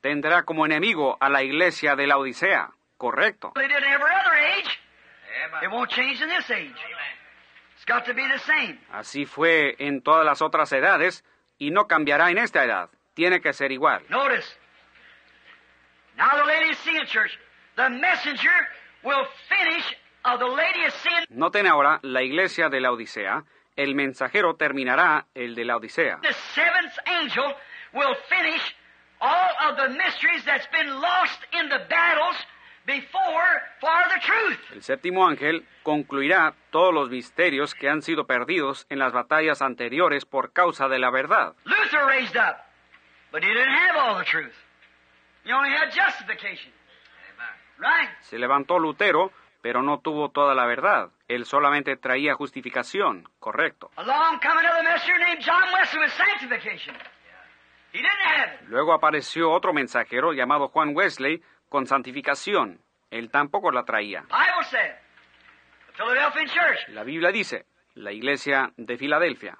[0.00, 2.70] Tendrá como enemigo a la iglesia de la Odisea.
[2.96, 3.52] Correcto.
[3.54, 4.78] They did in every other age.
[5.62, 6.74] It won't change in this age.
[7.76, 8.78] It's got to be the same.
[8.92, 11.24] Así fue en todas las otras edades
[11.58, 12.90] y no cambiará en esta edad.
[13.14, 14.02] Tiene que ser igual.
[14.08, 14.46] Notice.
[16.16, 17.38] Now the Laodicean church,
[17.76, 18.50] the messenger
[19.04, 21.26] will finish of the Laodicean.
[21.30, 23.44] Noten ahora la iglesia de la Odisea.
[23.76, 26.18] El mensajero terminará el de la Odisea.
[26.20, 27.54] The seventh angel
[27.92, 28.74] will finish
[29.20, 32.36] all of the mysteries that's been lost in the battles
[32.86, 34.58] before for the truth.
[34.72, 40.24] El séptimo ángel concluirá todos los misterios que han sido perdidos en las batallas anteriores
[40.24, 41.54] por causa de la verdad.
[41.64, 42.56] Luther raised up,
[43.30, 44.54] but he didn't have all the truth.
[45.44, 46.72] He only had justification.
[47.78, 48.08] Right?
[48.22, 49.30] Se levantó Lutero,
[49.62, 51.10] pero no tuvo toda la verdad.
[51.28, 53.90] Él solamente traía justificación, correcto.
[53.96, 56.94] Along come another messenger named John Wesley with sanctification.
[56.94, 57.87] He didn't have it.
[58.66, 62.80] Luego apareció otro mensajero llamado Juan Wesley con santificación.
[63.10, 64.24] Él tampoco la traía.
[66.88, 69.56] La Biblia dice, la iglesia de Filadelfia.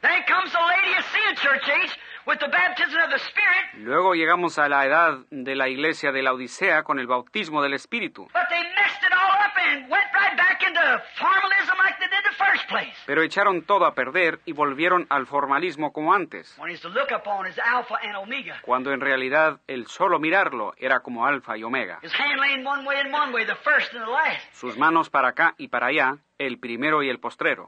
[3.74, 7.74] Luego llegamos a la edad de la iglesia de la Odisea con el bautismo del
[7.74, 8.28] Espíritu.
[13.06, 16.56] Pero echaron todo a perder y volvieron al formalismo como antes,
[18.62, 21.98] cuando en realidad el solo mirarlo era como alfa y omega.
[22.02, 24.40] His hand laying one way and one way, the first and the last.
[24.52, 27.66] Sus manos para acá y para allá, el primero y el postrero.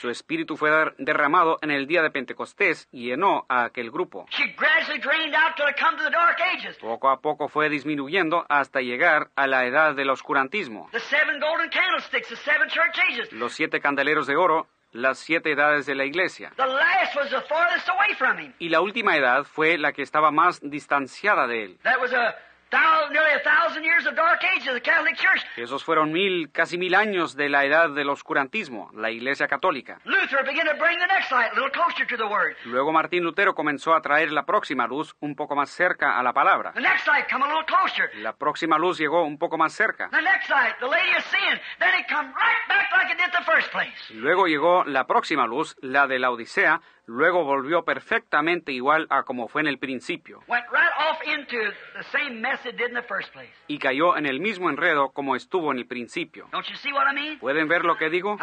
[0.00, 4.26] Su espíritu fue der- derramado en el día de Pentecostés y llenó a aquel grupo.
[6.80, 10.88] Poco a poco fue disminuyendo hasta llegar a la edad del oscurantismo.
[10.92, 13.32] The seven golden candlesticks, the seven church ages.
[13.32, 16.50] Los siete candeleros de oro, las siete edades de la iglesia.
[16.56, 18.52] The last was the farthest away from him.
[18.58, 21.78] Y la última edad fue la que estaba más distanciada de él.
[22.70, 25.42] That was a thousand, nearly a thousand years of Dark Ages of the Catholic Church.
[25.56, 30.00] Esos fueron mil, casi mil años de la edad del oscurantismo, la iglesia católica.
[30.04, 32.56] Luther began to bring the next light a little closer to the Word.
[32.66, 36.32] Luego Martín Lutero comenzó a traer la próxima luz un poco más cerca a la
[36.32, 36.72] palabra.
[36.72, 38.10] The next light come a little closer.
[38.20, 40.10] La próxima luz llegó un poco más cerca.
[40.10, 41.58] The next light, the Lady of Sin.
[41.78, 44.12] Then it come right back like it did the first place.
[44.14, 49.48] Luego llegó la próxima luz, la de la Odisea, luego volvió perfectamente igual a como
[49.48, 50.42] fue en el principio,
[53.66, 56.48] y cayó en el mismo enredo como estuvo en el principio.
[56.52, 57.38] Don't you see what I mean?
[57.38, 58.36] ¿Pueden ver lo que digo?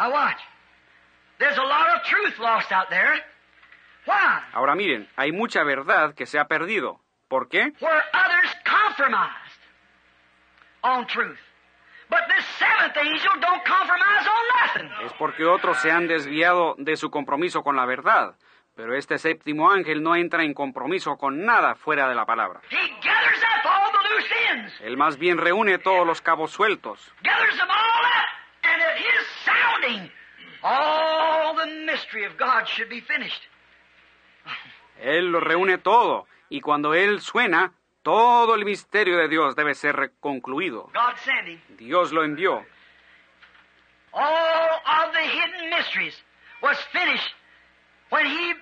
[4.52, 7.00] Ahora miren, hay mucha verdad que se ha perdido.
[7.28, 7.72] ¿Por qué?
[7.80, 9.60] Where others compromised
[10.82, 11.38] on truth.
[12.08, 15.06] But this seventh angel don't compromise on nothing.
[15.06, 18.36] Es porque otros se han desviado de su compromiso con la verdad.
[18.76, 22.60] Pero este séptimo ángel no entra en compromiso con nada fuera de la palabra.
[22.70, 27.10] He gathers up all the loose ends, Él más bien reúne todos los cabos sueltos.
[35.00, 36.26] Él lo reúne todo.
[36.50, 37.72] Y cuando Él suena,
[38.02, 40.90] todo el misterio de Dios debe ser concluido.
[41.70, 42.64] Dios lo envió.
[44.12, 46.22] All of the hidden mysteries
[46.62, 47.34] was finished
[48.10, 48.54] when he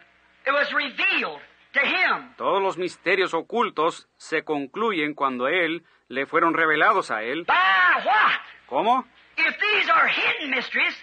[0.47, 1.41] it was revealed
[1.73, 2.35] to him.
[2.37, 7.45] Todos los misterios ocultos se concluyen cuando Él le fueron revelados a Él.
[7.47, 8.41] By what?
[8.67, 9.05] ¿Cómo?
[9.37, 10.95] If these are hidden mysteries,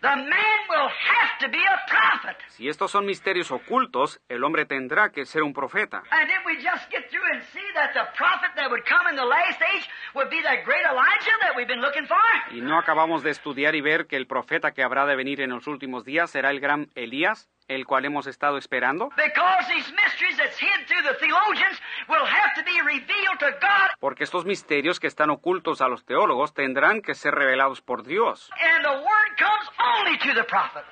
[0.00, 2.36] the man will have to be a prophet.
[2.48, 6.02] Si estos son misterios ocultos, el hombre tendrá que ser un profeta.
[6.10, 9.24] And we just get through and see that the prophet that would come in the
[9.24, 12.18] last age would be that great Elijah that we've been looking for?
[12.50, 15.50] ¿Y no acabamos de estudiar y ver que el profeta que habrá de venir en
[15.50, 19.08] los últimos días será el gran Elías, el cual hemos estado esperando?
[19.16, 21.78] Because these mysteries that's hid through the theologians
[22.08, 26.04] will have to be revealed to God, Porque estos misterios que están ocultos a los
[26.04, 28.50] teólogos tendrán que ser revelados por Dios.
[28.60, 30.84] and the word comes only to the prophet.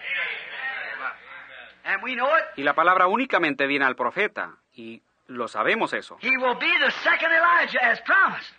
[1.84, 2.44] And we know it.
[2.56, 6.16] Y la palabra únicamente viene al profeta, y lo sabemos eso.
[6.20, 8.54] He will be the second Elijah as promised.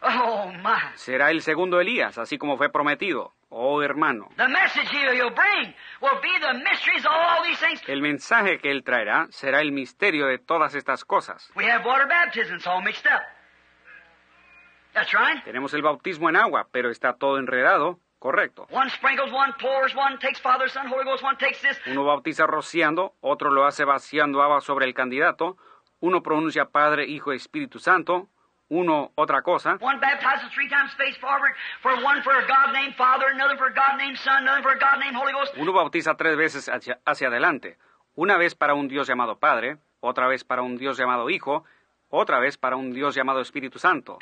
[0.00, 0.94] Oh my.
[0.96, 3.32] Será el segundo Elías, así como fue prometido.
[3.50, 7.82] Oh hermano, The message he- he'll bring will be the mysteries of all these things.
[7.88, 11.50] el mensaje que él traerá será el misterio de todas estas cosas.
[11.56, 13.22] We have water baptism, it's all mixed up.
[14.94, 15.42] That's right.
[15.44, 18.66] Tenemos el bautismo en agua, pero está todo enredado, correcto.
[18.70, 21.78] One sprinkles, one pours, one takes Father, Son, Holy Ghost, one takes this.
[21.86, 25.56] Uno bautiza rociando, otro lo hace vaciando agua sobre el candidato,
[26.00, 28.28] uno pronuncia Padre, Hijo Espíritu Santo,
[28.70, 32.94] uno otra cosa, One baptizes three times face forward, for one for a God named
[32.96, 35.54] Father, another for a God named Son, another for a God named Holy Ghost.
[35.56, 37.78] uno bautiza tres veces hacia, hacia adelante,
[38.14, 41.64] una vez para un Dios llamado Padre, otra vez para un Dios llamado Hijo,
[42.10, 44.18] otra vez para un Dios llamado Espíritu Santo.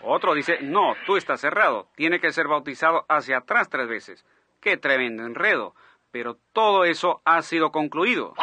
[0.00, 4.24] Otro dice, no, tú estás cerrado, tiene que ser bautizado hacia atrás tres veces.
[4.60, 5.74] Qué tremendo enredo.
[6.12, 8.34] Pero todo eso ha sido concluido.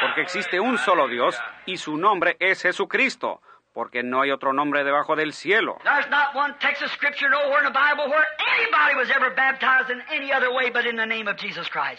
[0.00, 3.42] Porque existe un solo Dios y su nombre es Jesucristo.
[3.72, 5.78] Porque no hay otro nombre debajo del cielo.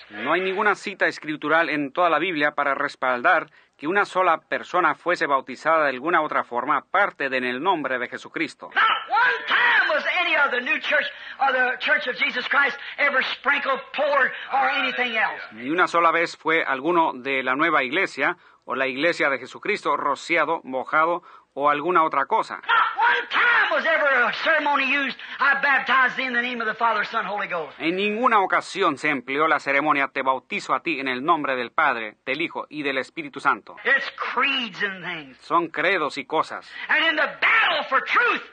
[0.10, 3.48] No hay ninguna cita escritural en toda la Biblia para respaldar
[3.82, 7.98] que una sola persona fuese bautizada de alguna otra forma aparte de en el nombre
[7.98, 8.70] de Jesucristo.
[8.76, 11.08] Not one time was any of the new church
[11.40, 15.42] or the church of Jesus Christ ever sprinkled, poured, or anything else.
[15.54, 19.98] Ni una sola vez fue alguno de la nueva iglesia o la iglesia de Jesucristo
[19.98, 22.56] rociado, mojado o alguna otra cosa.
[22.56, 26.68] Not one time was ever a ceremony used, I baptize thee in the name of
[26.68, 27.74] the Father, Son, Holy Ghost.
[27.80, 31.72] En ninguna ocasión se empleó la ceremonia te bautizo a ti en el nombre del
[31.72, 33.76] Padre, del Hijo y del Espíritu Santo.
[33.84, 35.38] It's creeds and things.
[35.42, 36.66] Son credos y cosas.
[36.90, 38.44] And in the battle for truth,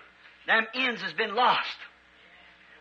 [0.47, 1.77] them ends has been lost.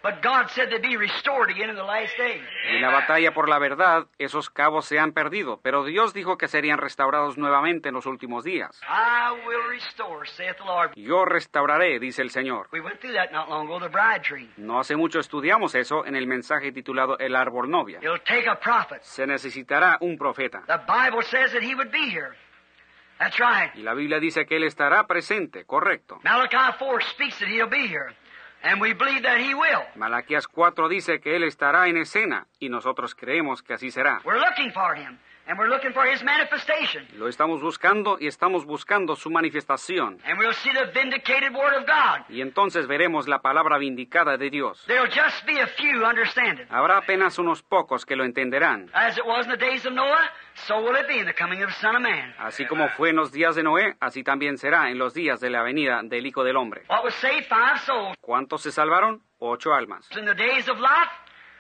[0.04, 2.44] But God said they'd be restored again in the last days.
[2.70, 6.48] En la batalla por la verdad, esos cabos se han perdido, pero Dios dijo que
[6.48, 8.80] serían restaurados nuevamente en los últimos días.
[8.88, 10.92] I will restore, saith the Lord.
[10.96, 12.68] Yo restauraré, dice el Señor.
[12.72, 14.50] We went through that not long ago, the bride tree.
[14.58, 18.00] No hace mucho estudiamos eso en el mensaje titulado El árbol novia.
[18.02, 19.02] It'll take a prophet.
[19.02, 20.64] Se necesitará un profeta.
[20.68, 22.36] The Bible says that he would be here.
[23.20, 23.72] That's right.
[23.76, 26.20] Y la Biblia dice que Él estará presente, correcto.
[26.24, 28.14] Malachi 4 speaks that he'll be here.
[28.68, 29.84] And we believe that he will.
[29.96, 34.20] Malaquías 4 dice que Él estará en escena y nosotros creemos que así será.
[34.26, 35.18] We're looking for him.
[35.48, 37.08] And we're looking for his manifestation.
[37.18, 40.20] Lo estamos buscando y estamos buscando su manifestación.
[40.26, 42.26] And we'll see the vindicated word of God.
[42.30, 44.84] Y entonces veremos la palabra vindicada de Dios.
[44.88, 46.68] There'll just be a few understand it.
[46.70, 48.90] Habrá apenas unos pocos que lo entenderán.
[48.94, 50.30] As it was in the days of Noah,
[50.68, 52.34] so will it be in the coming of the Son of Man.
[52.40, 55.50] Así como fue en los días de Noé, así también será en los días de
[55.50, 56.84] la venida del Hijo del Hombre.
[56.90, 57.46] What was saved?
[57.48, 58.18] Five souls.
[58.20, 59.22] ¿Cuántos se salvaron?
[59.40, 60.10] Ocho almas.
[60.18, 61.08] In the days of Lot,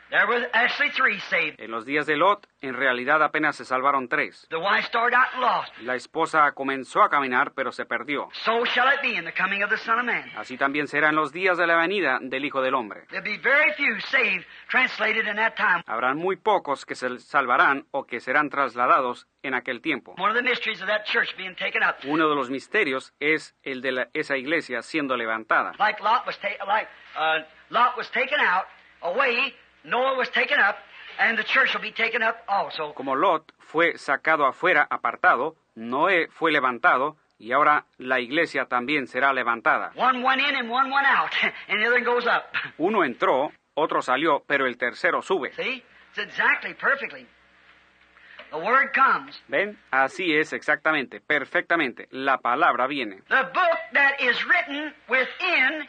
[0.10, 1.60] there were actually three saved.
[1.60, 4.48] En los días de Lot, en realidad apenas se salvaron tres.
[4.50, 5.77] The wife started out lost.
[5.80, 8.30] La esposa comenzó a caminar, pero se perdió.
[8.45, 10.24] So shall it be in the coming of the Son of Man.
[10.38, 13.06] Así también será en los días de la venida del Hijo del Hombre.
[13.10, 15.84] There'll be very few saved, translated in that time.
[15.88, 20.14] Habrán muy pocos que se salvarán o que serán trasladados en aquel tiempo.
[20.18, 21.95] One of the mysteries of that church being taken up.
[22.06, 25.74] Uno de los misterios es el de la- esa iglesia siendo levantada.
[25.77, 26.26] Like Lot
[29.92, 30.78] was taken, like Lot was taken out away, Noah was taken up,
[31.20, 32.94] and the church will be taken up also.
[32.94, 39.34] Como Lot fue sacado afuera, apartado, Noé fue levantado y ahora la iglesia también será
[39.34, 39.92] levantada.
[39.96, 41.32] One went in and one went out,
[41.70, 42.54] and the other goes up.
[42.78, 45.54] Uno entró, otro salió, pero el tercero sube.
[45.54, 47.28] See, it's exactly perfectly.
[48.50, 49.42] The word comes.
[49.50, 49.78] ¿Ven?
[49.92, 52.08] Así es exactamente, perfectamente.
[52.12, 53.22] La palabra viene.
[53.28, 55.86] The book that is written within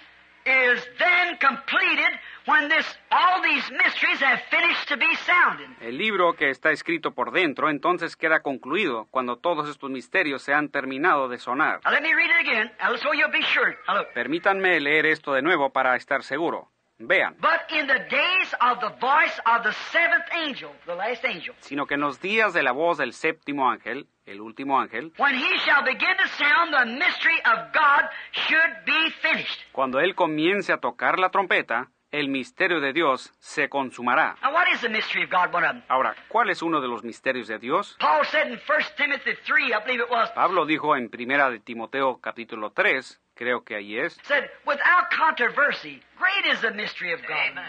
[0.48, 5.68] is then completed when this all these mysteries have finished to be sounded.
[5.80, 10.54] El libro que está escrito por dentro entonces queda concluido cuando todos estos misterios se
[10.54, 11.80] han terminado de sonar.
[11.84, 13.76] Now let me read it again, now so you'll be sure.
[13.86, 14.08] Now look.
[14.14, 16.70] Permítanme leer esto de nuevo para estar seguro.
[17.00, 21.54] Vean, But in the days of the voice of the seventh angel, the last angel,
[21.60, 25.34] sino que en los días de la voz del séptimo ángel, el último ángel, when
[25.36, 29.60] he shall begin to sound, the mystery of God should be finished.
[29.72, 34.36] cuando él comience a tocar la trompeta, el misterio de Dios se consumará.
[34.42, 35.54] Now, what is the mystery of God?
[35.54, 35.82] One of them.
[35.88, 37.96] Ahora, ¿cuál es uno de los misterios de Dios?
[38.00, 38.60] Paul said in 1
[38.96, 43.62] Timothy 3, I believe it was, Pablo dijo en Primera de Timoteo capítulo 3, creo
[43.64, 47.62] que ahí es, said, without controversy, great is the mystery of God.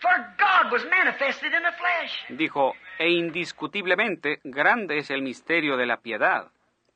[0.00, 2.38] For God was manifested in the flesh.
[2.38, 6.50] dijo, e indiscutiblemente grande es el misterio de la piedad,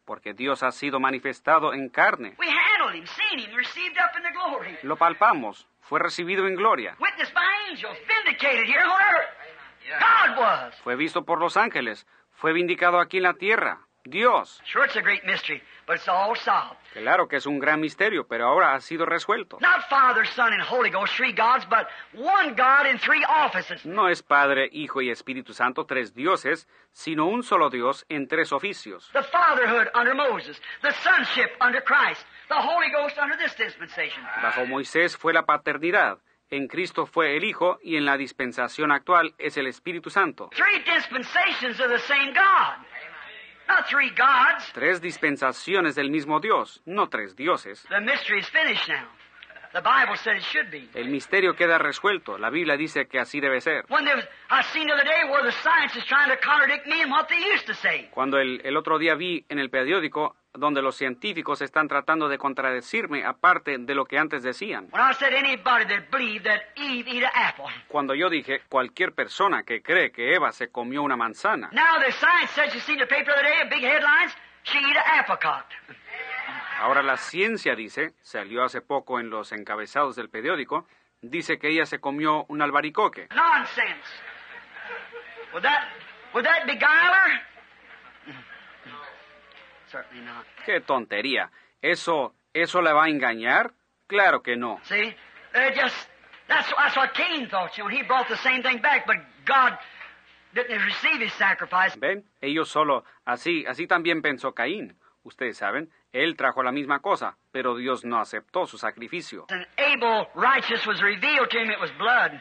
[0.04, 2.34] porque Dios ha sido manifestado en carne.
[2.38, 4.78] We handled him, seen him, received up in the glory.
[4.82, 9.98] Lo palpamos, fue recibido en gloria, Witnessed by angels, vindicated here on earth.
[9.98, 10.74] God was.
[10.84, 13.80] fue visto por los ángeles, fue vindicado aquí en la tierra.
[14.04, 14.60] Dios.
[14.64, 16.76] Sure, it's a great mystery, but it's all solved.
[16.92, 19.58] Claro que es un gran misterio, pero ahora ha sido resuelto.
[19.60, 23.84] Not Father, Son, and Holy Ghost, three gods, but one God in three offices.
[23.86, 28.52] No es Padre, Hijo y Espíritu Santo, tres dioses, sino un solo Dios en tres
[28.52, 29.08] oficios.
[29.12, 34.22] The fatherhood under Moses, the sonship under Christ, the Holy Ghost under this dispensation.
[34.42, 36.18] Bajo Moisés fue la paternidad,
[36.50, 40.50] en Cristo fue el Hijo y en la dispensación actual es el Espíritu Santo.
[40.54, 42.84] Three dispensations of the same God.
[43.72, 44.70] Not three gods.
[44.74, 47.82] Tres dispensaciones del mismo Dios, no tres dioses.
[47.88, 49.08] The mystery is finished now.
[50.94, 52.38] El misterio queda resuelto.
[52.38, 53.84] La Biblia dice que así debe ser.
[53.88, 56.86] When there was, I seen the other day where the science is trying to contradict
[56.86, 58.08] me and what they used to say.
[58.10, 62.36] Cuando el, el otro día vi en el periódico donde los científicos están tratando de
[62.36, 64.88] contradecirme aparte de lo que antes decían.
[64.92, 67.66] When I said anybody that believed that Eve eat an apple.
[67.88, 71.70] Cuando yo dije cualquier persona que cree que Eva se comió una manzana.
[71.72, 74.32] Now the science says you seen the paper the day, big headlines,
[74.64, 75.64] she eat an apricot.
[76.80, 80.86] Ahora la ciencia dice, salió hace poco en los encabezados del periódico,
[81.20, 83.28] dice que ella se comió un albaricoque.
[83.34, 84.02] Nonsense.
[85.52, 85.88] Would that
[86.32, 87.52] would that beguile her?
[89.90, 90.46] Certainly not.
[90.64, 91.50] ¡Qué tontería!
[91.82, 93.72] ¿Eso, eso le va a engañar?
[94.06, 94.80] Claro que no.
[94.84, 95.14] See,
[95.52, 96.08] they're just
[96.48, 97.76] that's that's what Cain thought.
[97.76, 99.78] You know, he brought the same thing back, but God
[100.54, 101.96] didn't receive his sacrifice.
[101.98, 102.24] ¿Ven?
[102.40, 104.96] Ellos solo, así, así también pensó Caín.
[105.24, 109.46] Ustedes saben, él trajo la misma cosa, pero Dios no aceptó su sacrificio.
[109.48, 112.40] And Abel righteous was revealed to him; it was blood,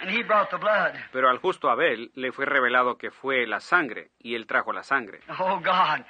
[0.00, 0.94] and he brought the blood.
[1.12, 4.82] Pero al justo Abel le fue revelado que fue la sangre, y él trajo la
[4.82, 5.20] sangre.
[5.38, 6.04] Oh God,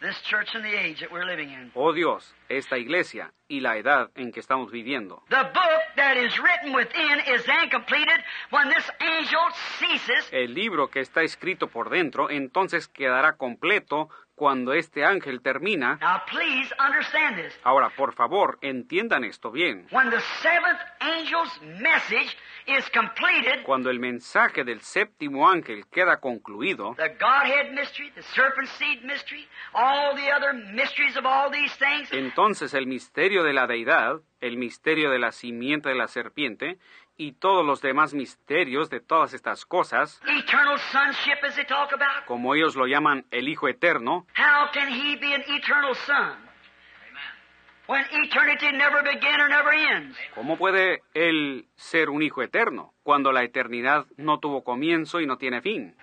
[0.00, 1.72] this church and the age that we're living in.
[1.74, 5.22] Oh Dios, esta iglesia y la edad en que estamos viviendo.
[5.30, 8.20] The book that is written within is then completed
[8.50, 9.40] when this angel
[9.78, 10.28] ceases.
[10.32, 14.08] El libro que está escrito por dentro entonces quedará completo
[14.44, 15.96] cuando este ángel termina.
[16.02, 17.58] Now please understand this.
[17.62, 19.86] Ahora, por favor, entiendan esto bien.
[19.90, 26.94] When the seventh angel's message is completed, Cuando el mensaje del séptimo ángel queda concluido,
[26.98, 32.12] the Godhead mystery, the serpent seed mystery, all the other mysteries of all these things,
[32.12, 36.76] entonces el misterio de la deidad, el misterio de la simiente de la serpiente
[37.16, 42.24] y todos los demás misterios de todas estas cosas, eternal sonship as they talk about,
[42.26, 44.26] como ellos lo llaman el Hijo Eterno,
[50.34, 55.36] ¿cómo puede él ser un Hijo Eterno cuando la eternidad no tuvo comienzo y no
[55.36, 55.94] tiene fin?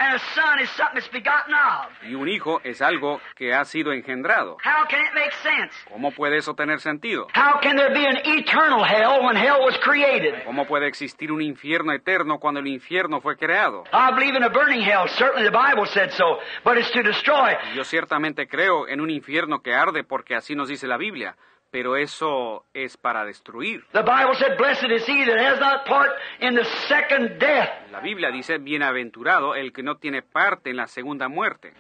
[2.04, 4.58] Y un hijo es algo que ha sido engendrado.
[4.64, 5.74] How can it make sense?
[5.90, 7.28] ¿Cómo puede eso tener sentido?
[7.36, 10.44] How can there be an eternal hell when hell was created?
[10.46, 13.84] ¿Cómo puede existir un infierno eterno cuando el infierno fue creado?
[13.92, 15.08] I believe in a burning hell.
[15.08, 16.38] Certainly the Bible said so.
[16.64, 17.56] But it's to destroy.
[17.76, 21.36] Yo ciertamente creo en un infierno que arde porque así nos dice la Biblia,
[21.72, 23.86] pero eso es para destruir.
[23.94, 27.70] The Bible said, Blessed is he that has not part in the second death.
[27.92, 31.74] La Biblia dice, bienaventurado el que no tiene parte en la segunda muerte.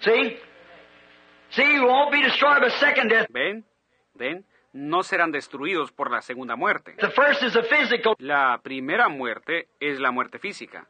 [3.30, 3.66] ¿Ven?
[4.14, 4.45] ¿Ven?
[4.74, 6.93] No serán destruidos por la segunda muerte.
[6.98, 8.16] The first is a physical.
[8.19, 10.85] La primera muerte es la muerte física,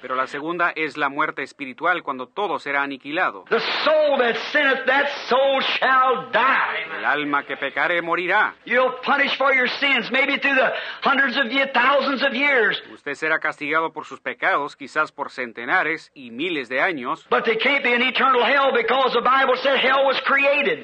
[0.00, 3.44] pero la segunda es la muerte espiritual cuando todo será aniquilado.
[3.48, 6.98] The soul that sinneth, that soul shall die.
[6.98, 8.54] El alma que pecare morirá.
[8.64, 12.80] You'll punish for your sins, maybe through the hundreds of years, thousands of years.
[12.92, 17.56] Usted será castigado por sus pecados, quizás por centenares y miles de años, But they
[17.56, 20.19] can't be an eternal hell because the Bible said hell was.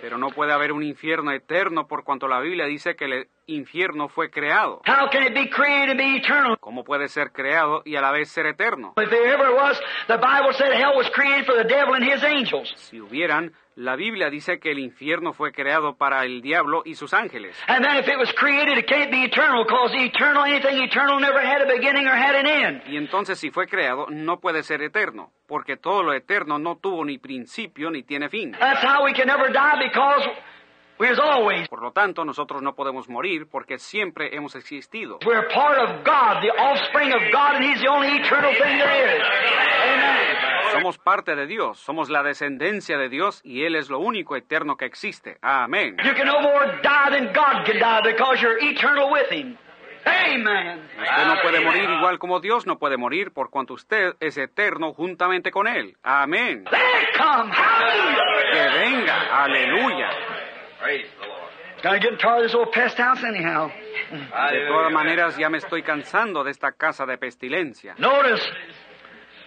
[0.00, 4.08] Pero no puede haber un infierno eterno por cuanto la Biblia dice que el infierno
[4.08, 4.82] fue creado.
[4.86, 6.56] How can it be created and be eternal?
[6.60, 8.94] ¿Cómo puede ser creado y a la vez ser eterno?
[8.96, 12.22] If there ever was, the Bible said hell was created for the devil and his
[12.24, 12.72] angels.
[12.76, 17.12] Si hubieran, la Biblia dice que el infierno fue creado para el diablo y sus
[17.12, 17.54] ángeles.
[17.68, 21.40] And then if it was created, it can't be eternal because eternal, anything eternal never
[21.40, 22.82] had a beginning or had an end.
[22.88, 27.04] Y entonces si fue creado, no puede ser eterno, porque todo lo eterno no tuvo
[27.04, 28.52] ni principio ni tiene fin.
[28.58, 30.26] That's how we can never die because.
[31.68, 35.18] Por lo tanto, nosotros no podemos morir porque siempre hemos existido.
[35.26, 39.16] We're part of God, the offspring of God, and He's the only eternal thing there
[39.16, 39.22] is.
[39.22, 40.16] Amen.
[40.72, 44.76] Somos parte de Dios, somos la descendencia de Dios y Él es lo único eterno
[44.76, 45.38] que existe.
[45.40, 45.96] Amén.
[46.04, 49.56] You can no more die than God can die because you're eternal with Him.
[50.06, 50.88] Amen.
[50.98, 54.92] Usted no puede morir igual como Dios no puede morir por cuanto usted es eterno
[54.92, 55.96] juntamente con Él.
[56.02, 56.64] Amén.
[58.52, 59.44] Que venga.
[59.44, 60.10] Aleluya.
[60.86, 61.50] Praise the Lord.
[61.82, 63.66] Kind of getting tired of this old pest house anyhow.
[63.66, 67.96] De todas maneras, ya me estoy cansando de esta casa de pestilencia.
[67.98, 68.40] Notice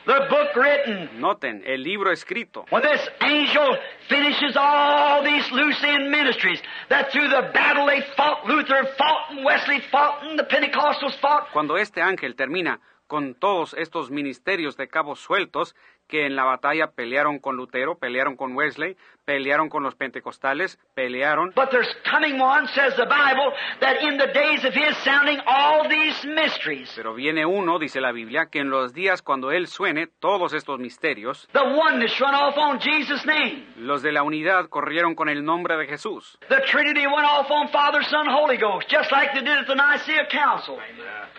[0.06, 1.22] the book written.
[1.22, 2.66] Noten, el libro escrito.
[2.70, 3.78] When this angel
[4.10, 9.46] finishes all these loose end ministries, that through the battle they fought, Luther fought, and
[9.46, 14.90] Wesley fought, and the Pentecostals fought, Cuando este ángel termina con todos estos ministerios de
[14.90, 15.74] cabos sueltos
[16.10, 21.54] que en la batalla pelearon con Lutero, pelearon con Wesley, pelearon con los pentecostales, pelearon,
[21.56, 25.88] But there's coming one, says the Bible, that in the days of his sounding all
[25.88, 30.08] these mysteries, pero viene uno, dice la Biblia, que en los días cuando él suene
[30.20, 33.68] todos estos misterios, the oneness run off on Jesus' name.
[33.78, 36.40] los de la unidad corrieron con el nombre de Jesús.
[36.50, 39.76] The Trinity went off on Father, Son, Holy Ghost, just like they did at the
[39.76, 40.78] Nicaea Council.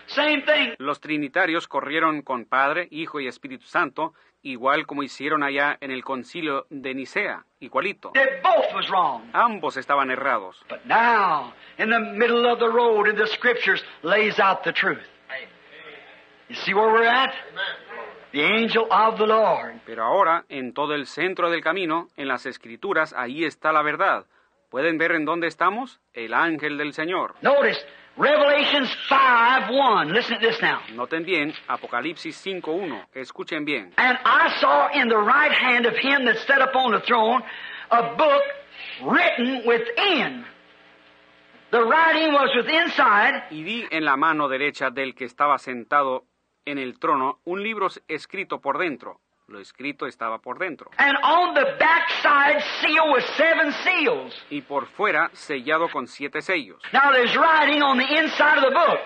[0.07, 0.75] Same thing.
[0.77, 6.03] Los trinitarios corrieron con Padre, Hijo y Espíritu Santo, igual como hicieron allá en el
[6.03, 8.11] concilio de Nicea, igualito.
[8.13, 9.29] They both was wrong.
[9.33, 10.63] Ambos estaban errados.
[10.69, 15.05] But now, in the middle of the road in the scriptures, lays out the truth.
[16.49, 17.33] You see where we're at?
[18.33, 19.81] The angel of the Lord.
[19.85, 24.25] Pero ahora, en todo el centro del camino, en las escrituras, ahí está la verdad.
[24.69, 25.99] ¿Pueden ver en dónde estamos?
[26.13, 27.35] El ángel del Señor.
[27.41, 27.85] Notice,
[28.17, 30.13] Revelations 5 1.
[30.13, 30.81] Listen to this now.
[30.93, 33.05] Noten bien, Apocalipsis 5.1.
[33.15, 33.93] Escuchen bien.
[33.97, 37.41] And I saw in the right hand of him that sat upon the throne
[37.89, 38.43] a book
[39.03, 40.45] written within.
[41.71, 42.49] The writing was
[43.49, 46.25] Y vi en la mano derecha del que estaba sentado
[46.65, 49.21] en el trono un libro escrito por dentro.
[49.51, 50.89] Lo escrito estaba por dentro.
[50.97, 54.33] and on the backside seal with seven seals.
[54.49, 56.81] Y por fuera sellado con siete sellos.
[56.93, 58.99] Now there's writing on the inside of the book.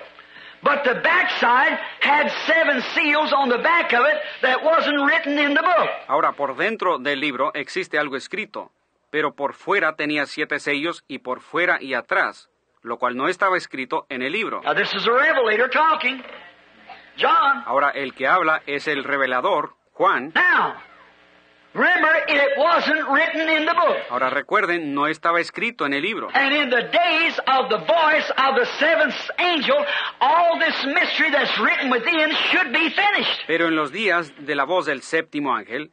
[0.61, 5.53] But the backside had seven seals on the back of it that wasn't written in
[5.55, 5.89] the book.
[6.07, 8.71] Ahora, por dentro del libro existe algo escrito,
[9.11, 12.49] pero por fuera tenía siete sellos y por fuera y atrás,
[12.83, 14.61] lo cual no estaba escrito en el libro.
[14.63, 16.23] Now this is a revelator talking.
[17.17, 17.63] John.
[17.65, 20.31] Ahora, el que habla es el revelador, Juan.
[20.35, 20.75] Now,
[21.73, 23.97] remember, it wasn't written in the book.
[24.09, 26.29] Ahora recuerden, no estaba escrito en el libro.
[26.33, 29.77] And in the days of the voice of the seventh angel,
[30.19, 33.41] all this mystery that's written within should be finished.
[33.47, 35.91] Pero en los días de la voz del séptimo ángel,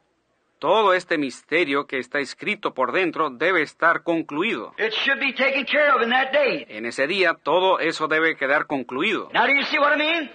[0.59, 4.73] todo este misterio que está escrito por dentro debe estar concluido.
[4.77, 6.65] It should be taken care of in that day.
[6.69, 9.29] En ese día todo eso debe quedar concluido.
[9.33, 10.29] Now, do you see what I mean?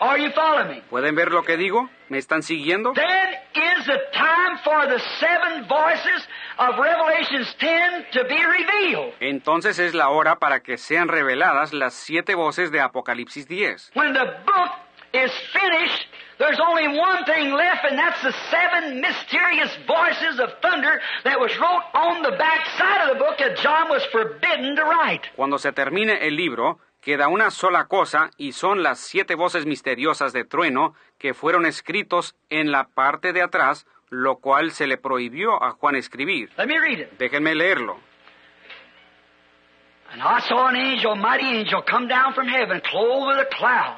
[0.00, 0.82] Are you following me?
[0.90, 1.88] ¿Pueden ver lo que digo?
[2.08, 2.92] ¿Me están siguiendo?
[2.94, 6.26] Then is the time for the seven voices
[6.58, 9.14] of Revelations 10 to be revealed.
[9.20, 13.90] Entonces es la hora para que sean reveladas las siete voces de Apocalipsis 10.
[13.94, 14.70] When the book
[15.12, 16.06] is finished,
[16.38, 21.50] there's only one thing left, and that's the seven mysterious voices of thunder that was
[21.58, 25.22] wrote on the back side of the book that John was forbidden to write.
[25.34, 30.32] Cuando se termine el libro, queda una sola cosa y son las siete voces misteriosas
[30.32, 35.62] de trueno que fueron escritos en la parte de atrás, lo cual se le prohibió
[35.62, 36.50] a Juan escribir.
[36.56, 37.10] Let me read it.
[37.18, 37.98] Déjenme leerlo.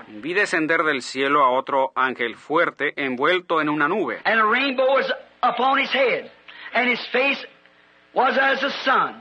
[0.09, 4.87] Vi descender del cielo a otro ángel fuerte envuelto en una nube, and a rainbow
[4.93, 5.12] was
[5.43, 6.31] upon his head,
[6.75, 7.47] and his face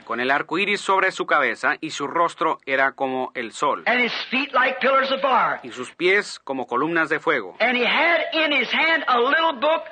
[0.05, 4.01] con el arco iris sobre su cabeza y su rostro era como el sol, and
[4.03, 5.59] his feet like pillars of fire.
[5.63, 7.55] y sus pies como columnas de fuego.
[7.59, 9.83] And he had in his hand a little book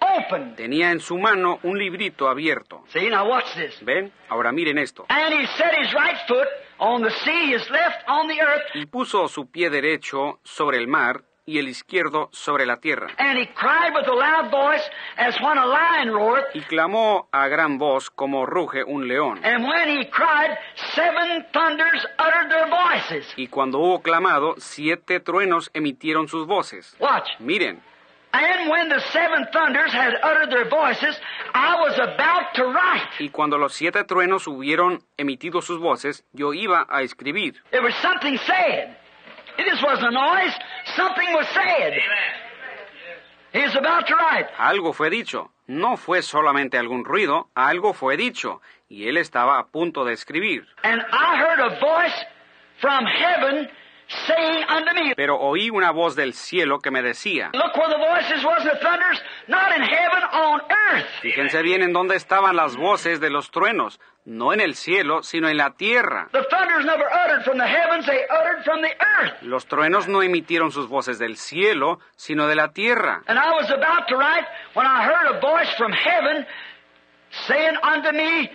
[0.00, 0.54] open.
[0.54, 2.84] Tenía en su mano un librito abierto.
[2.88, 3.78] See, now watch this.
[3.84, 4.12] ¿Ven?
[4.28, 5.06] Ahora miren esto.
[5.08, 6.46] And he set his right foot
[6.78, 10.86] on the sea, his left on the earth, Y puso su pie derecho sobre el
[10.86, 13.06] mar y el izquierdo sobre la tierra.
[16.52, 19.40] Y clamó a gran voz como ruge un león.
[19.44, 20.58] And when he cried,
[20.94, 23.32] seven thunders uttered their voices.
[23.36, 26.96] Y cuando hubo clamado, siete truenos emitieron sus voces.
[26.98, 27.28] Watch.
[27.38, 27.80] Miren,
[28.32, 31.18] And when the seven thunders had uttered their voices,
[31.54, 33.08] I was about to write.
[33.18, 37.54] y cuando los siete truenos hubieron emitido sus voces, yo iba a escribir.
[37.72, 38.96] It was something said.
[39.58, 40.52] It just wasn't a noise.
[40.96, 41.92] Something was said.
[43.52, 44.46] He was about to write.
[44.58, 45.50] Algo fue dicho.
[45.68, 48.60] No fue solamente algún ruido, algo fue dicho.
[48.88, 50.64] Y él estaba a punto de escribir.
[50.84, 52.24] And I heard a voice
[52.80, 53.68] from heaven
[55.16, 58.72] Pero oí una voz del cielo que me decía, Look where the voices was of
[58.72, 61.06] the thunders, not in heaven, on earth.
[61.22, 65.48] fíjense bien en dónde estaban las voces de los truenos, no en el cielo, sino
[65.48, 66.28] en la tierra.
[66.32, 69.42] The thunders never uttered from the heavens, they uttered from the earth.
[69.42, 73.22] Los truenos no emitieron sus voces del cielo, sino de la tierra.
[73.26, 76.46] And I was about to write when I heard a voice from heaven
[77.46, 78.50] saying unto me,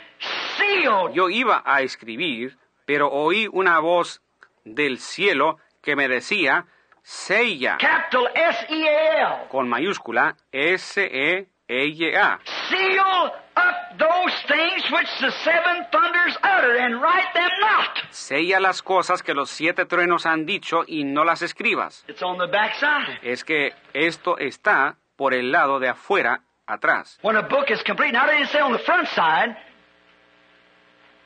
[0.57, 1.13] Sealed.
[1.13, 4.21] Yo iba a escribir, pero oí una voz
[4.65, 6.65] del cielo que me decía,
[7.03, 9.47] sella, Capital S-E-A-L.
[9.49, 12.39] con mayúscula, E S-E-E-Y-A.
[12.69, 17.97] Seal up those things which the seven thunders uttered, and write them not.
[18.11, 22.03] Sella las cosas que los siete truenos han dicho y no las escribas.
[22.07, 23.19] It's on the backside.
[23.23, 27.19] Es que esto está por el lado de afuera, atrás.
[27.21, 29.55] When a book is complete, now they say on the front side,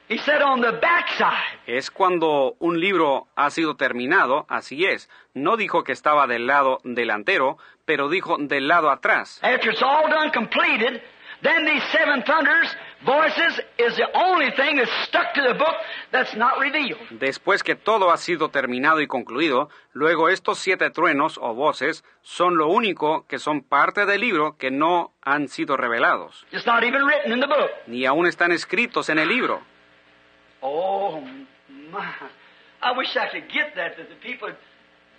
[0.09, 1.59] he said on the back side.
[1.67, 5.09] Es cuando un libro ha sido terminado, así es.
[5.33, 9.39] No dijo que estaba del lado delantero, pero dijo del lado atrás.
[9.43, 11.01] After it's all done, completed,
[11.41, 15.75] then these seven thunders, voices, is the only thing that's stuck to the book
[16.11, 16.97] that's not revealed.
[17.11, 22.57] Después que todo ha sido terminado y concluido, luego estos siete truenos o voces son
[22.57, 27.05] lo único que son parte del libro que no han sido revelados, It's not even
[27.05, 27.69] written in the book.
[27.87, 29.61] ni aún están escritos en el libro.
[30.67, 31.21] Oh,
[31.91, 32.13] my.
[32.81, 34.49] I wish I could get that, that the people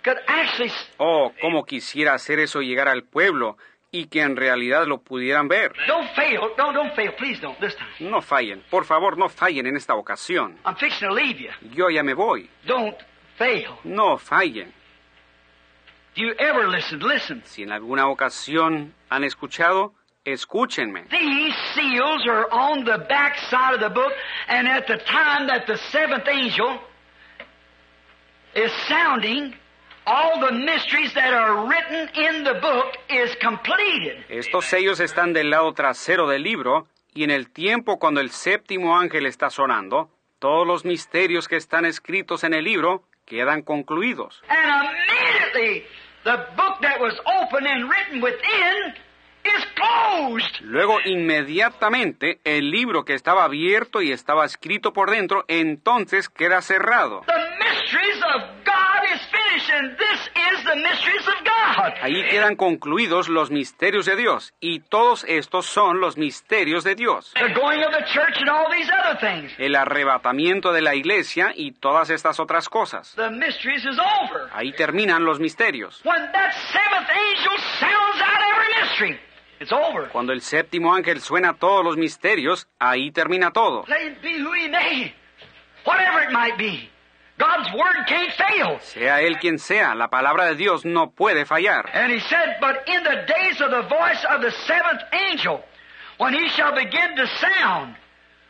[0.03, 0.71] could actually.
[0.99, 3.57] Oh, cómo quisiera hacer eso llegar al pueblo
[3.91, 5.73] y que en realidad lo pudieran ver.
[5.87, 6.41] Don't fail.
[6.57, 7.13] No, don't fail.
[7.17, 8.09] Please don't this time.
[8.09, 10.57] No fallen, por favor, no fallen en esta ocasión.
[10.65, 11.49] I'm fixing to leave you.
[11.73, 12.49] Yo ya me voy.
[12.65, 12.97] Don't
[13.37, 13.77] fail.
[13.83, 14.73] No fallen.
[16.15, 16.99] Do you ever listen?
[16.99, 17.41] Listen.
[17.45, 19.93] Si en alguna ocasión han escuchado,
[20.27, 21.07] escúchenme.
[21.09, 24.11] These seals are on the back side of the book,
[24.47, 26.79] and at the time that the seventh angel
[28.53, 29.55] is sounding,
[30.05, 34.25] all the mysteries that are written in the book is completed.
[34.29, 38.97] Estos sellos están del lado trasero del libro y en el tiempo cuando el séptimo
[38.97, 44.41] ángel está sonando, todos los misterios que están escritos en el libro quedan concluidos.
[44.49, 45.85] And immediately
[46.23, 48.93] the book that was open and written within
[49.57, 50.61] is closed.
[50.61, 57.23] Luego, inmediatamente, el libro que estaba abierto y estaba escrito por dentro, entonces queda cerrado.
[57.27, 61.93] The mysteries of God is finished, and this is the mysteries of God.
[62.01, 67.33] Ahí quedan concluidos los misterios de Dios, y todos estos son los misterios de Dios.
[67.33, 69.51] The going of the church and all these other things.
[69.57, 73.13] El arrebatamiento de la iglesia y todas estas otras cosas.
[73.15, 74.49] The mysteries is over.
[74.53, 76.01] Ahí terminan los misterios.
[79.59, 80.09] It's over.
[80.09, 83.85] Cuando el séptimo ángel suena todos los misterios, ahí termina todo.
[83.87, 85.13] Let him be who he may,
[85.85, 86.89] whatever it might be.
[87.39, 88.79] God's word can't fail.
[88.81, 91.89] Sea él quien sea, la palabra de Dios no puede fallar.
[91.93, 95.63] And he said, But in the days of the voice of the seventh angel,
[96.17, 97.95] when he shall begin to sound,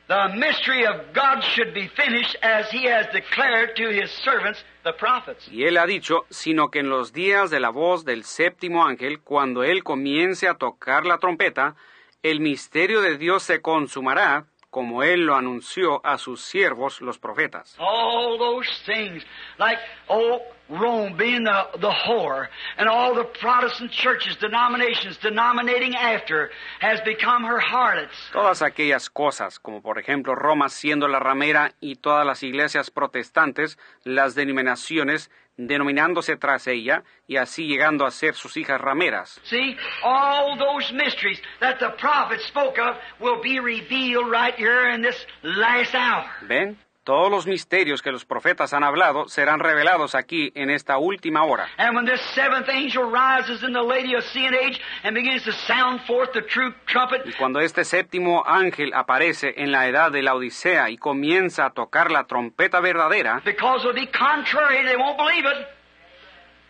[0.08, 4.94] the mystery of God should be finished as he has declared to his servants, the
[4.94, 5.48] prophets.
[5.52, 9.20] Y él ha dicho, sino que en los días de la voz del séptimo ángel,
[9.20, 11.76] cuando él comience a tocar la trompeta,
[12.24, 17.76] el misterio de Dios se consumará, como él lo anunció a sus siervos los profetas.
[17.80, 19.24] All those things,
[19.58, 22.48] like, oh, Rome being the, the whore,
[22.78, 28.14] and all the Protestant churches, denominations, denominating after, has become her harlots.
[28.34, 33.78] Todas aquellas cosas, como por ejemplo Roma siendo la ramera y todas las iglesias protestantes,
[34.04, 39.42] las denominaciones denominándose tras ella y así llegando a ser sus hijas rameras.
[39.46, 45.02] See, all those mysteries that the prophets spoke of will be revealed right here in
[45.02, 46.26] this last hour.
[46.48, 46.78] ¿Ven?
[47.08, 51.70] Todos los misterios que los profetas han hablado serán revelados aquí en esta última hora.
[51.78, 56.34] And when this seventh angel rises in the Laodicean age and begins to sound forth
[56.34, 60.90] the true trumpet, Y cuando este séptimo ángel aparece en la edad de la Odisea
[60.90, 65.66] y comienza a tocar la trompeta verdadera, because it'll be contrary, they won't believe it.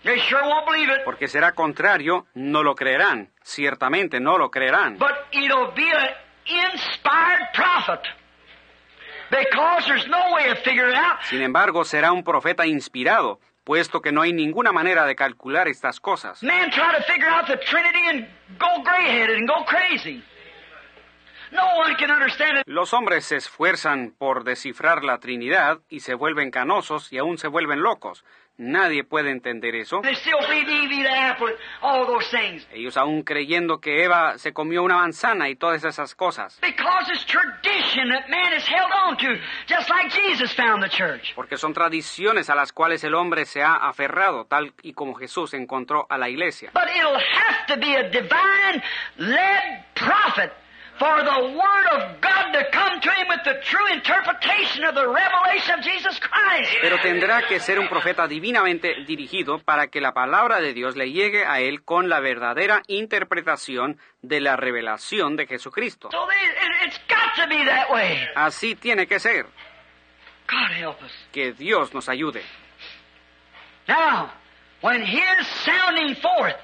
[0.04, 1.04] They sure won't believe it.
[1.04, 3.32] porque será contrario, no lo creerán.
[3.42, 5.00] Ciertamente no lo creerán.
[5.00, 6.10] But it'll be an
[6.46, 8.02] inspired prophet.
[11.24, 16.00] Sin embargo, será un profeta inspirado, puesto que no hay ninguna manera de calcular estas
[16.00, 16.42] cosas.
[22.66, 27.48] Los hombres se esfuerzan por descifrar la Trinidad y se vuelven canosos y aún se
[27.48, 28.26] vuelven locos.
[28.58, 30.02] Nadie puede entender eso.
[32.74, 36.60] Ellos aún creyendo que Eva se comió una manzana y todas esas cosas.
[41.36, 45.54] Porque son tradiciones a las cuales el hombre se ha aferrado, tal y como Jesús
[45.54, 46.72] encontró a la iglesia.
[46.74, 48.82] But it'll have to be a divine
[49.18, 50.52] led prophet
[51.00, 55.08] for the Word of God to come to him with the true interpretation of the
[55.08, 56.72] revelation of Jesus Christ.
[56.82, 61.12] Pero tendrá que ser un profeta divinamente dirigido para que la palabra de Dios le
[61.12, 66.10] llegue a él con la verdadera interpretación de la revelación de Jesucristo.
[66.12, 68.28] So it, it's got to be that way.
[68.36, 69.46] Así tiene que ser.
[70.48, 71.12] God help us.
[71.32, 72.42] Que Dios nos ayude.
[73.88, 74.32] Now,
[74.82, 76.58] when his sounding forth,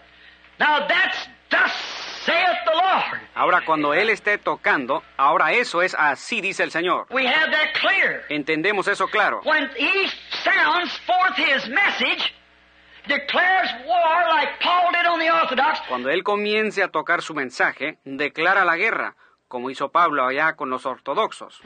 [0.60, 3.22] now that's thus saith the Lord.
[3.36, 7.08] Ahora cuando Él esté tocando, ahora eso es así dice el Señor.
[7.10, 8.24] We have that clear.
[8.30, 9.42] Entendemos eso claro.
[9.44, 10.10] When he
[10.44, 12.34] sounds forth his message,
[13.08, 17.98] declares war like Paul did on the Orthodox, Cuando Él comience a tocar su mensaje,
[18.06, 19.16] declara la guerra,
[19.54, 21.62] como hizo Pablo allá con los ortodoxos.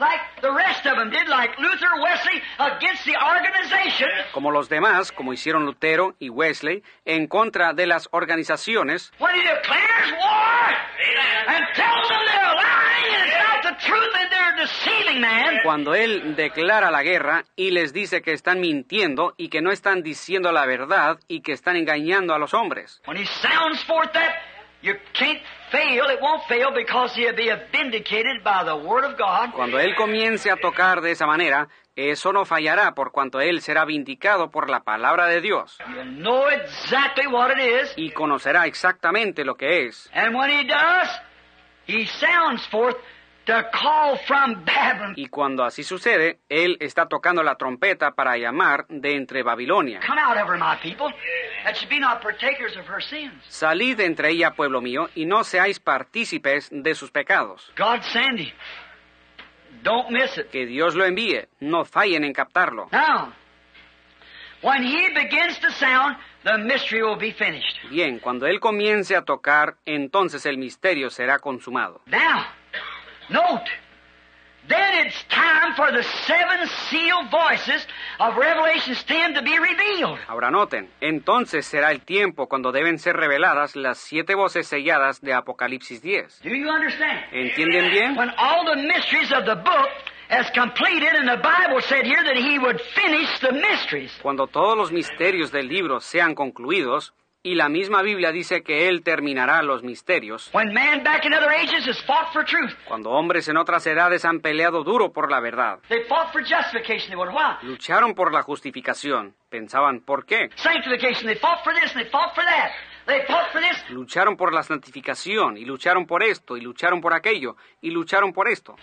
[3.16, 4.10] organization.
[4.32, 9.10] Como los demás, como hicieron Lutero y Wesley, en contra de las organizaciones,
[15.64, 20.02] cuando Él declara la guerra y les dice que están mintiendo y que no están
[20.02, 23.00] diciendo la verdad y que están engañando a los hombres.
[23.06, 24.34] when he sounds forth that,
[24.82, 25.40] you can't
[25.70, 26.04] fail.
[26.10, 29.52] It won't fail because he'll be vindicated by the Word of God.
[29.54, 33.84] Cuando Él comience a tocar de esa manera, eso no fallará por cuanto Él será
[33.84, 37.92] vindicado por la palabra de Dios You'll know exactly what it is.
[37.96, 40.08] y conocerá exactamente lo que es.
[40.14, 41.08] And when he does,
[41.86, 42.96] he sounds forth
[43.48, 45.14] to call from Babylon.
[45.16, 50.00] Y cuando así sucede, Él está tocando la trompeta para llamar de entre Babilonia.
[50.06, 51.10] Come out of her, my people,
[51.64, 53.32] that you be not partakers of her sins.
[53.48, 57.72] Salid de entre ella, pueblo mío, y no seáis partícipes de sus pecados.
[57.76, 58.52] God send him.
[59.82, 60.50] Don't miss it.
[60.50, 62.88] Que Dios lo envíe, no fallen en captarlo.
[62.92, 63.32] Now,
[64.60, 67.78] when he begins to sound, the mystery will be finished.
[67.88, 72.02] Bien, cuando Él comience a tocar, entonces el misterio será consumado.
[72.06, 72.44] Now,
[73.30, 73.68] note,
[74.68, 77.86] then it's time for the seven seal voices
[78.20, 80.18] of Revelations 10 to be revealed.
[80.28, 85.32] Ahora noten, entonces será el tiempo cuando deben ser reveladas las siete voces selladas de
[85.32, 86.40] Apocalipsis 10.
[86.42, 87.24] Do you understand?
[87.32, 88.16] ¿Entienden bien?
[88.16, 89.88] When all the mysteries of the book
[90.30, 94.12] as completed, and the Bible said here that He would finish the mysteries.
[94.20, 97.14] Cuando todos los misterios del libro sean concluidos,
[97.48, 100.50] y la misma Biblia dice que Él terminará los misterios,
[102.86, 107.08] cuando hombres en otras edades han peleado duro por la verdad, they fought for justification.
[107.08, 107.66] They wondered why.
[107.66, 110.50] lucharon por la justificación, pensaban, ¿por qué?
[113.88, 118.48] Lucharon por la santificación, y lucharon por esto, y lucharon por aquello, y lucharon por
[118.48, 118.76] esto.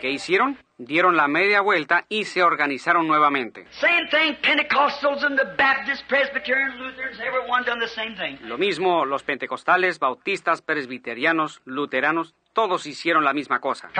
[0.00, 0.58] ¿Qué hicieron?
[0.76, 3.64] Dieron la media vuelta y se organizaron nuevamente.
[8.40, 13.90] Lo mismo los pentecostales, bautistas, presbiterianos, luteranos, todos hicieron la misma cosa.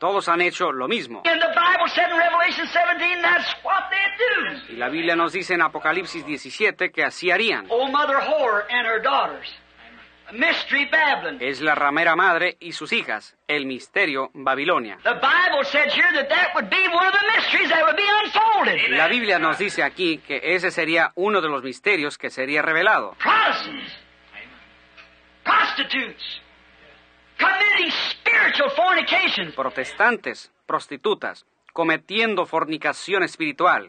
[0.00, 1.22] Todos han hecho lo mismo.
[1.26, 4.72] And the Bible said in Revelation 17, that's what they do.
[4.72, 7.66] Y la Biblia nos dice en Apocalipsis 17 que así harían.
[10.32, 11.38] Mystery Babylon.
[11.40, 14.96] Es la ramera madre y sus hijas, el misterio Babilonia.
[15.02, 18.06] The Bible said here that that would be one of the mysteries that would be
[18.24, 18.90] unfolded.
[18.96, 23.14] La Biblia nos dice aquí que ese sería uno de los misterios que sería revelado.
[23.22, 23.92] Protestants,
[25.44, 26.40] prostitutes,
[27.38, 31.44] committing spiritual fornications, Protestantes, prostitutas,
[31.74, 33.88] cometiendo fornicación espiritual,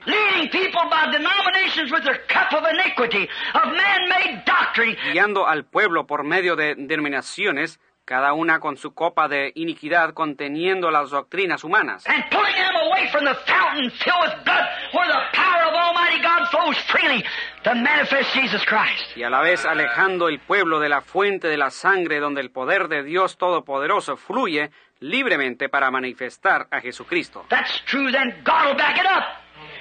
[5.14, 10.90] guiando al pueblo por medio de denominaciones, cada una con su copa de iniquidad conteniendo
[10.92, 15.20] las doctrinas humanas, and pulling them away from the fountain filled with blood, where the
[15.34, 17.24] power of Almighty God flows freely
[17.64, 19.16] to manifest Jesus Christ.
[19.16, 22.52] y a la vez alejando el pueblo de la fuente de la sangre donde el
[22.52, 27.46] poder de Dios Todopoderoso fluye libremente para manifestar a Jesucristo.
[27.50, 29.24] That's true, then God will back it up.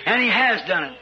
[0.06, 0.98] And He has done it.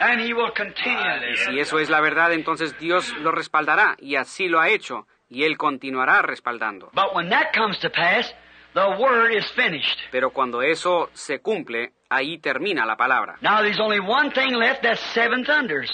[0.00, 1.36] And He will continue.
[1.36, 5.44] Si eso es la verdad, entonces Dios lo respaldará, y así lo ha hecho, y
[5.44, 6.90] Él continuará respaldando.
[6.94, 8.34] But when that comes to pass,
[8.74, 9.98] the Word is finished.
[10.10, 13.36] Pero cuando eso se cumple, ahí termina la palabra.
[13.40, 15.90] Now there's only one thing left, that's seven thunders.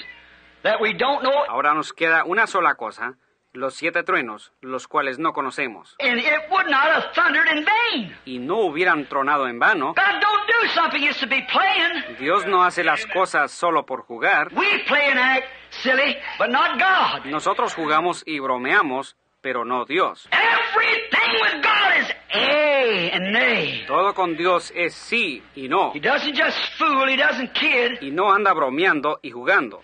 [0.63, 3.15] That we don't know, Ahora nos queda una sola cosa,
[3.53, 8.17] los siete truenos, los cuales no conocemos, and it would not have thundered in vain.
[8.25, 9.95] y no hubieran tronado en vano.
[9.95, 12.17] God don't do something just to be playing.
[12.19, 14.49] Dios no hace las cosas solo por jugar.
[14.55, 15.45] We play and act
[15.83, 17.25] silly, but not God.
[17.27, 20.29] Nosotros jugamos y bromeamos, pero no Dios.
[20.33, 23.85] Everything with God is a and nay.
[23.87, 27.99] Todo con Dios es sí y no, He doesn't just fool, he doesn't kid.
[28.01, 29.81] y no anda bromeando y jugando.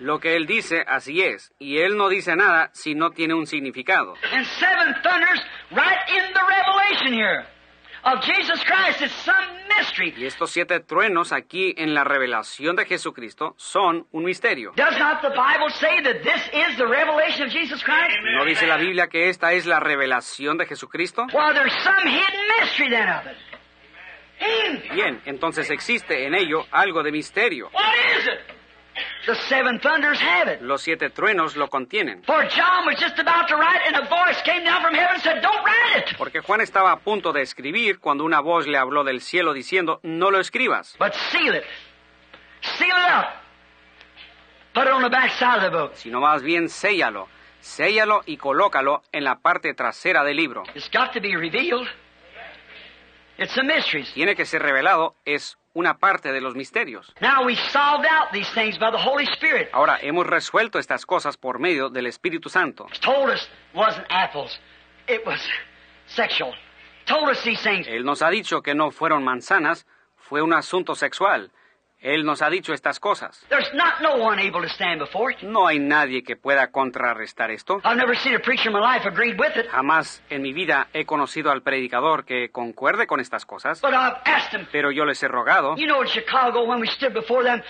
[0.00, 3.46] Lo que Él dice, así es, y Él no dice nada si no tiene un
[3.46, 4.14] significado.
[8.02, 9.02] Of Jesus Christ.
[9.02, 10.14] It's some mystery.
[10.16, 14.72] Y estos siete truenos aquí en la revelación de Jesucristo son un misterio.
[14.74, 18.16] Does not the Bible say that this is the revelation of Jesus Christ?
[18.36, 21.26] ¿No dice la Biblia que esta es la revelación de Jesucristo?
[21.32, 23.36] Well, there's some hidden mystery then of it.
[24.94, 27.68] Bien, entonces existe en ello algo de misterio.
[27.72, 28.59] What is it?
[29.26, 30.62] The seven thunders have it.
[30.62, 32.22] Los siete truenos lo contienen.
[32.24, 35.22] For John was just about to write, and a voice came down from heaven and
[35.22, 38.78] said, Don't write it, Porque Juan estaba a punto de escribir cuando una voz le
[38.78, 41.64] habló del cielo diciendo, no lo escribas, but seal it.
[42.62, 43.26] Seal it up.
[44.72, 45.92] Put it on the back side of the book.
[45.96, 47.28] sino más bien séllalo,
[47.60, 50.62] séllalo y colócalo en la parte trasera del libro.
[50.74, 51.88] It's got to be revealed.
[53.36, 54.12] It's the mysteries.
[54.12, 57.12] Tiene que ser revelado, es una parte de los misterios.
[57.20, 59.68] Now we solved out these things by the Holy Spirit.
[59.72, 62.86] Ahora, hemos resuelto estas cosas por medio del Espíritu Santo.
[62.88, 64.58] It's told us it wasn't apples.
[65.06, 65.40] It was
[66.06, 66.54] sexual.
[67.06, 67.86] Told us these things.
[67.86, 71.50] Él nos ha dicho que no fueron manzanas, fue un asunto sexual.
[72.00, 73.46] Él nos ha dicho estas cosas.
[74.02, 75.42] No one able to stand before it.
[75.42, 77.80] No hay nadie que pueda contrarrestar esto.
[77.84, 80.88] I've never seen a preacher in my life agreed with it, Jamás en mi vida
[80.94, 84.66] he conocido al predicador que concuerde con estas cosas, but I've asked him.
[84.72, 85.76] pero yo les he rogado.
[85.76, 87.62] You know, in Chicago, when we stood before them,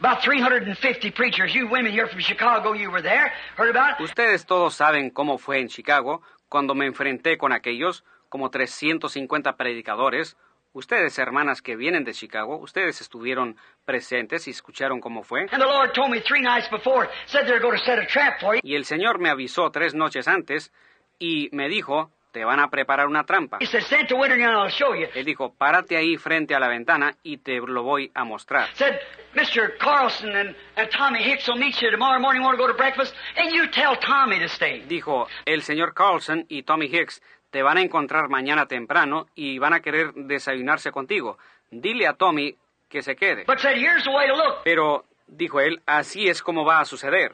[0.00, 4.04] about 350 preachers, you women here from Chicago, you were there, heard about it.
[4.04, 10.36] Ustedes todos saben cómo fue en Chicago cuando me enfrenté con aquellos, como 350 predicadores.
[10.76, 13.56] Ustedes, hermanas que vienen de Chicago, ustedes estuvieron
[13.86, 15.46] presentes y escucharon cómo fue.
[15.50, 18.38] And the Lord told me three nights before, said they're going to set a trap
[18.38, 18.60] for you.
[18.62, 20.74] Y el Señor me avisó tres noches antes
[21.18, 23.56] y me dijo, te van a preparar una trampa.
[23.62, 25.06] He said, stand to window and I'll show you.
[25.14, 28.68] Él dijo, párate ahí frente a la ventana y te lo voy a mostrar.
[28.74, 28.98] Said,
[29.34, 29.78] Mr.
[29.78, 32.42] Carlson and, and Tommy Hicks will meet you tomorrow morning.
[32.42, 33.14] Want to go to breakfast?
[33.38, 34.84] And you tell Tommy to stay.
[34.86, 37.22] Dijo, el señor Carlson y Tommy Hicks
[37.56, 41.38] te van a encontrar mañana temprano y van a querer desayunarse contigo.
[41.70, 42.54] Dile a Tommy
[42.86, 43.44] que se quede.
[43.46, 44.56] But said, here's the way to look.
[44.62, 47.32] Pero, dijo él, así es como va a suceder.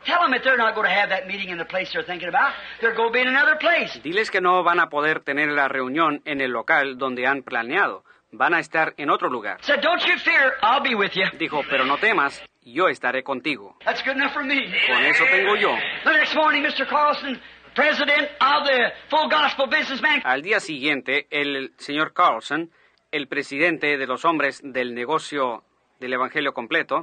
[4.04, 8.04] Diles que no van a poder tener la reunión en el local donde han planeado.
[8.30, 9.58] Van a estar en otro lugar.
[9.66, 11.24] Don't you fear, I'll be with you.
[11.36, 13.76] Dijo, pero no temas, yo estaré contigo.
[13.84, 14.72] That's good enough for me.
[14.86, 15.76] Con eso tengo yo.
[16.04, 16.86] The next morning, Mr.
[16.86, 17.40] Carlson,
[17.74, 22.70] president of the Full Gospel Businessman, Al día siguiente, el señor Carlson,
[23.10, 25.64] el presidente de los hombres del negocio
[25.98, 27.00] del Evangelio completo,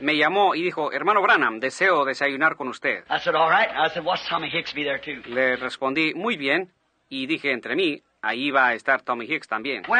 [0.00, 3.04] me llamó y dijo, hermano Branham, deseo desayunar con usted.
[3.08, 3.68] I said, all right.
[3.70, 5.22] I said, watch Tommy Hicks be there too.
[5.28, 6.72] Le respondí, muy bien,
[7.08, 9.84] y dije entre mí, ahí va a estar Tommy Hicks también.
[9.88, 9.94] Oh,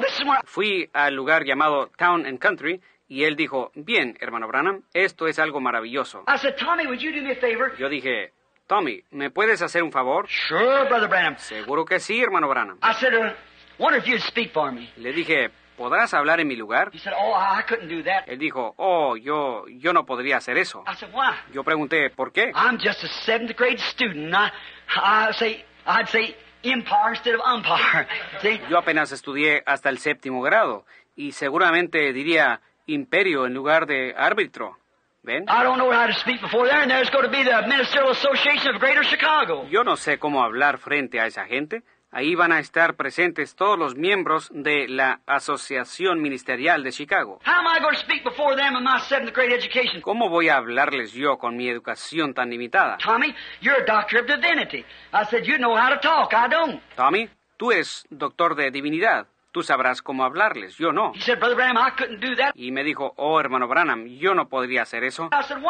[0.00, 2.80] this is where Fui al lugar llamado Town and Country
[3.14, 6.24] y él dijo, bien, hermano Branham, esto es algo maravilloso.
[6.26, 7.76] I said, Tommy, would you do me a favor?
[7.78, 8.32] Yo dije,
[8.66, 10.26] Tommy, ¿me puedes hacer un favor?
[10.28, 11.36] Sure, Brother Branham.
[11.38, 12.76] Seguro que sí, hermano Branham.
[12.82, 13.32] I said, uh,
[13.78, 14.90] wonder if you'd speak for me.
[14.96, 16.90] Le dije, ¿podrás hablar en mi lugar?
[16.92, 18.26] He said, oh, I couldn't do that.
[18.26, 20.82] Él dijo, oh, yo, yo no podría hacer eso.
[20.84, 21.36] I said, why?
[21.52, 22.50] Yo pregunté, ¿por qué?
[22.52, 24.34] I'm just a seventh grade student.
[24.34, 24.50] I,
[24.96, 26.34] I say, I'd say
[26.64, 28.08] empire instead of umpire.
[28.42, 28.60] See?
[28.68, 30.84] Yo apenas estudié hasta el séptimo grado
[31.14, 34.76] y seguramente diría imperio en lugar de árbitro.
[35.22, 35.44] ¿Ven?
[35.44, 38.10] I don't know how to speak before there, and there's going to be the Ministerial
[38.10, 39.66] Association of Greater Chicago.
[39.70, 41.82] Yo no sé cómo hablar frente a esa gente.
[42.10, 47.40] Ahí van a estar presentes todos los miembros de la Asociación Ministerial de Chicago.
[47.44, 50.00] How am I going to speak before them in my seventh grade education?
[50.02, 52.98] ¿Cómo voy a hablarles yo con mi educación tan limitada?
[52.98, 54.84] Tommy, you're a doctor of divinity.
[55.12, 56.32] I said, you know how to talk.
[56.34, 56.80] I don't.
[56.94, 59.26] Tommy, tú eres doctor de divinidad.
[59.54, 61.12] Tú sabrás cómo hablarles, yo no.
[61.20, 62.56] Said, Branham, I couldn't do that.
[62.56, 65.30] Y me dijo, oh hermano Branham, yo no podría hacer eso.
[65.30, 65.62] Said.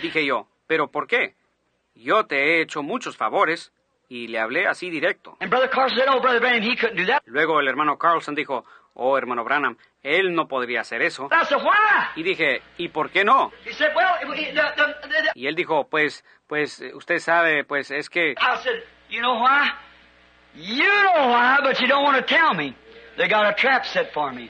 [0.00, 1.34] Dije yo, ¿pero por qué?
[1.94, 3.70] Yo te he hecho muchos favores
[4.08, 5.36] y le hablé así directo.
[5.40, 7.20] And Brother Carson said, oh, Brother Branham, he couldn't do that.
[7.26, 11.28] Luego el hermano Carlson dijo, oh hermano Branham, él no podría hacer eso.
[12.14, 13.52] Y dije, ¿y por qué no?
[13.66, 14.62] He said, well, the, the,
[15.08, 15.32] the.
[15.34, 18.30] Y él dijo, pues, pues, usted sabe, pues es que...
[18.30, 19.70] I said, you know why?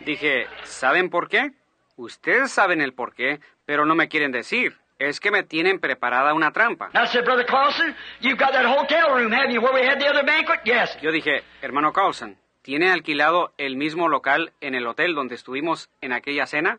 [0.04, 1.52] Dije, ¿saben por qué?
[1.96, 4.76] Ustedes saben el por qué, pero no me quieren decir.
[4.98, 6.90] Es que me tienen preparada una trampa.
[6.94, 10.08] I said, Brother Carlson, you've got that hotel room, haven't you, where we had the
[10.08, 10.60] other banquet?
[10.64, 10.96] Yes.
[11.02, 16.12] Yo dije, hermano Carlson, ¿tiene alquilado el mismo local en el hotel donde estuvimos en
[16.12, 16.78] aquella cena?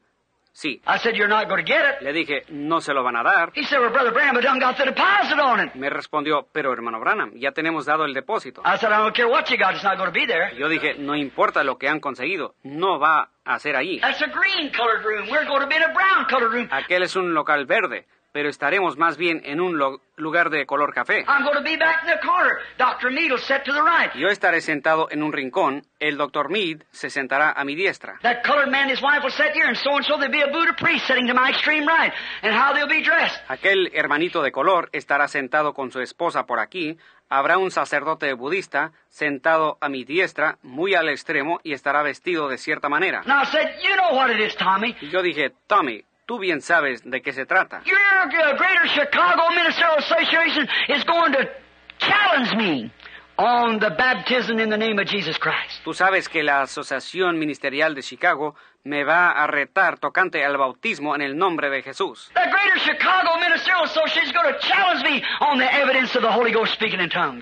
[0.58, 0.82] Sí.
[0.88, 2.02] I said, you're not going to get it.
[2.02, 3.52] Le dije, no se lo van a dar.
[3.54, 5.76] He said, well, Brother Branham, I done got the deposit on it.
[5.76, 8.64] Me respondió, pero hermano Branham, ya tenemos dado el depósito.
[8.66, 10.52] I said, I don't care what you got, it's not going to be there.
[10.58, 14.00] Yo dije, no importa lo que han conseguido, no va a ser ahí.
[14.02, 15.30] That's a green colored room.
[15.30, 16.68] We're going to be in a brown colored room.
[16.72, 19.80] Aquel es un local verde, pero estaremos más bien en un
[20.16, 21.26] lugar de color café.
[21.28, 22.60] I'm going to be back in the corner.
[22.78, 23.10] Dr.
[23.10, 24.14] Needle set to the right.
[24.14, 28.20] Yo estaré sentado en un rincón, el doctor Mead se sentará a mi diestra.
[28.22, 30.44] That colored man and his wife will sit here, and so and so there'll be
[30.44, 32.14] a Buddha priest sitting to my extreme right.
[32.44, 33.40] And how they'll be dressed.
[33.48, 36.96] Aquel hermanito de color estará sentado con su esposa por aquí,
[37.30, 42.60] habrá un sacerdote budista sentado a mi diestra, muy al extremo, y estará vestido de
[42.60, 43.24] cierta manera.
[45.02, 47.82] Yo dije, Tommy, tú bien sabes de qué se trata.
[47.86, 47.98] Your
[48.30, 51.50] Greater Chicago Ministerial Association is going to
[51.98, 52.92] challenge me
[53.38, 55.82] on the baptism in the name of Jesus Christ.
[55.86, 61.14] Tú sabes que la Asociación Ministerial de Chicago me va a retar tocante al bautismo
[61.14, 62.32] en el nombre de Jesús.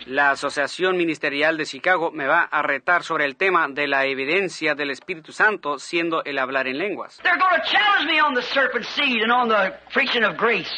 [0.07, 4.73] La Asociación Ministerial de Chicago me va a retar sobre el tema de la evidencia
[4.73, 7.21] del Espíritu Santo siendo el hablar en lenguas.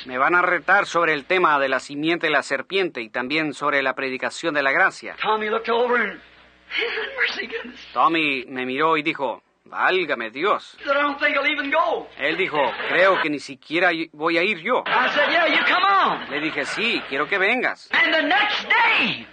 [0.05, 3.53] Me van a retar sobre el tema de la simiente de la serpiente y también
[3.53, 5.15] sobre la predicación de la gracia.
[7.93, 10.75] Tommy me miró y dijo, válgame Dios.
[10.79, 12.07] he said, I don't think I'll even go.
[12.19, 12.57] Él dijo,
[12.89, 14.83] creo que ni siquiera voy a ir yo.
[14.85, 16.29] I said, yeah, you come on.
[16.29, 17.89] Le dije, sí, quiero que vengas.
[17.91, 19.27] And the next day,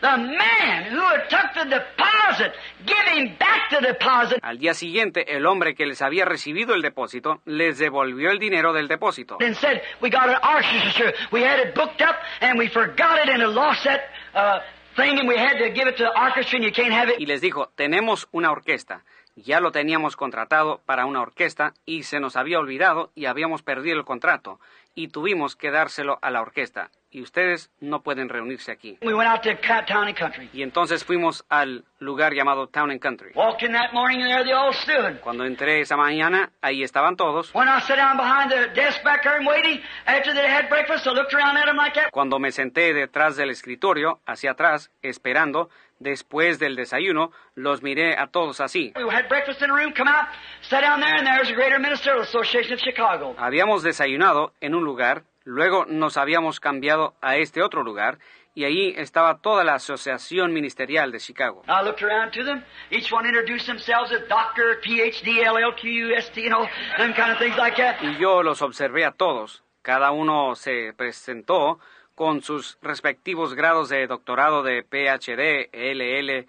[0.00, 2.52] the man who had took the deposit,
[2.84, 7.40] giving back the deposit, Al día siguiente, el hombre que les había recibido el depósito
[7.46, 9.38] les devolvió el dinero del depósito.
[9.40, 11.12] and said, we got an orchestra.
[11.32, 14.00] We had it booked up and we forgot it and it lost that
[14.34, 14.58] uh,
[14.96, 17.18] thing and we had to give it to the orchestra and you can't have it.
[17.18, 19.02] Y les dijo, tenemos una orquesta
[19.36, 23.98] Ya lo teníamos contratado para una orquesta y se nos había olvidado y habíamos perdido
[23.98, 24.58] el contrato
[24.94, 26.90] y tuvimos que dárselo a la orquesta.
[27.10, 28.98] Y ustedes no pueden reunirse aquí.
[29.02, 30.50] We went out to Ca- Town and Country.
[30.52, 33.30] Y entonces fuimos al lugar llamado Town and Country.
[33.60, 35.20] In that morning and there they all stood.
[35.20, 37.54] Cuando entré esa mañana, ahí estaban todos.
[37.54, 41.06] When I sat down behind the desk back there and waiting, after they had breakfast,
[41.06, 42.10] I looked around at them like that.
[42.10, 48.26] Cuando me senté detrás del escritorio, hacia atrás, esperando, después del desayuno, los miré a
[48.26, 48.92] todos así.
[48.96, 50.26] We had breakfast in a room, come out,
[50.62, 53.34] sat down there, and there's the Greater Ministerial Association of Chicago.
[53.38, 58.18] Habíamos desayunado en un lugar, luego nos habíamos cambiado a este otro lugar,
[58.54, 61.62] y allí estaba toda la Asociación Ministerial de Chicago.
[61.68, 62.64] I looked around to them.
[62.90, 66.66] Each one introduced themselves as Doctor, PhD, LLQUST, you know,
[66.96, 68.00] them kind of things like that.
[68.02, 69.62] Y yo los observé a todos.
[69.82, 71.78] Cada uno se presentó
[72.16, 76.46] con sus respectivos grados de doctorado de PhD, LL,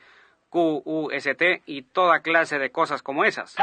[0.49, 3.53] QUST y toda clase de cosas como esas.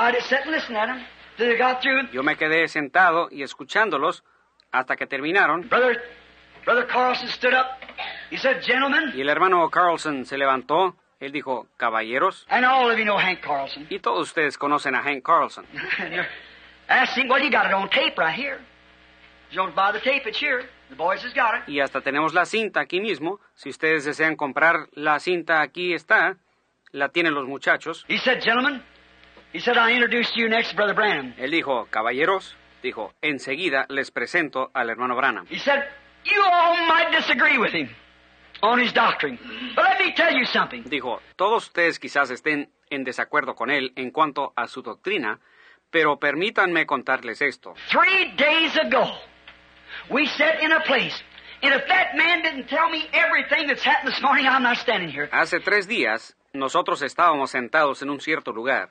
[2.12, 4.22] Yo me quedé sentado y escuchándolos
[4.70, 5.66] hasta que terminaron.
[5.68, 6.04] Brother,
[6.66, 7.66] Brother Carlson stood up.
[8.30, 10.96] He said, Gentlemen, Y el hermano Carlson se levantó.
[11.20, 12.46] Él dijo, caballeros.
[13.88, 15.64] Y todos ustedes conocen a Hank Carlson.
[21.66, 23.40] Y hasta tenemos la cinta aquí mismo.
[23.54, 26.36] Si ustedes desean comprar la cinta, aquí está.
[26.90, 28.04] La tienen los muchachos.
[28.08, 28.82] He said, Gentlemen,
[29.52, 31.34] he said, I introduce to you next Brother Branham.
[31.38, 35.46] Él dijo, caballeros, dijo, enseguida les presento al hermano Branham.
[35.50, 35.82] He said,
[36.24, 37.88] You all might disagree with him
[38.62, 39.38] on his doctrine.
[39.74, 40.84] But let me tell you something.
[40.84, 45.40] Dijo, todos ustedes quizás estén en desacuerdo con él en cuanto a su doctrina,
[45.90, 47.74] pero permítanme contarles esto.
[47.90, 49.04] Three days ago,
[50.10, 51.14] we sat in a place.
[51.62, 55.08] And if that man didn't tell me everything that's happened this morning, I'm not standing
[55.08, 55.28] here.
[55.32, 58.90] Hace tres días, nosotros estábamos sentados en un cierto lugar,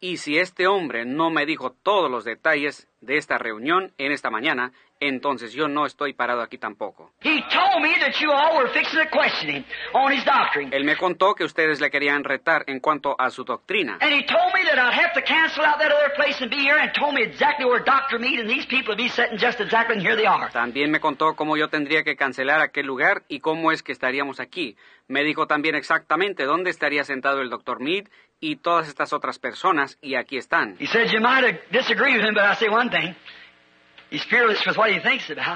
[0.00, 4.30] y si este hombre no me dijo todos los detalles de esta reunión en esta
[4.30, 4.72] mañana,
[5.08, 7.12] entonces yo no estoy parado aquí tampoco.
[7.22, 10.70] He told me that you all were fixing to question him on his doctrine.
[10.72, 13.98] Él me contó que ustedes le querían retar en cuanto a su doctrina.
[14.00, 16.58] And he told me that I'd have to cancel out that other place and be
[16.58, 18.18] here and told me exactly where Dr.
[18.18, 20.50] Mead and these people would be sitting just exactly, and here they are.
[20.50, 24.40] También me contó cómo yo tendría que cancelar aquel lugar y cómo es que estaríamos
[24.40, 24.76] aquí.
[25.08, 28.08] Me dijo también exactamente dónde estaría sentado el doctor Mead
[28.40, 30.76] y todas estas otras personas, y aquí están.
[30.78, 33.14] He said you might have disagreed with him, but I say one thing.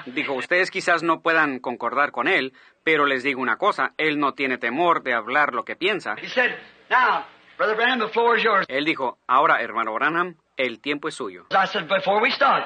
[0.07, 2.53] Dijo, ustedes quizás no puedan concordar con él,
[2.85, 6.15] pero les digo una cosa, él no tiene temor de hablar lo que piensa.
[6.21, 6.53] He said,
[6.91, 7.25] Now,
[7.57, 8.67] Brother Branham, the floor is yours.
[8.69, 11.47] Él dijo, ahora, hermano Branham, el tiempo es suyo.
[11.51, 12.65] I said, Before we start,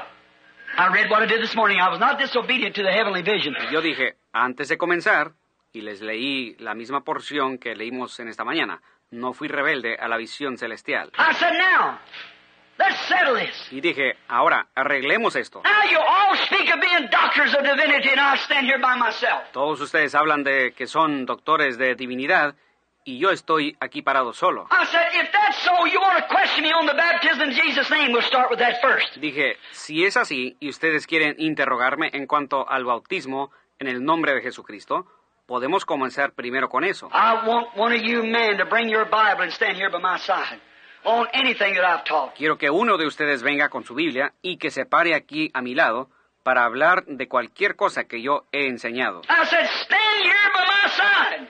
[0.79, 1.79] I read what I did this morning.
[1.81, 3.55] I was not disobedient to the heavenly vision.
[3.69, 5.33] Y yo dije, antes de comenzar,
[5.73, 8.81] y les leí la misma porción que leímos en esta mañana,
[9.11, 11.11] no fui rebelde a la visión celestial.
[12.83, 13.69] Let's settle this.
[13.71, 15.63] Y dije, ahora, arreglemos esto.
[15.63, 19.53] Now you all speak of being doctors of divinity, and I stand here by myself.
[19.53, 22.57] Todos ustedes hablan de que son doctores de divinidad
[23.05, 24.67] y yo estoy aquí parado solo.
[24.71, 27.89] I said, if that's so, you want to question me on the baptism in Jesus'
[27.89, 29.17] name, we'll start with that first.
[29.17, 34.35] Dije, si es así y ustedes quieren interrogarme en cuanto al bautismo en el nombre
[34.35, 35.07] de Jesucristo,
[35.47, 37.09] podemos comenzar primero con eso.
[37.13, 40.19] I want one of you men to bring your Bible and stand here by my
[40.19, 40.61] side
[41.05, 42.35] on anything that I've taught.
[42.37, 45.63] Quiero que uno de ustedes venga con su Biblia y que se pare aquí a
[45.63, 46.09] mi lado
[46.43, 49.23] para hablar de cualquier cosa que yo he enseñado.
[49.29, 51.49] I said, stand here by my side.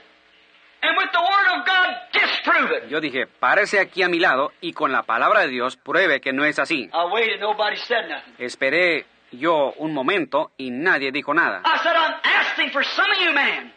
[0.84, 2.88] And with the Word of God, disprove it.
[2.90, 6.32] Yo dije, párese aquí a mi lado y con la palabra de Dios pruebe que
[6.32, 6.90] no es así.
[6.92, 8.34] I waited, nobody said nothing.
[8.38, 11.62] Esperé yo un momento y nadie dijo nada.
[11.64, 13.72] I said, I'm asking for some of you men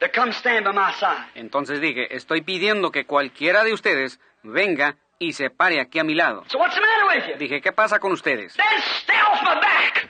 [0.00, 1.30] to come stand by my side.
[1.34, 6.14] Entonces dije, estoy pidiendo que cualquiera de ustedes venga y se pare aquí a mi
[6.14, 6.44] lado.
[6.48, 7.38] So what's the matter with you?
[7.38, 8.54] Dije, ¿qué pasa con ustedes?
[8.54, 10.08] Then stay off my back.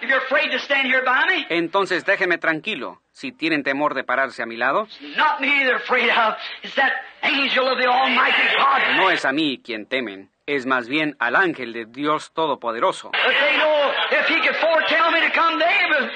[0.00, 3.02] If you're afraid to stand here by me, Entonces déjeme tranquilo.
[3.10, 6.36] Si tienen temor de pararse a mi lado, not me they're afraid of.
[6.62, 6.92] It's that
[7.22, 8.96] angel of the Almighty God.
[8.96, 13.10] no es a mí quien temen, es más bien al ángel de Dios Todopoderoso.
[13.10, 16.10] But they know if he could foretell me to come, they was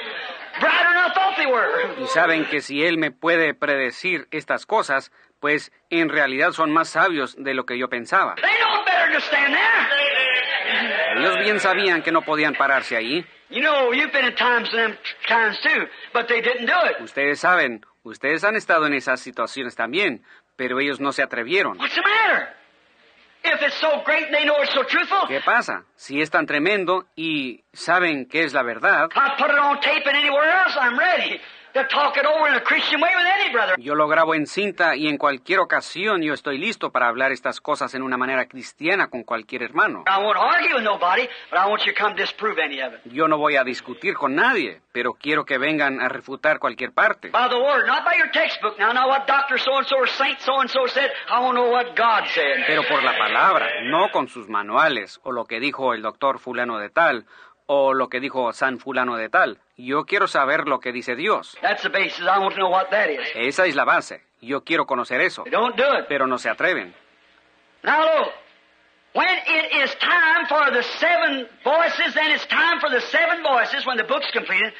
[0.61, 2.01] brighter than I thought they were.
[2.01, 5.11] Y saben que si Él me puede predecir estas cosas,
[5.43, 8.37] pues en realidad son más sabios de lo que yo pensaba.
[8.37, 11.19] They know better to stand there.
[11.19, 12.97] Ellos bien sabían que no podían pararse
[16.65, 17.01] do it.
[17.01, 20.25] Ustedes saben, ustedes han estado en esas situaciones también,
[20.57, 21.77] pero ellos no se atrevieron.
[21.77, 22.49] What's the matter?
[23.45, 25.83] If it's so great and they know it's so truthful, ¿Qué pasa?
[25.97, 29.09] Si es tan tremendo y saben que es la verdad,
[33.79, 37.61] Yo lo grabo en cinta y en cualquier ocasión yo estoy listo para hablar estas
[37.61, 40.05] cosas en una manera cristiana con cualquier hermano.
[40.07, 43.01] I won't argue with nobody, but I want you to come disprove any of it.
[43.13, 47.31] Yo no voy a discutir con nadie, pero quiero que vengan a refutar cualquier parte.
[47.31, 48.79] By the word, not by your textbook.
[48.79, 51.11] Now, not what Doctor so and so or Saint so and so said.
[51.31, 52.67] I want to know what God said.
[52.67, 56.79] Pero por la palabra, no con sus manuales o lo que dijo el doctor fulano
[56.79, 57.25] de tal
[57.67, 59.59] o lo que dijo San fulano de tal.
[59.77, 61.57] Yo quiero saber lo que dice Dios.
[61.61, 62.21] That's the basis.
[62.21, 63.21] I want to know what that is.
[63.35, 64.23] Esa es la base.
[64.41, 65.45] Yo quiero conocer eso.
[65.45, 66.07] They don't do it.
[66.09, 66.95] Pero no se atreven.
[67.83, 68.33] Now look,
[69.15, 73.85] when it is time for the seven voices, then it's time for the seven voices,
[73.87, 74.73] when the book's completed,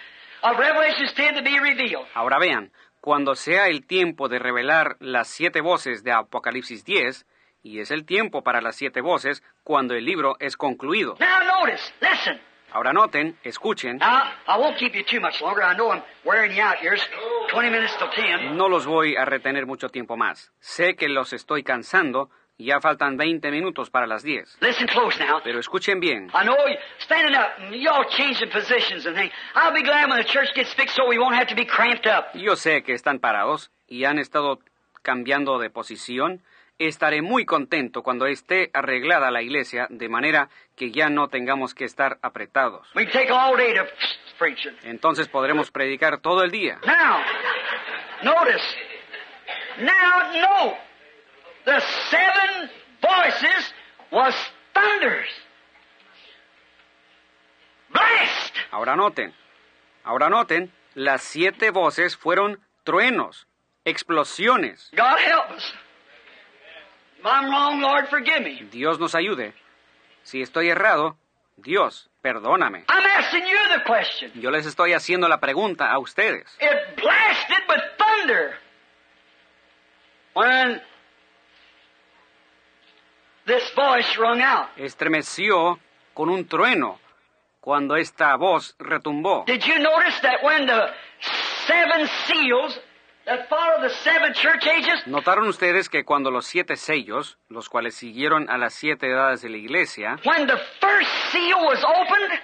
[0.43, 2.07] of Revelations 10 to be revealed.
[2.15, 7.27] Ahora vean, cuando sea el tiempo de revelar las siete voces de Apocalipsis 10,
[7.65, 11.17] y es el tiempo para las siete voces cuando el libro es concluido.
[11.19, 12.41] Now notice, listen.
[12.73, 15.63] Ahora noten, escuchen, Now, I won't keep you too much longer.
[15.63, 16.95] I know I'm wearing you out here.
[16.95, 17.05] It's
[17.51, 18.57] 20 minutes till 10.
[18.57, 20.53] no los voy a retener mucho tiempo más.
[20.61, 24.59] Sé que los estoy cansando ya faltan 20 minutos para las 10.
[24.61, 25.41] Listen close now.
[25.43, 26.31] Pero escuchen bien.
[26.33, 29.33] I know you standing up, and y'all changing positions and things.
[29.55, 32.07] I'll be glad when the church gets fixed so we won't have to be cramped
[32.07, 32.33] up.
[32.35, 34.61] Yo sé que están parados y han estado
[35.03, 36.41] cambiando de posición.
[36.89, 41.85] Estaré muy contento cuando esté arreglada la iglesia de manera que ya no tengamos que
[41.85, 42.89] estar apretados.
[42.97, 43.87] We can take all day to
[44.37, 44.73] preaching.
[44.83, 46.81] Entonces podremos predicar todo el día.
[46.85, 47.23] Now,
[48.25, 48.65] notice.
[49.79, 50.77] Now, note.
[51.67, 51.81] The
[52.11, 52.71] seven
[53.01, 53.75] voices
[54.11, 54.35] was
[54.75, 55.29] thunders.
[57.91, 58.57] Blast!
[58.73, 59.33] Ahora noten,
[60.03, 63.47] ahora noten, las siete voces fueron truenos,
[63.85, 64.91] explosiones.
[64.97, 65.63] God help us.
[65.65, 67.12] If I'm wrong, Lord, forgive me.
[68.71, 69.55] Dios nos ayude.
[70.23, 71.17] Si estoy errado,
[71.57, 72.85] Dios, perdóname.
[72.89, 74.33] I'm asking you the question.
[74.35, 76.47] Yo les estoy haciendo la pregunta a ustedes.
[76.61, 78.55] It blasted with thunder.
[80.35, 80.81] When
[83.47, 84.69] this voice rung out.
[84.77, 85.79] Estremeció
[86.15, 86.99] con un trueno
[87.61, 89.45] cuando esta voz retumbó.
[95.07, 99.49] ¿Notaron ustedes que cuando los siete sellos, los cuales siguieron a las siete edades de
[99.49, 102.41] la iglesia, when the first seal was opened,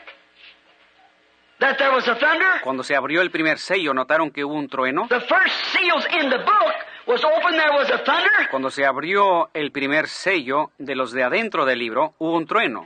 [1.58, 2.60] that there was a thunder?
[2.62, 5.06] cuando se abrió el primer sello, notaron que hubo un trueno?
[5.08, 6.74] The first seals in the book
[7.06, 8.48] was opened, there was a thunder?
[8.50, 12.84] Cuando se abrió el primer sello de los de adentro del libro, hubo un trueno.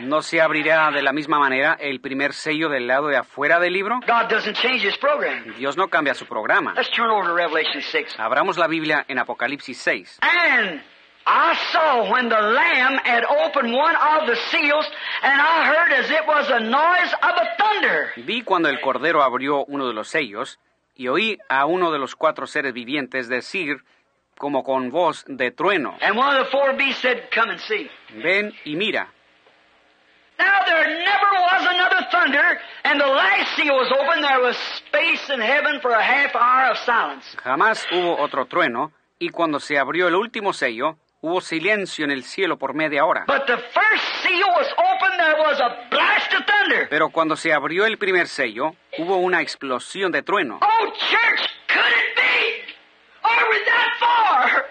[0.00, 3.72] ¿No se abrirá de la misma manera el primer sello del lado de afuera del
[3.72, 4.00] libro?
[4.06, 5.54] God doesn't change his program.
[5.56, 6.72] Dios no cambia su programa.
[6.74, 8.18] Let's turn over to Revelation 6.
[8.18, 10.20] Abramos la Biblia en Apocalipsis 6.
[10.22, 10.80] And
[11.26, 14.86] I saw when the Lamb had opened one of the seals,
[15.22, 18.12] and I heard as it was a noise of a thunder.
[18.24, 20.58] Vi cuando el Cordero abrió uno de los sellos
[20.94, 23.84] y oí a uno de los cuatro seres vivientes decir,
[24.38, 27.90] como con voz de trueno, And one of the four beasts said, Come and see.
[28.22, 29.08] ven y mira.
[30.38, 34.22] Now there never was another thunder, and the last seal was opened.
[34.24, 37.24] There was space in heaven for a half hour of silence.
[37.42, 42.22] Jamás hubo otro trueno, y cuando se abrió el último sello, hubo silencio en el
[42.22, 43.24] cielo por media hora.
[43.26, 46.86] But the first seal was opened, there was a blast of thunder.
[46.88, 50.60] Pero cuando se abrió el primer sello, hubo una explosión de trueno.
[50.62, 52.74] Oh, church, could it be?
[53.17, 53.17] Are we that far?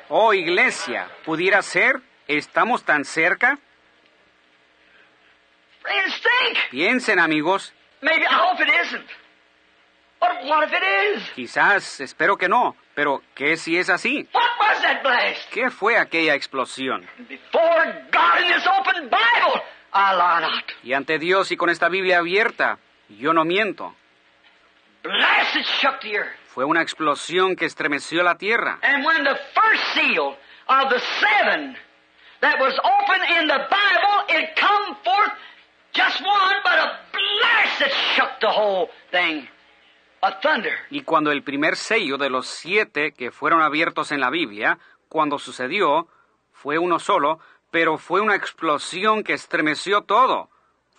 [0.09, 1.99] Oh, iglesia, ¿pudiera ser?
[2.27, 3.57] ¿Estamos tan cerca?
[6.71, 9.05] Piensen, amigos, Maybe, I hope it isn't.
[10.19, 11.31] But what if it is?
[11.35, 14.27] quizás, espero que no, pero ¿qué si es así?
[14.31, 15.49] What was that blast?
[15.51, 17.07] ¿Qué fue aquella explosión?
[17.27, 19.61] Before God in this open Bible,
[19.93, 20.63] I lie not.
[20.83, 22.79] Y ante Dios y con esta Biblia abierta,
[23.09, 23.95] yo no miento.
[26.57, 28.79] Fue una explosión que estremeció la tierra.
[28.81, 30.35] And when the first seal
[30.67, 31.77] of the seven
[32.41, 35.33] that was open in the Bible, it come forth
[35.93, 39.47] just one, but a blast that shook the whole thing.
[40.23, 40.73] A thunder.
[40.89, 44.79] Y cuando el primer sello de los siete que fueron abiertos en la Biblia,
[45.09, 46.07] cuando sucedió,
[46.53, 50.49] fue uno solo, pero fue una explosión que estremeció todo.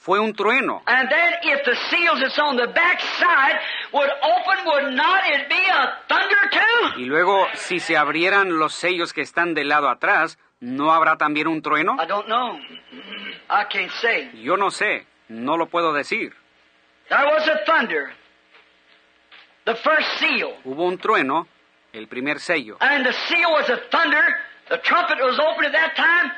[0.00, 0.82] Fue un trueno.
[0.86, 3.58] And then if the seals that's on the back side
[3.92, 7.00] would open, would not it be a thunder too?
[7.02, 11.48] Y luego, si se abrieran los sellos que están del lado atrás, ¿no habrá también
[11.48, 11.96] un trueno?
[12.00, 12.58] I don't know.
[13.50, 14.30] I can't say.
[14.40, 16.32] Yo no sé, no lo puedo decir.
[17.08, 18.12] There was a thunder.
[19.64, 20.54] The first seal.
[20.64, 21.48] Hubo un trueno,
[21.92, 22.76] el primer sello.
[22.80, 24.22] And the seal was a thunder.
[24.70, 26.30] The trumpet was open at that time.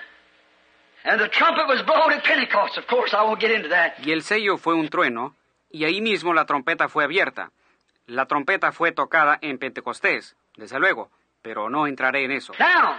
[4.02, 5.34] Y el sello fue un trueno,
[5.70, 7.50] y ahí mismo la trompeta fue abierta.
[8.06, 11.10] La trompeta fue tocada en Pentecostés, desde luego,
[11.42, 12.52] pero no entraré en eso.
[12.58, 12.96] Now,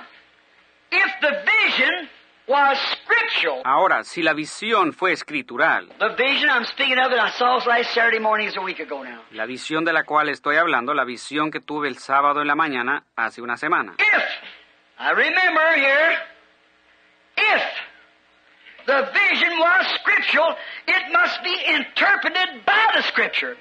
[0.89, 2.09] if the vision
[2.47, 7.31] was scriptural, Ahora, si la visión fue escritural, the vision I'm speaking of that I
[7.31, 9.21] saw last Saturday morning is a week ago now.
[9.31, 12.55] la visión de la cual estoy hablando, la visión que tuve el sábado en la
[12.55, 13.93] mañana hace una semana.
[13.99, 14.23] If,
[14.99, 16.17] I remember here,
[17.37, 17.63] if
[18.91, 20.55] the vision was scriptural,
[20.87, 23.55] it must be interpreted by the scripture,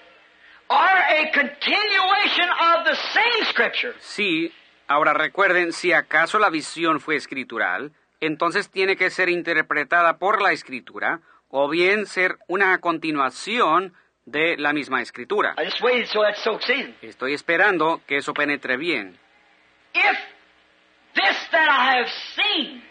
[0.68, 3.94] or a continuation of the same scripture.
[4.00, 4.52] Sí,
[4.89, 10.52] ahora recuerden, si acaso la visión fue escritural, entonces tiene que ser interpretada por la
[10.52, 13.94] escritura, o bien ser una continuación
[14.26, 15.55] de la misma escritura.
[15.59, 16.94] I just waited so that soaks in.
[17.02, 19.18] Estoy esperando que eso penetre bien.
[19.94, 20.18] If
[21.15, 22.83] this that I have seen,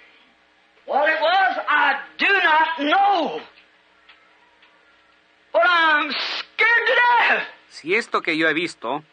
[0.89, 3.41] what it was, I do not know.
[5.53, 7.47] But I'm scared to death.
[7.69, 9.03] Si esto que yo he visto,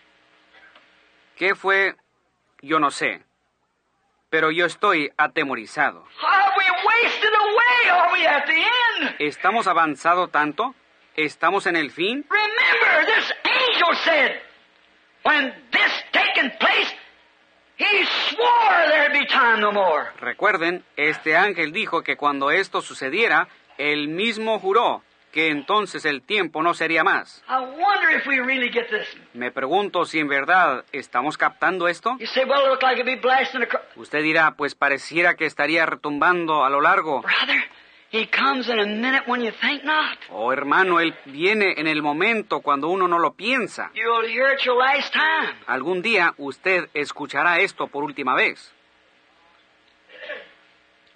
[1.36, 1.94] ¿qué fue?
[2.62, 3.22] Yo no sé.
[4.30, 6.04] Pero yo estoy atemorizado.
[6.22, 7.90] Are we wasted away?
[7.90, 9.16] Are we at the end?
[9.20, 10.74] ¿Estamos avanzado tanto?
[11.14, 12.26] ¿Estamos en el fin?
[12.28, 14.40] Remember, this angel said,
[15.22, 16.92] when this taken place,
[20.18, 23.48] Recuerden, este ángel dijo que cuando esto sucediera,
[23.78, 25.02] él mismo juró
[25.36, 27.44] que entonces el tiempo no sería más.
[27.46, 29.06] I wonder if we really get this.
[29.34, 32.16] Me pregunto si en verdad estamos captando esto.
[32.24, 33.80] Say, well, like.
[33.96, 37.20] Usted dirá, pues pareciera que estaría retumbando a lo largo.
[37.20, 37.62] Brother,
[38.10, 40.18] he comes in a minute when you think not.
[40.30, 43.90] Oh, hermano, él viene en el momento cuando uno no lo piensa.
[43.94, 45.54] You'll hear it your last time.
[45.66, 48.72] Algún día usted escuchará esto por última vez.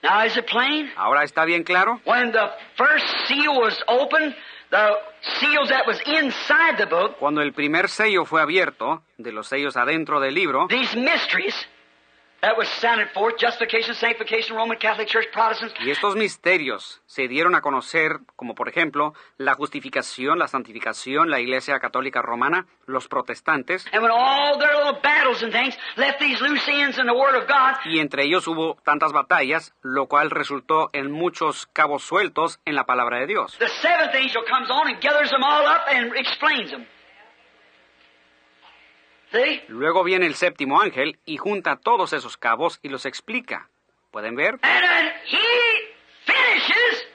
[0.02, 0.90] Now, is it plain?
[0.96, 2.00] ¿Ahora está bien claro?
[2.06, 4.34] When the first seal was opened,
[4.70, 4.94] the
[5.38, 9.76] seals that was inside the book, Cuando el primer sello fue abierto, de los sellos
[9.76, 11.54] adentro del libro, these mysteries
[15.80, 21.40] y estos misterios se dieron a conocer, como por ejemplo la justificación, la santificación, la
[21.40, 26.40] Iglesia Católica Romana, los protestantes, and when all their little battles and things left these
[26.40, 30.30] loose ends in the Word of God, y entre ellos hubo tantas batallas, lo cual
[30.30, 33.58] resultó en muchos cabos sueltos en la palabra de Dios.
[33.58, 36.86] the seventh angel comes on and gathers them all up and explains them.
[39.68, 43.68] Luego viene el séptimo ángel y junta todos esos cabos y los explica.
[44.10, 44.58] ¿Pueden ver?
[44.62, 45.94] And when he
[46.24, 47.06] finishes,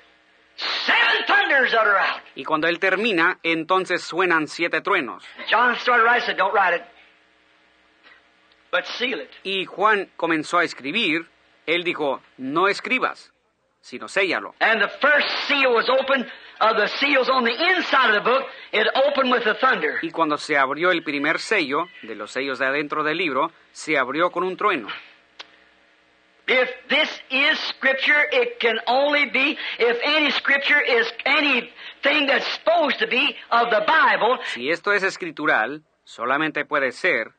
[0.56, 2.22] seven thunders utter out.
[2.35, 5.26] Y cuando él termina, entonces suenan siete truenos.
[5.50, 6.84] John started writing, said, Don't write it,
[8.72, 9.30] but seal it.
[9.44, 11.27] Y Juan comenzó a escribir,
[11.66, 13.34] él dijo, no escribas,
[13.82, 14.56] sino séllalo.
[14.61, 16.26] And the first seal was opened,
[16.61, 20.00] of the seals on the inside of the book, it opened with the thunder.
[20.01, 23.98] Y cuando se abrió el primer sello, de los sellos de adentro del libro, se
[23.98, 24.88] abrió con un trueno.
[26.48, 33.00] If this is Scripture, it can only be if any Scripture is anything that's supposed
[33.00, 34.38] to be of the Bible.
[34.53, 37.34] Si esto es escritural, solamente puede ser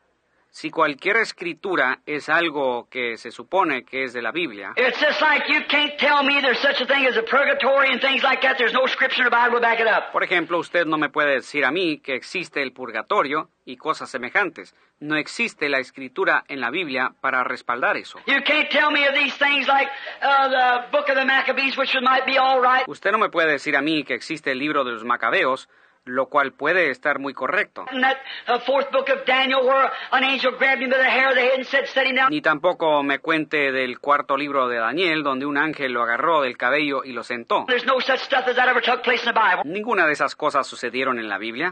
[0.57, 4.73] si cualquier escritura es algo que se supone que es de la Biblia.
[4.75, 8.01] It's just like you can't tell me there's such a thing as a purgatory and
[8.01, 8.57] things like that.
[8.57, 10.12] There's no Scripture in the Bible to back it up.
[10.12, 14.09] Por ejemplo, usted no me puede decir a mí que existe el purgatorio y cosas
[14.09, 14.75] semejantes.
[14.99, 18.18] No existe la escritura en la Biblia para respaldar eso.
[18.26, 19.91] You can't tell me of these things like
[20.23, 22.89] uh, the book of the Maccabees, which might be all right.
[22.89, 25.68] Usted no me puede decir a mí que existe el libro de los macabeos,
[26.07, 27.85] lo cual puede estar muy correcto.
[27.91, 28.17] And that
[28.49, 31.43] uh, fourth book of Daniel, where an angel grabbed him by the hair of the
[31.43, 35.23] head and said, "Set him down." Ni tampoco me cuente del cuarto libro de Daniel,
[35.23, 37.65] donde un ángel lo agarró del cabello y lo sentó.
[37.67, 39.62] There's no such stuff as that ever took place in the Bible.
[39.65, 41.70] Ninguna de esas cosas sucedieron en la Biblia.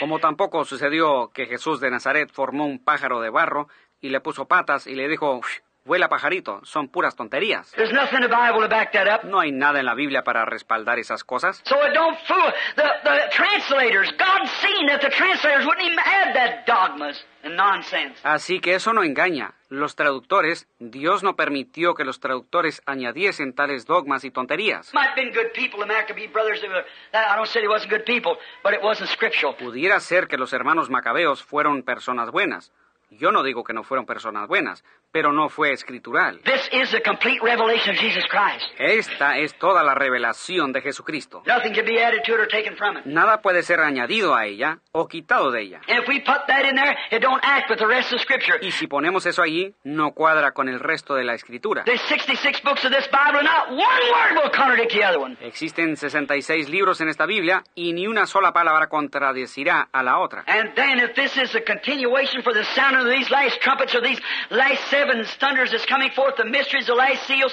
[0.00, 3.68] Como tampoco sucedió que Jesús de Nazaret formó un pájaro de barro
[4.00, 5.40] y le puso patas y le dijo,
[5.86, 7.70] vuela pajarito, son puras tonterías.
[7.72, 9.24] There's nothing in the Bible to back that up.
[9.24, 11.62] No hay nada en la Biblia para respaldar esas cosas.
[11.64, 14.10] So it don't fool the, the translators.
[14.18, 18.20] God seen that the translators wouldn't even add that dogmas and nonsense.
[18.24, 19.54] Así que eso no engaña.
[19.68, 24.92] Los traductores, Dios no permitió que los traductores añadiesen tales dogmas y tonterías.
[24.94, 26.60] Might have been good people, the Maccabee brothers.
[26.60, 29.56] They were, I don't say they wasn't good people, but it wasn't scriptural.
[29.56, 32.72] Pudiera ser que los hermanos macabeos fueron personas buenas.
[33.10, 34.84] Yo no digo que no fueron personas buenas,
[35.16, 36.42] pero no fue escritural.
[36.42, 38.66] This is the complete revelation of Jesus Christ.
[38.78, 41.42] Esta es toda la revelación de Jesucristo.
[41.46, 43.06] Nothing can be added to it or taken from it.
[43.06, 45.80] Nada puede ser añadido a ella o quitado de ella.
[45.88, 48.58] And if we put that in there, it don't act with the rest of Scripture.
[48.60, 51.84] Y si ponemos eso allí, no cuadra con el resto de la escritura.
[51.84, 55.38] There's 66 books of this Bible, and not one word will contradict the other one.
[55.40, 60.44] Existen 66 libros en esta Biblia y ni una sola palabra contradecirá a la otra.
[60.46, 64.02] And then if this is a continuation for the sound of these last trumpets or
[64.02, 64.20] these
[64.50, 65.05] last seven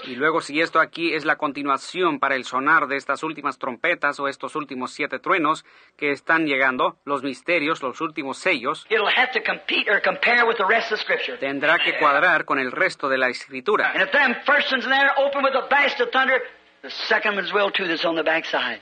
[0.06, 4.20] Y luego si esto aquí es la continuación para el sonar de estas últimas trompetas
[4.20, 5.66] o estos últimos siete truenos
[5.98, 10.58] que están llegando, los misterios, los últimos sellos, it'll have to compete or compare with
[10.58, 11.38] the rest of Scripture.
[11.38, 13.94] tendrá que cuadrar con el resto de la escritura.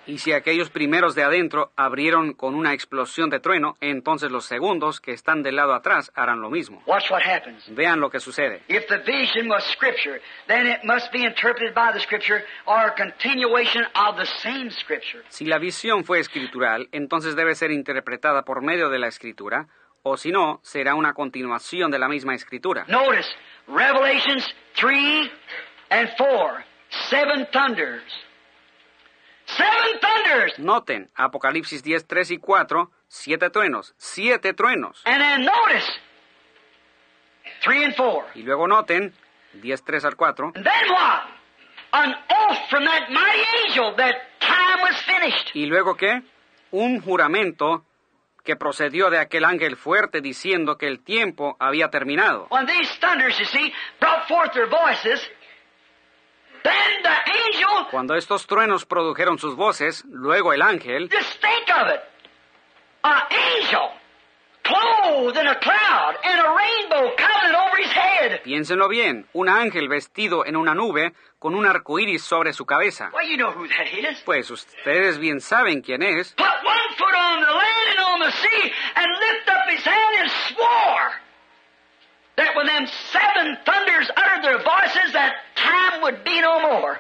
[0.08, 5.00] Y si aquellos primeros de adentro abrieron con una explosión de trueno, entonces los segundos
[5.00, 6.82] que están del lado atrás harán lo mismo.
[6.88, 7.64] Watch what happens.
[7.76, 8.64] Vean lo que sucede.
[8.68, 12.96] If the vision was Scripture, then it must be interpreted by the Scripture or a
[12.96, 15.24] continuation of the same Scripture.
[15.30, 19.68] Si la visión fue escritural, entonces debe ser interpretada por medio de la escritura,
[20.02, 22.86] o si no, será una continuación de la misma escritura.
[22.88, 23.30] Notice,
[23.68, 25.30] Revelations 3
[25.92, 26.64] and 4,
[27.10, 28.04] seven thunders.
[29.46, 30.60] Seven thunders!
[30.60, 35.02] Noten, Apocalipsis 10, 3 y 4, siete truenos, siete truenos.
[35.06, 35.90] And then notice,
[37.64, 38.26] 3 and 4.
[38.36, 39.14] Y luego noten,
[39.62, 41.22] 10, 3 al 4, And then what?
[41.94, 45.52] An oath from that mighty angel that time was finished.
[45.54, 46.22] y luego qué?
[46.72, 47.84] Un juramento
[48.46, 52.48] que procedió de aquel ángel fuerte diciendo que el tiempo había terminado.
[52.50, 55.20] When these thunders, you see, brought forth their voices,
[57.92, 62.02] Cuando estos truenos produjeron sus voces, luego el ángel, just think of it,
[63.04, 63.90] an angel
[64.64, 68.42] clothed in a cloud and a rainbow coming over his head.
[68.44, 73.12] piénsenlo bien, un ángel vestido en una nube con un arco iris sobre su cabeza.
[73.14, 74.22] Well, you know who that is.
[74.24, 76.34] Pues ustedes bien saben quién es.
[76.34, 80.16] Put one foot on the land and on the sea and lift up his hand
[80.22, 81.12] and swore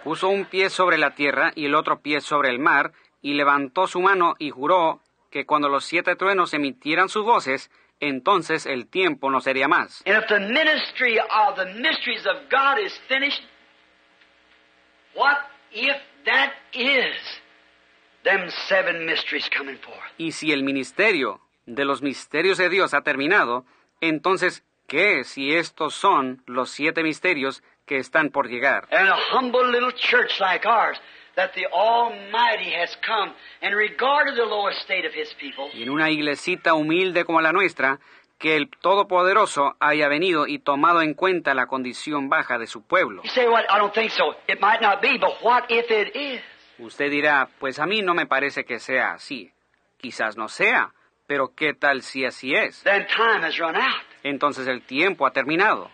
[0.03, 3.87] Puso un pie sobre la tierra y el otro pie sobre el mar, y levantó
[3.87, 9.29] su mano y juró que cuando los siete truenos emitieran sus voces, entonces el tiempo
[9.29, 10.03] no sería más.
[10.05, 13.43] And if the ministry of the mysteries of God is finished,
[15.15, 15.37] what
[15.71, 15.95] if
[16.25, 17.15] that is
[18.23, 19.99] them seven mysteries coming forth?
[20.17, 23.65] Y si el ministerio de los misterios de Dios ha terminado,
[24.01, 28.87] entonces, ¿qué si estos son los siete misterios que están por llegar?
[28.91, 30.99] And a humble little church like ours,
[31.35, 35.89] that the Almighty has come and regarded the lower state of His people, Y en
[35.89, 37.99] una iglesita humilde como la nuestra,
[38.37, 43.21] que el Todopoderoso haya venido y tomado en cuenta la condición baja de su pueblo.
[43.23, 44.35] You say, well, I don't think so.
[44.47, 46.41] It might not be, but what if it is?
[46.79, 49.51] Usted dirá, pues a mí no me parece que sea así.
[49.97, 50.91] Quizás no sea,
[51.27, 52.81] pero ¿qué tal si así es?
[52.83, 54.10] Then time has run out.
[54.23, 55.89] Entonces el tiempo ha terminado.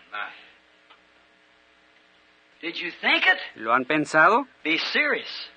[2.60, 3.38] Did you think it?
[3.54, 4.46] ¿Lo han pensado?
[4.64, 5.50] Be serious.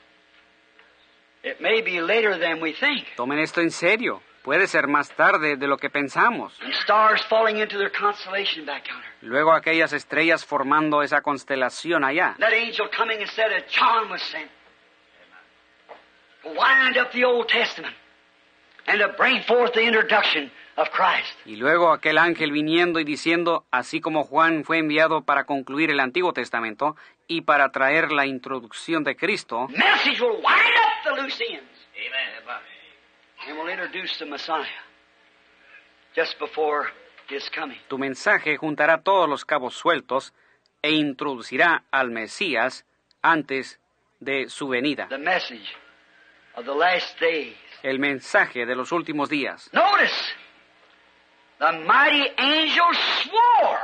[1.43, 3.08] It may be later than we think.
[3.16, 4.22] Tomen esto en serio.
[4.43, 6.58] Puede ser más tarde de lo que pensamos.
[6.61, 9.06] And stars falling into their constellation back yonder.
[9.22, 12.35] Luego aquellas estrellas formando esa constelación allá.
[12.40, 14.50] That angel coming and said that John was sent.
[16.43, 17.95] To wind up the Old Testament
[18.88, 21.38] and to bring forth the introduction of Christ.
[21.45, 26.00] Y luego aquel ángel viniendo y diciendo, así como Juan fue enviado para concluir el
[26.00, 26.95] Antiguo Testamento
[27.27, 31.67] y para traer la introducción de Cristo, Message will wind up the loose ends.
[33.48, 34.66] And will introduce the Messiah
[36.16, 36.90] just before
[37.30, 37.80] his coming.
[37.88, 40.33] tu mensaje juntará todos los cabos sueltos
[40.82, 42.85] e introducirá al Mesías
[43.22, 43.80] antes
[44.19, 45.08] de su venida.
[45.09, 45.75] The message
[46.56, 47.56] of the last days.
[47.83, 49.69] El mensaje de los últimos días.
[49.74, 50.14] Notice,
[51.62, 52.92] the mighty angel
[53.22, 53.80] swore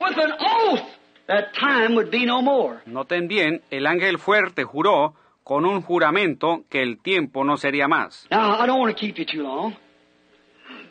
[0.00, 0.86] with an oath
[1.26, 2.82] that time would be no more.
[2.86, 5.14] Noten bien, el ángel fuerte juró
[5.44, 8.26] con un juramento que el tiempo no sería más.
[8.30, 9.76] Now, I don't want to keep you too long.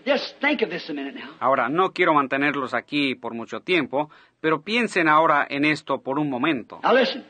[0.04, 1.36] Just think of this a minute now.
[1.40, 4.10] Ahora, no quiero mantenerlos aquí por mucho tiempo,
[4.40, 6.80] pero piensen ahora en esto por un momento.
[6.84, 7.24] Now listen.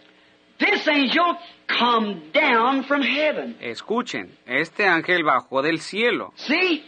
[0.57, 1.37] This angel
[1.67, 3.57] come down from heaven.
[3.59, 6.31] Escuchen, este ángel bajó del cielo.
[6.35, 6.85] See?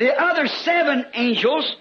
[0.00, 1.76] The other seven angels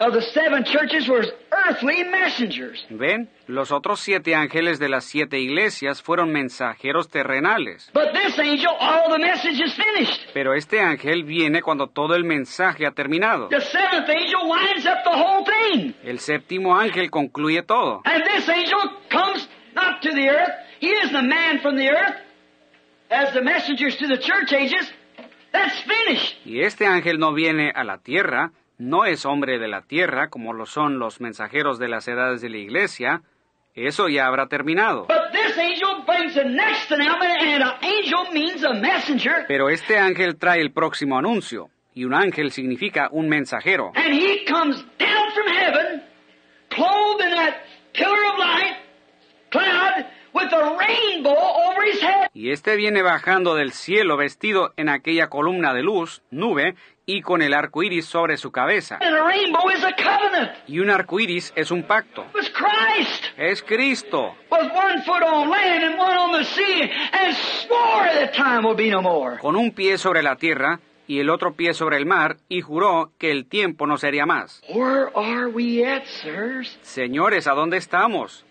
[0.00, 2.82] of the seven churches were earthly messengers.
[2.88, 3.28] ¿Ven?
[3.46, 7.90] Los otros siete ángeles de las siete iglesias fueron mensajeros terrenales.
[7.92, 10.30] But this angel, all the message is finished.
[10.32, 13.48] Pero este ángel viene cuando todo el mensaje ha terminado.
[13.50, 15.94] The seventh angel winds up the whole thing.
[16.04, 18.00] El séptimo ángel concluye todo.
[18.06, 20.54] And this angel comes not to the earth.
[20.80, 22.16] He is the man from the earth.
[23.10, 24.90] As the messengers to the church ages,
[25.54, 26.36] that's finished.
[26.44, 30.52] Y este ángel no viene a la tierra, no es hombre de la tierra como
[30.52, 33.22] lo son los mensajeros de las edades de la iglesia.
[33.74, 35.06] Eso ya habrá terminado.
[39.48, 41.70] Pero este ángel trae el próximo anuncio.
[41.94, 43.92] Y un ángel significa un mensajero.
[43.94, 46.02] And he comes down from heaven,
[46.68, 47.54] clothed in that
[47.92, 48.76] pillar of light,
[49.50, 50.06] cloud, with a rainbow over his head.
[52.32, 56.74] Y este viene bajando del cielo vestido en aquella columna de luz, nube,
[57.06, 58.98] y con el arco iris sobre su cabeza.
[59.00, 60.52] And a rainbow is a covenant.
[60.66, 62.26] Y un arco iris es un pacto.
[63.36, 64.34] Es Cristo,
[69.40, 73.12] con un pie sobre la tierra y el otro pie sobre el mar, y juró
[73.18, 74.62] que el tiempo no sería más.
[74.70, 76.78] Where are we at, sirs?
[76.80, 78.44] Señores, ¿a dónde estamos?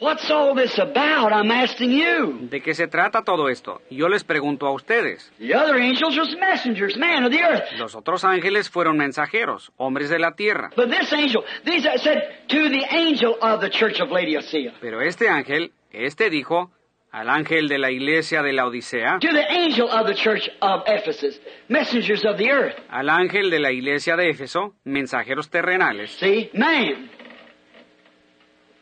[0.00, 1.30] What's all this about?
[1.32, 2.48] I'm asking you.
[2.48, 3.82] ¿De qué se trata todo esto?
[3.90, 5.30] Yo les pregunto a ustedes.
[5.38, 7.64] The other angels was messengers, man of the earth.
[7.78, 10.70] Los otros ángeles fueron mensajeros, hombres de la tierra.
[10.74, 14.72] But this angel, these said to the angel of the church of Laodicea.
[14.80, 16.70] Pero este ángel, este dijo
[17.12, 20.82] al ángel de la iglesia de la Odisea, To the angel of the church of
[20.86, 21.38] Ephesus,
[21.68, 22.76] messengers of the earth.
[22.88, 26.12] al ángel de la iglesia de Éfeso, mensajeros terrenales.
[26.12, 27.10] See, man.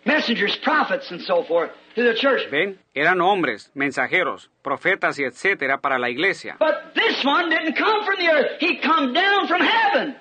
[0.08, 2.48] Messengers, prophets, and so forth to the church.
[2.50, 6.56] Ven, eran hombres, mensajeros, profetas y etcétera para la iglesia.
[6.58, 8.58] But this one didn't come from the earth.
[8.58, 10.16] He come down from heaven.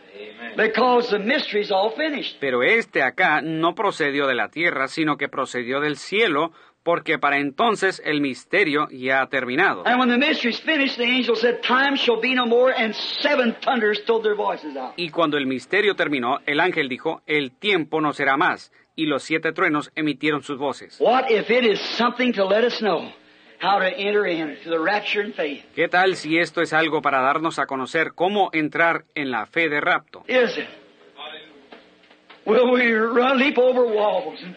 [0.57, 2.37] Because the mystery's all finished.
[2.41, 6.51] Pero este acá no procedió de la tierra, sino que procedió del cielo,
[6.83, 9.83] porque para entonces el misterio ya ha terminado.
[9.85, 13.55] And when the mystery's finished, the angel said, Time shall be no more, and seven
[13.63, 14.95] thunders told their voices out.
[14.97, 19.23] Y cuando el misterio terminó, el ángel dijo, el tiempo no será más, y los
[19.23, 20.97] siete truenos emitieron sus voces.
[20.99, 23.13] What if it is something to let us know
[23.61, 25.63] how to enter into the rapture and faith?
[25.73, 29.69] ¿Qué tal si esto es algo para darnos a conocer cómo entrar en la fe
[29.69, 30.23] de rapto?
[30.27, 30.67] Is it?
[31.15, 32.36] Will we run, leap over walls?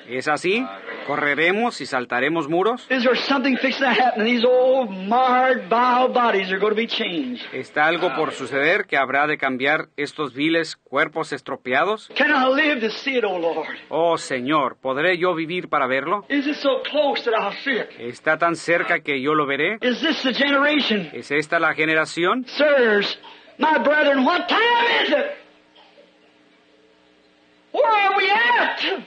[0.09, 0.65] ¿Es así?
[1.07, 2.87] ¿Correremos y saltaremos muros?
[2.89, 4.25] Is there something fixing to happen?
[4.25, 7.43] These old, marred, vile bodies are going to be changed.
[7.53, 12.09] ¿Está algo por suceder que habrá de cambiar estos viles cuerpos estropeados?
[12.15, 13.77] Can I live to see it, O Lord?
[13.89, 16.25] Oh Señor, ¿podré yo vivir para verlo?
[16.29, 17.89] Is it so close that I'll see it?
[17.99, 19.79] ¿Está tan cerca que yo lo veré?
[19.81, 21.11] Is this the generation?
[21.13, 22.45] ¿Es esta la generación?
[22.47, 23.19] Sirs,
[23.59, 25.13] my brethren, what time is it?
[25.13, 25.37] Where are we at?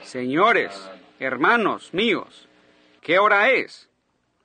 [0.02, 2.48] Señores, hermanos míos,
[3.00, 3.88] ¿qué hora es?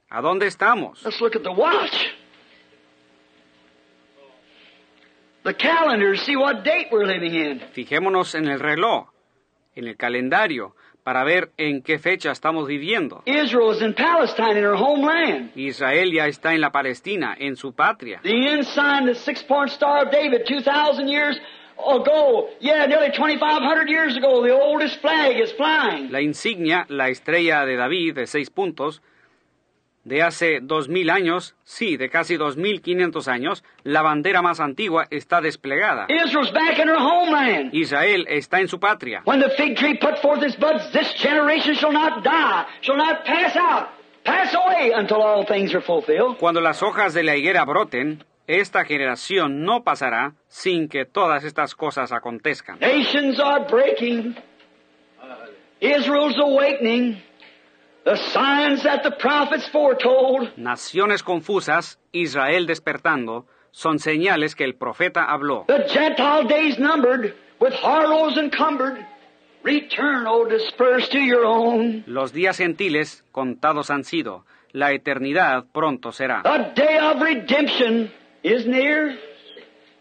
[0.10, 1.04] ¿A dónde estamos?
[1.04, 2.08] Let's look at the watch.
[5.44, 7.60] The calendar, see what date we're living in.
[7.74, 9.08] Fijémonos en el reloj,
[9.76, 13.24] en el calendario, para ver en qué fecha estamos viviendo.
[13.26, 15.52] Israel is in Palestine in her homeland.
[15.56, 18.20] Israel ya está en la Palestina, en su patria.
[18.24, 21.40] The ensign, the six-point star of David, 2,000 years
[21.88, 26.12] ago, yeah, nearly 2,500 years ago, the oldest flag is flying.
[26.12, 29.02] La insignia, la estrella de David de seis puntos,
[30.04, 34.60] de hace dos mil años, sí, de casi dos mil quinientos años, la bandera más
[34.60, 36.08] antigua está desplegada.
[36.10, 37.74] Israel's back in her homeland.
[37.74, 39.22] Israel está en su patria.
[39.26, 43.26] When the fig tree put forth its buds, this generation shall not die, shall not
[43.26, 43.90] pass out,
[44.24, 46.38] pass away until all things are fulfilled.
[46.40, 51.76] Cuando las hojas de la higuera broten, esta generación no pasará sin que todas estas
[51.76, 52.80] cosas acontezcan.
[52.80, 54.36] Nations are breaking.
[55.80, 57.22] Israel's awakening.
[58.06, 60.58] The signs that the prophets foretold.
[60.58, 65.66] Naciones confusas, Israel despertando, son señales que el profeta habló.
[65.68, 69.06] The Gentile days numbered, with harlows encumbered.
[69.62, 72.04] Return, O dispersed to your own.
[72.08, 76.42] Los días gentiles contados han sido, la eternidad pronto será.
[76.42, 78.12] The day of redemption
[78.44, 79.18] is near.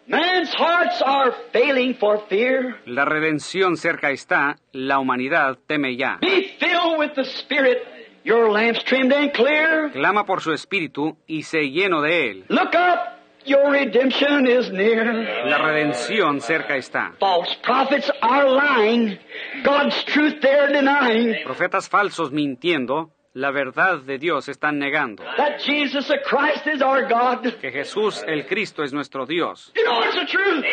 [0.07, 2.77] Man's hearts are failing for fear.
[2.87, 6.19] La redención cerca está, la humanidad teme ya.
[6.23, 7.79] Be filled with the Spirit,
[8.25, 9.91] your lamps trimmed and clear.
[9.93, 12.45] Clama por su espíritu y sé lleno de él.
[12.49, 15.13] Look up, your redemption is near.
[15.45, 17.13] La redención cerca está.
[17.21, 19.19] False prophets are lying,
[19.63, 21.35] God's truth they're denying.
[21.45, 25.23] Profetas falsos mintiendo, la verdad de Dios están negando.
[25.37, 27.43] That Jesus the Christ is our God.
[27.61, 29.73] Que Jesús el Cristo es nuestro Dios.
[29.77, 30.65] You know it's the truth.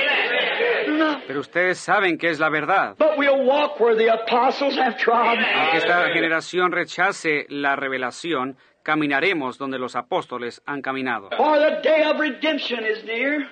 [0.88, 1.22] No.
[1.28, 2.96] Pero ustedes saben que es la verdad.
[2.98, 5.38] But we'll walk where the apostles have trod.
[5.38, 11.30] Aunque esta generación rechace la revelación, caminaremos donde los apóstoles han caminado.
[11.38, 13.48] For the day of redemption is near.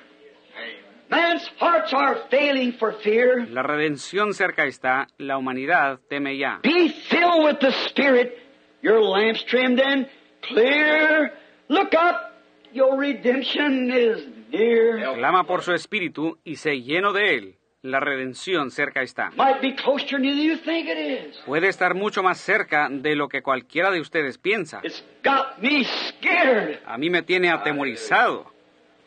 [1.10, 3.46] Man's hearts are failing for fear.
[3.50, 6.60] La redención cerca está, la humanidad teme ya.
[6.64, 8.43] Be filled with the Spirit,
[8.84, 10.08] your lamps trimmed and
[10.44, 11.32] clear.
[11.70, 12.34] Look up,
[12.72, 15.16] your redemption is near.
[15.16, 17.56] Clama por su espíritu y sé lleno de él.
[17.82, 19.32] La redención cerca está.
[19.36, 21.38] Might be closer than you think it is.
[21.46, 24.80] Puede estar mucho más cerca de lo que cualquiera de ustedes piensa.
[24.84, 26.80] It's got me scared.
[26.86, 28.46] A mí me tiene atemorizado.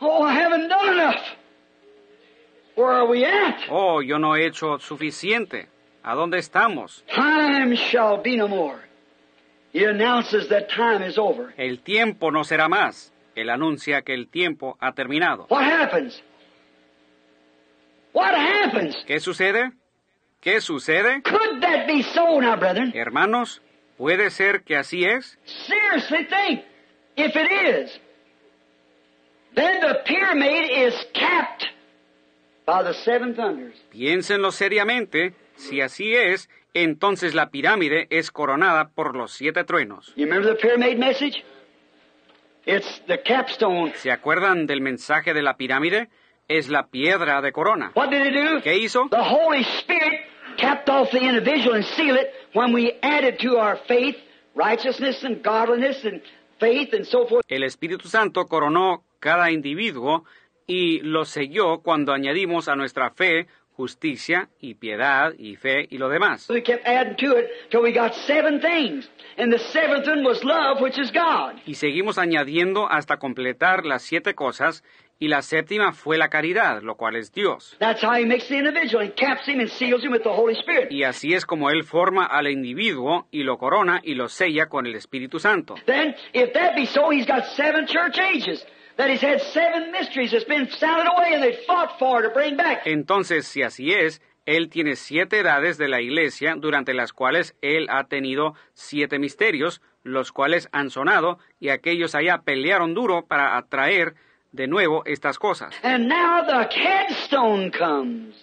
[0.00, 1.22] Oh, I haven't done enough.
[2.76, 3.60] Where are we at?
[3.70, 5.68] Oh, yo no he hecho suficiente.
[6.02, 7.02] ¿A dónde estamos?
[7.14, 8.85] Time shall be no more.
[11.56, 13.12] El tiempo no será más.
[13.34, 15.46] Él anuncia que el tiempo ha terminado.
[15.50, 16.22] What happens?
[18.12, 18.96] What happens?
[19.06, 19.72] ¿Qué sucede?
[20.40, 21.22] ¿Qué sucede?
[21.22, 22.92] Could that be so now, brethren?
[22.94, 23.60] Hermanos,
[23.98, 25.38] ¿puede ser que así es?
[25.44, 26.64] Seriously think.
[27.16, 28.00] If it is,
[29.54, 31.66] then the pyramid is capped
[32.64, 33.74] by the seven thunders.
[33.90, 35.34] Piénsenlo seriamente.
[35.56, 36.48] Si así es,
[36.82, 40.12] entonces la pirámide es coronada por los siete truenos.
[40.16, 41.42] You remember the pyramid message?
[42.66, 43.92] It's the capstone.
[43.94, 46.08] ¿Se acuerdan del mensaje de la pirámide?
[46.48, 47.92] Es la piedra de corona.
[47.94, 48.60] What did it do?
[48.62, 49.08] ¿Qué hizo?
[49.10, 50.20] The Holy Spirit
[50.58, 54.16] capped off the individual and sealed it when we added to our faith
[54.54, 56.20] righteousness and godliness and
[56.58, 57.44] faith and so forth.
[57.48, 60.24] El Espíritu Santo coronó cada individuo
[60.66, 63.46] y lo selló cuando añadimos a nuestra fe
[63.76, 66.48] justicia y piedad y fe y lo demás.
[66.48, 69.08] We kept adding to it till we got seven things.
[69.38, 71.60] And the seventh one was love, which is God.
[71.66, 74.82] Y seguimos añadiendo hasta completar las siete cosas
[75.18, 77.76] y la séptima fue la caridad, lo cual es Dios.
[77.78, 80.54] That's how he makes the individual and caps him and seals him with the Holy
[80.54, 80.90] Spirit.
[80.90, 84.86] Y así es como Él forma al individuo y lo corona y lo sella con
[84.86, 85.74] el Espíritu Santo.
[85.86, 88.64] Then, if that be so, he's got seven church ages.
[88.96, 92.56] That he's had seven mysteries that's been sounded away and they fought for to bring
[92.56, 92.86] back.
[92.86, 97.88] Entonces, si así es, Él tiene siete edades de la Iglesia durante las cuales Él
[97.90, 104.14] ha tenido siete misterios, los cuales han sonado y aquellos allá pelearon duro para atraer
[104.52, 105.74] de nuevo estas cosas.
[105.82, 108.34] And now the headstone comes.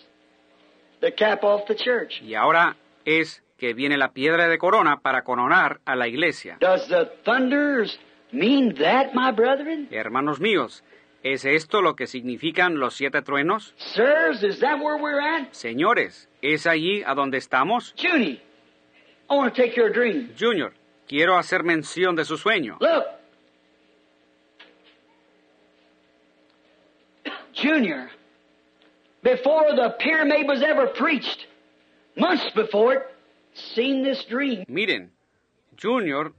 [1.01, 2.21] The cap off the church.
[2.21, 2.75] Y ahora
[3.05, 6.57] es que viene la piedra de corona para coronar a la Iglesia.
[6.59, 7.97] Does the thunders
[8.33, 9.87] mean that, my brethren?
[9.91, 10.83] Hermanos míos,
[11.23, 13.73] ¿es esto lo que significan los siete truenos?
[13.77, 15.53] Sirs, is that where we're at?
[15.53, 17.93] Señores, ¿es allí a donde estamos?
[17.95, 18.41] Junie,
[19.29, 20.33] I want to take your dream.
[20.37, 20.73] Junior,
[21.07, 22.77] quiero hacer mención de su sueño.
[22.79, 23.05] Look.
[27.53, 28.09] Junior,
[29.21, 31.45] before the pyramid was ever preached,
[32.17, 33.03] months before it,
[33.53, 34.65] seen this dream.
[34.67, 35.11] Miren,
[35.77, 36.33] Junior,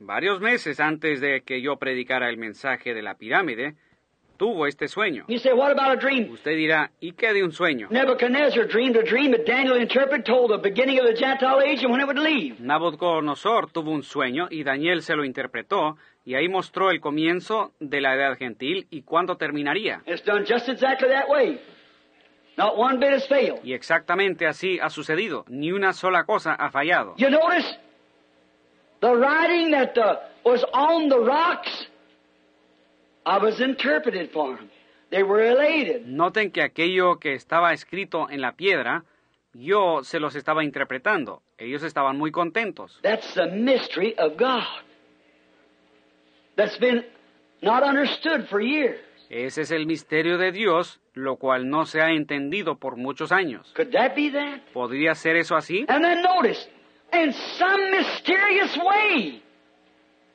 [0.00, 3.76] varios meses antes de que yo predicara el mensaje de la pirámide,
[4.36, 5.26] tuvo este sueño.
[5.28, 6.30] You say, what about a dream?
[6.30, 7.88] Usted dirá, ¿y qué de un sueño?
[12.58, 18.00] Nabucodonosor tuvo un sueño y Daniel se lo interpretó y ahí mostró el comienzo de
[18.00, 20.02] la edad gentil y cuándo terminaría.
[20.06, 21.60] It's done just exactly that way.
[22.56, 23.60] Not one bit has failed.
[23.62, 25.44] Y exactamente así ha sucedido.
[25.48, 27.14] Ni una sola cosa ha fallado.
[27.16, 27.78] You notice
[29.00, 31.86] the writing that uh, was on the rocks,
[33.24, 34.70] I was interpreted for them.
[35.10, 36.06] They were elated.
[36.06, 39.04] Noten que aquello que estaba escrito en la piedra,
[39.52, 41.42] yo se los estaba interpretando.
[41.58, 42.98] Ellos estaban muy contentos.
[43.02, 44.62] That's the mystery of God.
[46.56, 47.04] That's been
[47.62, 49.00] not understood for years.
[49.28, 53.72] Ese es el misterio de Dios, lo cual no se ha entendido por muchos años.
[53.76, 54.60] Could that be that?
[54.72, 55.84] ¿Podría ser eso así?
[55.88, 56.68] And then notice,
[57.12, 59.42] in some mysterious way,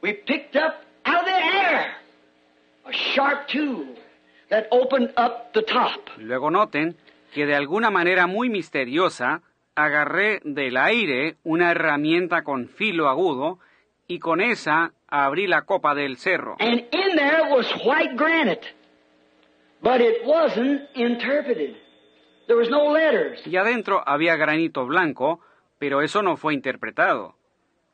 [0.01, 1.95] we picked up out of the air
[2.85, 3.85] a sharp tool
[4.49, 6.09] that opened up the top.
[6.17, 6.95] Luego noten
[7.33, 9.41] que de alguna manera muy misteriosa
[9.75, 13.59] agarré del aire una herramienta con filo agudo
[14.07, 16.55] y con esa abrí la copa del cerro.
[16.59, 18.65] And in there was white granite,
[19.81, 21.75] but it wasn't interpreted.
[22.47, 23.39] There was no letters.
[23.47, 25.39] Y adentro había granito blanco,
[25.79, 27.35] pero eso no fue interpretado.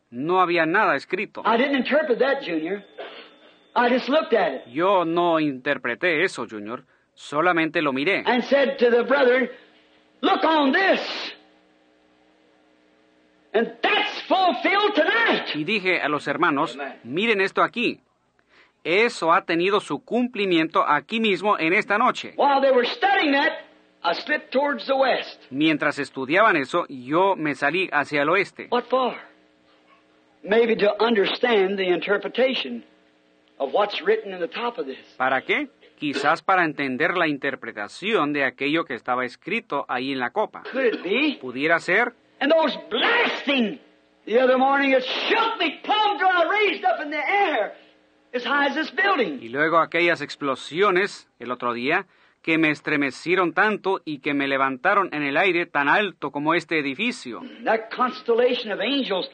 [0.10, 1.42] No había nada escrito.
[1.46, 2.84] I didn't interpret that, Junior.
[3.76, 6.84] I just looked at it Yo no interpreté eso, Junior.
[7.14, 8.24] Solamente lo miré.
[8.26, 9.50] and said to the brethren,
[10.22, 11.00] Look on this.
[13.54, 15.56] And that's fulfilled tonight.
[15.56, 18.00] Y dije a los hermanos, miren esto aquí.
[18.84, 22.34] Eso ha tenido su cumplimiento aquí mismo en esta noche.
[22.38, 23.52] While they were studying that,
[24.04, 25.40] I slipped towards the west.
[25.52, 28.68] Mientras estudiaban eso, yo me salí hacia el oeste.
[28.70, 29.16] What for?
[30.44, 32.84] Maybe to understand the interpretation
[33.60, 34.98] of what's written in the top of this.
[35.18, 35.70] ¿Para qué?
[36.00, 40.64] Quizás para entender la interpretación de aquello que estaba escrito ahí en la copa.
[40.72, 41.38] Could it be?
[41.40, 43.80] Pudiera ser, And those blasting
[44.26, 47.74] the other morning, it shook me plumb I raised up in the air
[48.34, 49.40] as high as this building.
[49.44, 52.08] y luego aquellas explosiones el otro día
[52.42, 56.80] que me estremecieron tanto y que me levantaron en el aire tan alto como este
[56.80, 57.42] edificio.
[57.64, 59.30] That constellation of angels,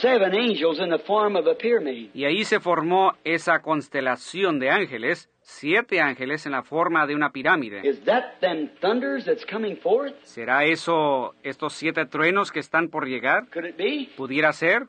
[0.00, 2.10] seven angels in the form of a pyramid.
[2.14, 7.30] Y ahí se formó esa constelación de ángeles, siete ángeles en la forma de una
[7.30, 7.82] pirámide.
[7.84, 10.14] Is that them thunders that's coming forth?
[10.22, 13.48] ¿Será eso estos siete truenos que están por llegar?
[13.50, 14.08] Could it be?
[14.16, 14.86] ¿Pudiera ser?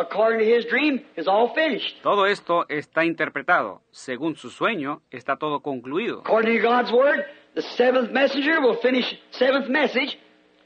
[0.00, 2.00] According to his dream, is all finished.
[2.02, 3.82] Todo esto está interpretado.
[3.90, 6.20] Según su sueño, está todo concluido.
[6.20, 10.18] According to God's word, the seventh messenger will finish, seventh message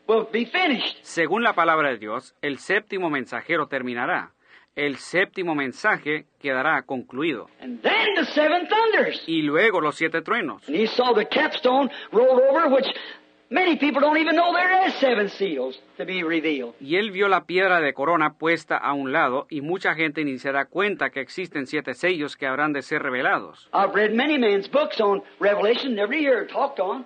[0.07, 0.99] will be finished.
[1.03, 4.33] Según la palabra de Dios, el séptimo mensajero terminará.
[4.75, 7.49] El séptimo mensaje quedará concluido.
[7.61, 9.23] And then the seven thunders.
[9.27, 10.67] Y luego los siete truenos.
[10.67, 12.87] And he saw the capstone rolled over, which
[13.53, 16.75] many people don't even know there is seven seals to be revealed.
[16.81, 20.39] Y él vio la piedra de corona puesta a un lado y mucha gente ni
[20.39, 23.69] se da cuenta que existen siete sellos que habrán de ser revelados.
[23.73, 27.05] I've read many men's books on Revelation, never hear it talked on.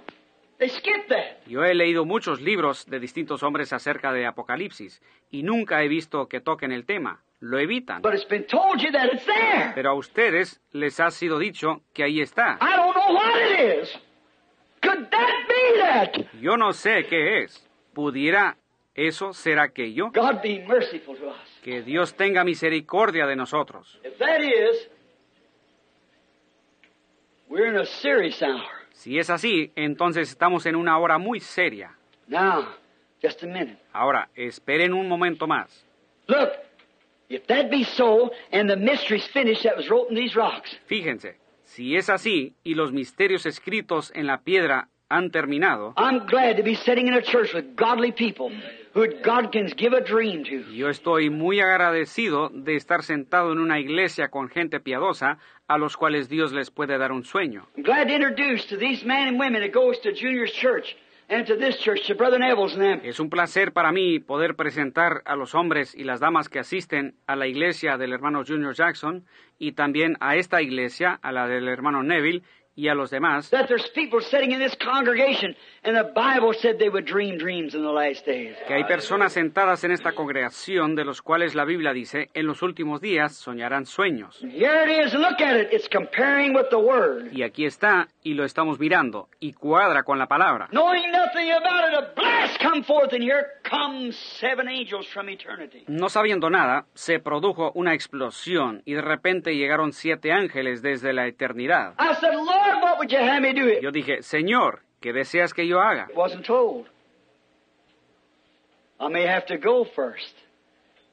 [0.58, 1.46] They skip that.
[1.46, 6.28] Yo he leído muchos libros de distintos hombres acerca de Apocalipsis y nunca he visto
[6.28, 7.20] que toquen el tema.
[7.40, 8.00] Lo evitan.
[8.00, 9.72] But it's been told you that it's there.
[9.74, 12.58] Pero a ustedes les ha sido dicho que ahí está.
[12.62, 13.98] I don't know what it is.
[14.86, 16.40] Could that be that?
[16.40, 17.62] Yo no sé qué es.
[17.94, 18.56] ¿Pudiera
[18.94, 20.10] eso ser aquello?
[20.12, 21.60] God be merciful to us.
[21.62, 23.98] Que Dios tenga misericordia de nosotros.
[24.04, 24.88] If that is,
[27.48, 28.62] we're in a serious hour.
[28.92, 31.94] Si es así, entonces estamos en una hora muy seria.
[32.28, 32.66] Now,
[33.22, 33.78] just a minute.
[33.92, 35.68] Ahora, esperen un momento más.
[36.28, 36.52] Look,
[37.28, 41.36] if that be so, and the mystery's finished that was wrote in these rocks, Fíjense,
[41.66, 46.62] si es así y los misterios escritos en la piedra han terminado, I'm glad to
[46.62, 48.50] be sitting in a church with godly people
[48.94, 50.72] who God can give a dream to.
[50.72, 55.38] yo estoy muy agradecido de estar sentado en una iglesia con gente piadosa
[55.68, 57.66] a los cuales Dios les puede dar un sueño.
[57.76, 60.96] I'm glad to introduce to these men and women that goes to Junior's church
[63.02, 67.16] Es un placer para mí poder presentar a los hombres y las damas que asisten
[67.26, 69.24] a la iglesia del hermano Junior Jackson
[69.58, 72.42] y también a esta iglesia, a la del hermano Neville
[72.76, 76.78] y a los demás, That there's people sitting in this congregation and the Bible said
[76.78, 78.54] they would dream dreams in the last days.
[78.68, 82.62] que hay personas sentadas en esta congregación de los cuales la Biblia dice, en los
[82.62, 84.38] últimos días soñarán sueños.
[84.42, 85.72] Here it is, look at it.
[85.72, 87.32] It's comparing with the Word.
[87.32, 90.68] Y aquí está, y lo estamos mirando, y cuadra con la palabra.
[95.88, 101.26] No sabiendo nada, se produjo una explosión y de repente llegaron siete ángeles desde la
[101.26, 101.94] eternidad.
[101.98, 103.68] I said, Lord, what would you have me do?
[103.68, 106.08] It Yo dije, Señor, ¿qué deseas que yo haga?
[106.14, 106.86] wasn't told.
[108.98, 110.34] I may have to go first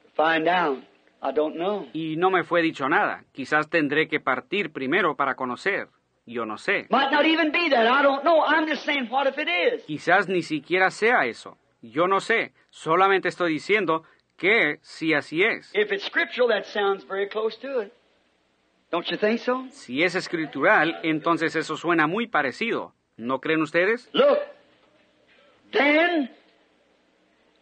[0.04, 0.78] to find out.
[1.22, 1.86] I don't know.
[1.94, 3.24] Y no me fue dicho nada.
[3.32, 5.88] Quizás tendré que partir primero para conocer.
[6.26, 6.86] Yo no sé.
[6.90, 7.86] Might not even be that.
[7.86, 8.42] I don't know.
[8.42, 9.84] I'm just saying, what if it is?
[9.86, 11.58] Quizás ni siquiera sea eso.
[11.82, 12.52] Yo no sé.
[12.70, 14.04] Solamente estoy diciendo
[14.36, 15.70] que si así es.
[15.74, 17.92] If it's scriptural, that sounds very close to it.
[18.94, 19.66] Don't you think so?
[19.72, 22.94] Si es escritural, entonces eso suena muy parecido.
[23.16, 24.08] ¿No creen ustedes?
[24.12, 24.38] Look.
[25.72, 26.30] Then,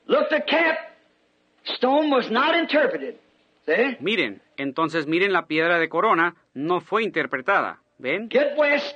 [0.05, 0.77] look, the cap
[1.65, 3.17] stone was not interpreted.
[3.65, 3.97] See?
[4.01, 7.81] Miren, entonces miren la piedra de corona, no fue interpretada.
[7.97, 8.28] ¿Ven?
[8.28, 8.94] Get west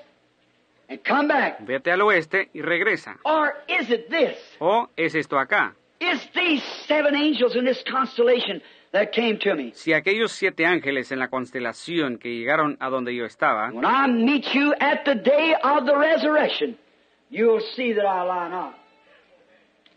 [0.91, 1.65] and come back.
[1.65, 3.19] Vete al oeste y regresa.
[3.25, 4.37] Or is it this?
[4.59, 5.75] ¿O es esto acá?
[6.01, 8.61] Is these seven angels in this constellation
[8.97, 9.73] that came to me?
[9.75, 14.07] Si aquellos siete ángeles en la constelación que llegaron a donde yo estaba, When I
[14.09, 16.77] meet you at the day of the resurrection,
[17.31, 18.75] you'll see that I lie not.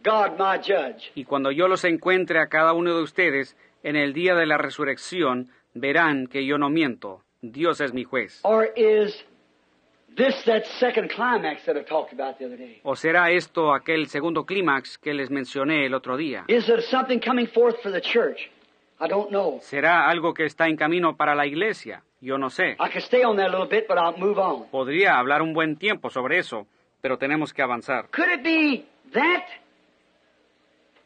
[0.03, 1.11] God, my judge.
[1.15, 4.57] y cuando yo los encuentre a cada uno de ustedes en el día de la
[4.57, 7.21] resurrección, verán que yo no miento.
[7.41, 8.39] Dios es mi juez.
[8.43, 9.23] Or is
[10.15, 12.79] this that second climax that I talked about the other day?
[12.83, 16.45] ¿O será esto aquel segundo clímax que les mencioné el otro día?
[16.47, 18.49] Is there something coming forth for the church?
[19.01, 19.59] I don't know.
[19.61, 22.03] ¿Será algo que está en camino para la iglesia?
[22.21, 22.71] Yo no sé.
[22.73, 24.69] I could stay on that a little bit, but I'll move on.
[24.69, 26.67] Podría hablar un buen tiempo sobre eso,
[27.01, 28.09] pero tenemos que avanzar.
[28.11, 29.45] Could it be that?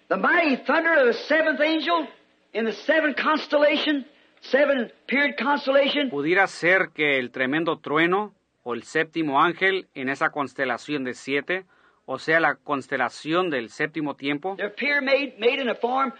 [0.09, 2.07] The mighty thunder of the seventh angel
[2.53, 4.05] in the seven constellation,
[4.41, 10.29] seven period constellation, Pudiera ser que el tremendo trueno o el séptimo ángel en esa
[10.29, 11.65] constelación de siete,
[12.05, 16.11] o sea, la constelación del séptimo tiempo, they're pyramid made in a form,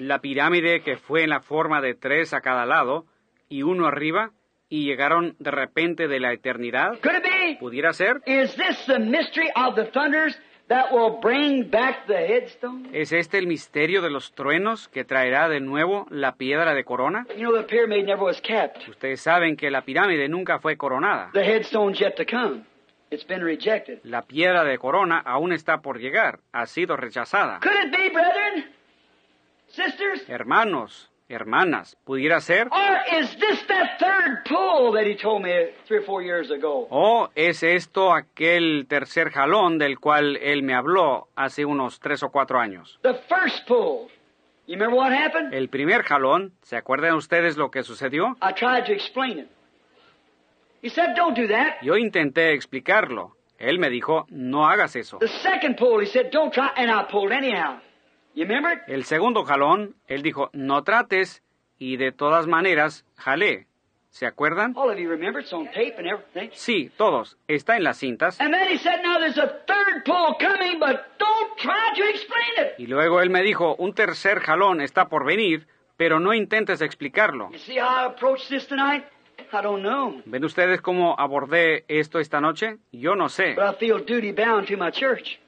[0.00, 3.04] la pirámide que fue en la forma de tres a cada lado
[3.48, 4.32] y uno arriba,
[4.68, 6.98] y llegaron de repente de la eternidad.
[7.00, 7.56] Could it be?
[7.60, 8.20] ¿Pudiera ser?
[8.26, 10.36] Is this the mystery of the thunders
[10.68, 12.88] that will bring back the headstone?
[12.92, 17.26] ¿Es este el misterio de los truenos que traerá de nuevo la piedra de corona?
[17.36, 18.88] You know, the pyramid never was kept.
[18.88, 21.30] Ustedes saben que la pirámide nunca fue coronada.
[23.16, 24.00] It's been rejected.
[24.04, 27.60] La piedra de corona aún está por llegar, ha sido rechazada.
[27.60, 28.66] Could it be, brethren?
[29.68, 30.28] Sisters?
[30.28, 32.68] Hermanos, hermanas, ¿pudiera ser?
[32.70, 35.50] Or is this that third pull that he told me
[35.86, 36.88] three or four years ago?
[36.90, 42.28] ¿O es esto aquel tercer jalón del cual él me habló hace unos tres o
[42.28, 42.98] cuatro años?
[43.00, 44.10] The first pull.
[44.66, 45.54] You remember what happened?
[45.54, 48.36] El primer jalón, ¿se acuerdan ustedes lo que sucedió?
[48.42, 49.48] I tried to explain it.
[50.86, 51.82] He said, don't do that.
[51.82, 53.32] Yo intenté explicarlo.
[53.58, 55.18] Él me dijo, no hagas eso.
[55.18, 57.80] The second pull, he said, don't try, and I pulled anyhow.
[58.34, 58.82] You remember it?
[58.86, 61.42] El segundo jalón, él dijo, no trates,
[61.76, 63.66] y de todas maneras, jalé.
[64.10, 64.74] ¿Se acuerdan?
[64.76, 66.50] All of you remember, it's on tape and everything.
[66.52, 67.36] Sí, todos.
[67.48, 68.40] Está en las cintas.
[68.40, 72.64] And then he said, now there's a third pull coming, but don't try to explain
[72.68, 72.74] it.
[72.78, 75.66] Y luego él me dijo, un tercer jalón está por venir,
[75.96, 77.50] pero no intentes explicarlo.
[77.50, 79.04] You see how I approached this tonight?
[79.52, 80.22] I don't know.
[80.26, 82.78] ¿Ven ustedes cómo abordé esto esta noche?
[82.92, 83.54] Yo no sé.
[83.54, 85.38] But I feel duty bound to my church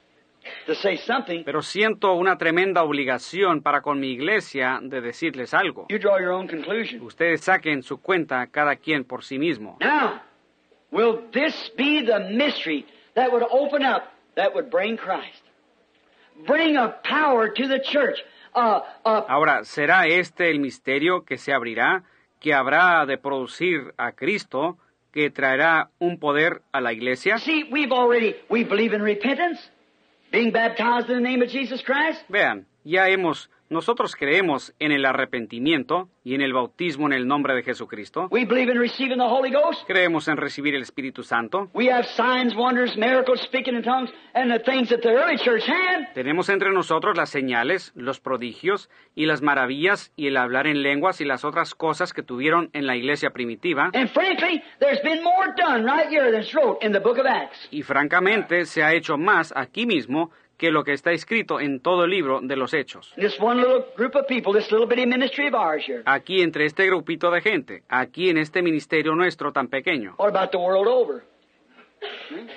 [0.67, 1.45] to say something.
[1.45, 5.87] Pero siento una tremenda obligación para con mi iglesia de decirles algo.
[5.89, 7.03] You draw your own conclusion.
[7.03, 9.77] Ustedes saquen su cuenta cada quien por sí mismo.
[9.81, 10.21] Now,
[10.91, 14.05] will this be the mystery that would open up,
[14.37, 15.43] that would bring Christ?
[16.47, 18.19] Bring a power to the church.
[18.55, 22.05] Uh, uh, Ahora, ¿será este el misterio que se abrirá,
[22.41, 24.79] que habrá de producir a Cristo,
[25.13, 27.39] que traerá un poder a la iglesia?
[27.39, 29.61] see, we've already, we believe in repentance,
[30.31, 32.23] being baptized in the name of Jesus Christ.
[32.29, 37.55] Vean, ya hemos, nosotros creemos en el arrepentimiento y en el bautismo en el nombre
[37.55, 38.29] de Jesucristo.
[38.31, 39.87] We believe in receiving the Holy Ghost.
[39.87, 41.69] Creemos en recibir el Espíritu Santo.
[41.75, 45.65] We have signs, wonders, miracles, speaking in tongues, and the things that the early church
[45.67, 46.13] had.
[46.15, 51.21] Tenemos entre nosotros las señales, los prodigios y las maravillas y el hablar en lenguas
[51.21, 53.91] y las otras cosas que tuvieron en la iglesia primitiva.
[53.95, 57.69] And frankly, there's been more done right here than's wrote in the book of Acts.
[57.71, 62.05] Y francamente se ha hecho más aquí mismo que lo que está escrito en todo
[62.05, 63.15] el libro de los Hechos.
[66.05, 70.17] Aquí entre este grupito de gente, aquí en este ministerio nuestro tan pequeño.
[70.19, 71.23] What about the world over?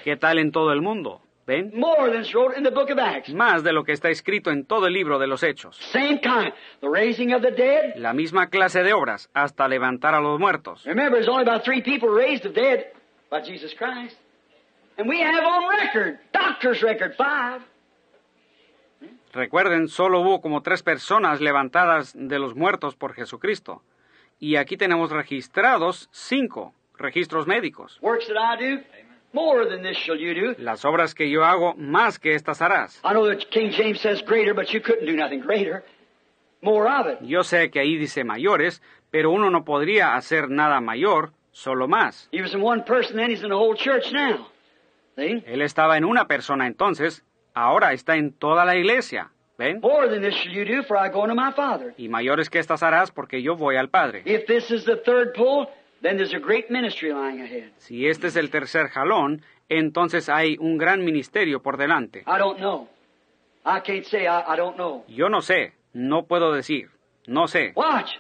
[0.03, 1.21] ¿Qué tal en todo el mundo?
[1.47, 1.71] ¿Ven?
[1.73, 3.33] More than's wrote in the book of Acts.
[3.33, 5.75] Más de lo que está escrito en todo el libro de los Hechos.
[5.91, 6.53] Same kind.
[6.81, 7.95] The raising of the dead.
[7.95, 10.83] La misma clase de obras, hasta levantar a los muertos.
[10.85, 12.93] Remember, there's only about three people raised of dead
[13.29, 14.15] by Jesus Christ.
[14.97, 17.61] And we have on record, doctor's record, five.
[19.33, 23.81] Recuerden, solo hubo como tres personas levantadas de los muertos por Jesucristo.
[24.39, 27.97] Y aquí tenemos registrados cinco registros médicos.
[28.01, 28.81] Works that I do,
[29.33, 30.55] more than this shall you do.
[30.57, 32.99] Las obras que yo hago, más que estas harás.
[33.05, 35.83] I know that King James says greater, but you couldn't do nothing greater.
[36.61, 37.19] More of it.
[37.21, 42.27] Yo sé que ahí dice mayores, pero uno no podría hacer nada mayor, solo más.
[42.31, 44.47] He was in one person, then he's in the whole church now.
[45.15, 45.43] See?
[45.45, 47.23] Él estaba en una persona entonces,
[47.53, 49.31] ahora está en toda la iglesia.
[49.57, 49.79] ¿Ven?
[49.81, 51.93] More than this you do, for I go unto my Father.
[51.97, 54.23] Y mayores que estas harás porque yo voy al Padre.
[54.25, 55.67] If this is the third pull,
[56.01, 57.71] then there's a great ministry lying ahead.
[57.77, 62.23] Si este es el tercer jalón, entonces hay un gran ministerio por delante.
[62.25, 62.87] I don't know.
[63.63, 65.03] I can't say I, I don't know.
[65.07, 66.89] Yo no sé, no puedo decir,
[67.27, 67.73] no sé.
[67.75, 68.15] Watch.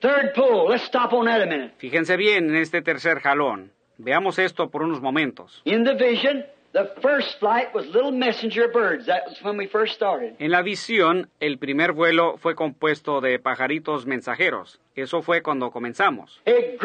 [0.00, 0.68] Third pull.
[0.68, 1.74] Let's stop on that a minute.
[1.78, 3.72] Fíjense bien en este tercer jalón.
[3.96, 5.62] Veamos esto por unos momentos.
[5.64, 9.06] In the vision, the first flight was little messenger birds.
[9.06, 10.36] That was when we first started.
[10.38, 14.80] En la visión, el primer vuelo fue compuesto de pajaritos mensajeros.
[14.94, 16.40] Eso fue cuando comenzamos.
[16.46, 16.78] It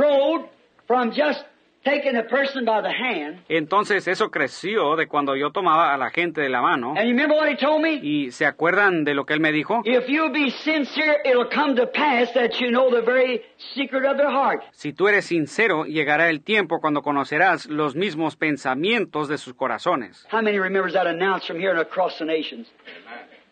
[0.85, 1.45] from just
[1.83, 3.43] taking a person by the hand.
[3.49, 6.93] Entonces eso creció de cuando yo tomaba a la gente de la mano.
[6.95, 7.99] And you remember what he told me?
[8.01, 9.81] ¿Y se acuerdan de lo que él me dijo?
[9.85, 13.41] If you be sincere, it'll come to pass that you know the very
[13.75, 14.63] secret of their heart.
[14.71, 20.25] Si tú eres sincero, llegará el tiempo cuando conocerás los mismos pensamientos de sus corazones.
[20.31, 22.67] How many remembers that announced from here and across the nations?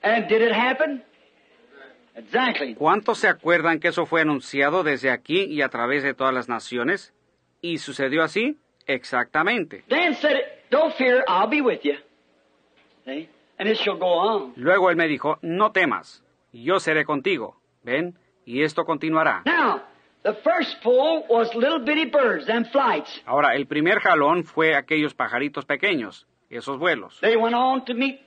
[0.03, 1.03] And did it happen?
[2.16, 2.76] Exactly.
[2.76, 6.50] ¿Cuántos se acuerdan que eso fue anunciado desde aquí y a través de todas las
[6.50, 7.14] naciones?
[7.61, 8.57] ¿Y sucedió así?
[8.88, 9.83] Exactamente.
[9.88, 10.40] Dan said.
[10.72, 11.98] Don't fear, I'll be with you.
[13.06, 14.53] And it shall go on.
[14.56, 16.23] Luego él me dijo, no temas,
[16.53, 17.57] yo seré contigo.
[17.83, 18.17] ¿Ven?
[18.45, 19.43] Y esto continuará.
[19.45, 19.81] Now,
[20.23, 23.22] the first pull was little bitty birds, them flights.
[23.25, 27.19] Ahora, el primer jalón fue aquellos pajaritos pequeños, esos vuelos.
[27.19, 28.22] They went on to meet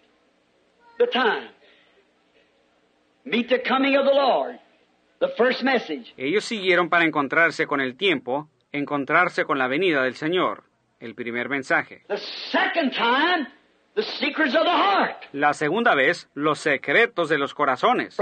[0.99, 1.49] the time,
[3.25, 4.61] meet the coming of the Lord.
[5.21, 6.13] The first message.
[6.19, 10.65] Ellos siguieron para encontrarse con el tiempo, encontrarse con la venida del Señor,
[11.01, 12.03] el primer mensaje.
[12.09, 13.47] The second time,
[13.95, 15.25] the secrets of the heart.
[15.33, 18.17] La segunda vez, los secretos de los corazones.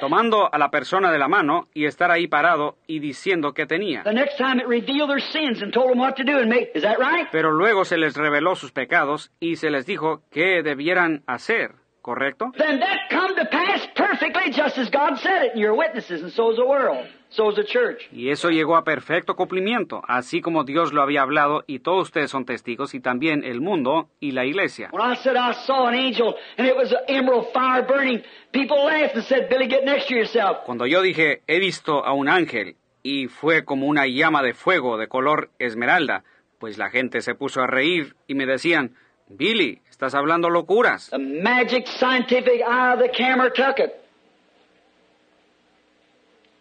[0.00, 4.02] Tomando a la persona de la mano y estar ahí parado y diciendo qué tenía.
[4.02, 6.72] The next time it revealed their sins and told them what to do and make.
[6.74, 7.28] Is that right?
[7.30, 11.72] Pero luego se les reveló sus pecados y se les dijo qué debieran hacer,
[12.06, 12.52] ¿correcto?
[12.56, 16.30] Then that come to pass perfectly just as God said it, and you're witnesses, and
[16.30, 18.08] so is the world, so is the church.
[18.12, 22.30] Y eso llegó a perfecto cumplimiento, así como Dios lo había hablado y todos ustedes
[22.30, 24.90] son testigos y también el mundo y la iglesia.
[24.92, 28.84] When I said I saw an angel and it was an emerald fire burning, people
[28.84, 30.58] laughed and said, Billy, get next to yourself.
[30.64, 34.96] Cuando yo dije, he visto a un ángel y fue como una llama de fuego
[34.96, 36.22] de color esmeralda,
[36.60, 38.94] pues la gente se puso a reír y me decían,
[39.28, 41.08] Billy, estás hablando locuras.
[41.08, 43.94] The magic scientific eye of the camera took it.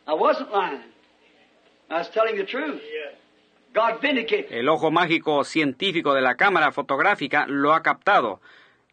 [0.08, 0.84] I wasn't lying.
[1.90, 2.82] I was telling the truth.
[3.74, 4.54] God vindicated.
[4.54, 8.40] El ojo mágico científico de la cámara fotográfica lo ha captado.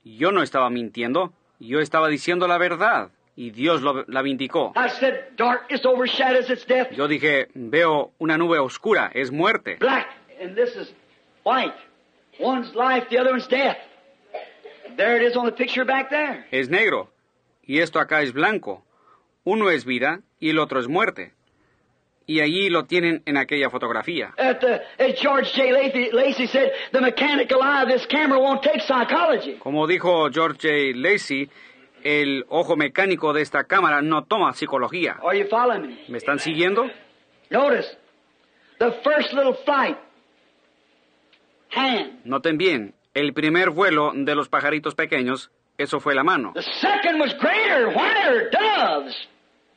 [0.03, 4.73] Yo no estaba mintiendo, yo estaba diciendo la verdad y Dios lo, la vindicó.
[4.75, 6.91] I said, darkness overshadows its death.
[6.91, 9.77] Yo dije, veo una nube oscura, es muerte.
[9.79, 10.09] Black,
[10.43, 10.93] and this is
[11.45, 11.77] white.
[12.41, 13.77] One's life, the other one's death.
[16.51, 17.13] Es negro
[17.63, 18.85] y esto acá es blanco.
[19.45, 21.33] Uno es vida y el otro es muerte.
[22.27, 24.33] Y allí lo tienen en aquella fotografía.
[24.39, 25.73] At the, as George J.
[25.73, 29.59] Lacey, Lacey said, the mechanical eye of this camera won't take psychology.
[29.59, 30.99] Como dijo George J.
[30.99, 31.51] Lacey,
[32.05, 35.19] el ojo mecánico de esta cámara no toma psicología.
[35.25, 35.99] Are you following me?
[36.09, 36.89] ¿Me están siguiendo?
[37.51, 37.97] Notice,
[38.79, 39.99] the first little flight,
[41.71, 42.25] hand.
[42.25, 46.53] Noten bien, el primer vuelo de los pajaritos pequeños, eso fue la mano.
[46.55, 49.15] The second was greater, whiter, doves.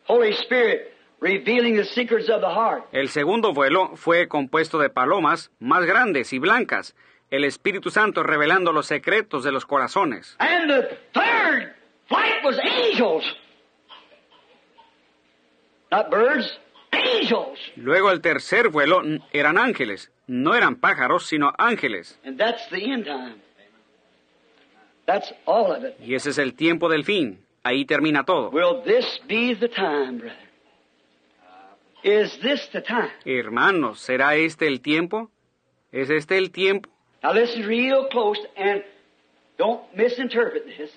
[0.07, 2.83] Holy Spirit revealing the secrets of the heart.
[2.91, 6.95] El segundo vuelo fue compuesto de palomas más grandes y blancas,
[7.31, 10.35] el Espíritu Santo revelando los secretos de los corazones.
[10.39, 11.73] And the third
[12.07, 13.23] flight was angels.
[15.91, 16.59] Not birds,
[16.91, 17.59] angels.
[17.75, 22.19] Luego el tercer vuelo eran ángeles, no eran pájaros, sino ángeles.
[22.25, 23.41] And that's the end time.
[25.05, 25.95] That's all of it.
[25.99, 27.39] Y ese es el tiempo del fin.
[27.63, 28.49] Ahí termina todo.
[28.49, 30.45] Will this be the time, brother?
[32.03, 33.11] Is this the time?
[33.25, 35.31] Hermanos, ¿será este el tiempo?
[35.91, 36.89] ¿Es este el tiempo?
[37.23, 38.83] Now listen real close and
[39.57, 40.91] don't misinterpret this.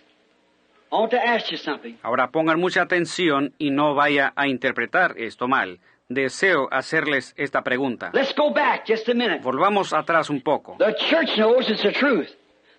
[0.93, 1.97] I want to ask you something.
[2.03, 5.81] Ahora pongan mucha atención y no vaya a interpretar esto mal.
[6.09, 8.11] Deseo hacerles esta pregunta.
[8.15, 9.41] Let's go back just a minute.
[9.43, 10.77] Volvamos atrás un poco.
[10.79, 12.31] The church knows it's the truth.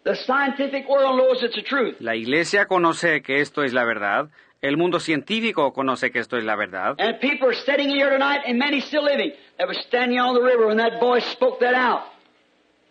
[0.04, 1.98] The scientific world knows it's the truth.
[2.00, 4.30] La iglesia conoce que esto es la verdad.
[4.62, 6.96] El mundo científico conoce que esto es la verdad.
[6.98, 10.42] And people are sitting here tonight, and many still living, that were standing on the
[10.42, 12.06] river when that voice spoke that out.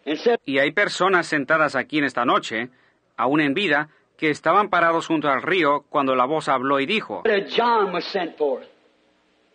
[0.07, 2.68] And said, Y hay personas sentadas aquí en esta noche,
[3.17, 7.25] aún en vida, que estaban parados junto al río cuando la voz habló y dijo,
[7.50, 8.77] John was sent forth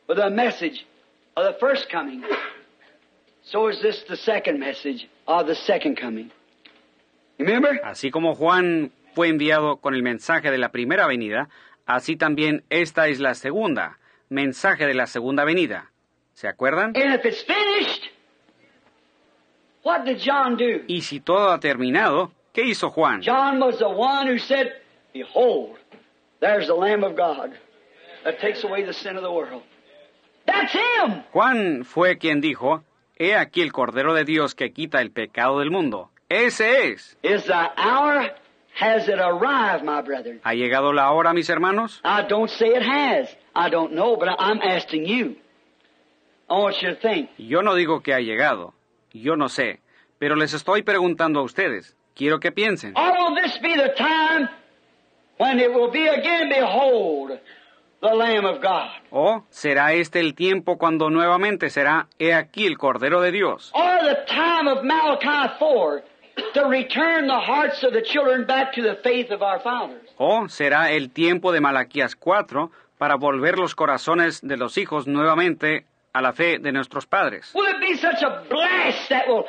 [0.07, 0.85] with a message
[1.35, 2.23] of the first coming.
[3.43, 6.31] So is this the second message of the second coming.
[7.37, 7.79] Remember?
[7.83, 11.49] así como Juan fue enviado con el mensaje de la primera venida,
[11.85, 13.97] así también esta es la segunda,
[14.29, 15.91] mensaje de la segunda venida.
[16.33, 16.95] ¿Se acuerdan?
[16.95, 18.09] And if it's finished,
[19.83, 20.83] what did John do?
[20.87, 23.21] Y si todo ha terminado, ¿qué hizo Juan?
[23.21, 24.73] John was the one who said,
[25.13, 25.77] Behold,
[26.39, 27.51] there's the Lamb of God
[28.23, 29.63] that takes away the sin of the world.
[30.45, 31.23] That's him!
[31.31, 32.83] Juan fue quien dijo,
[33.17, 36.09] He aquí el Cordero de Dios que quita el pecado del mundo.
[36.29, 37.17] Ese es.
[37.21, 38.31] Is the hour,
[38.79, 40.41] has it arrived, my brethren?
[40.43, 42.01] ¿Ha llegado la hora, mis hermanos?
[42.03, 43.29] I don't say it has.
[43.55, 45.35] I don't know, but I'm asking you.
[46.49, 47.29] I want you to think.
[47.37, 48.73] Yo no digo que ha llegado.
[49.13, 49.79] Yo no sé.
[50.19, 51.95] Pero les estoy preguntando a ustedes.
[52.15, 52.93] Quiero que piensen.
[52.97, 54.49] Or will this be the time
[55.37, 57.39] when it will be again, behold,
[58.03, 58.89] the Lamb of God?
[59.11, 63.71] ¿O será este el tiempo cuando nuevamente será He aquí el Cordero de Dios?
[63.73, 66.03] Or the time of Malachi 4
[66.53, 70.01] to return the hearts of the children back to the faith of our fathers?
[70.17, 75.85] ¿O será el tiempo de Malaquías 4 para volver los corazones de los hijos nuevamente
[76.11, 77.51] a la fe de nuestros padres?
[77.55, 79.45] Will it be such a blast that will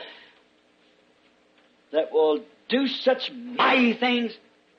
[1.91, 4.39] that will do such mighty things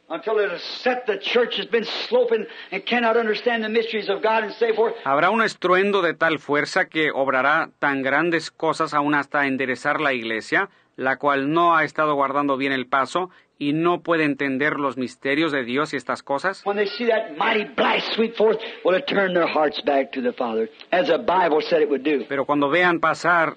[0.09, 4.21] until it has set the church has been sloping and cannot understand the mysteries of
[4.21, 4.93] God and so forth.
[5.03, 10.13] Habrá un estruendo de tal fuerza que obrará tan grandes cosas aún hasta enderezar la
[10.13, 14.97] iglesia, la cual no ha estado guardando bien el paso y no puede entender los
[14.97, 16.61] misterios de Dios y estas cosas.
[16.65, 20.21] When they see that mighty blast sweep forth, will it turn their hearts back to
[20.21, 22.25] the Father, as the Bible said it would do.
[22.27, 23.55] Pero cuando vean pasar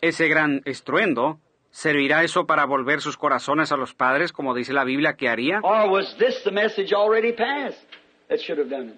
[0.00, 1.40] ese gran estruendo,
[1.74, 5.58] ¿servirá eso para volver sus corazones a los padres, como dice la Biblia que haría?
[5.62, 7.84] Or was this the message already passed
[8.28, 8.96] that should have done it?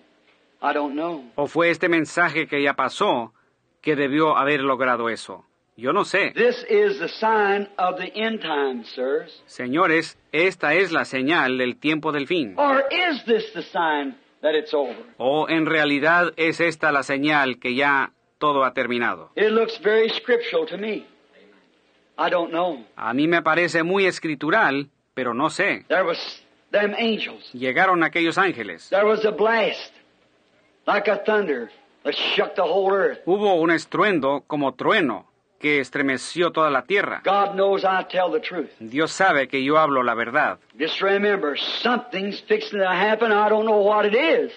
[0.63, 1.25] I don't know.
[1.37, 3.33] ¿O fue este mensaje que ya pasó
[3.81, 5.47] que debió haber logrado eso?
[5.77, 6.33] Yo no sé.
[6.35, 9.43] This is the sign of the end times, sirs.
[9.47, 12.55] Señores, esta es la señal del tiempo del fin.
[12.59, 14.97] Or is this the sign that it's over?
[15.17, 19.31] ¿O en realidad es esta la señal que ya todo ha terminado?
[19.35, 21.07] It looks very scriptural to me.
[22.19, 22.85] I don't know.
[22.97, 25.85] A mí me parece muy escritural, pero no sé.
[25.89, 27.51] There was them angels.
[27.53, 28.89] Llegaron aquellos ángeles.
[28.91, 29.93] There was a blast,
[30.86, 31.70] like a thunder,
[32.05, 33.20] that shook the whole earth.
[33.27, 35.27] Hubo un estruendo como trueno
[35.59, 37.23] que estremeció toda la tierra.
[37.25, 38.70] God knows I tell the truth.
[38.78, 40.59] Dios sabe que yo hablo la verdad.
[40.78, 43.33] Just remember, something's fixing to happen.
[43.33, 44.53] I don't know what it is.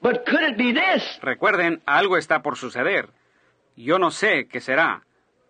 [0.00, 1.02] But could it be this?
[1.22, 3.08] Recuerden, algo está por suceder.
[3.76, 5.02] Yo no sé qué será,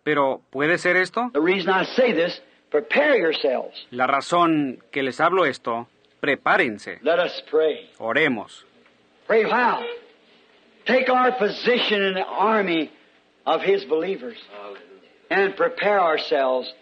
[0.09, 1.29] pero ¿puede ser esto?
[1.35, 3.87] The reason I say this, prepare yourselves.
[3.91, 5.87] La razón que les hablo esto,
[6.19, 7.91] prepárense, Let us pray.
[7.99, 8.65] oremos.
[9.27, 9.83] Pray how?
[10.87, 12.91] Take our position in the army
[13.45, 14.39] of His believers
[15.29, 16.73] and prepare ourselves,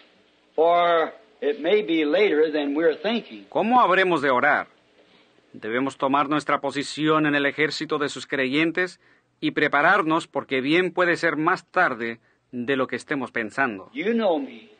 [0.54, 3.44] for it may be later than we're thinking.
[3.48, 4.68] ¿Cómo habremos de orar?
[5.52, 9.00] Debemos tomar nuestra posición en el ejército de sus creyentes
[9.40, 12.20] y prepararnos porque bien puede ser más tarde
[12.52, 13.90] de lo que estemos pensando.
[13.92, 14.70] You know me.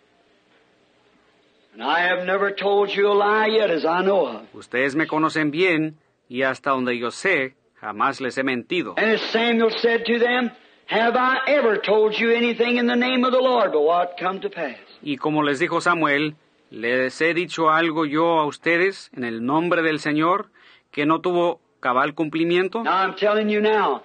[1.75, 4.55] And I have never told you a lie yet as I know of.
[4.55, 8.95] Ustedes me conocen bien y hasta donde yo sé, jamás les he mentido.
[8.97, 10.51] And as Samuel said to them,
[10.89, 14.41] Have I ever told you anything in the name of the Lord but what come
[14.41, 14.79] to pass?
[15.03, 16.37] Y como les dijo Samuel,
[16.71, 20.51] les he dicho algo yo a ustedes en el nombre del Señor
[20.93, 22.83] que no tuvo cabal cumplimiento.
[22.83, 24.03] Now I'm telling you now,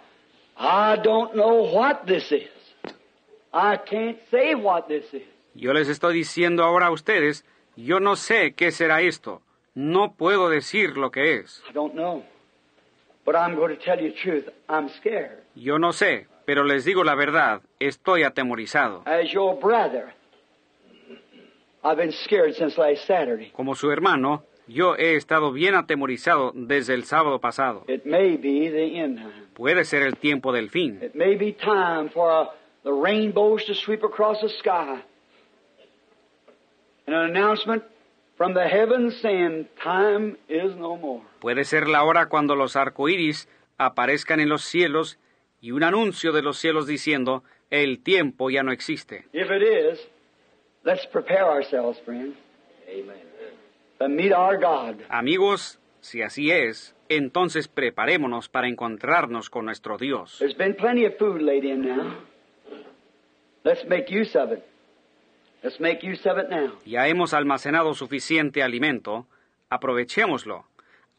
[0.57, 2.49] I don't know what this is.
[3.53, 5.23] I can't say what this is.
[5.53, 7.43] Yo les estoy diciendo ahora a ustedes,
[7.75, 9.41] yo no sé qué será esto.
[9.75, 11.61] No puedo decir lo que es.
[11.69, 12.23] I don't know.
[13.25, 14.45] But I'm going to tell you the truth.
[14.69, 15.43] I'm scared.
[15.55, 19.03] Yo no sé, pero les digo la verdad, estoy atemorizado.
[19.05, 20.13] As your brother,
[21.83, 23.51] I've been scared since last Saturday.
[23.51, 27.83] Como su hermano, yo he estado bien atemorizado desde el sábado pasado.
[27.87, 29.47] It may be the end time.
[29.53, 30.99] Puede ser el tiempo del fin.
[31.01, 32.47] It may be time for uh,
[32.83, 35.01] the rainbows to sweep across the sky.
[37.07, 37.83] And an announcement
[38.37, 41.21] from the heavens saying, Time is no more.
[41.41, 45.17] Puede ser la hora cuando los arcoíris aparezcan en los cielos
[45.59, 49.25] y un anuncio de los cielos diciendo, el tiempo ya no existe.
[49.33, 49.99] If it is,
[50.83, 52.35] let's prepare ourselves, friends.
[52.87, 53.21] Amen.
[53.99, 55.01] To meet our God.
[55.09, 60.37] Amigos, si así es, entonces preparémonos para encontrarnos con nuestro Dios.
[60.39, 62.17] There's been plenty of food laid in now.
[63.63, 64.63] Let's make use of it.
[65.63, 66.73] Let's make use of it now.
[66.85, 69.27] Ya hemos almacenado suficiente alimento,
[69.69, 70.65] aprovechémoslo.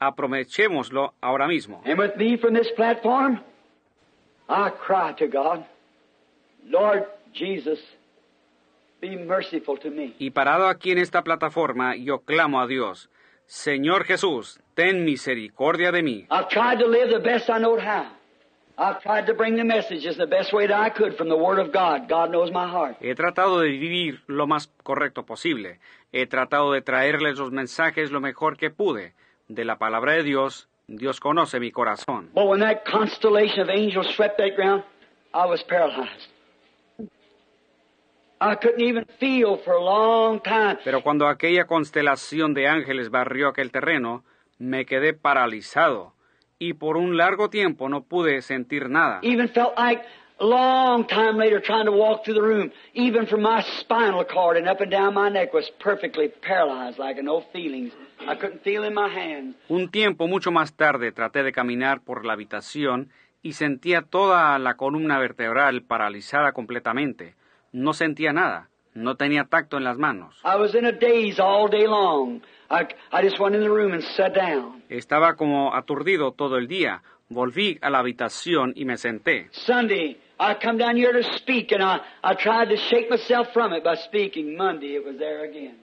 [0.01, 1.81] Aprovechémoslo ahora mismo.
[1.85, 3.41] And with me from this platform,
[4.49, 5.65] I cry to God,
[6.69, 7.79] Lord Jesus,
[9.01, 10.15] be merciful to me.
[10.19, 13.11] Y parado aquí en esta plataforma, yo clamo a Dios,
[13.47, 16.27] Señor Jesús, ten misericordia de mí.
[16.31, 18.07] I've tried to live the best I know how.
[23.01, 25.78] He tratado de vivir lo más correcto posible.
[26.12, 29.12] He tratado de traerles los mensajes lo mejor que pude.
[29.49, 32.31] De la palabra de Dios, Dios conoce mi corazón.
[32.34, 34.84] But when that constellation of angels swept that ground,
[35.34, 36.31] I was paralyzed.
[38.41, 40.78] I couldn't even feel for a long time.
[40.83, 44.25] Pero cuando aquella constelación de ángeles barrió aquel terreno,
[44.59, 46.15] me quedé paralizado
[46.63, 49.19] y por un largo tiempo no pude sentir nada.
[49.23, 50.05] Even felt like
[50.39, 54.69] long time later trying to walk through the room, even from my spinal cord and
[54.69, 57.93] up and down my neck was perfectly paralyzed, like no feelings.
[58.21, 59.57] I couldn't feel in my hands.
[59.69, 63.11] Un tiempo mucho más tarde traté de caminar por la habitación
[63.43, 67.35] y sentía toda la columna vertebral paralizada completamente.
[67.73, 70.35] No sentía nada, no tenía tacto en las manos.
[70.45, 72.43] I was in a daze all day long.
[72.71, 74.83] I, I just went in the room and sat down.
[74.89, 77.03] Estaba como aturdido todo el día.
[77.29, 79.49] Volví a la habitación y me senté.
[79.53, 83.73] Sunday, I come down here to speak, and I, I tried to shake myself from
[83.73, 84.57] it by speaking.
[84.57, 85.77] Monday, it was there again.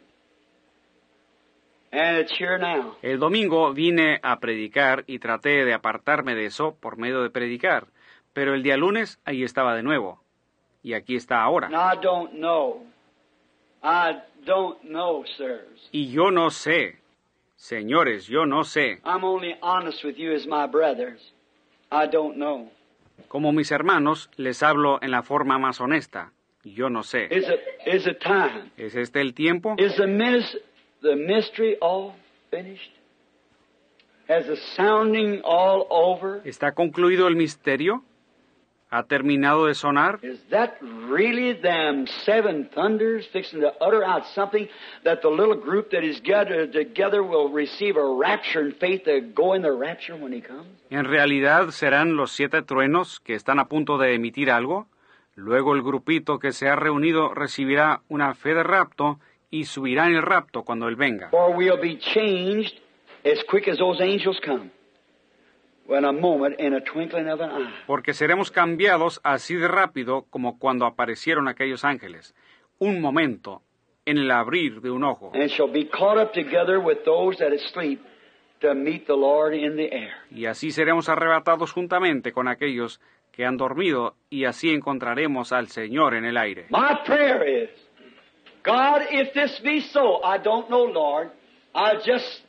[1.91, 2.97] And it's here now.
[3.01, 7.87] El domingo vine a predicar y traté de apartarme de eso por medio de predicar,
[8.33, 10.21] pero el día lunes ahí estaba de nuevo.
[10.83, 11.67] Y aquí está ahora.
[11.67, 12.83] And I don't know.
[13.83, 15.89] I don't know, sirs.
[15.91, 16.97] Y yo no sé,
[17.55, 18.99] señores, yo no sé.
[19.05, 21.19] I'm only honest with you as my brothers.
[21.91, 22.69] I don't know.
[23.27, 26.31] Como mis hermanos, les hablo en la forma más honesta.
[26.63, 27.27] Yo no sé.
[27.31, 28.71] Is it is it time?
[28.77, 29.75] ¿Es este el tiempo?
[29.77, 30.57] Is the minis-
[31.01, 32.13] the mystery all
[32.51, 32.91] finished?
[34.27, 36.41] Has the sounding all over?
[36.45, 38.03] ¿Está concluido el misterio?
[38.91, 40.17] ¿Ha terminado de sonar?
[40.23, 44.67] Is that really them seven thunders fixing to utter out something
[45.03, 49.21] that the little group that is gathered together will receive a rapture in faith to
[49.35, 50.65] go in the rapture when he comes?
[50.89, 54.87] ¿En realidad serán los siete truenos que están a punto de emitir algo?
[55.35, 59.19] Luego el grupito que se ha reunido recibirá una fe de rapto
[59.51, 61.29] y subirá en el rapto cuando Él venga.
[61.29, 62.79] For we'll be changed
[63.23, 64.71] as quick as those angels come.
[67.87, 72.35] Porque seremos cambiados así de rápido como cuando aparecieron aquellos ángeles.
[72.77, 73.63] Un momento,
[74.05, 75.31] en el abrir de un ojo.
[75.33, 78.01] And shall be caught up together with those that sleep
[78.61, 80.13] to meet the Lord in the air.
[80.31, 82.99] Y así seremos arrebatados juntamente con aquellos
[83.31, 86.67] que han dormido y así encontraremos al Señor en el aire.
[86.69, 87.69] My prayer is,
[88.63, 91.31] God, if this be so, I don't know, Lord.
[91.73, 92.43] I just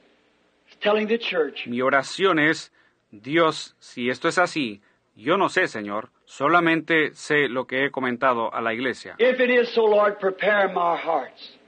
[0.80, 1.66] telling the church.
[1.66, 2.72] Mi oración es,
[3.10, 4.80] Dios, si esto es así,
[5.16, 9.16] yo no sé, Señor, solamente sé lo que he comentado a la iglesia.
[9.18, 11.58] If it is so, Lord, prepare my hearts.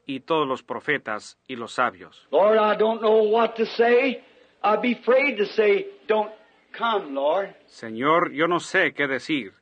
[0.05, 2.27] y todos los profetas y los sabios.
[2.31, 4.23] Lord, I don't know what to say.
[4.63, 6.31] I'd be afraid to say, don't
[6.71, 7.53] come, Lord.
[7.67, 9.53] Señor, yo no sé qué decir.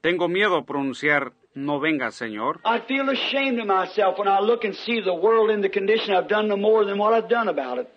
[0.00, 2.60] Tengo miedo a pronunciar, no venga, Señor.
[2.64, 6.14] I feel ashamed of myself when I look and see the world in the condition
[6.14, 7.88] I've done no more than what I've done about it.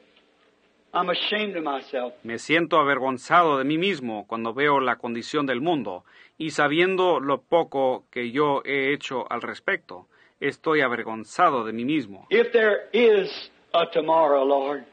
[0.93, 2.13] I'm ashamed of myself.
[2.23, 6.05] Me siento avergonzado de mí mismo cuando veo la condición del mundo
[6.37, 10.07] y sabiendo lo poco que yo he hecho al respecto.
[10.39, 12.27] Estoy avergonzado de mí mismo.
[12.29, 14.83] If there is a tomorrow, Lord,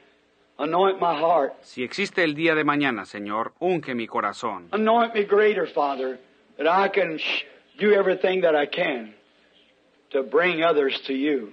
[0.59, 1.53] anoint my heart.
[1.63, 4.69] Si existe el día de mañana, Señor, unge mi corazón.
[4.73, 6.19] Anoint me greater, Father,
[6.57, 7.45] that I can sh-
[7.79, 9.15] do everything that I can
[10.11, 11.53] to bring others to you.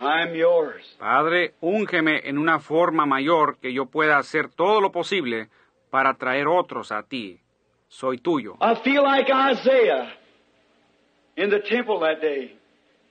[0.00, 0.96] I'm yours.
[0.98, 5.48] Padre, úngeme en una forma mayor que yo pueda hacer todo lo posible
[5.90, 7.40] para traer otros a ti.
[7.88, 8.56] Soy tuyo.
[8.60, 10.12] I feel like Isaiah
[11.36, 12.56] in the temple that day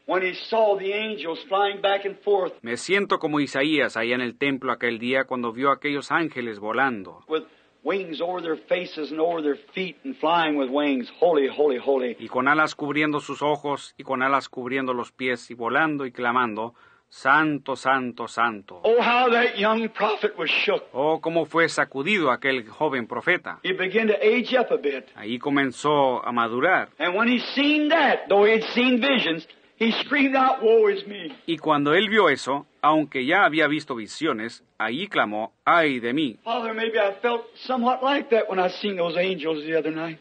[0.06, 4.22] when he saw the angels flying back and forth Me siento como Isaías allá en
[4.22, 7.44] el templo aquel día cuando vio a aquellos ángeles volando with
[7.84, 11.10] wings over their faces and over their feet and flying with wings.
[11.20, 12.16] Holy, holy, holy.
[12.20, 16.12] y con alas cubriendo sus ojos y con alas cubriendo los pies y volando y
[16.12, 16.74] clamando,
[17.10, 18.82] Santo, Santo, Santo.
[18.84, 20.84] Oh, how that young prophet was shook.
[20.94, 23.60] Oh, cómo fue sacudido aquel joven profeta.
[23.64, 25.06] He began to age up a bit.
[25.16, 26.90] Ahí comenzó a madurar.
[27.00, 31.34] And when he seen that, though he'd seen visions, he screamed out, Woe is me.
[31.48, 36.38] Y cuando él vio eso, aunque ya había visto visiones, ahí clamó, ay de mí.
[36.44, 40.20] Father, maybe I felt somewhat like that when I seen those angels the other night.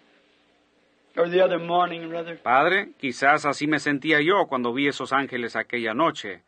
[1.17, 2.39] Or the other morning, rather.
[2.43, 6.43] Padre, quizás así me sentía yo cuando vi esos ángeles aquella noche,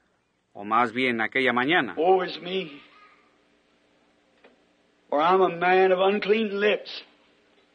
[0.58, 1.94] o más bien aquella mañana.
[1.96, 2.82] Woe is me.
[5.08, 6.90] For I'm a man of unclean lips,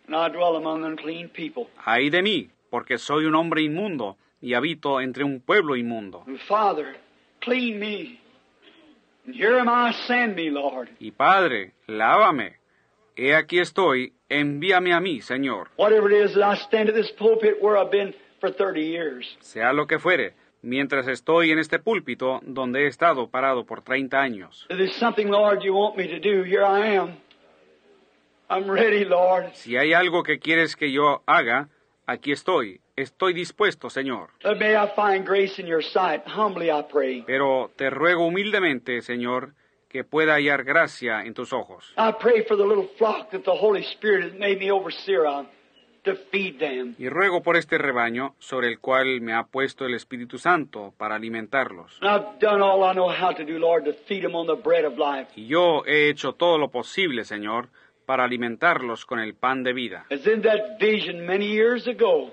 [0.05, 1.69] and I dwell among unclean people.
[1.85, 6.23] Ay de mí, porque soy un hombre inmundo y habito entre un pueblo inmundo.
[6.27, 6.97] And Father,
[7.39, 8.19] clean me.
[9.25, 10.89] And here am I, send me, Lord.
[10.99, 12.57] Y Padre, lávame.
[13.15, 15.69] He aquí estoy, envíame a mí, Señor.
[15.77, 19.37] Whatever it is that I stand at this pulpit where I've been for 30 years.
[19.39, 24.19] Sea lo que fuere, mientras estoy en este púlpito donde he estado parado por 30
[24.19, 24.65] años.
[24.69, 27.17] If there's something, Lord, you want me to do, here I am.
[28.49, 29.53] I'm ready, Lord.
[29.53, 31.69] Si hay algo que quieres que yo haga,
[32.05, 32.79] aquí estoy.
[32.95, 34.29] Estoy dispuesto, Señor.
[34.43, 36.23] But may I find grace in your sight.
[36.27, 37.23] Humbly I pray.
[37.25, 39.53] Pero te ruego humildemente, Señor,
[39.89, 41.91] que pueda hallar gracia en tus ojos.
[41.97, 45.47] I pray for the little flock that the Holy Spirit has made me overseer.
[46.03, 46.95] To feed them.
[46.97, 51.15] Y ruego por este rebaño sobre el cual me ha puesto el Espíritu Santo para
[51.15, 51.99] alimentarlos.
[52.01, 54.61] And I've done all I know how to do, Lord, to feed them on the
[54.61, 55.31] bread of life.
[55.35, 57.69] Y yo he hecho todo lo posible, Señor,
[58.05, 60.05] para alimentarlos con el pan de vida.
[60.11, 62.31] As in that vision many years ago,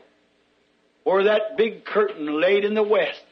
[1.05, 3.24] where that big curtain laid in the west,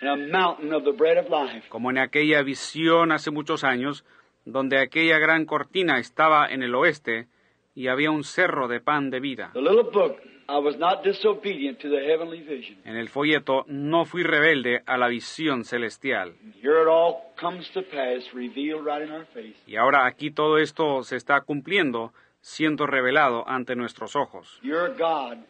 [0.00, 1.68] and a mountain of the bread of life.
[1.68, 4.04] Como en aquella visión hace muchos años,
[4.44, 7.28] donde aquella gran cortina estaba en el oeste
[7.76, 9.50] y había un cerro de pan de vida.
[9.52, 10.16] The little book,
[10.48, 12.78] I was not disobedient to the heavenly vision.
[12.84, 16.34] En el folleto no fui rebelde a la visión celestial.
[16.62, 19.54] Here it all comes to pass, revealed right in our face.
[19.66, 24.58] Y ahora aquí todo esto se está cumpliendo, siendo revelado ante nuestros ojos.
[24.62, 25.44] You're God,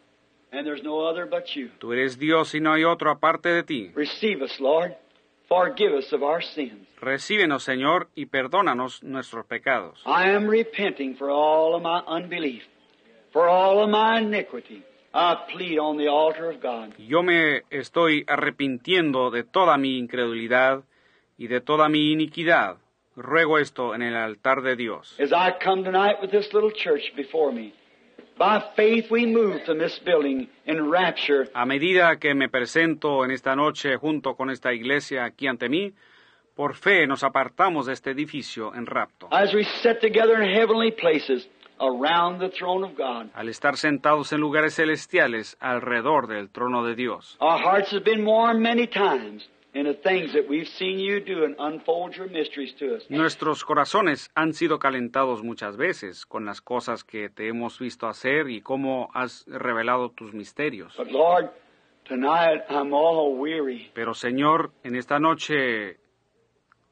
[0.51, 1.69] and there's no other but you.
[1.79, 3.91] Tú eres Dios y no hay otro aparte de ti.
[3.95, 4.95] Receive us, Lord.
[5.47, 6.87] Forgive us of our sins.
[6.99, 10.01] Recíbenos, Señor, y perdónanos nuestros pecados.
[10.05, 12.63] I am repenting for all of my unbelief,
[13.31, 14.83] for all of my iniquity.
[15.13, 16.93] I plead on the altar of God.
[16.97, 20.83] Yo me estoy arrepintiendo de toda mi incredulidad
[21.37, 22.77] y de toda mi iniquidad.
[23.15, 25.17] Ruego esto en el altar de Dios.
[25.19, 27.73] As I come tonight with this little church before me,
[31.53, 35.93] A medida que me presento en esta noche junto con esta iglesia aquí ante mí,
[36.55, 39.27] por fe nos apartamos de este edificio en rapto.
[39.31, 41.47] As we sit together in heavenly places
[41.79, 46.95] around the throne of God, Al estar sentados en lugares celestiales alrededor del trono de
[46.95, 47.37] Dios.
[47.39, 49.47] our hearts have been warmed many times
[49.77, 53.03] in the things that we've seen you do and unfold your mysteries to us.
[53.09, 58.49] Nuestros corazones han sido calentados muchas veces con las cosas que te hemos visto hacer
[58.49, 60.95] y cómo has revelado tus misterios.
[60.97, 61.51] But Lord,
[62.05, 63.91] tonight I'm all weary.
[63.93, 65.97] Pero Señor, en esta noche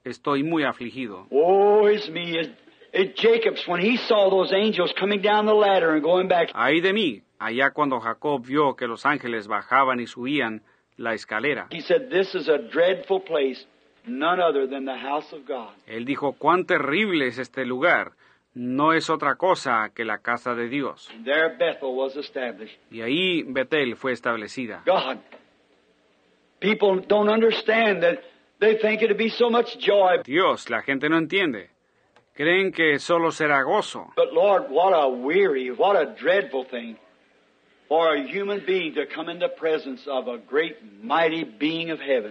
[0.04, 1.26] estoy muy afligido.
[1.32, 2.40] Woe is me.
[2.40, 2.50] As,
[2.94, 6.82] as Jacob's, when he saw those angels coming down the ladder and going back, Ay
[6.82, 10.62] de mí, allá cuando Jacob vio que los ángeles bajaban y subían
[10.98, 11.68] la escalera.
[11.72, 13.66] he said, This is a dreadful place,
[14.08, 15.74] none other than the house of God.
[15.88, 18.14] Él dijo, cuán terrible es este lugar.
[18.58, 21.10] No es otra cosa que la casa de Dios.
[21.14, 22.78] And there Bethel was established.
[22.90, 24.82] Y ahí Betel fue establecida.
[24.86, 25.20] God.
[26.62, 28.20] People don't understand that
[28.60, 30.22] they think it'd be so much joy.
[30.24, 31.70] Dios, la gente no entiende.
[32.34, 34.14] Creen que solo será gozo.
[34.16, 36.98] But Lord, what a weary, what a dreadful thing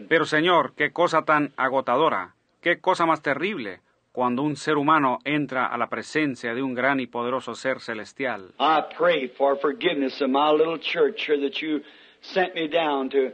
[0.08, 3.81] Pero Señor, qué cosa tan agotadora, qué cosa más terrible
[4.15, 8.54] cuando un ser humano entra a la presencia de un gran y poderoso ser celestial.
[8.60, 11.83] I pray for forgiveness of my little church here that you
[12.20, 13.33] sent me down to,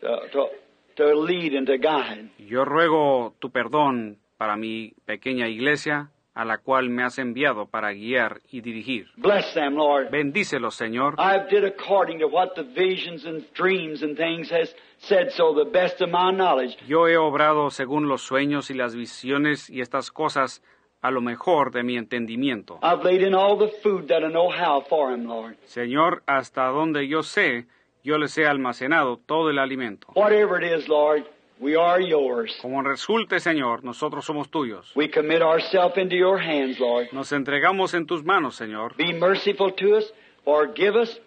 [0.00, 0.48] to, to,
[0.94, 2.30] to lead and to guide.
[2.38, 7.92] Yo ruego tu perdón para mi pequeña iglesia, a la cual me has enviado para
[7.92, 9.08] guiar y dirigir.
[9.16, 10.10] Bless them, Lord.
[10.10, 11.14] Bendícelos, Señor.
[11.18, 15.68] I did according to what the visions and dreams and things has said, so the
[15.70, 16.76] best of my knowledge.
[16.86, 20.62] Yo he obrado según los sueños y las visiones y estas cosas
[21.02, 22.78] a lo mejor de mi entendimiento.
[22.82, 25.56] I've laid in all the food that I know how for him, Lord.
[25.64, 27.66] Señor, hasta donde yo sé,
[28.04, 30.08] yo les he almacenado todo el alimento.
[30.14, 31.24] Whatever it is, Lord,
[31.60, 32.56] we are yours.
[32.60, 34.90] Como resulte, Señor, nosotros somos tuyos.
[34.96, 37.08] We commit ourselves into your hands, Lord.
[37.12, 38.96] Nos entregamos en tus manos, Señor.
[38.96, 40.12] Be merciful to us,
[40.44, 41.20] forgive us,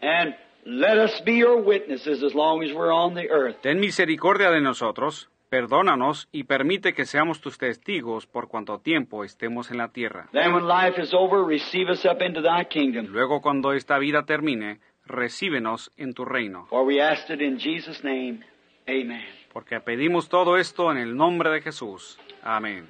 [0.00, 3.56] and let us be your witnesses as long as we're on the earth.
[3.62, 9.70] Ten misericordia de nosotros, perdónanos y permite que seamos tus testigos por cuanto tiempo estemos
[9.70, 10.28] en la tierra.
[10.32, 13.06] Then when life is over, receive us up into thy kingdom.
[13.10, 16.66] Luego, cuando esta vida termine, recíbenos en tu reino.
[16.70, 18.44] For we asked it in Jesus' name.
[18.88, 19.39] Amen.
[19.52, 22.18] Porque pedimos todo esto en el nombre de Jesús.
[22.42, 22.86] Amén.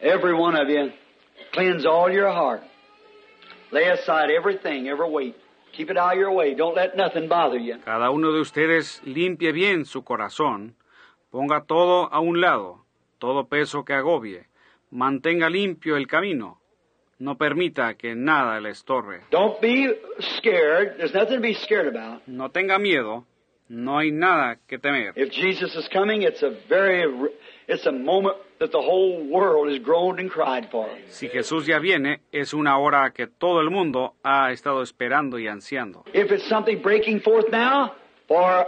[0.00, 0.92] Every one of you,
[1.52, 2.62] cleanse all your heart.
[3.70, 5.36] Lay aside everything, every weight.
[5.72, 6.54] Keep it out of your way.
[6.54, 7.78] Don't let nothing bother you.
[7.84, 10.74] Cada uno de ustedes limpie bien su corazón,
[11.30, 12.84] ponga todo a un lado,
[13.18, 14.46] todo peso que agobie,
[14.90, 16.60] mantenga limpio el camino,
[17.18, 19.20] no permita que nada le estorbe.
[19.30, 19.94] Don't be
[20.38, 20.96] scared.
[20.96, 22.26] There's nothing to be scared about.
[22.26, 23.26] No tenga miedo,
[23.70, 25.12] no hay nada que temer.
[25.16, 27.04] If Jesus is coming, it's a very,
[27.68, 30.88] it's a moment that the whole world has groaned and cried for.
[31.08, 35.46] Si Jesús ya viene, es una hora que todo el mundo ha estado esperando y
[35.46, 36.04] ansiando.
[36.12, 37.92] If it's something breaking forth now
[38.26, 38.66] for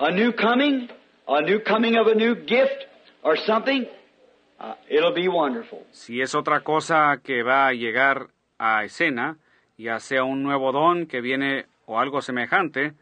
[0.00, 0.88] a new coming,
[1.28, 2.86] a new coming of a new gift
[3.22, 3.86] or something,
[4.58, 5.84] uh, it'll be wonderful.
[5.90, 8.28] Si es otra cosa que va a llegar
[8.58, 9.36] a escena,
[9.76, 12.94] ya sea un nuevo don que viene o algo semejante,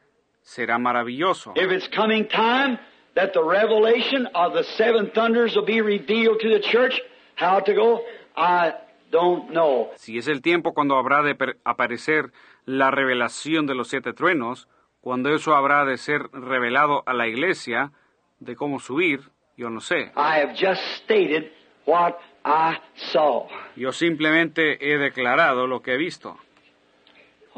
[0.48, 1.52] será maravilloso.
[1.56, 2.78] If it's coming time
[3.14, 6.98] that the revelation of the seven thunders will be revealed to the church,
[7.36, 8.00] how to go,
[8.34, 8.72] I
[9.10, 9.90] don't know.
[9.96, 12.32] Si es el tiempo cuando habrá de aparecer
[12.64, 14.68] la revelación de los siete truenos,
[15.02, 17.92] cuando eso habrá de ser revelado a la iglesia,
[18.40, 19.20] de cómo subir,
[19.56, 20.12] yo no sé.
[20.16, 21.52] I have just stated
[21.84, 22.14] what
[22.44, 22.78] I
[23.12, 23.48] saw.
[23.76, 26.38] Yo simplemente he declarado lo que he visto.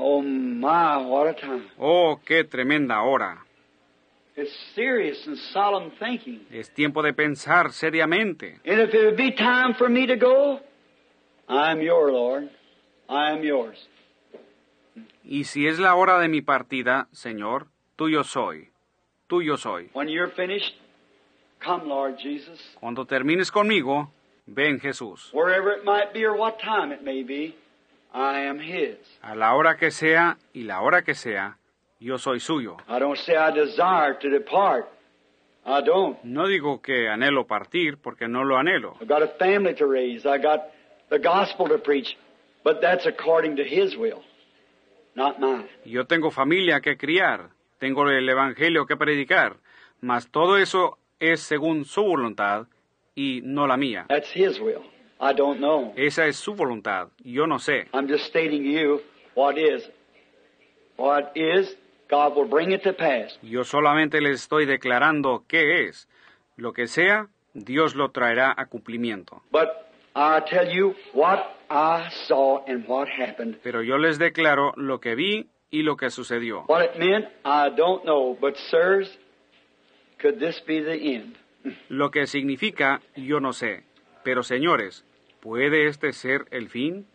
[0.02, 1.66] Oh my, what a time.
[1.78, 3.44] Oh, qué tremenda hora.
[4.34, 6.40] It's serious and solemn thinking.
[6.50, 8.60] Es tiempo de pensar seriamente.
[8.65, 10.60] And if it would be time for me to go,
[11.49, 12.49] I'm your Lord.
[13.10, 13.76] I am yours.
[15.22, 17.66] Y si es la hora de mi partida, Señor,
[17.97, 18.70] tuyo soy.
[19.28, 19.90] Tuyo soy.
[19.92, 20.74] When you're finished,
[21.58, 22.58] come, Lord Jesus.
[22.81, 24.10] Cuando termines conmigo,
[24.47, 25.31] ven Jesús.
[25.34, 27.54] Wherever it might be or what time it may be,
[28.12, 28.97] I am His.
[29.23, 31.59] A la hora que sea y la hora que sea,
[32.01, 32.76] yo soy suyo.
[32.89, 34.87] I don't say I desire to depart.
[35.65, 36.23] I don't.
[36.25, 38.97] No digo que anhelo partir, porque no lo anhelo.
[39.01, 40.26] I've got a family to raise.
[40.26, 40.62] I got
[41.10, 42.17] the gospel to preach.
[42.65, 44.23] But that's according to His will,
[45.15, 45.69] not mine.
[45.85, 49.57] Yo tengo familia que criar, tengo el Evangelio que predicar,
[50.01, 52.67] mas todo eso es según su voluntad
[53.15, 54.07] y no la mía.
[54.09, 54.83] That's His will.
[55.20, 55.92] I don't know.
[55.97, 57.88] Esa es su voluntad, yo no sé.
[57.92, 59.01] I'm just stating to you
[59.35, 59.88] what is.
[60.97, 61.76] What is,
[62.08, 63.38] God will bring it to pass.
[63.42, 66.08] Yo solamente les estoy declarando qué es.
[66.56, 69.42] Lo que sea, Dios lo traerá a cumplimiento.
[69.51, 69.69] But
[70.15, 71.38] I tell you what
[71.70, 73.58] I saw and what happened.
[73.62, 76.65] Pero yo les declaro lo que vi y lo que sucedió.
[76.67, 78.36] What it meant, I don't know.
[78.38, 79.08] But, sirs,
[80.19, 81.36] could this be the end?
[81.88, 83.85] Lo que significa, yo no sé.
[84.24, 85.04] Pero señores,
[85.40, 87.06] ¿puede este ser el fin?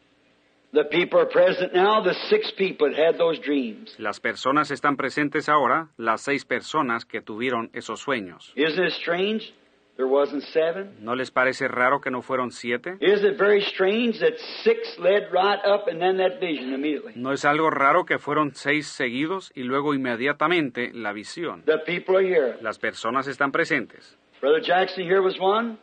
[0.74, 3.96] The people are present now, the six people that had those dreams.
[3.98, 8.52] Las personas están presentes ahora, las seis personas que tuvieron esos sueños.
[8.58, 9.54] Isn't it strange
[9.96, 10.98] there wasn't seven?
[11.00, 12.98] ¿No les parece raro que no fueron siete?
[13.00, 17.14] Isn't it very strange that six led right up and then that vision immediately?
[17.16, 21.64] ¿No es algo raro que fueron seis seguidos y luego inmediatamente la visión?
[21.64, 22.58] The people are here.
[22.62, 24.18] Las personas están presentes.
[24.42, 25.78] Brother Jackson here was one.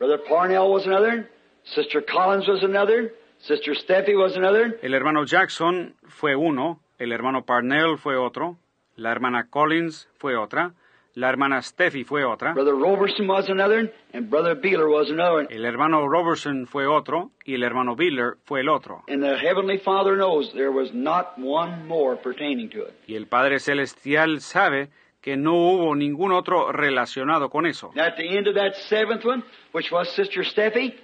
[0.00, 1.30] Brother Parnell was another.
[1.64, 3.14] Sister Collins was another.
[3.40, 4.78] Sister Steffi was another.
[4.82, 8.58] El hermano Jackson fue uno, el hermano Parnell fue otro,
[8.96, 10.72] la hermana Collins fue otra,
[11.14, 15.46] la hermana Steffi fue otra, Brother Roberson was another, and Brother Beeler was another.
[15.50, 19.04] el hermano Robertson fue otro y el hermano Biller fue el otro.
[19.08, 22.94] And the Heavenly Father knows there was not one more pertaining to it.
[23.06, 24.88] Y el Padre Celestial sabe
[25.20, 27.90] que no hubo ningún otro relacionado con eso.
[27.94, 30.94] And at the end of that seventh one, which was Sister Steffi,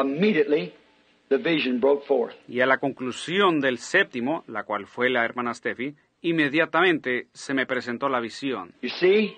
[0.00, 0.72] immediately
[1.28, 2.34] the vision broke forth.
[2.48, 7.66] Y a la conclusión del séptimo, la cual fue la hermana Steffi, inmediatamente se me
[7.66, 8.74] presentó la visión.
[8.82, 9.36] You see?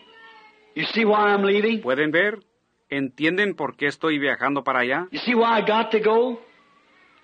[0.75, 1.81] You see why I'm leaving?
[1.83, 2.41] ¿Pueden ver?
[2.89, 5.09] ¿Entienden por qué estoy viajando para allá?
[5.11, 6.41] You see why I got to go?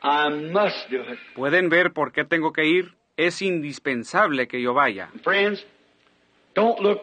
[0.03, 1.19] I must do it.
[1.35, 2.95] ¿Pueden ver por qué tengo que ir?
[3.17, 5.11] Es indispensable que yo vaya.
[5.23, 5.67] Friends,
[6.55, 7.01] don't look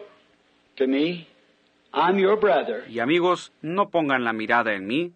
[0.76, 1.26] to me.
[1.92, 2.84] I'm your brother.
[2.88, 5.12] Y amigos, no pongan la mirada en mí.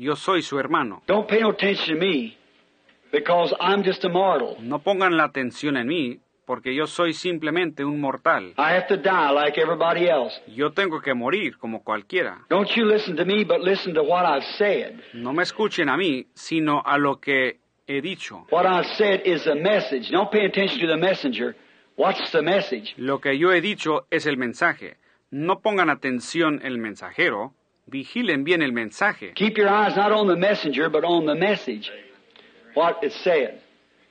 [0.00, 1.02] Yo soy su hermano.
[1.06, 2.34] Don't pay no attention to me
[3.12, 4.56] because I'm just a mortal.
[4.62, 8.54] No pongan la atención en mí, porque yo soy simplemente un mortal.
[8.56, 10.40] I have to die like everybody else.
[10.46, 12.46] Yo tengo que morir como cualquiera.
[12.48, 15.02] Don't you listen to me, but listen to what I've said.
[15.12, 18.46] No me escuchen a mí, sino a lo que he dicho.
[18.48, 20.10] What I've said is the message.
[20.10, 21.54] Don't pay attention to the messenger.
[21.96, 22.94] What's the message?
[22.96, 24.96] Lo que yo he dicho es el mensaje.
[25.30, 27.52] No pongan atención el mensajero,
[27.90, 29.34] vigilen bien el mensaje.
[29.34, 31.90] Keep your eyes not on the messenger, but on the message.
[32.74, 33.60] What it said.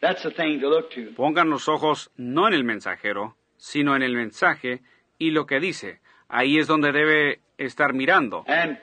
[0.02, 1.14] That's the thing to look to.
[1.16, 4.82] Pongan los ojos no en el mensajero, sino en el mensaje
[5.18, 6.00] y lo que dice.
[6.30, 8.44] Ahí es donde debe estar mirando.
[8.48, 8.78] And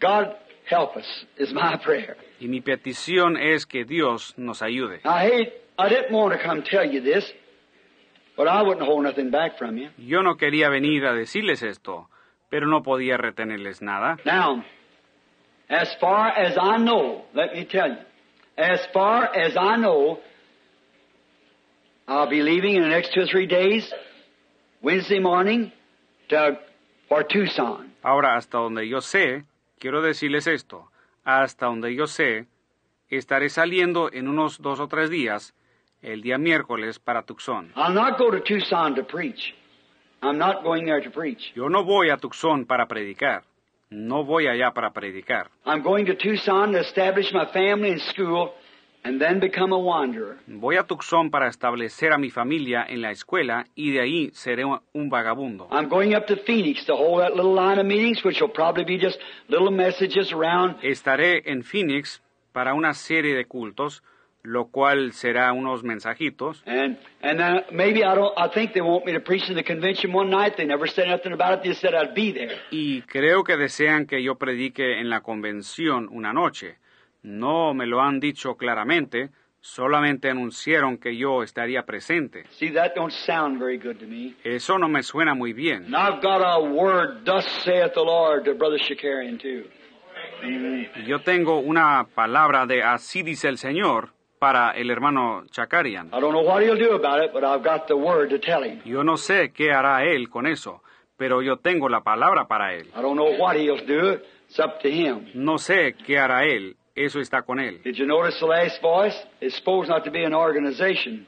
[0.00, 0.34] God
[0.68, 2.16] help us is my prayer.
[2.40, 5.00] Y mi petición es que Dios nos ayude.
[5.04, 7.24] I hate, I didn't want to come tell you this,
[8.36, 9.90] but I wouldn't hold nothing back from you.
[9.98, 12.08] Yo no quería venir a decirles esto,
[12.48, 14.16] pero no podía retenerles nada.
[14.24, 14.64] Now,
[15.68, 17.98] as far as I know, let me tell you,
[18.56, 20.18] as far as I know,
[22.06, 23.92] I'll be leaving in the next two or three days,
[24.82, 25.72] Wednesday morning,
[26.30, 26.58] to,
[27.08, 27.92] for Tucson.
[28.02, 29.44] Ahora, hasta donde yo sé,
[29.78, 30.90] quiero decirles esto,
[31.24, 32.46] hasta donde yo sé,
[33.10, 35.54] estaré saliendo en unos dos o tres días,
[36.00, 37.72] el día miércoles, para Tucson.
[37.76, 39.54] I'll not go to Tucson to preach.
[40.22, 41.52] I'm not going there to preach.
[41.54, 43.42] Yo no voy a Tucson para predicar.
[43.90, 45.48] No voy allá para predicar.
[45.64, 48.52] I'm going to Tucson to establish my family and school
[49.04, 50.38] and then become a wanderer.
[50.46, 54.64] Voy a Tucson para establecer a mi familia en la escuela y de ahí seré
[54.64, 55.68] un vagabundo.
[55.70, 58.84] I'm going up to Phoenix to hold that little line of meetings, which will probably
[58.84, 59.18] be just
[59.48, 60.76] little messages around.
[60.82, 62.20] Estaré en Phoenix
[62.52, 64.02] para una serie de cultos,
[64.48, 66.62] lo cual será unos mensajitos.
[66.66, 68.32] And and then maybe I don't.
[68.36, 70.56] I think they want me to preach in the convention one night.
[70.56, 71.62] They never said nothing about it.
[71.62, 72.56] They said I'd be there.
[72.70, 76.78] Y creo que desean que yo predique en la convención una noche.
[77.22, 82.44] No me lo han dicho claramente, solamente anunciaron que yo estaría presente.
[82.52, 84.34] See, that don't sound very good to me.
[84.44, 85.84] Eso no me suena muy bien.
[85.84, 89.68] And I've got a word, thus saith the Lord, to Brother Shakarian too.
[90.42, 96.08] Y Yo tengo una palabra de así dice el Señor para el hermano Chakarian.
[96.08, 98.62] I don't know what he'll do about it, but I've got the word to tell
[98.62, 98.80] him.
[98.84, 100.82] Yo no sé qué hará él con eso,
[101.16, 102.86] pero yo tengo la palabra para él.
[102.96, 104.20] I don't know what he'll do.
[104.48, 105.30] It's up to him.
[105.34, 107.82] No sé qué hará él, eso está con él.
[107.82, 109.16] Did you notice the last voice?
[109.40, 111.26] It's supposed not to be an organization,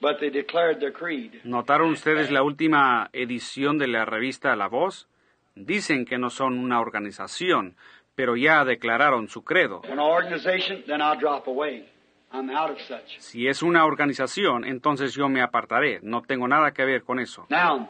[0.00, 1.32] but they declared their creed.
[1.44, 5.08] ¿Notaron ustedes la última edición de la revista La Voz?
[5.56, 7.76] Dicen que no son una organización,
[8.16, 9.82] pero ya declararon su credo.
[9.90, 11.88] An organization, then I'll drop away.
[12.34, 13.20] I'm out of such.
[13.20, 16.00] Si es una organización, entonces yo me apartaré.
[16.02, 17.46] No tengo nada que ver con eso.
[17.48, 17.88] Now,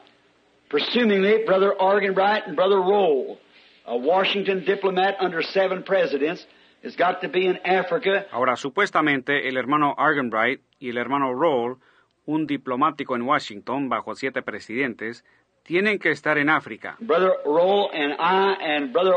[0.69, 3.39] presumingly, Brother Arganbright and Brother Roll,
[3.87, 6.47] a Washington diplomat under seven presidents,
[6.85, 11.79] has got to be in Africa Ahora, supuestamente, el hermano Argenbright y el hermano Roll,
[12.27, 15.25] un diplomático en Washington bajo siete presidentes,
[15.65, 16.97] tienen que estar en África.
[17.01, 19.15] Brother Roll and I and Brother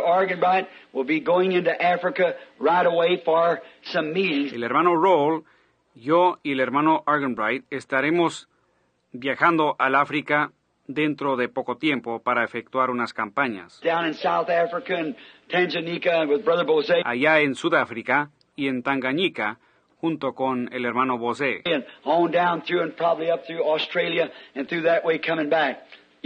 [0.93, 4.53] will be going into Africa right away for some meetings.
[4.53, 5.43] El hermano Roll,
[5.93, 8.47] yo y el hermano Argenbright estaremos
[9.11, 10.51] viajando al África
[10.87, 13.81] dentro de poco tiempo para efectuar unas campañas.
[13.83, 15.15] down in South Africa and
[15.49, 19.59] Tanganyika and with Brother Bose Allá en Sudáfrica y en Tanganyika,
[19.99, 21.61] junto con el hermano Bosé.
[21.65, 25.83] and on down through and probably up through Australia and through that way coming back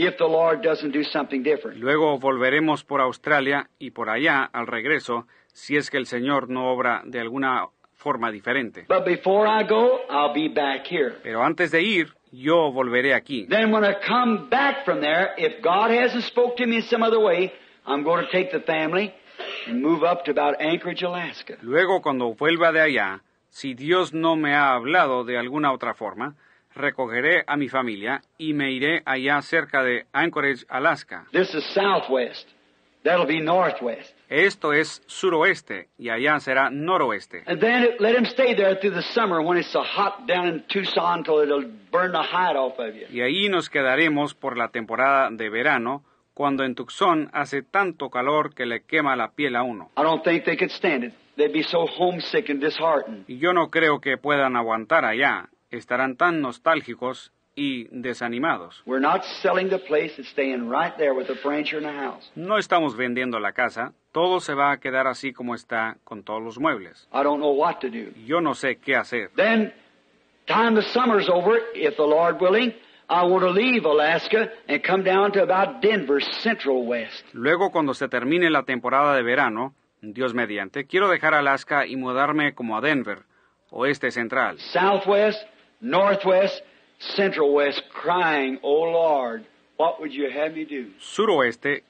[0.07, 1.77] if the Lord doesn't do something different.
[1.77, 6.71] Luego volveremos por Australia y por allá al regreso, si es que el Señor no
[6.71, 8.85] obra de alguna forma diferente.
[8.87, 11.15] But before I go, I'll be back here.
[11.23, 13.45] Pero antes de ir, yo volveré aquí.
[13.47, 17.03] Then when I come back from there, if God hasn't spoke to me in some
[17.03, 17.51] other way,
[17.85, 19.13] I'm going to take the family
[19.67, 21.57] and move up to about Anchorage, Alaska.
[21.61, 26.35] Luego, cuando vuelva de allá, si Dios no me ha hablado de alguna otra forma,
[26.75, 31.25] recogeré a mi familia y me iré allá cerca de Anchorage, Alaska.
[31.31, 32.47] This is southwest.
[33.03, 34.13] That'll be northwest.
[34.29, 37.43] Esto es suroeste y allá será noroeste.
[37.47, 40.47] And then it, let him stay there through the summer when it's so hot down
[40.47, 43.07] in Tucson till it'll burn the hide off of you.
[43.09, 46.03] Y ahí nos quedaremos por la temporada de verano,
[46.35, 49.89] cuando en Tucson hace tanto calor que le quema la piel a uno.
[49.97, 51.13] I don't think they could stand it.
[51.37, 53.25] They'd be so homesick and disheartened.
[53.27, 55.49] Y yo no creo que puedan aguantar allá.
[55.71, 58.81] Estarán tan nostálgicos y desanimados.
[58.85, 60.13] We're not selling the place.
[60.17, 62.31] It's staying right there with the furniture in the house.
[62.35, 66.41] No estamos vendiendo la casa, todo se va a quedar así como está con todos
[66.41, 67.07] los muebles.
[67.13, 68.11] I don't know what to do.
[68.25, 69.31] Yo no sé qué hacer.
[69.35, 69.73] Then,
[70.47, 72.73] time the summer's over, if the Lord willing,
[73.09, 77.25] I want to leave Alaska and come down to about Denver, Central West.
[77.33, 82.53] Luego, cuando se termine la temporada de verano, Dios mediante, quiero dejar Alaska y mudarme
[82.55, 83.23] como a Denver,
[83.69, 84.57] oeste central.
[84.59, 85.45] Southwest,
[85.81, 86.62] Northwest,
[87.15, 89.46] Central West, crying, Oh Lord,
[89.78, 90.92] what would you have me do?
[90.99, 91.83] suroeste,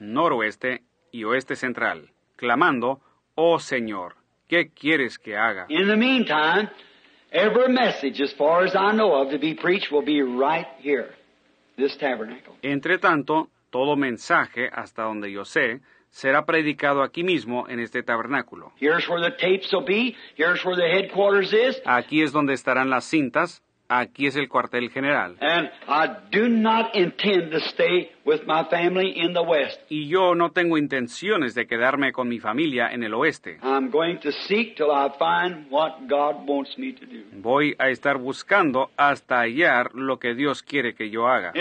[0.00, 0.82] noroeste
[1.12, 3.00] y oeste central, clamando,
[3.34, 4.12] Oh Señor,
[4.48, 5.66] ¿qué quieres que haga?
[5.70, 6.68] In the meantime,
[7.32, 11.14] every message, as far as I know of, to be preached will be right here,
[11.76, 12.54] this tabernacle.
[12.62, 18.72] Entre tanto, todo mensaje, hasta donde yo sé, será predicado aquí mismo en este tabernáculo.
[18.80, 20.16] Here's where the tapes will be.
[20.36, 21.80] Here's where the headquarters is.
[21.84, 25.36] Aquí es donde estarán las cintas, aquí es el cuartel general.
[25.40, 29.80] And I do not intend to stay with my family in the West.
[29.88, 33.58] Y yo no tengo intenciones de quedarme con mi familia en el oeste.
[33.62, 37.24] I'm going to seek till I find what God wants me to do.
[37.32, 41.52] Voy a estar buscando hasta hallar lo que Dios quiere que yo haga.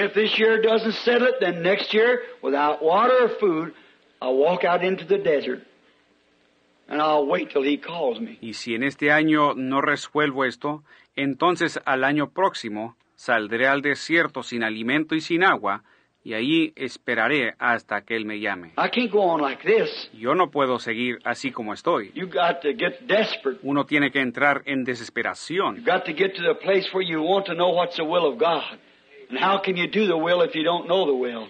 [4.21, 5.61] I'll walk out into the desert
[6.87, 8.37] and I'll wait till He calls me.
[8.41, 10.83] Y si en este año no resuelvo esto,
[11.15, 15.83] entonces al año próximo saldré al desierto sin alimento y sin agua,
[16.23, 18.73] y allí esperaré hasta que Él me llame.
[18.77, 20.09] I can't go on like this.
[20.13, 22.11] Yo no puedo seguir así como estoy.
[22.13, 23.59] You got to get desperate.
[23.63, 25.77] Uno tiene que entrar en desesperación.
[25.77, 28.25] You got to get to the place where you want to know what's the will
[28.25, 28.77] of God.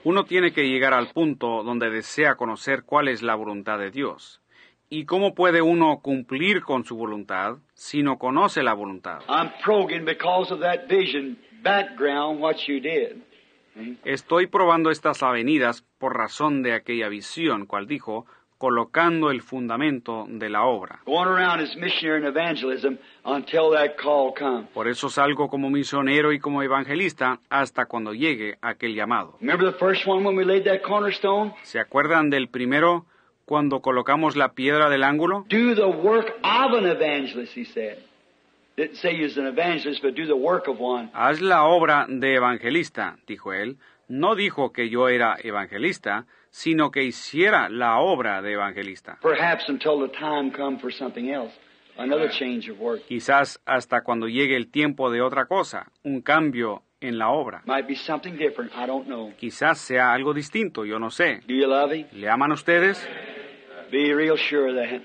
[0.03, 4.41] Uno tiene que llegar al punto donde desea conocer cuál es la voluntad de Dios.
[4.89, 9.19] ¿Y cómo puede uno cumplir con su voluntad si no conoce la voluntad?
[9.27, 13.17] I'm probing because of that vision background what you did.
[14.05, 18.25] Estoy probando estas avenidas por razón de aquella visión, cual dijo,
[18.57, 20.99] colocando el fundamento de la obra.
[24.73, 29.37] Por eso salgo como misionero y como evangelista hasta cuando llegue aquel llamado.
[31.63, 33.05] ¿Se acuerdan del primero
[33.45, 35.45] cuando colocamos la piedra del ángulo?
[35.49, 37.99] Do the work of an evangelist, he said.
[38.75, 41.09] Didn't say he was an evangelist, but do the work of one.
[41.13, 43.77] Haz la obra de evangelista, dijo él.
[44.07, 49.19] No dijo que yo era evangelista, sino que hiciera la obra de evangelista.
[49.21, 51.53] Perhaps until the time come for something else,
[51.97, 53.03] another change of work.
[53.07, 57.61] Quizás hasta cuando llegue el tiempo de otra cosa, un cambio en la obra.
[57.67, 58.71] Might be something different.
[58.73, 59.31] I don't know.
[59.37, 61.41] Quizás sea algo distinto, yo no sé.
[61.47, 62.07] Do you love him?
[62.13, 63.07] ¿Le aman ustedes?
[63.91, 65.03] Be real sure of that.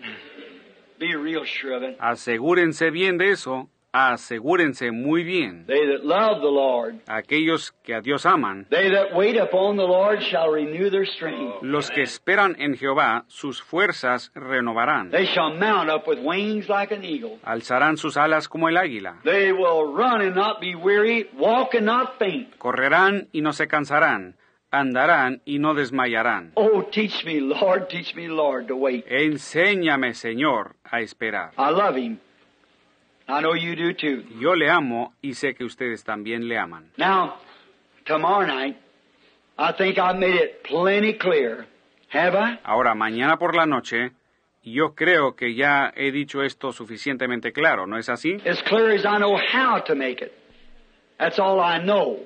[0.99, 1.99] Be real sure of it.
[2.01, 5.67] Asegúrense bien de eso, asegúrense muy bien.
[5.67, 9.85] They that love the Lord, Aquellos que a Dios aman, they that wait upon the
[9.85, 11.63] Lord shall renew their strength.
[11.63, 15.11] los que esperan en Jehová, sus fuerzas renovarán.
[15.11, 17.39] They shall mount up with wings like an eagle.
[17.45, 19.21] Alzarán sus alas como el águila.
[19.25, 22.57] They will run and not be weary, walk and not faint.
[22.59, 24.37] Correrán y no se cansarán,
[24.71, 26.53] andarán y no desmayarán.
[26.55, 29.05] Oh, teach me, Lord, teach me, Lord, to wait.
[29.07, 31.51] Enséñame, Señor, a esperar.
[31.59, 32.19] I love him.
[33.33, 34.25] I know you do too.
[34.39, 36.91] Yo le amo y sé que ustedes también le aman.
[36.99, 37.37] Now,
[38.05, 38.77] tomorrow night,
[39.59, 41.67] I think I made it plenty clear.
[42.11, 42.59] Have I?
[42.65, 44.13] Ahora, mañana por la noche,
[44.63, 48.37] yo creo que ya he dicho esto suficientemente claro, ¿no es así?
[48.47, 50.33] As clear as I know how to make it.
[51.19, 52.19] That's all I know.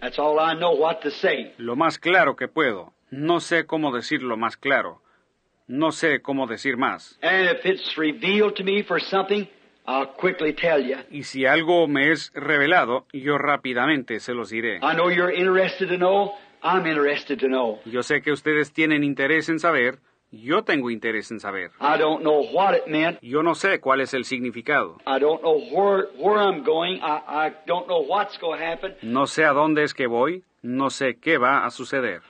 [0.00, 1.52] That's all I know what to say.
[1.58, 2.92] Lo más claro que puedo.
[3.10, 5.02] No sé cómo decirlo más claro.
[5.66, 7.18] No sé cómo decir más.
[7.20, 9.46] And if it's revealed to me for something,
[9.88, 10.98] I'll quickly tell you.
[11.10, 14.76] Y si algo me es revelado, yo rápidamente se los diré.
[14.82, 16.32] I know you're interested to know.
[16.62, 17.80] I'm interested to know.
[17.86, 19.98] Yo sé que ustedes tienen interés en saber.
[20.30, 21.70] Yo tengo interés en saber.
[21.80, 23.18] I don't know what it meant.
[23.22, 24.98] Yo no sé cuál es el significado.
[29.02, 30.44] No sé a dónde es que voy.
[30.60, 32.20] No sé qué va a suceder.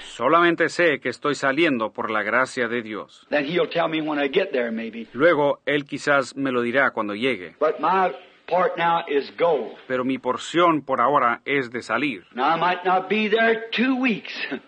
[0.00, 3.26] Solamente sé que estoy saliendo por la gracia de Dios.
[3.30, 5.08] Then He'll tell me when I get there, maybe.
[5.12, 7.56] Luego, Él quizás me lo dirá cuando llegue.
[7.58, 8.14] But my
[8.46, 9.74] part now is go.
[9.86, 12.24] Pero mi porción por ahora es de salir.
[12.34, 14.32] Now I might not be there two weeks.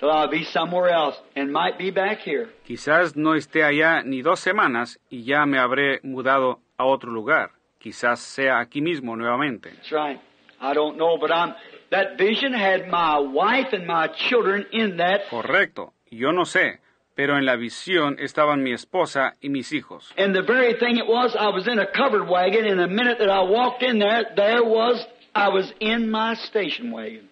[0.00, 2.48] So I'll be somewhere else and might be back here.
[2.66, 7.52] Quizás no esté allá ni dos semanas y ya me habré mudado a otro lugar.
[7.78, 9.70] Quizás sea aquí mismo nuevamente.
[9.70, 10.20] That's right.
[10.60, 11.54] I don't know, but I'm
[11.90, 15.28] that vision had my wife and my children in that.
[15.30, 15.92] Correcto.
[16.10, 16.80] Yo no sé.
[17.14, 20.12] Pero en la visión estaban mi esposa y mis hijos.
[20.18, 23.18] And the very thing it was, I was in a covered wagon, and the minute
[23.18, 27.28] that I walked in there, there was I was in my station wagon.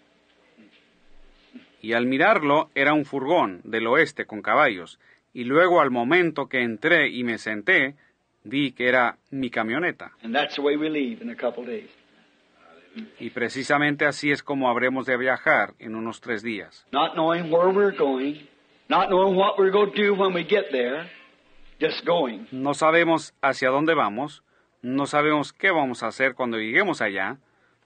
[1.81, 5.01] Y al mirarlo era un furgón del oeste con caballos.
[5.35, 7.97] Y luego al momento que entré y me senté,
[8.45, 10.13] vi que era mi camioneta.
[10.23, 11.91] And that's the way we leave in a couple days.
[13.19, 16.87] Y precisamente así es como habremos de viajar en unos tres días.
[16.93, 18.47] Not knowing where we're going,
[18.89, 21.09] not knowing what we're going to do when we get there,
[21.81, 22.47] just going.
[22.53, 24.43] No sabemos hacia dónde vamos,
[24.83, 27.39] no sabemos qué vamos a hacer cuando lleguemos allá,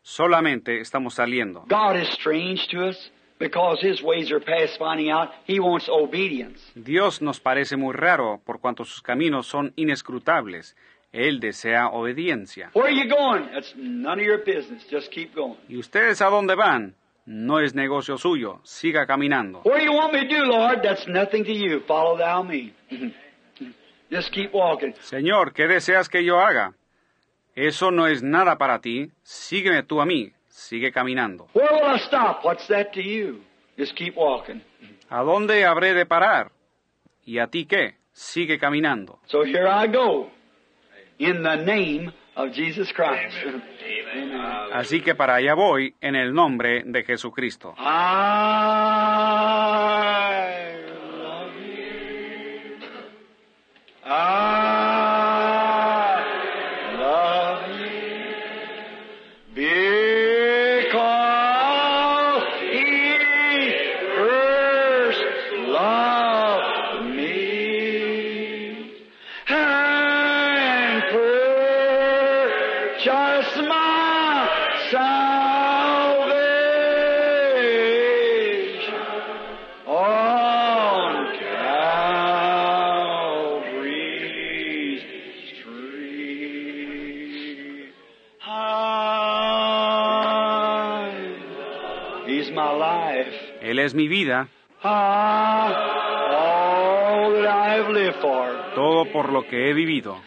[0.02, 1.64] solamente estamos saliendo.
[1.68, 5.30] God is strange to us because His ways are past finding out.
[5.46, 6.60] He wants obedience.
[6.74, 10.74] Dios nos parece muy raro por cuanto sus caminos son inescrutables.
[11.12, 12.70] Él desea obediencia.
[12.74, 13.46] Where are you going?
[13.52, 14.86] That's none of your business.
[14.90, 15.56] Just keep going.
[15.68, 16.94] ¿Y ustedes a dónde van?
[17.26, 18.60] No es negocio suyo.
[18.62, 19.60] Siga caminando.
[19.64, 20.80] What do you want me to do, Lord?
[20.82, 21.80] That's nothing to you.
[21.80, 22.72] Follow thou me.
[24.10, 24.94] Just keep walking.
[25.00, 26.74] Señor, ¿qué deseas que yo haga?
[27.56, 29.10] Eso no es nada para ti.
[29.24, 30.32] Sígueme tú a mí.
[30.48, 31.48] Sigue caminando.
[31.52, 32.44] Where will I stop?
[32.44, 33.42] What's that to you?
[33.76, 34.62] Just keep walking.
[35.10, 36.52] ¿A dónde habré de parar?
[37.24, 37.96] ¿Y a ti qué?
[38.12, 39.18] Sigue caminando.
[39.26, 40.30] So here I go.
[41.18, 43.34] In the name of Jesus Christ.
[43.44, 44.72] Amen.
[44.72, 47.74] Así que para allá voy en el nombre de Jesucristo.
[47.78, 47.82] I
[51.18, 52.78] love you.
[54.04, 54.65] I
[93.86, 94.48] es mi vida.
[98.74, 100.18] Todo por lo que he vivido.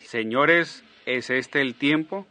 [0.00, 2.26] Señores, ¿es este el tiempo?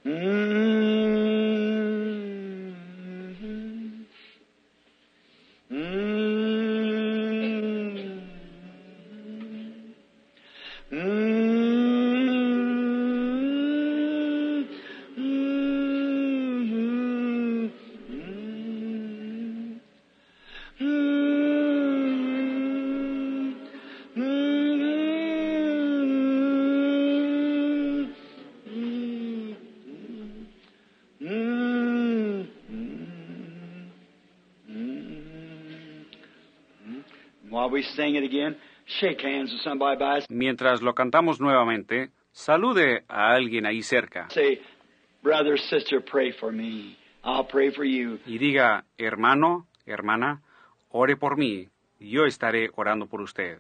[40.30, 44.28] Mientras lo cantamos nuevamente, salude a alguien ahí cerca.
[48.26, 50.42] Y diga, hermano, hermana,
[50.90, 53.60] ore por mí, yo estaré orando por usted.